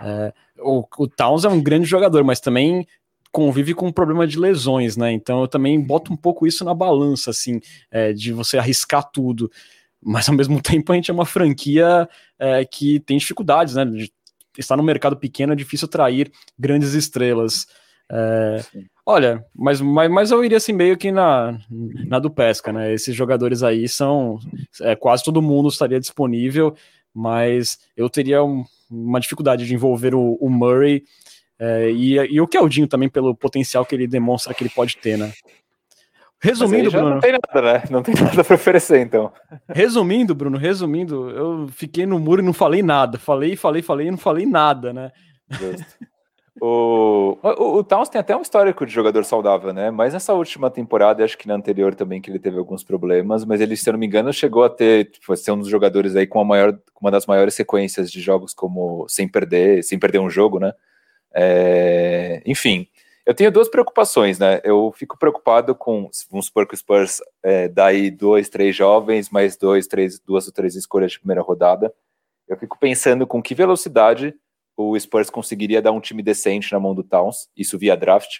É, 0.00 0.32
o, 0.60 0.84
o 0.96 1.08
Towns 1.08 1.44
é 1.44 1.48
um 1.48 1.60
grande 1.60 1.86
jogador, 1.86 2.22
mas 2.24 2.40
também 2.40 2.86
convive 3.32 3.74
com 3.74 3.86
um 3.86 3.92
problema 3.92 4.26
de 4.26 4.38
lesões, 4.38 4.96
né? 4.96 5.12
Então 5.12 5.40
eu 5.40 5.48
também 5.48 5.80
boto 5.80 6.12
um 6.12 6.16
pouco 6.16 6.46
isso 6.46 6.64
na 6.64 6.74
balança, 6.74 7.30
assim, 7.30 7.60
é, 7.90 8.12
de 8.12 8.32
você 8.32 8.58
arriscar 8.58 9.08
tudo. 9.10 9.50
Mas 10.02 10.28
ao 10.28 10.34
mesmo 10.34 10.60
tempo 10.62 10.92
a 10.92 10.96
gente 10.96 11.10
é 11.10 11.14
uma 11.14 11.26
franquia 11.26 12.08
é, 12.38 12.64
que 12.64 13.00
tem 13.00 13.18
dificuldades, 13.18 13.74
né? 13.74 13.84
De 13.84 14.12
estar 14.58 14.76
no 14.76 14.82
mercado 14.82 15.16
pequeno 15.16 15.52
é 15.52 15.56
difícil 15.56 15.86
atrair 15.86 16.30
grandes 16.58 16.94
estrelas. 16.94 17.66
É, 18.12 18.60
olha, 19.06 19.44
mas, 19.54 19.80
mas, 19.80 20.10
mas 20.10 20.30
eu 20.32 20.44
iria 20.44 20.56
assim 20.56 20.72
meio 20.72 20.96
que 20.96 21.12
na, 21.12 21.56
na 21.70 22.18
do 22.18 22.30
Pesca, 22.30 22.72
né? 22.72 22.92
Esses 22.92 23.14
jogadores 23.14 23.62
aí 23.62 23.88
são. 23.88 24.38
É, 24.80 24.96
quase 24.96 25.22
todo 25.22 25.40
mundo 25.40 25.68
estaria 25.68 26.00
disponível, 26.00 26.74
mas 27.14 27.78
eu 27.96 28.10
teria 28.10 28.42
um, 28.42 28.64
uma 28.90 29.20
dificuldade 29.20 29.66
de 29.66 29.74
envolver 29.74 30.14
o, 30.14 30.34
o 30.40 30.50
Murray 30.50 31.04
é, 31.60 31.90
e, 31.90 32.14
e 32.14 32.40
o 32.40 32.48
Keldinho 32.48 32.88
também, 32.88 33.08
pelo 33.08 33.34
potencial 33.34 33.84
que 33.84 33.94
ele 33.94 34.06
demonstra 34.06 34.54
que 34.54 34.64
ele 34.64 34.70
pode 34.70 34.96
ter, 34.96 35.18
né? 35.18 35.30
Resumindo, 36.42 36.90
Bruno. 36.90 37.10
Não 37.10 37.20
tem 37.20 37.32
nada, 37.32 37.72
né? 37.72 37.82
Não 37.90 38.02
tem 38.02 38.14
nada 38.18 38.42
para 38.42 38.54
oferecer, 38.54 39.00
então. 39.00 39.30
Resumindo, 39.68 40.34
Bruno, 40.34 40.56
resumindo, 40.56 41.28
eu 41.28 41.68
fiquei 41.68 42.06
no 42.06 42.18
muro 42.18 42.40
e 42.40 42.44
não 42.44 42.54
falei 42.54 42.82
nada. 42.82 43.18
Falei, 43.18 43.56
falei, 43.56 43.82
falei 43.82 44.08
e 44.08 44.10
não 44.10 44.16
falei 44.16 44.46
nada, 44.46 44.90
né? 44.90 45.12
O, 46.62 47.38
o, 47.42 47.78
o, 47.78 47.84
Towns 47.84 48.08
tem 48.08 48.20
até 48.20 48.36
um 48.36 48.42
histórico 48.42 48.84
de 48.84 48.92
jogador 48.92 49.24
saudável, 49.24 49.72
né? 49.72 49.90
Mas 49.90 50.14
nessa 50.14 50.32
última 50.32 50.70
temporada, 50.70 51.24
acho 51.24 51.36
que 51.36 51.46
na 51.46 51.54
anterior 51.54 51.94
também, 51.94 52.20
que 52.20 52.30
ele 52.30 52.38
teve 52.38 52.58
alguns 52.58 52.82
problemas, 52.82 53.44
mas 53.44 53.60
ele, 53.60 53.76
se 53.76 53.88
eu 53.88 53.92
não 53.92 54.00
me 54.00 54.06
engano, 54.06 54.32
chegou 54.32 54.64
a 54.64 54.68
ter, 54.68 55.10
tipo, 55.10 55.34
ser 55.36 55.52
um 55.52 55.58
dos 55.58 55.68
jogadores 55.68 56.16
aí 56.16 56.26
com 56.26 56.40
a 56.40 56.44
maior, 56.44 56.78
uma 57.00 57.10
das 57.10 57.26
maiores 57.26 57.54
sequências 57.54 58.10
de 58.10 58.20
jogos 58.20 58.52
como 58.52 59.06
sem 59.08 59.28
perder, 59.28 59.82
sem 59.84 59.98
perder 59.98 60.18
um 60.18 60.28
jogo, 60.28 60.58
né? 60.58 60.72
É, 61.34 62.42
enfim, 62.44 62.86
eu 63.24 63.34
tenho 63.34 63.52
duas 63.52 63.68
preocupações, 63.68 64.38
né? 64.38 64.60
Eu 64.64 64.92
fico 64.92 65.18
preocupado 65.18 65.74
com, 65.74 66.10
vamos 66.30 66.46
supor 66.46 66.66
que 66.66 66.74
o 66.74 66.76
Spurs 66.76 67.20
é, 67.42 67.70
aí 67.76 68.10
dois, 68.10 68.48
três 68.48 68.74
jovens, 68.74 69.30
mais 69.30 69.56
dois, 69.56 69.86
três, 69.86 70.18
duas 70.18 70.46
ou 70.46 70.52
três 70.52 70.74
escolhas 70.74 71.12
de 71.12 71.20
primeira 71.20 71.42
rodada. 71.42 71.94
Eu 72.48 72.56
fico 72.56 72.78
pensando 72.78 73.26
com 73.26 73.42
que 73.42 73.54
velocidade 73.54 74.34
o 74.76 74.98
Spurs 74.98 75.30
conseguiria 75.30 75.82
dar 75.82 75.92
um 75.92 76.00
time 76.00 76.22
decente 76.22 76.72
na 76.72 76.80
mão 76.80 76.94
do 76.94 77.04
Towns, 77.04 77.48
isso 77.56 77.78
via 77.78 77.96
draft, 77.96 78.38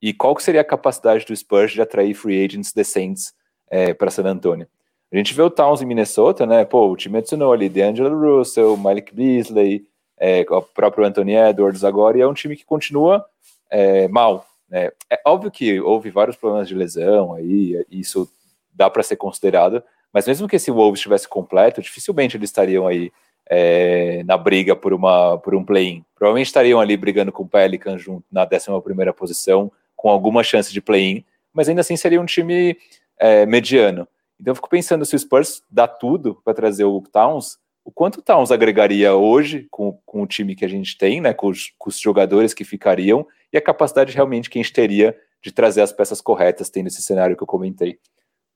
e 0.00 0.12
qual 0.12 0.34
que 0.34 0.42
seria 0.42 0.60
a 0.60 0.64
capacidade 0.64 1.24
do 1.24 1.34
Spurs 1.34 1.72
de 1.72 1.80
atrair 1.80 2.14
free 2.14 2.44
agents 2.44 2.72
decentes 2.72 3.32
é, 3.70 3.94
para 3.94 4.10
San 4.10 4.24
Antonio. 4.24 4.68
A 5.12 5.16
gente 5.16 5.32
vê 5.32 5.42
o 5.42 5.50
Towns 5.50 5.80
em 5.80 5.86
Minnesota, 5.86 6.44
né? 6.44 6.64
Pô, 6.64 6.90
o 6.90 6.96
time 6.96 7.18
adicionou 7.18 7.52
ali 7.52 7.68
DeAngelo 7.68 8.38
Russell, 8.38 8.76
Malik 8.76 9.14
Beasley, 9.14 9.86
é, 10.18 10.44
o 10.48 10.62
próprio 10.62 11.04
Anthony 11.04 11.34
Edwards 11.34 11.84
agora, 11.84 12.18
e 12.18 12.20
é 12.20 12.26
um 12.26 12.34
time 12.34 12.56
que 12.56 12.64
continua 12.64 13.24
é, 13.70 14.08
mal. 14.08 14.46
Né? 14.68 14.90
É 15.10 15.20
óbvio 15.26 15.50
que 15.50 15.80
houve 15.80 16.10
vários 16.10 16.36
problemas 16.36 16.68
de 16.68 16.74
lesão 16.74 17.34
aí, 17.34 17.84
isso 17.90 18.30
dá 18.72 18.90
para 18.90 19.02
ser 19.02 19.16
considerado, 19.16 19.82
mas 20.12 20.26
mesmo 20.26 20.48
que 20.48 20.56
esse 20.56 20.70
Wolves 20.70 21.00
estivesse 21.00 21.28
completo, 21.28 21.82
dificilmente 21.82 22.36
eles 22.36 22.50
estariam 22.50 22.86
aí 22.86 23.12
é, 23.46 24.22
na 24.24 24.36
briga 24.36 24.74
por, 24.74 24.92
uma, 24.92 25.38
por 25.38 25.54
um 25.54 25.64
play-in. 25.64 26.04
Provavelmente 26.14 26.46
estariam 26.46 26.80
ali 26.80 26.96
brigando 26.96 27.32
com 27.32 27.42
o 27.42 27.48
Pelican 27.48 27.98
junto 27.98 28.24
na 28.30 28.44
11 28.44 29.12
posição, 29.12 29.70
com 29.96 30.08
alguma 30.08 30.42
chance 30.42 30.72
de 30.72 30.80
play-in, 30.80 31.24
mas 31.52 31.68
ainda 31.68 31.80
assim 31.80 31.96
seria 31.96 32.20
um 32.20 32.26
time 32.26 32.76
é, 33.18 33.44
mediano. 33.46 34.08
Então 34.40 34.52
eu 34.52 34.56
fico 34.56 34.68
pensando 34.68 35.04
se 35.04 35.14
o 35.14 35.18
Spurs 35.18 35.62
dá 35.70 35.86
tudo 35.86 36.40
para 36.44 36.54
trazer 36.54 36.84
o 36.84 37.00
Towns, 37.12 37.58
o 37.84 37.92
quanto 37.92 38.18
o 38.18 38.22
Towns 38.22 38.50
agregaria 38.50 39.14
hoje 39.14 39.66
com, 39.70 40.00
com 40.06 40.22
o 40.22 40.26
time 40.26 40.54
que 40.54 40.64
a 40.64 40.68
gente 40.68 40.96
tem, 40.96 41.20
né, 41.20 41.34
com 41.34 41.48
os, 41.48 41.72
com 41.78 41.90
os 41.90 42.00
jogadores 42.00 42.54
que 42.54 42.64
ficariam, 42.64 43.26
e 43.52 43.58
a 43.58 43.62
capacidade 43.62 44.14
realmente 44.14 44.48
que 44.48 44.58
a 44.58 44.62
gente 44.62 44.72
teria 44.72 45.16
de 45.42 45.52
trazer 45.52 45.82
as 45.82 45.92
peças 45.92 46.20
corretas, 46.20 46.70
tendo 46.70 46.86
esse 46.86 47.02
cenário 47.02 47.36
que 47.36 47.42
eu 47.42 47.46
comentei. 47.46 47.98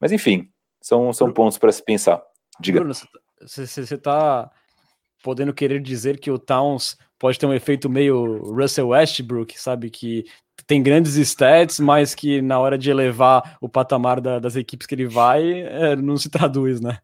Mas 0.01 0.13
enfim, 0.13 0.49
são, 0.81 1.13
são 1.13 1.31
pontos 1.31 1.59
para 1.59 1.71
se 1.71 1.85
pensar. 1.85 2.23
Diga. 2.59 2.81
Bruno, 2.81 2.95
você 3.41 3.83
está 3.83 4.51
podendo 5.23 5.53
querer 5.53 5.81
dizer 5.81 6.19
que 6.19 6.31
o 6.31 6.39
Towns 6.39 6.97
pode 7.19 7.39
ter 7.39 7.47
um 7.47 7.53
efeito 7.53 7.91
meio 7.91 8.39
Russell 8.55 8.89
Westbrook, 8.89 9.61
sabe? 9.61 9.91
Que 9.91 10.25
tem 10.67 10.83
grandes 10.83 11.17
stats, 11.17 11.79
mas 11.79 12.15
que 12.15 12.41
na 12.41 12.59
hora 12.59 12.79
de 12.79 12.91
elevar 12.91 13.59
o 13.61 13.69
patamar 13.69 14.21
da, 14.21 14.39
das 14.39 14.57
equipes 14.57 14.87
que 14.87 14.95
ele 14.95 15.07
vai, 15.07 15.61
é, 15.63 15.97
não 15.97 16.17
se 16.17 16.31
traduz, 16.31 16.81
né? 16.81 16.99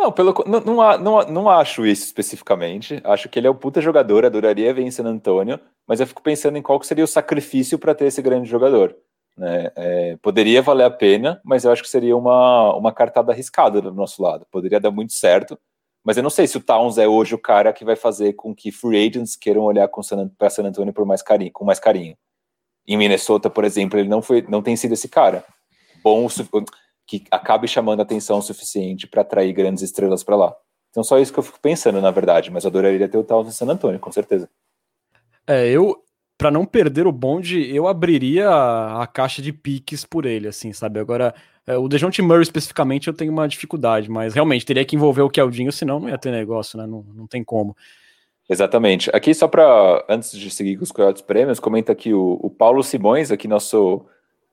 Não, 0.00 0.10
pelo, 0.10 0.32
não, 0.46 0.60
não, 0.60 0.98
não, 0.98 1.26
não 1.26 1.50
acho 1.50 1.84
isso 1.84 2.06
especificamente. 2.06 3.02
Acho 3.04 3.28
que 3.28 3.38
ele 3.38 3.46
é 3.46 3.50
um 3.50 3.54
puta 3.54 3.82
jogador, 3.82 4.24
adoraria 4.24 4.72
ver 4.72 4.80
em 4.80 4.90
San 4.90 5.04
Antonio, 5.04 5.60
mas 5.86 6.00
eu 6.00 6.06
fico 6.06 6.22
pensando 6.22 6.56
em 6.56 6.62
qual 6.62 6.82
seria 6.82 7.04
o 7.04 7.06
sacrifício 7.06 7.78
para 7.78 7.94
ter 7.94 8.06
esse 8.06 8.22
grande 8.22 8.48
jogador. 8.48 8.96
Né? 9.36 9.70
É, 9.76 10.16
poderia 10.22 10.62
valer 10.62 10.84
a 10.84 10.90
pena, 10.90 11.38
mas 11.44 11.64
eu 11.64 11.70
acho 11.70 11.82
que 11.82 11.88
seria 11.88 12.16
uma, 12.16 12.74
uma 12.74 12.94
cartada 12.94 13.30
arriscada 13.30 13.82
do 13.82 13.92
nosso 13.92 14.22
lado. 14.22 14.46
Poderia 14.50 14.80
dar 14.80 14.90
muito 14.90 15.12
certo, 15.12 15.58
mas 16.02 16.16
eu 16.16 16.22
não 16.22 16.30
sei 16.30 16.46
se 16.46 16.56
o 16.56 16.62
Towns 16.62 16.96
é 16.96 17.06
hoje 17.06 17.34
o 17.34 17.38
cara 17.38 17.70
que 17.70 17.84
vai 17.84 17.94
fazer 17.94 18.32
com 18.32 18.54
que 18.54 18.72
free 18.72 19.06
agents 19.06 19.36
queiram 19.36 19.64
olhar 19.64 19.86
para 20.38 20.48
San 20.48 20.64
Antonio 20.64 20.94
por 20.94 21.04
mais 21.04 21.20
carinho, 21.20 21.52
com 21.52 21.62
mais 21.62 21.78
carinho. 21.78 22.16
Em 22.88 22.96
Minnesota, 22.96 23.50
por 23.50 23.64
exemplo, 23.64 23.98
ele 23.98 24.08
não 24.08 24.22
foi, 24.22 24.40
não 24.48 24.62
tem 24.62 24.76
sido 24.76 24.94
esse 24.94 25.10
cara. 25.10 25.44
Bom, 26.02 26.26
que 27.10 27.24
acabe 27.28 27.66
chamando 27.66 28.00
atenção 28.00 28.38
o 28.38 28.42
suficiente 28.42 29.08
para 29.08 29.22
atrair 29.22 29.52
grandes 29.52 29.82
estrelas 29.82 30.22
para 30.22 30.36
lá. 30.36 30.54
Então, 30.90 31.02
só 31.02 31.18
isso 31.18 31.32
que 31.32 31.40
eu 31.40 31.42
fico 31.42 31.58
pensando, 31.60 32.00
na 32.00 32.12
verdade, 32.12 32.52
mas 32.52 32.62
eu 32.62 32.68
adoraria 32.68 33.08
ter 33.08 33.18
o 33.18 33.24
Towns 33.24 33.48
em 33.48 33.50
San 33.50 33.66
Antonio, 33.66 33.98
com 33.98 34.12
certeza. 34.12 34.48
É, 35.44 35.68
eu, 35.68 36.04
para 36.38 36.52
não 36.52 36.64
perder 36.64 37.08
o 37.08 37.12
bonde, 37.12 37.68
eu 37.74 37.88
abriria 37.88 38.48
a, 38.48 39.02
a, 39.02 39.06
caixa 39.08 39.42
de 39.42 39.52
piques 39.52 40.04
por 40.04 40.24
ele, 40.24 40.46
assim, 40.46 40.72
sabe? 40.72 41.00
Agora, 41.00 41.34
é, 41.66 41.76
o 41.76 41.88
Dejounte 41.88 42.22
Murray 42.22 42.42
especificamente 42.42 43.08
eu 43.08 43.14
tenho 43.14 43.32
uma 43.32 43.48
dificuldade, 43.48 44.08
mas 44.08 44.32
realmente 44.32 44.64
teria 44.64 44.84
que 44.84 44.94
envolver 44.94 45.22
o 45.22 45.30
Keldinho, 45.30 45.72
senão 45.72 45.98
não 45.98 46.08
ia 46.08 46.18
ter 46.18 46.30
negócio, 46.30 46.78
né? 46.78 46.86
Não, 46.86 47.04
não 47.12 47.26
tem 47.26 47.42
como. 47.42 47.76
Exatamente. 48.48 49.10
Aqui, 49.12 49.34
só 49.34 49.48
para, 49.48 50.04
antes 50.08 50.30
de 50.30 50.48
seguir 50.48 50.76
com 50.76 50.84
os 50.84 50.92
Coyotes 50.92 51.22
Prêmios, 51.22 51.58
comenta 51.58 51.90
aqui 51.90 52.14
o, 52.14 52.38
o 52.40 52.48
Paulo 52.48 52.84
Simões, 52.84 53.32
aqui 53.32 53.48
nosso 53.48 54.06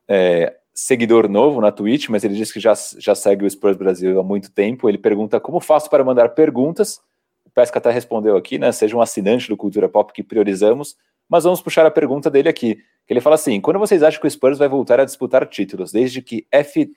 é, 0.08 0.56
seguidor 0.78 1.28
novo 1.28 1.60
na 1.60 1.72
Twitch, 1.72 2.08
mas 2.08 2.22
ele 2.22 2.36
disse 2.36 2.52
que 2.52 2.60
já, 2.60 2.72
já 2.98 3.12
segue 3.12 3.44
o 3.44 3.50
Spurs 3.50 3.76
Brasil 3.76 4.18
há 4.20 4.22
muito 4.22 4.48
tempo. 4.48 4.88
Ele 4.88 4.96
pergunta 4.96 5.40
como 5.40 5.58
faço 5.58 5.90
para 5.90 6.04
mandar 6.04 6.28
perguntas. 6.28 7.00
O 7.44 7.50
Pesca 7.50 7.78
até 7.78 7.90
respondeu 7.90 8.36
aqui, 8.36 8.58
né? 8.58 8.70
Seja 8.70 8.96
um 8.96 9.00
assinante 9.00 9.48
do 9.48 9.56
Cultura 9.56 9.88
Pop 9.88 10.12
que 10.12 10.22
priorizamos. 10.22 10.96
Mas 11.28 11.42
vamos 11.42 11.60
puxar 11.60 11.84
a 11.84 11.90
pergunta 11.90 12.30
dele 12.30 12.48
aqui. 12.48 12.76
Que 12.76 13.12
ele 13.12 13.20
fala 13.20 13.34
assim: 13.34 13.60
quando 13.60 13.80
vocês 13.80 14.04
acham 14.04 14.20
que 14.20 14.28
o 14.28 14.30
Spurs 14.30 14.56
vai 14.56 14.68
voltar 14.68 15.00
a 15.00 15.04
disputar 15.04 15.44
títulos? 15.48 15.90
Desde 15.90 16.22
que 16.22 16.46
F, 16.52 16.88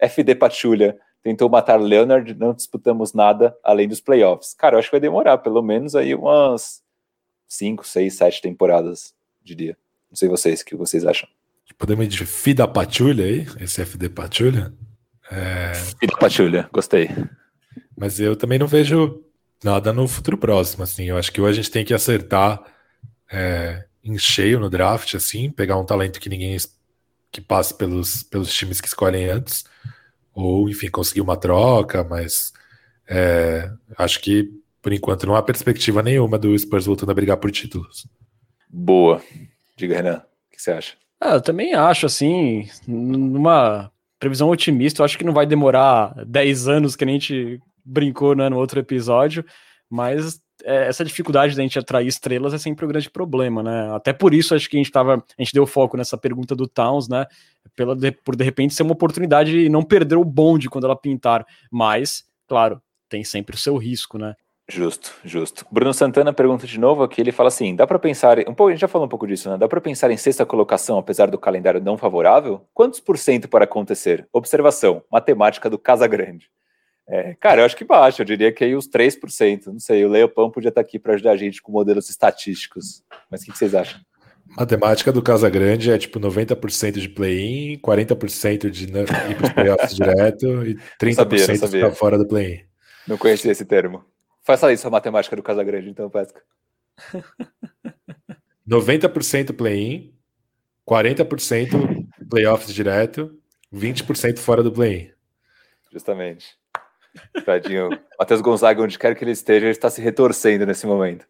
FD 0.00 0.34
Patulha 0.34 0.98
tentou 1.22 1.48
matar 1.48 1.80
Leonard, 1.80 2.34
não 2.34 2.52
disputamos 2.52 3.12
nada 3.12 3.56
além 3.62 3.86
dos 3.86 4.00
playoffs. 4.00 4.52
Cara, 4.52 4.74
eu 4.74 4.80
acho 4.80 4.88
que 4.88 4.94
vai 4.94 5.00
demorar 5.00 5.38
pelo 5.38 5.62
menos 5.62 5.94
aí 5.94 6.12
umas 6.12 6.82
5, 7.46 7.86
6, 7.86 8.14
7 8.14 8.42
temporadas, 8.42 9.14
diria. 9.44 9.76
Não 10.10 10.16
sei 10.16 10.28
vocês, 10.28 10.60
o 10.60 10.64
que 10.64 10.74
vocês 10.74 11.06
acham? 11.06 11.28
Podemos 11.76 12.04
ir 12.04 12.08
de 12.08 12.26
FIDA 12.26 12.66
Patulha 12.66 13.24
aí? 13.24 13.46
Esse 13.60 13.82
FD 13.82 14.08
Patulha? 14.08 14.72
É... 15.30 15.72
Patrulha, 16.18 16.68
gostei. 16.72 17.10
Mas 17.96 18.18
eu 18.18 18.34
também 18.34 18.58
não 18.58 18.66
vejo 18.66 19.22
nada 19.62 19.92
no 19.92 20.08
futuro 20.08 20.38
próximo, 20.38 20.84
assim. 20.84 21.04
Eu 21.04 21.18
acho 21.18 21.32
que 21.32 21.40
ou 21.40 21.46
a 21.46 21.52
gente 21.52 21.70
tem 21.70 21.84
que 21.84 21.94
acertar 21.94 22.62
é, 23.30 23.84
em 24.02 24.18
cheio 24.18 24.58
no 24.58 24.70
draft, 24.70 25.14
assim, 25.14 25.50
pegar 25.50 25.76
um 25.76 25.84
talento 25.84 26.20
que 26.20 26.28
ninguém 26.28 26.56
que 27.30 27.40
passe 27.40 27.74
pelos, 27.74 28.22
pelos 28.22 28.52
times 28.52 28.80
que 28.80 28.88
escolhem 28.88 29.28
antes, 29.28 29.64
ou, 30.32 30.68
enfim, 30.68 30.88
conseguir 30.88 31.20
uma 31.20 31.36
troca, 31.36 32.02
mas 32.02 32.52
é, 33.06 33.70
acho 33.98 34.20
que, 34.20 34.50
por 34.80 34.92
enquanto, 34.92 35.26
não 35.26 35.36
há 35.36 35.42
perspectiva 35.42 36.02
nenhuma 36.02 36.38
do 36.38 36.58
Spurs 36.58 36.86
voltando 36.86 37.10
a 37.10 37.14
brigar 37.14 37.36
por 37.36 37.50
títulos. 37.50 38.06
Boa. 38.68 39.22
Diga, 39.76 39.96
Renan, 39.96 40.18
o 40.18 40.50
que 40.50 40.62
você 40.62 40.70
acha? 40.70 40.94
Ah, 41.20 41.34
eu 41.34 41.40
também 41.40 41.74
acho, 41.74 42.06
assim, 42.06 42.68
numa 42.86 43.90
previsão 44.18 44.48
otimista, 44.48 45.00
eu 45.00 45.04
acho 45.04 45.18
que 45.18 45.24
não 45.24 45.32
vai 45.32 45.46
demorar 45.46 46.14
10 46.24 46.68
anos, 46.68 46.96
que 46.96 47.04
a 47.04 47.08
gente 47.08 47.60
brincou 47.84 48.34
né, 48.34 48.48
no 48.48 48.56
outro 48.56 48.78
episódio, 48.78 49.44
mas 49.88 50.40
é, 50.64 50.88
essa 50.88 51.04
dificuldade 51.04 51.56
da 51.56 51.62
gente 51.62 51.78
atrair 51.78 52.06
estrelas 52.06 52.52
é 52.52 52.58
sempre 52.58 52.84
um 52.84 52.88
grande 52.88 53.08
problema, 53.10 53.62
né? 53.62 53.94
Até 53.94 54.12
por 54.12 54.34
isso 54.34 54.54
acho 54.54 54.68
que 54.68 54.76
a 54.76 54.80
gente 54.80 54.90
tava, 54.90 55.14
a 55.16 55.42
gente 55.42 55.52
deu 55.52 55.66
foco 55.66 55.96
nessa 55.96 56.18
pergunta 56.18 56.54
do 56.54 56.66
Towns, 56.66 57.08
né? 57.08 57.26
Pela, 57.76 57.96
por 58.24 58.34
de 58.36 58.44
repente 58.44 58.74
ser 58.74 58.82
uma 58.82 58.92
oportunidade 58.92 59.56
e 59.56 59.68
não 59.68 59.82
perder 59.82 60.16
o 60.16 60.24
bonde 60.24 60.68
quando 60.68 60.84
ela 60.84 60.96
pintar. 60.96 61.46
Mas, 61.70 62.24
claro, 62.46 62.82
tem 63.08 63.24
sempre 63.24 63.54
o 63.54 63.58
seu 63.58 63.76
risco, 63.76 64.18
né? 64.18 64.34
Justo, 64.70 65.14
justo. 65.24 65.64
Bruno 65.70 65.94
Santana 65.94 66.30
pergunta 66.30 66.66
de 66.66 66.78
novo 66.78 67.02
aqui, 67.02 67.22
ele 67.22 67.32
fala 67.32 67.48
assim, 67.48 67.74
dá 67.74 67.86
para 67.86 67.98
pensar, 67.98 68.38
um 68.40 68.52
pouco, 68.52 68.68
a 68.68 68.72
gente 68.72 68.82
já 68.82 68.88
falou 68.88 69.06
um 69.06 69.08
pouco 69.08 69.26
disso, 69.26 69.48
né? 69.48 69.56
Dá 69.56 69.66
para 69.66 69.80
pensar 69.80 70.10
em 70.10 70.16
sexta 70.18 70.44
colocação 70.44 70.98
apesar 70.98 71.30
do 71.30 71.38
calendário 71.38 71.80
não 71.80 71.96
favorável? 71.96 72.60
Quantos 72.74 73.00
por 73.00 73.16
cento 73.16 73.48
para 73.48 73.64
acontecer? 73.64 74.28
Observação, 74.30 75.02
matemática 75.10 75.70
do 75.70 75.78
Casa 75.78 76.06
Grande. 76.06 76.50
É, 77.08 77.34
cara, 77.40 77.62
eu 77.62 77.64
acho 77.64 77.74
que 77.74 77.84
baixa, 77.86 78.20
eu 78.20 78.26
diria 78.26 78.52
que 78.52 78.62
aí 78.62 78.74
os 78.74 78.86
3%. 78.86 79.68
Não 79.68 79.80
sei, 79.80 80.04
o 80.04 80.08
Leopão 80.10 80.50
podia 80.50 80.68
estar 80.68 80.82
aqui 80.82 80.98
para 80.98 81.14
ajudar 81.14 81.30
a 81.30 81.36
gente 81.38 81.62
com 81.62 81.72
modelos 81.72 82.10
estatísticos. 82.10 83.02
Mas 83.30 83.40
o 83.40 83.44
que, 83.46 83.52
que 83.52 83.58
vocês 83.58 83.74
acham? 83.74 83.98
Matemática 84.54 85.10
do 85.10 85.22
Casa 85.22 85.48
Grande 85.48 85.90
é 85.90 85.96
tipo 85.96 86.20
90% 86.20 86.98
de 86.98 87.08
play-in, 87.08 87.78
40% 87.78 88.68
de 88.68 88.84
ir 88.84 89.36
para 89.36 89.46
os 89.46 89.52
playoffs 89.52 89.94
direto 89.96 90.66
e 90.66 90.74
30% 91.00 91.70
ficar 91.70 91.90
fora 91.92 92.18
do 92.18 92.28
play-in. 92.28 92.60
Não 93.06 93.16
conhecia 93.16 93.50
esse 93.50 93.64
termo. 93.64 94.04
Faça 94.48 94.72
isso 94.72 94.88
a 94.88 94.90
matemática 94.90 95.36
do 95.36 95.42
Casa 95.42 95.62
Grande, 95.62 95.90
então, 95.90 96.08
Pesca. 96.08 96.40
90% 98.66 99.54
play-in, 99.54 100.14
40% 100.88 102.06
playoffs 102.30 102.72
direto, 102.72 103.38
20% 103.70 104.38
fora 104.38 104.62
do 104.62 104.72
play-in. 104.72 105.10
Justamente. 105.92 106.56
Tadinho. 107.44 107.90
Matheus 108.18 108.40
Gonzaga, 108.40 108.82
onde 108.82 108.98
quer 108.98 109.14
que 109.14 109.22
ele 109.22 109.32
esteja, 109.32 109.66
ele 109.66 109.72
está 109.72 109.90
se 109.90 110.00
retorcendo 110.00 110.64
nesse 110.64 110.86
momento. 110.86 111.26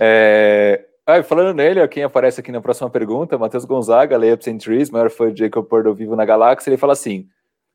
É... 0.00 0.86
Ah, 1.06 1.22
falando 1.22 1.54
nele, 1.54 1.86
quem 1.86 2.02
aparece 2.02 2.40
aqui 2.40 2.50
na 2.50 2.60
próxima 2.60 2.90
pergunta, 2.90 3.38
Matheus 3.38 3.64
Gonzaga, 3.64 4.18
Layups 4.18 4.48
and 4.48 4.58
Trees, 4.58 4.90
maior 4.90 5.08
fã 5.08 5.32
de 5.32 5.38
Jacob 5.44 5.68
Purdo 5.68 5.94
vivo 5.94 6.16
na 6.16 6.24
galáxia, 6.24 6.70
ele 6.70 6.78
fala 6.78 6.94
assim: 6.94 7.28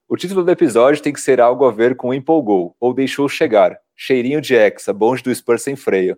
o 0.10 0.18
título 0.18 0.44
do 0.44 0.50
episódio 0.50 1.04
tem 1.04 1.14
que 1.14 1.22
ser 1.22 1.40
algo 1.40 1.66
a 1.66 1.72
ver 1.72 1.96
com 1.96 2.12
empolgou, 2.12 2.76
ou 2.80 2.96
deixou 2.96 3.30
chegar, 3.30 3.78
cheirinho 3.96 4.42
de 4.42 4.56
Hexa, 4.56 4.92
bonde 4.92 5.22
do 5.22 5.34
Spurs 5.34 5.62
sem 5.62 5.76
freio. 5.76 6.18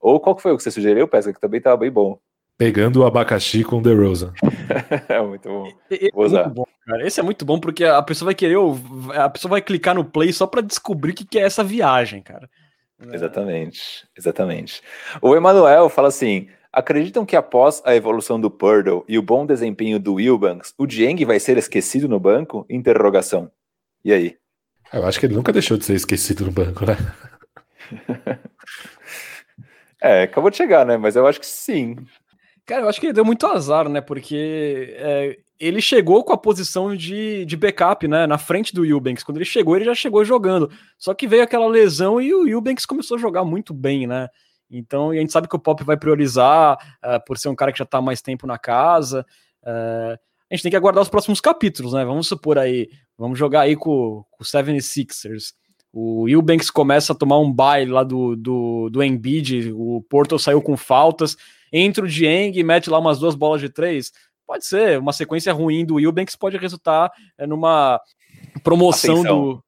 Ou 0.00 0.20
qual 0.20 0.36
que 0.36 0.42
foi 0.42 0.52
o 0.52 0.56
que 0.56 0.62
você 0.62 0.70
sugeriu, 0.70 1.08
Pesca, 1.08 1.32
que 1.32 1.40
também 1.40 1.58
estava 1.58 1.76
bem 1.76 1.90
bom. 1.90 2.16
Pegando 2.56 3.00
o 3.00 3.04
abacaxi 3.04 3.64
com 3.64 3.82
The 3.82 3.92
Rosa. 3.92 4.32
é 5.08 5.20
muito 5.26 5.48
bom. 5.48 5.68
Vou 6.12 6.24
usar. 6.24 6.42
É 6.42 6.44
muito 6.44 6.54
bom, 6.54 6.66
cara. 6.86 7.06
Esse 7.06 7.18
é 7.18 7.22
muito 7.24 7.44
bom 7.44 7.58
porque 7.58 7.84
a 7.84 8.00
pessoa 8.02 8.26
vai 8.26 8.34
querer, 8.36 8.56
a 9.14 9.28
pessoa 9.28 9.50
vai 9.50 9.60
clicar 9.60 9.96
no 9.96 10.04
play 10.04 10.32
só 10.32 10.46
para 10.46 10.60
descobrir 10.60 11.10
o 11.10 11.14
que 11.14 11.36
é 11.36 11.42
essa 11.42 11.64
viagem, 11.64 12.22
cara. 12.22 12.48
Exatamente, 13.12 14.06
exatamente. 14.16 14.80
O 15.20 15.34
Emanuel 15.34 15.88
fala 15.88 16.06
assim: 16.06 16.48
acreditam 16.74 17.24
que 17.24 17.36
após 17.36 17.80
a 17.84 17.94
evolução 17.94 18.40
do 18.40 18.50
Purdle 18.50 19.04
e 19.08 19.16
o 19.16 19.22
bom 19.22 19.46
desempenho 19.46 20.00
do 20.00 20.14
Wilbanks, 20.14 20.74
o 20.76 20.86
Dieng 20.86 21.24
vai 21.24 21.38
ser 21.38 21.56
esquecido 21.56 22.08
no 22.08 22.18
banco? 22.18 22.66
Interrogação. 22.68 23.50
E 24.04 24.12
aí? 24.12 24.36
Eu 24.92 25.06
acho 25.06 25.18
que 25.18 25.26
ele 25.26 25.34
nunca 25.34 25.52
deixou 25.52 25.76
de 25.76 25.84
ser 25.84 25.94
esquecido 25.94 26.44
no 26.44 26.50
banco, 26.50 26.84
né? 26.84 26.96
é, 30.02 30.22
acabou 30.22 30.50
de 30.50 30.56
chegar, 30.56 30.84
né? 30.84 30.96
Mas 30.96 31.14
eu 31.16 31.26
acho 31.26 31.38
que 31.38 31.46
sim. 31.46 31.96
Cara, 32.66 32.82
eu 32.82 32.88
acho 32.88 33.00
que 33.00 33.06
ele 33.06 33.12
deu 33.12 33.24
muito 33.24 33.46
azar, 33.46 33.88
né? 33.88 34.00
Porque 34.00 34.94
é, 34.98 35.38
ele 35.60 35.80
chegou 35.80 36.24
com 36.24 36.32
a 36.32 36.38
posição 36.38 36.94
de, 36.94 37.44
de 37.44 37.56
backup, 37.56 38.06
né? 38.08 38.26
Na 38.26 38.38
frente 38.38 38.74
do 38.74 38.84
Eubanks. 38.84 39.22
Quando 39.22 39.38
ele 39.38 39.44
chegou, 39.44 39.76
ele 39.76 39.84
já 39.84 39.94
chegou 39.94 40.24
jogando. 40.24 40.70
Só 40.98 41.14
que 41.14 41.26
veio 41.26 41.42
aquela 41.42 41.68
lesão 41.68 42.20
e 42.20 42.34
o 42.34 42.48
Eubanks 42.48 42.84
começou 42.84 43.16
a 43.16 43.20
jogar 43.20 43.44
muito 43.44 43.72
bem, 43.72 44.06
né? 44.06 44.28
Então, 44.76 45.10
a 45.10 45.16
gente 45.16 45.32
sabe 45.32 45.48
que 45.48 45.56
o 45.56 45.58
Pop 45.58 45.82
vai 45.84 45.96
priorizar 45.96 46.76
uh, 47.04 47.24
por 47.26 47.38
ser 47.38 47.48
um 47.48 47.54
cara 47.54 47.72
que 47.72 47.78
já 47.78 47.84
tá 47.84 48.00
mais 48.00 48.20
tempo 48.20 48.46
na 48.46 48.58
casa. 48.58 49.24
Uh, 49.62 50.18
a 50.50 50.54
gente 50.54 50.62
tem 50.62 50.70
que 50.70 50.76
aguardar 50.76 51.02
os 51.02 51.08
próximos 51.08 51.40
capítulos, 51.40 51.92
né? 51.92 52.04
Vamos 52.04 52.28
supor 52.28 52.58
aí, 52.58 52.88
vamos 53.16 53.38
jogar 53.38 53.62
aí 53.62 53.76
com, 53.76 54.24
com 54.30 54.42
o 54.42 54.44
76ers. 54.44 55.52
O 55.92 56.28
Eubanks 56.28 56.70
começa 56.70 57.12
a 57.12 57.16
tomar 57.16 57.38
um 57.38 57.52
baile 57.52 57.90
lá 57.90 58.02
do, 58.02 58.34
do, 58.34 58.90
do 58.90 59.02
Embiid, 59.02 59.72
o 59.72 60.04
Porto 60.08 60.38
saiu 60.38 60.60
com 60.60 60.76
faltas 60.76 61.36
entra 61.74 62.04
o 62.04 62.08
Dieng 62.08 62.56
e 62.56 62.62
mete 62.62 62.88
lá 62.88 63.00
umas 63.00 63.18
duas 63.18 63.34
bolas 63.34 63.60
de 63.60 63.68
três. 63.68 64.12
Pode 64.46 64.64
ser, 64.64 64.98
uma 64.98 65.12
sequência 65.12 65.52
ruim 65.52 65.84
do 65.84 65.96
Wilbanks 65.96 66.36
pode 66.36 66.56
resultar 66.56 67.10
é, 67.36 67.46
numa 67.46 68.00
promoção 68.62 69.14
ascensão. 69.14 69.42
do. 69.42 69.63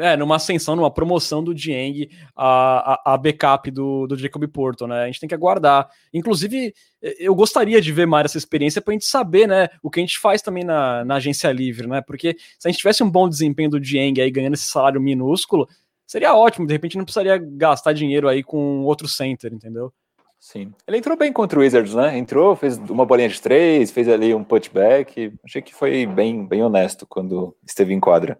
É, 0.00 0.16
numa 0.16 0.36
ascensão, 0.36 0.76
numa 0.76 0.90
promoção 0.90 1.42
do 1.42 1.52
Dieng 1.52 2.08
a, 2.36 2.92
a, 2.92 3.14
a, 3.14 3.18
backup 3.18 3.68
do, 3.72 4.06
do 4.06 4.16
Jacob 4.16 4.46
Porto, 4.46 4.86
né? 4.86 5.02
A 5.02 5.06
gente 5.06 5.18
tem 5.18 5.28
que 5.28 5.34
aguardar. 5.34 5.88
Inclusive, 6.12 6.72
eu 7.02 7.34
gostaria 7.34 7.80
de 7.80 7.90
ver 7.90 8.06
mais 8.06 8.26
essa 8.26 8.38
experiência 8.38 8.80
para 8.80 8.92
a 8.92 8.94
gente 8.94 9.04
saber, 9.04 9.48
né, 9.48 9.68
o 9.82 9.90
que 9.90 9.98
a 9.98 10.02
gente 10.02 10.20
faz 10.20 10.40
também 10.40 10.62
na, 10.62 11.04
na 11.04 11.16
agência 11.16 11.50
livre, 11.50 11.88
né? 11.88 12.00
Porque 12.00 12.36
se 12.56 12.68
a 12.68 12.70
gente 12.70 12.78
tivesse 12.78 13.02
um 13.02 13.10
bom 13.10 13.28
desempenho 13.28 13.70
do 13.70 13.80
Dieng 13.80 14.20
aí 14.20 14.30
ganhando 14.30 14.54
esse 14.54 14.66
salário 14.66 15.00
minúsculo, 15.00 15.68
seria 16.06 16.36
ótimo. 16.36 16.68
De 16.68 16.72
repente 16.72 16.96
não 16.96 17.04
precisaria 17.04 17.36
gastar 17.36 17.92
dinheiro 17.92 18.28
aí 18.28 18.44
com 18.44 18.84
outro 18.84 19.08
center, 19.08 19.52
entendeu? 19.52 19.92
Sim. 20.38 20.72
Ele 20.86 20.98
entrou 20.98 21.16
bem 21.16 21.32
contra 21.32 21.58
o 21.58 21.62
Wizards, 21.62 21.94
né? 21.94 22.18
Entrou, 22.18 22.54
fez 22.54 22.76
uma 22.76 23.06
bolinha 23.06 23.30
de 23.30 23.40
três, 23.40 23.90
fez 23.90 24.08
ali 24.08 24.34
um 24.34 24.44
putback. 24.44 25.32
Achei 25.42 25.62
que 25.62 25.74
foi 25.74 26.04
bem, 26.04 26.46
bem 26.46 26.62
honesto 26.62 27.06
quando 27.06 27.56
esteve 27.66 27.94
em 27.94 27.98
quadra. 27.98 28.38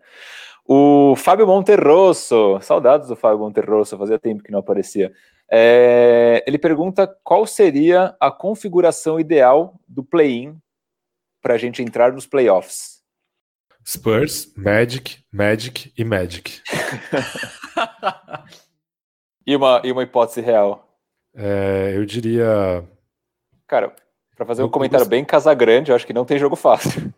O 0.67 1.15
Fábio 1.17 1.47
Monterrosso, 1.47 2.59
saudades 2.63 3.09
do 3.09 3.17
Fábio 3.17 3.41
Monterrosso, 3.41 3.99
fazia 3.99 4.19
tempo 4.19 4.43
que 4.43 4.51
não 4.51 4.61
aparecia. 4.61 5.13
É, 5.51 6.43
ele 6.47 6.59
pergunta 6.59 7.07
qual 7.23 7.47
seria 7.47 8.17
a 8.19 8.31
configuração 8.31 9.21
ideal 9.21 9.79
do 9.87 10.03
play-in 10.03 10.57
para 11.43 11.55
a 11.55 11.59
gente 11.59 11.83
entrar 11.83 12.13
nos 12.13 12.27
playoffs. 12.27 12.95
Spurs, 13.87 14.51
Magic, 14.57 15.19
Magic 15.31 15.93
e 15.97 16.03
Magic. 16.03 16.63
e, 19.47 19.55
uma, 19.55 19.83
e 19.85 19.93
uma 19.93 20.03
hipótese 20.03 20.41
real. 20.41 20.99
É, 21.35 21.93
eu 21.95 22.07
diria. 22.07 22.83
Cara, 23.67 23.95
para 24.35 24.47
fazer 24.47 24.63
um 24.63 24.71
comentário 24.71 25.07
bem 25.07 25.23
Casagrande, 25.23 25.91
eu 25.91 25.97
acho 25.97 26.07
que 26.07 26.15
não 26.15 26.25
tem 26.25 26.39
jogo 26.39 26.57
fácil. 26.57 27.13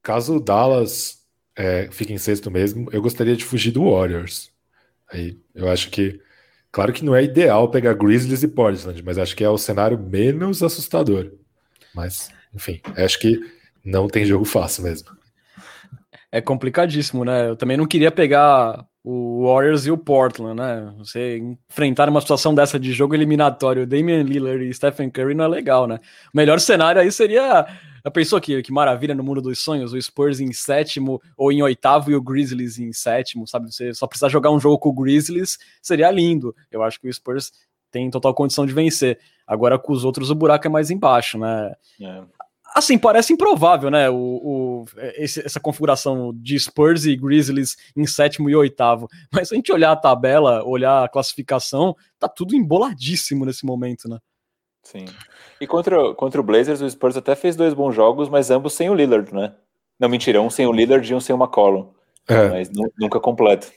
Caso 0.00 0.36
o 0.36 0.40
Dallas 0.40 1.21
é, 1.56 1.88
fique 1.90 2.12
em 2.12 2.18
sexto 2.18 2.50
mesmo, 2.50 2.88
eu 2.92 3.02
gostaria 3.02 3.36
de 3.36 3.44
fugir 3.44 3.70
do 3.70 3.90
Warriors. 3.90 4.50
Aí 5.10 5.38
eu 5.54 5.68
acho 5.68 5.90
que. 5.90 6.20
Claro 6.70 6.92
que 6.92 7.04
não 7.04 7.14
é 7.14 7.22
ideal 7.22 7.70
pegar 7.70 7.92
Grizzlies 7.92 8.42
e 8.42 8.48
Portland, 8.48 9.02
mas 9.02 9.18
acho 9.18 9.36
que 9.36 9.44
é 9.44 9.48
o 9.48 9.58
cenário 9.58 9.98
menos 9.98 10.62
assustador. 10.62 11.30
Mas, 11.94 12.30
enfim, 12.54 12.80
acho 12.96 13.18
que 13.18 13.38
não 13.84 14.08
tem 14.08 14.24
jogo 14.24 14.46
fácil 14.46 14.84
mesmo. 14.84 15.10
É 16.34 16.40
complicadíssimo, 16.40 17.26
né? 17.26 17.50
Eu 17.50 17.56
também 17.56 17.76
não 17.76 17.86
queria 17.86 18.10
pegar 18.10 18.86
o 19.04 19.44
Warriors 19.46 19.84
e 19.84 19.90
o 19.90 19.98
Portland, 19.98 20.58
né? 20.58 20.94
Você 20.96 21.38
enfrentar 21.68 22.08
uma 22.08 22.22
situação 22.22 22.54
dessa 22.54 22.80
de 22.80 22.90
jogo 22.90 23.14
eliminatório, 23.14 23.86
Damian 23.86 24.22
Lillard 24.22 24.64
e 24.64 24.72
Stephen 24.72 25.10
Curry 25.10 25.34
não 25.34 25.44
é 25.44 25.48
legal, 25.48 25.86
né? 25.86 25.98
O 26.32 26.36
melhor 26.36 26.58
cenário 26.58 27.02
aí 27.02 27.12
seria. 27.12 27.66
A 28.04 28.10
pessoa 28.10 28.40
que, 28.40 28.62
que 28.62 28.72
maravilha 28.72 29.14
no 29.14 29.22
mundo 29.22 29.40
dos 29.40 29.60
sonhos, 29.60 29.92
o 29.92 30.00
Spurs 30.00 30.40
em 30.40 30.52
sétimo 30.52 31.20
ou 31.36 31.52
em 31.52 31.62
oitavo 31.62 32.10
e 32.10 32.16
o 32.16 32.22
Grizzlies 32.22 32.78
em 32.78 32.92
sétimo, 32.92 33.46
sabe? 33.46 33.72
Você 33.72 33.92
só 33.94 34.08
precisar 34.08 34.28
jogar 34.28 34.50
um 34.50 34.58
jogo 34.58 34.78
com 34.78 34.88
o 34.88 34.92
Grizzlies 34.92 35.56
seria 35.80 36.10
lindo. 36.10 36.56
Eu 36.70 36.82
acho 36.82 36.98
que 36.98 37.08
o 37.08 37.12
Spurs 37.12 37.52
tem 37.92 38.10
total 38.10 38.34
condição 38.34 38.66
de 38.66 38.72
vencer. 38.72 39.20
Agora 39.46 39.78
com 39.78 39.92
os 39.92 40.04
outros 40.04 40.30
o 40.30 40.34
buraco 40.34 40.66
é 40.66 40.70
mais 40.70 40.90
embaixo, 40.90 41.38
né? 41.38 41.74
É 42.00 42.22
assim, 42.74 42.98
parece 42.98 43.32
improvável, 43.32 43.90
né? 43.90 44.08
O, 44.10 44.16
o 44.16 44.84
esse, 45.14 45.44
essa 45.44 45.60
configuração 45.60 46.32
de 46.34 46.58
Spurs 46.58 47.04
e 47.04 47.16
Grizzlies 47.16 47.76
em 47.96 48.06
sétimo 48.06 48.48
e 48.48 48.56
oitavo. 48.56 49.08
Mas 49.32 49.48
se 49.48 49.54
a 49.54 49.56
gente 49.56 49.72
olhar 49.72 49.92
a 49.92 49.96
tabela, 49.96 50.64
olhar 50.64 51.04
a 51.04 51.08
classificação, 51.08 51.94
tá 52.18 52.28
tudo 52.28 52.54
emboladíssimo 52.54 53.44
nesse 53.44 53.64
momento, 53.64 54.08
né? 54.08 54.18
Sim. 54.82 55.04
E 55.60 55.66
contra, 55.66 56.14
contra 56.14 56.40
o 56.40 56.44
Blazers, 56.44 56.80
o 56.80 56.90
Spurs 56.90 57.16
até 57.16 57.34
fez 57.34 57.54
dois 57.54 57.72
bons 57.72 57.94
jogos, 57.94 58.28
mas 58.28 58.50
ambos 58.50 58.72
sem 58.72 58.90
o 58.90 58.94
Lillard, 58.94 59.32
né? 59.32 59.54
Não, 59.98 60.08
mentira, 60.08 60.40
um 60.40 60.50
sem 60.50 60.66
o 60.66 60.72
Lillard 60.72 61.08
e 61.08 61.14
um 61.14 61.20
sem 61.20 61.34
o 61.34 61.38
McCollum. 61.38 61.90
é. 62.26 62.48
mas 62.48 62.70
nunca 62.98 63.20
completo. 63.20 63.70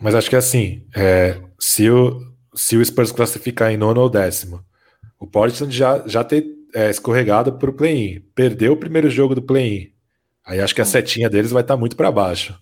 Mas 0.00 0.14
acho 0.14 0.28
que 0.28 0.34
é 0.36 0.38
assim, 0.38 0.84
é, 0.96 1.40
se, 1.58 1.88
o, 1.88 2.20
se 2.54 2.76
o 2.76 2.84
Spurs 2.84 3.12
classificar 3.12 3.70
em 3.70 3.76
nono 3.76 4.00
ou 4.00 4.10
décimo, 4.10 4.64
o 5.18 5.26
Portland 5.26 5.74
já, 5.74 6.02
já 6.06 6.24
ter 6.24 6.57
é, 6.74 6.90
escorregado 6.90 7.52
para 7.54 7.70
o 7.70 7.72
play-in, 7.72 8.20
perdeu 8.34 8.72
o 8.72 8.76
primeiro 8.76 9.10
jogo 9.10 9.34
do 9.34 9.42
play-in, 9.42 9.92
aí 10.44 10.60
acho 10.60 10.74
que 10.74 10.80
a 10.80 10.84
setinha 10.84 11.28
deles 11.28 11.50
vai 11.50 11.62
estar 11.62 11.74
tá 11.74 11.80
muito 11.80 11.96
para 11.96 12.10
baixo. 12.10 12.58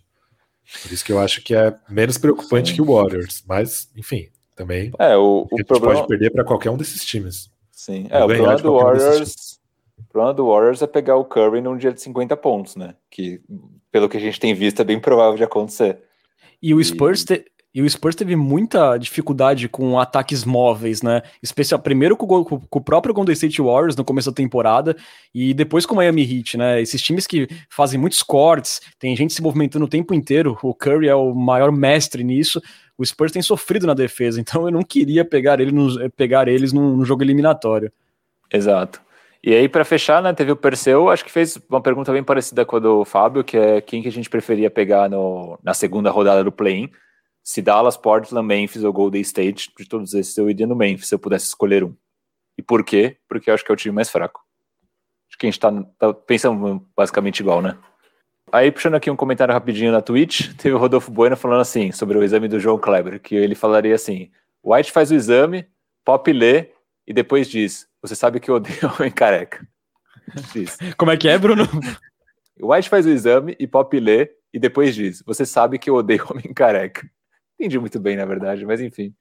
Por 0.82 0.92
isso 0.92 1.04
que 1.04 1.12
eu 1.12 1.18
acho 1.20 1.42
que 1.42 1.54
é 1.54 1.74
menos 1.88 2.18
preocupante 2.18 2.70
Sim. 2.70 2.76
que 2.76 2.82
o 2.82 2.92
Warriors, 2.92 3.44
mas 3.46 3.88
enfim, 3.96 4.28
também 4.54 4.90
é, 4.98 5.16
o, 5.16 5.46
o 5.50 5.64
problema... 5.64 5.94
pode 5.94 6.08
perder 6.08 6.30
para 6.30 6.44
qualquer 6.44 6.70
um 6.70 6.76
desses 6.76 7.04
times. 7.04 7.50
Sim, 7.70 8.06
é, 8.10 8.22
o 8.22 8.26
problema 8.26 8.56
do 8.56 8.74
Warriors... 8.74 9.34
Um 9.52 9.56
o 9.98 10.04
problema 10.16 10.34
do 10.34 10.46
Warriors 10.48 10.82
é 10.82 10.86
pegar 10.86 11.16
o 11.16 11.24
Curry 11.24 11.60
num 11.60 11.76
dia 11.76 11.92
de 11.92 12.00
50 12.00 12.36
pontos, 12.36 12.76
né? 12.76 12.94
Que, 13.10 13.40
pelo 13.90 14.08
que 14.08 14.16
a 14.16 14.20
gente 14.20 14.38
tem 14.38 14.54
visto, 14.54 14.80
é 14.80 14.84
bem 14.84 15.00
provável 15.00 15.36
de 15.36 15.44
acontecer. 15.44 15.98
E 16.62 16.74
o 16.74 16.82
Spurs, 16.82 17.24
te, 17.24 17.44
e 17.76 17.82
o 17.82 17.90
Spurs 17.90 18.16
teve 18.16 18.34
muita 18.34 18.96
dificuldade 18.96 19.68
com 19.68 20.00
ataques 20.00 20.46
móveis, 20.46 21.02
né? 21.02 21.20
Especial, 21.42 21.78
primeiro 21.78 22.16
com, 22.16 22.26
com, 22.42 22.58
com, 22.58 22.78
o 22.78 22.82
próprio 22.82 23.12
Golden 23.12 23.34
State 23.34 23.60
Warriors 23.60 23.94
no 23.94 24.02
começo 24.02 24.30
da 24.30 24.34
temporada 24.34 24.96
e 25.34 25.52
depois 25.52 25.84
com 25.84 25.92
o 25.92 25.98
Miami 25.98 26.22
Heat, 26.22 26.56
né? 26.56 26.80
Esses 26.80 27.02
times 27.02 27.26
que 27.26 27.46
fazem 27.68 28.00
muitos 28.00 28.22
cortes, 28.22 28.80
tem 28.98 29.14
gente 29.14 29.34
se 29.34 29.42
movimentando 29.42 29.84
o 29.84 29.88
tempo 29.88 30.14
inteiro. 30.14 30.58
O 30.62 30.72
Curry 30.72 31.06
é 31.06 31.14
o 31.14 31.34
maior 31.34 31.70
mestre 31.70 32.24
nisso. 32.24 32.62
O 32.96 33.04
Spurs 33.04 33.30
tem 33.30 33.42
sofrido 33.42 33.86
na 33.86 33.92
defesa, 33.92 34.40
então 34.40 34.64
eu 34.64 34.70
não 34.70 34.82
queria 34.82 35.22
pegar, 35.22 35.60
ele 35.60 35.70
no, 35.70 36.10
pegar 36.12 36.48
eles 36.48 36.72
no, 36.72 36.96
no 36.96 37.04
jogo 37.04 37.22
eliminatório. 37.22 37.92
Exato. 38.50 39.02
E 39.44 39.54
aí, 39.54 39.68
para 39.68 39.84
fechar, 39.84 40.22
né, 40.22 40.32
teve 40.32 40.50
o 40.50 40.56
Perseu, 40.56 41.10
acho 41.10 41.22
que 41.22 41.30
fez 41.30 41.58
uma 41.68 41.82
pergunta 41.82 42.10
bem 42.10 42.24
parecida 42.24 42.64
com 42.64 42.76
a 42.76 42.78
do 42.78 43.04
Fábio, 43.04 43.44
que 43.44 43.58
é 43.58 43.82
quem 43.82 44.00
que 44.00 44.08
a 44.08 44.12
gente 44.12 44.30
preferia 44.30 44.70
pegar 44.70 45.10
no, 45.10 45.58
na 45.62 45.74
segunda 45.74 46.10
rodada 46.10 46.42
do 46.42 46.50
play-in. 46.50 46.90
Se 47.46 47.62
Dallas, 47.62 47.96
Portland, 47.96 48.44
Memphis 48.44 48.82
ou 48.82 48.92
Golden 48.92 49.20
State, 49.20 49.72
de 49.78 49.88
todos 49.88 50.12
esses 50.14 50.36
eu 50.36 50.50
iria 50.50 50.66
no 50.66 50.74
Memphis 50.74 51.06
se 51.06 51.14
eu 51.14 51.18
pudesse 51.18 51.46
escolher 51.46 51.84
um. 51.84 51.94
E 52.58 52.62
por 52.62 52.82
quê? 52.82 53.18
Porque 53.28 53.48
eu 53.48 53.54
acho 53.54 53.64
que 53.64 53.70
é 53.70 53.74
o 53.74 53.76
time 53.76 53.94
mais 53.94 54.10
fraco. 54.10 54.40
Acho 55.28 55.38
que 55.38 55.46
a 55.46 55.50
gente 55.50 55.60
tá, 55.60 55.70
tá 55.96 56.12
pensando 56.12 56.84
basicamente 56.96 57.38
igual, 57.38 57.62
né? 57.62 57.78
Aí, 58.50 58.72
puxando 58.72 58.96
aqui 58.96 59.08
um 59.08 59.14
comentário 59.16 59.54
rapidinho 59.54 59.92
na 59.92 60.02
Twitch, 60.02 60.54
teve 60.58 60.74
o 60.74 60.78
Rodolfo 60.78 61.12
Bueno 61.12 61.36
falando 61.36 61.60
assim, 61.60 61.92
sobre 61.92 62.18
o 62.18 62.24
exame 62.24 62.48
do 62.48 62.58
João 62.58 62.78
Kleber, 62.78 63.20
que 63.20 63.36
ele 63.36 63.54
falaria 63.54 63.94
assim, 63.94 64.28
White 64.64 64.90
faz 64.90 65.12
o 65.12 65.14
exame, 65.14 65.68
Pop 66.04 66.32
lê 66.32 66.72
e 67.06 67.14
depois 67.14 67.48
diz, 67.48 67.86
você 68.02 68.16
sabe 68.16 68.40
que 68.40 68.50
eu 68.50 68.56
odeio 68.56 68.90
homem 68.98 69.12
careca. 69.12 69.64
Diz. 70.52 70.76
Como 70.96 71.12
é 71.12 71.16
que 71.16 71.28
é, 71.28 71.38
Bruno? 71.38 71.62
White 72.60 72.88
faz 72.88 73.06
o 73.06 73.10
exame 73.10 73.54
e 73.60 73.68
Pop 73.68 73.98
lê 74.00 74.32
e 74.52 74.58
depois 74.58 74.94
diz: 74.94 75.22
Você 75.24 75.46
sabe 75.46 75.78
que 75.78 75.90
eu 75.90 75.94
odeio 75.94 76.26
homem 76.28 76.52
careca. 76.52 77.08
Entendi 77.58 77.78
muito 77.78 77.98
bem, 77.98 78.16
na 78.16 78.24
verdade, 78.24 78.64
mas 78.64 78.80
enfim. 78.80 79.14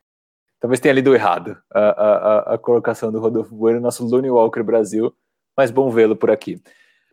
Talvez 0.60 0.80
tenha 0.80 0.94
lido 0.94 1.14
errado 1.14 1.58
a, 1.74 1.80
a, 1.80 2.54
a 2.56 2.58
colocação 2.58 3.12
do 3.12 3.20
Rodolfo 3.20 3.56
Bueno, 3.56 3.80
nosso 3.80 4.06
Looney 4.06 4.32
Walker 4.32 4.64
Brasil, 4.64 5.14
mas 5.56 5.72
bom 5.72 5.90
vê-lo 5.90 6.16
por 6.16 6.32
aqui. 6.32 6.62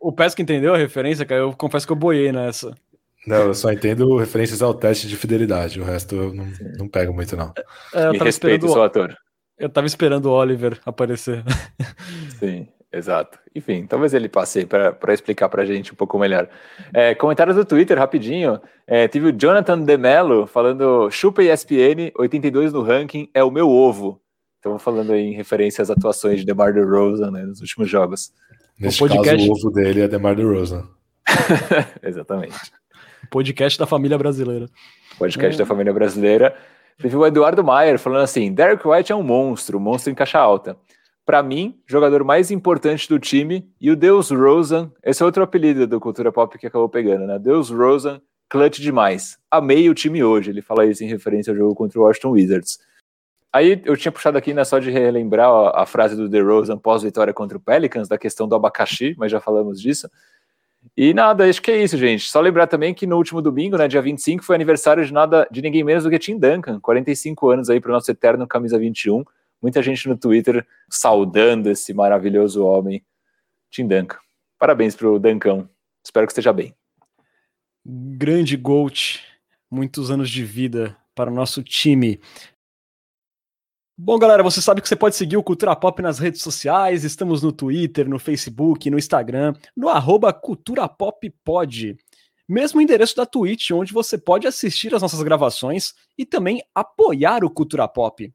O 0.01 0.11
Pesca 0.11 0.41
entendeu 0.41 0.73
a 0.73 0.77
referência, 0.77 1.25
cara? 1.25 1.41
Eu 1.41 1.53
confesso 1.53 1.85
que 1.85 1.93
eu 1.93 1.97
boiei 1.97 2.31
nessa. 2.31 2.75
Não, 3.25 3.47
eu 3.47 3.53
só 3.53 3.71
entendo 3.71 4.17
referências 4.17 4.61
ao 4.61 4.73
teste 4.73 5.07
de 5.07 5.15
fidelidade, 5.15 5.79
o 5.79 5.83
resto 5.83 6.15
eu 6.15 6.33
não, 6.33 6.45
não 6.77 6.87
pego 6.89 7.13
muito, 7.13 7.37
não. 7.37 7.53
É, 7.93 8.11
Me 8.11 8.17
respeito, 8.17 8.67
sou 8.67 8.83
ator. 8.83 9.15
Eu 9.57 9.69
tava 9.69 9.87
esperando 9.87 10.25
o 10.25 10.31
Oliver 10.31 10.79
aparecer. 10.85 11.43
Sim, 12.37 12.67
exato. 12.93 13.39
Enfim, 13.55 13.85
talvez 13.85 14.13
ele 14.13 14.29
passe 14.29 14.65
para 14.65 15.13
explicar 15.13 15.49
para 15.49 15.63
a 15.63 15.65
gente 15.65 15.91
um 15.91 15.95
pouco 15.95 16.17
melhor. 16.17 16.47
É, 16.93 17.13
comentários 17.15 17.55
do 17.55 17.65
Twitter, 17.65 17.97
rapidinho. 17.97 18.59
É, 18.87 19.07
tive 19.07 19.27
o 19.27 19.31
Jonathan 19.31 19.79
Demelo 19.79 20.47
falando: 20.47 21.09
chupa 21.11 21.43
ESPN, 21.43 22.11
82 22.17 22.73
no 22.73 22.81
ranking, 22.81 23.29
é 23.33 23.43
o 23.43 23.51
meu 23.51 23.69
ovo. 23.69 24.21
Então, 24.59 24.79
falando 24.79 25.11
aí 25.11 25.21
em 25.21 25.33
referência 25.33 25.81
às 25.81 25.89
atuações 25.89 26.39
de 26.39 26.45
DeMar 26.45 26.73
DeRozan 26.73 27.31
né, 27.31 27.43
nos 27.43 27.59
últimos 27.59 27.89
jogos. 27.89 28.31
Neste 28.79 29.03
o 29.03 29.07
podcast... 29.07 29.37
caso, 29.37 29.51
o 29.51 29.55
ovo 29.55 29.71
dele 29.71 30.01
é 30.01 30.07
DeMar 30.07 30.35
DeRozan. 30.35 30.87
Exatamente. 32.01 32.55
Podcast 33.29 33.77
da 33.77 33.85
família 33.85 34.17
brasileira. 34.17 34.67
Podcast 35.17 35.55
é. 35.55 35.57
da 35.57 35.65
família 35.65 35.93
brasileira. 35.93 36.55
Teve 36.97 37.15
o 37.15 37.25
Eduardo 37.25 37.63
Maier 37.63 37.99
falando 37.99 38.23
assim: 38.23 38.53
Derek 38.53 38.87
White 38.87 39.11
é 39.11 39.15
um 39.15 39.23
monstro, 39.23 39.77
um 39.77 39.81
monstro 39.81 40.11
em 40.11 40.15
caixa 40.15 40.39
alta. 40.39 40.77
Para 41.25 41.41
mim, 41.41 41.79
jogador 41.87 42.23
mais 42.23 42.51
importante 42.51 43.07
do 43.07 43.17
time, 43.17 43.71
e 43.79 43.89
o 43.89 43.95
Deus 43.95 44.29
Rosen, 44.29 44.91
esse 45.03 45.23
é 45.23 45.25
outro 45.25 45.41
apelido 45.41 45.87
do 45.87 45.99
Cultura 45.99 46.31
Pop 46.31 46.57
que 46.57 46.67
acabou 46.67 46.89
pegando, 46.89 47.25
né? 47.25 47.39
Deus 47.39 47.69
Rosen, 47.69 48.21
clutch 48.49 48.79
demais. 48.79 49.37
Amei 49.49 49.89
o 49.89 49.93
time 49.93 50.23
hoje. 50.23 50.51
Ele 50.51 50.61
fala 50.61 50.85
isso 50.85 51.03
em 51.03 51.07
referência 51.07 51.51
ao 51.51 51.57
jogo 51.57 51.73
contra 51.73 51.99
o 51.99 52.03
Washington 52.03 52.31
Wizards. 52.31 52.77
Aí 53.53 53.81
eu 53.85 53.95
tinha 53.95 54.11
puxado 54.11 54.37
aqui, 54.37 54.53
né, 54.53 54.63
só 54.63 54.79
de 54.79 54.89
relembrar 54.89 55.47
a, 55.47 55.83
a 55.83 55.85
frase 55.85 56.15
do 56.15 56.27
DeRozan 56.27 56.77
pós-vitória 56.77 57.31
contra 57.31 57.55
o 57.55 57.61
Pelicans, 57.61 58.07
da 58.07 58.17
questão 58.17 58.47
do 58.47 58.55
abacaxi, 58.55 59.15
mas 59.17 59.31
já 59.31 59.39
falamos 59.39 59.79
disso. 59.79 60.09
E 60.97 61.13
nada, 61.13 61.47
acho 61.47 61.61
que 61.61 61.71
é 61.71 61.81
isso, 61.81 61.95
gente. 61.97 62.29
Só 62.29 62.41
lembrar 62.41 62.67
também 62.67 62.93
que 62.93 63.07
no 63.07 63.15
último 63.15 63.41
domingo, 63.41 63.77
né, 63.77 63.87
dia 63.87 64.01
25, 64.01 64.43
foi 64.43 64.55
aniversário 64.55 65.05
de 65.05 65.13
nada 65.13 65.47
de 65.51 65.61
ninguém 65.61 65.83
menos 65.83 66.03
do 66.03 66.09
que 66.09 66.19
Tim 66.19 66.37
Duncan, 66.37 66.79
45 66.79 67.49
anos 67.49 67.69
aí 67.69 67.79
para 67.79 67.89
o 67.89 67.93
nosso 67.93 68.09
eterno 68.09 68.47
camisa 68.47 68.77
21. 68.77 69.23
Muita 69.63 69.81
gente 69.81 70.09
no 70.09 70.17
Twitter 70.17 70.67
saudando 70.89 71.69
esse 71.69 71.93
maravilhoso 71.93 72.65
homem, 72.65 73.01
Tim 73.71 73.87
Duncan. 73.87 74.17
Parabéns 74.59 74.93
para 74.93 75.09
o 75.09 75.17
Dancão. 75.17 75.69
Espero 76.03 76.27
que 76.27 76.33
esteja 76.33 76.51
bem. 76.51 76.75
Grande 77.85 78.57
Gold, 78.57 79.21
muitos 79.71 80.11
anos 80.11 80.29
de 80.29 80.43
vida 80.43 80.97
para 81.15 81.31
o 81.31 81.33
nosso 81.33 81.63
time. 81.63 82.19
Bom, 83.97 84.19
galera, 84.19 84.43
você 84.43 84.61
sabe 84.61 84.81
que 84.81 84.89
você 84.89 84.97
pode 84.97 85.15
seguir 85.15 85.37
o 85.37 85.43
Cultura 85.43 85.73
Pop 85.77 86.01
nas 86.01 86.19
redes 86.19 86.41
sociais. 86.41 87.05
Estamos 87.05 87.41
no 87.41 87.53
Twitter, 87.53 88.09
no 88.09 88.19
Facebook, 88.19 88.89
no 88.89 88.99
Instagram, 88.99 89.53
no 89.77 89.87
arroba 89.87 90.33
Cultura 90.33 90.89
Pop 90.89 91.29
Pod. 91.41 91.95
Mesmo 92.49 92.81
endereço 92.81 93.15
da 93.15 93.25
Twitch, 93.25 93.71
onde 93.71 93.93
você 93.93 94.17
pode 94.17 94.45
assistir 94.45 94.93
as 94.93 95.01
nossas 95.01 95.21
gravações 95.23 95.93
e 96.17 96.25
também 96.25 96.61
apoiar 96.75 97.45
o 97.45 97.49
Cultura 97.49 97.87
Pop. 97.87 98.29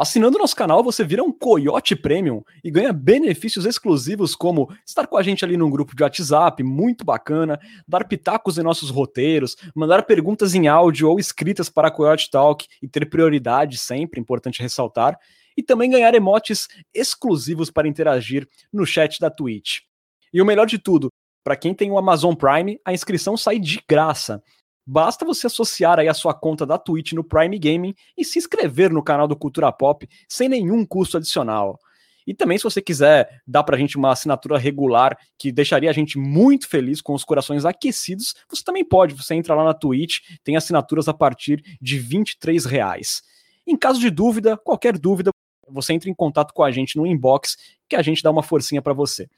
Assinando 0.00 0.38
nosso 0.38 0.54
canal, 0.54 0.80
você 0.84 1.02
vira 1.02 1.24
um 1.24 1.32
Coyote 1.32 1.96
Premium 1.96 2.44
e 2.62 2.70
ganha 2.70 2.92
benefícios 2.92 3.66
exclusivos 3.66 4.36
como 4.36 4.72
estar 4.86 5.08
com 5.08 5.16
a 5.16 5.24
gente 5.24 5.44
ali 5.44 5.56
num 5.56 5.68
grupo 5.68 5.96
de 5.96 6.04
WhatsApp, 6.04 6.62
muito 6.62 7.04
bacana, 7.04 7.58
dar 7.86 8.06
pitacos 8.06 8.58
em 8.58 8.62
nossos 8.62 8.90
roteiros, 8.90 9.56
mandar 9.74 10.04
perguntas 10.04 10.54
em 10.54 10.68
áudio 10.68 11.08
ou 11.08 11.18
escritas 11.18 11.68
para 11.68 11.88
a 11.88 11.90
Coyote 11.90 12.30
Talk 12.30 12.64
e 12.80 12.86
ter 12.86 13.10
prioridade 13.10 13.76
sempre, 13.76 14.20
importante 14.20 14.62
ressaltar, 14.62 15.18
e 15.56 15.64
também 15.64 15.90
ganhar 15.90 16.14
emotes 16.14 16.68
exclusivos 16.94 17.68
para 17.68 17.88
interagir 17.88 18.46
no 18.72 18.86
chat 18.86 19.18
da 19.18 19.28
Twitch. 19.28 19.78
E 20.32 20.40
o 20.40 20.46
melhor 20.46 20.68
de 20.68 20.78
tudo, 20.78 21.08
para 21.42 21.56
quem 21.56 21.74
tem 21.74 21.90
o 21.90 21.98
Amazon 21.98 22.36
Prime, 22.36 22.78
a 22.84 22.92
inscrição 22.92 23.36
sai 23.36 23.58
de 23.58 23.82
graça. 23.88 24.40
Basta 24.90 25.22
você 25.22 25.46
associar 25.46 25.98
aí 25.98 26.08
a 26.08 26.14
sua 26.14 26.32
conta 26.32 26.64
da 26.64 26.78
Twitch 26.78 27.12
no 27.12 27.22
Prime 27.22 27.58
Gaming 27.58 27.94
e 28.16 28.24
se 28.24 28.38
inscrever 28.38 28.90
no 28.90 29.02
canal 29.02 29.28
do 29.28 29.36
Cultura 29.36 29.70
Pop 29.70 30.08
sem 30.26 30.48
nenhum 30.48 30.82
custo 30.86 31.18
adicional. 31.18 31.78
E 32.26 32.32
também, 32.32 32.56
se 32.56 32.64
você 32.64 32.80
quiser 32.80 33.42
dar 33.46 33.64
pra 33.64 33.76
gente 33.76 33.98
uma 33.98 34.12
assinatura 34.12 34.56
regular 34.56 35.18
que 35.38 35.52
deixaria 35.52 35.90
a 35.90 35.92
gente 35.92 36.16
muito 36.16 36.66
feliz 36.66 37.02
com 37.02 37.12
os 37.12 37.22
corações 37.22 37.66
aquecidos, 37.66 38.34
você 38.48 38.64
também 38.64 38.82
pode. 38.82 39.12
Você 39.12 39.34
entra 39.34 39.54
lá 39.54 39.62
na 39.62 39.74
Twitch, 39.74 40.20
tem 40.42 40.56
assinaturas 40.56 41.06
a 41.06 41.12
partir 41.12 41.62
de 41.82 41.98
23 41.98 42.64
reais. 42.64 43.20
Em 43.66 43.76
caso 43.76 44.00
de 44.00 44.08
dúvida, 44.08 44.56
qualquer 44.56 44.96
dúvida, 44.96 45.30
você 45.68 45.92
entra 45.92 46.08
em 46.08 46.14
contato 46.14 46.54
com 46.54 46.62
a 46.62 46.70
gente 46.70 46.96
no 46.96 47.06
inbox 47.06 47.58
que 47.86 47.94
a 47.94 48.00
gente 48.00 48.22
dá 48.22 48.30
uma 48.30 48.42
forcinha 48.42 48.80
para 48.80 48.94
você. 48.94 49.28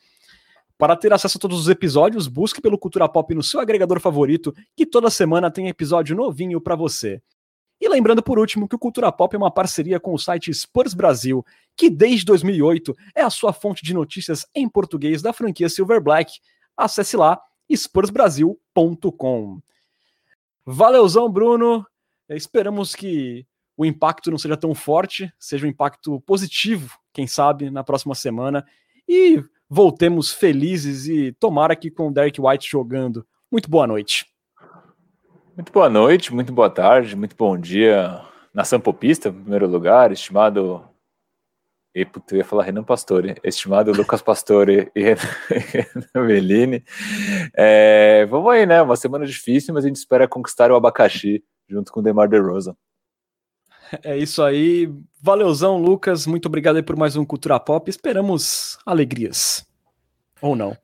Para 0.81 0.97
ter 0.97 1.13
acesso 1.13 1.37
a 1.37 1.41
todos 1.43 1.61
os 1.61 1.69
episódios, 1.69 2.27
busque 2.27 2.59
pelo 2.59 2.79
Cultura 2.79 3.07
Pop 3.07 3.35
no 3.35 3.43
seu 3.43 3.61
agregador 3.61 4.01
favorito, 4.01 4.55
que 4.75 4.87
toda 4.87 5.11
semana 5.11 5.51
tem 5.51 5.69
episódio 5.69 6.17
novinho 6.17 6.59
para 6.59 6.75
você. 6.75 7.21
E 7.79 7.87
lembrando 7.87 8.23
por 8.23 8.39
último 8.39 8.67
que 8.67 8.77
o 8.77 8.79
Cultura 8.79 9.13
Pop 9.13 9.35
é 9.35 9.39
uma 9.39 9.51
parceria 9.51 10.01
com 10.01 10.15
o 10.15 10.19
site 10.19 10.51
Spurs 10.55 10.95
Brasil, 10.95 11.45
que 11.77 11.91
desde 11.91 12.25
2008 12.25 12.97
é 13.15 13.21
a 13.21 13.29
sua 13.29 13.53
fonte 13.53 13.85
de 13.85 13.93
notícias 13.93 14.47
em 14.55 14.67
português 14.67 15.21
da 15.21 15.35
franquia 15.35 15.69
Silver 15.69 16.03
Black. 16.03 16.33
Acesse 16.75 17.15
lá 17.15 17.39
spursbrasil.com. 17.71 19.61
Valeuzão, 20.65 21.31
Bruno. 21.31 21.85
Esperamos 22.27 22.95
que 22.95 23.47
o 23.77 23.85
impacto 23.85 24.31
não 24.31 24.39
seja 24.39 24.57
tão 24.57 24.75
forte, 24.75 25.31
seja 25.39 25.67
um 25.67 25.69
impacto 25.69 26.23
positivo, 26.23 26.99
quem 27.13 27.27
sabe, 27.27 27.71
na 27.71 27.85
próxima 27.85 28.15
semana. 28.15 28.65
E 29.13 29.43
voltemos 29.69 30.33
felizes 30.33 31.09
e 31.09 31.33
tomara 31.33 31.75
que 31.75 31.91
com 31.91 32.07
o 32.07 32.13
Derek 32.13 32.41
White 32.41 32.71
jogando. 32.71 33.27
Muito 33.51 33.69
boa 33.69 33.85
noite. 33.85 34.25
Muito 35.57 35.73
boa 35.73 35.91
noite, 35.91 36.33
muito 36.33 36.53
boa 36.53 36.71
tarde, 36.71 37.17
muito 37.17 37.35
bom 37.35 37.59
dia. 37.59 38.25
Nação 38.55 38.79
Popista, 38.79 39.29
em 39.29 39.33
primeiro 39.33 39.67
lugar, 39.67 40.13
estimado 40.13 40.89
E 41.93 42.07
eu 42.31 42.39
ia 42.39 42.45
falar 42.45 42.63
Renan 42.63 42.85
Pastore, 42.85 43.35
estimado 43.43 43.91
Lucas 43.91 44.23
Pastore 44.23 44.89
e 44.95 45.03
Renan 45.03 46.27
Bellini. 46.29 46.85
É, 47.57 48.25
vamos 48.27 48.53
aí, 48.53 48.65
né? 48.65 48.81
Uma 48.81 48.95
semana 48.95 49.27
difícil, 49.27 49.75
mas 49.75 49.85
a 49.85 49.89
gente 49.89 49.97
espera 49.97 50.29
conquistar 50.29 50.71
o 50.71 50.77
abacaxi 50.77 51.43
junto 51.69 51.91
com 51.91 51.99
o 51.99 52.03
Demar 52.05 52.29
DeRozan. 52.29 52.77
É 54.03 54.17
isso 54.17 54.43
aí. 54.43 54.93
Valeuzão, 55.21 55.77
Lucas. 55.77 56.27
Muito 56.27 56.47
obrigado 56.47 56.77
aí 56.77 56.83
por 56.83 56.97
mais 56.97 57.17
um 57.17 57.25
Cultura 57.25 57.59
Pop. 57.59 57.89
Esperamos 57.91 58.79
alegrias. 58.87 59.67
Ou 60.41 60.55
não. 60.55 60.77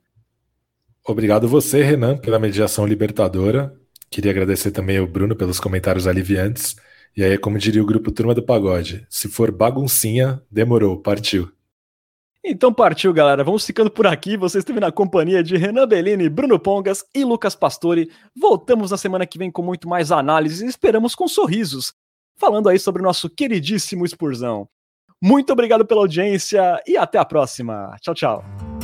Obrigado 1.07 1.49
você, 1.49 1.83
Renan, 1.83 2.17
pela 2.17 2.39
mediação 2.39 2.87
libertadora. 2.87 3.73
Queria 4.11 4.33
agradecer 4.33 4.73
também 4.73 4.99
ao 4.99 5.07
Bruno 5.07 5.37
pelos 5.37 5.61
comentários 5.61 6.07
aliviantes. 6.07 6.77
E 7.17 7.25
aí, 7.25 7.39
como 7.39 7.59
diria 7.59 7.83
o 7.83 7.87
grupo 7.87 8.11
Turma 8.11 8.35
do 8.35 8.43
Pagode, 8.43 9.07
se 9.09 9.29
for 9.29 9.51
baguncinha, 9.51 10.43
demorou, 10.51 11.01
partiu. 11.01 11.51
Então 12.45 12.73
partiu, 12.73 13.13
galera. 13.13 13.43
Vamos 13.43 13.67
ficando 13.67 13.91
por 13.91 14.07
aqui. 14.07 14.37
Você 14.37 14.59
esteve 14.59 14.79
na 14.79 14.93
companhia 14.93 15.43
de 15.43 15.57
Renan 15.57 15.87
Bellini, 15.87 16.29
Bruno 16.29 16.59
Pongas 16.61 17.05
e 17.15 17.25
Lucas 17.25 17.57
Pastore. 17.57 18.11
Voltamos 18.41 18.91
na 18.91 18.97
semana 18.97 19.27
que 19.27 19.39
vem 19.39 19.51
com 19.51 19.63
muito 19.63 19.89
mais 19.89 20.13
análises 20.13 20.61
e 20.61 20.67
esperamos 20.67 21.15
com 21.15 21.27
sorrisos, 21.27 21.93
falando 22.39 22.69
aí 22.69 22.79
sobre 22.79 23.03
o 23.03 23.05
nosso 23.05 23.29
queridíssimo 23.29 24.07
Spurzão. 24.07 24.69
Muito 25.23 25.53
obrigado 25.53 25.87
pela 25.87 26.01
audiência 26.03 26.81
e 26.87 26.97
até 26.97 27.19
a 27.19 27.25
próxima. 27.25 27.97
Tchau, 28.01 28.15
tchau. 28.15 28.76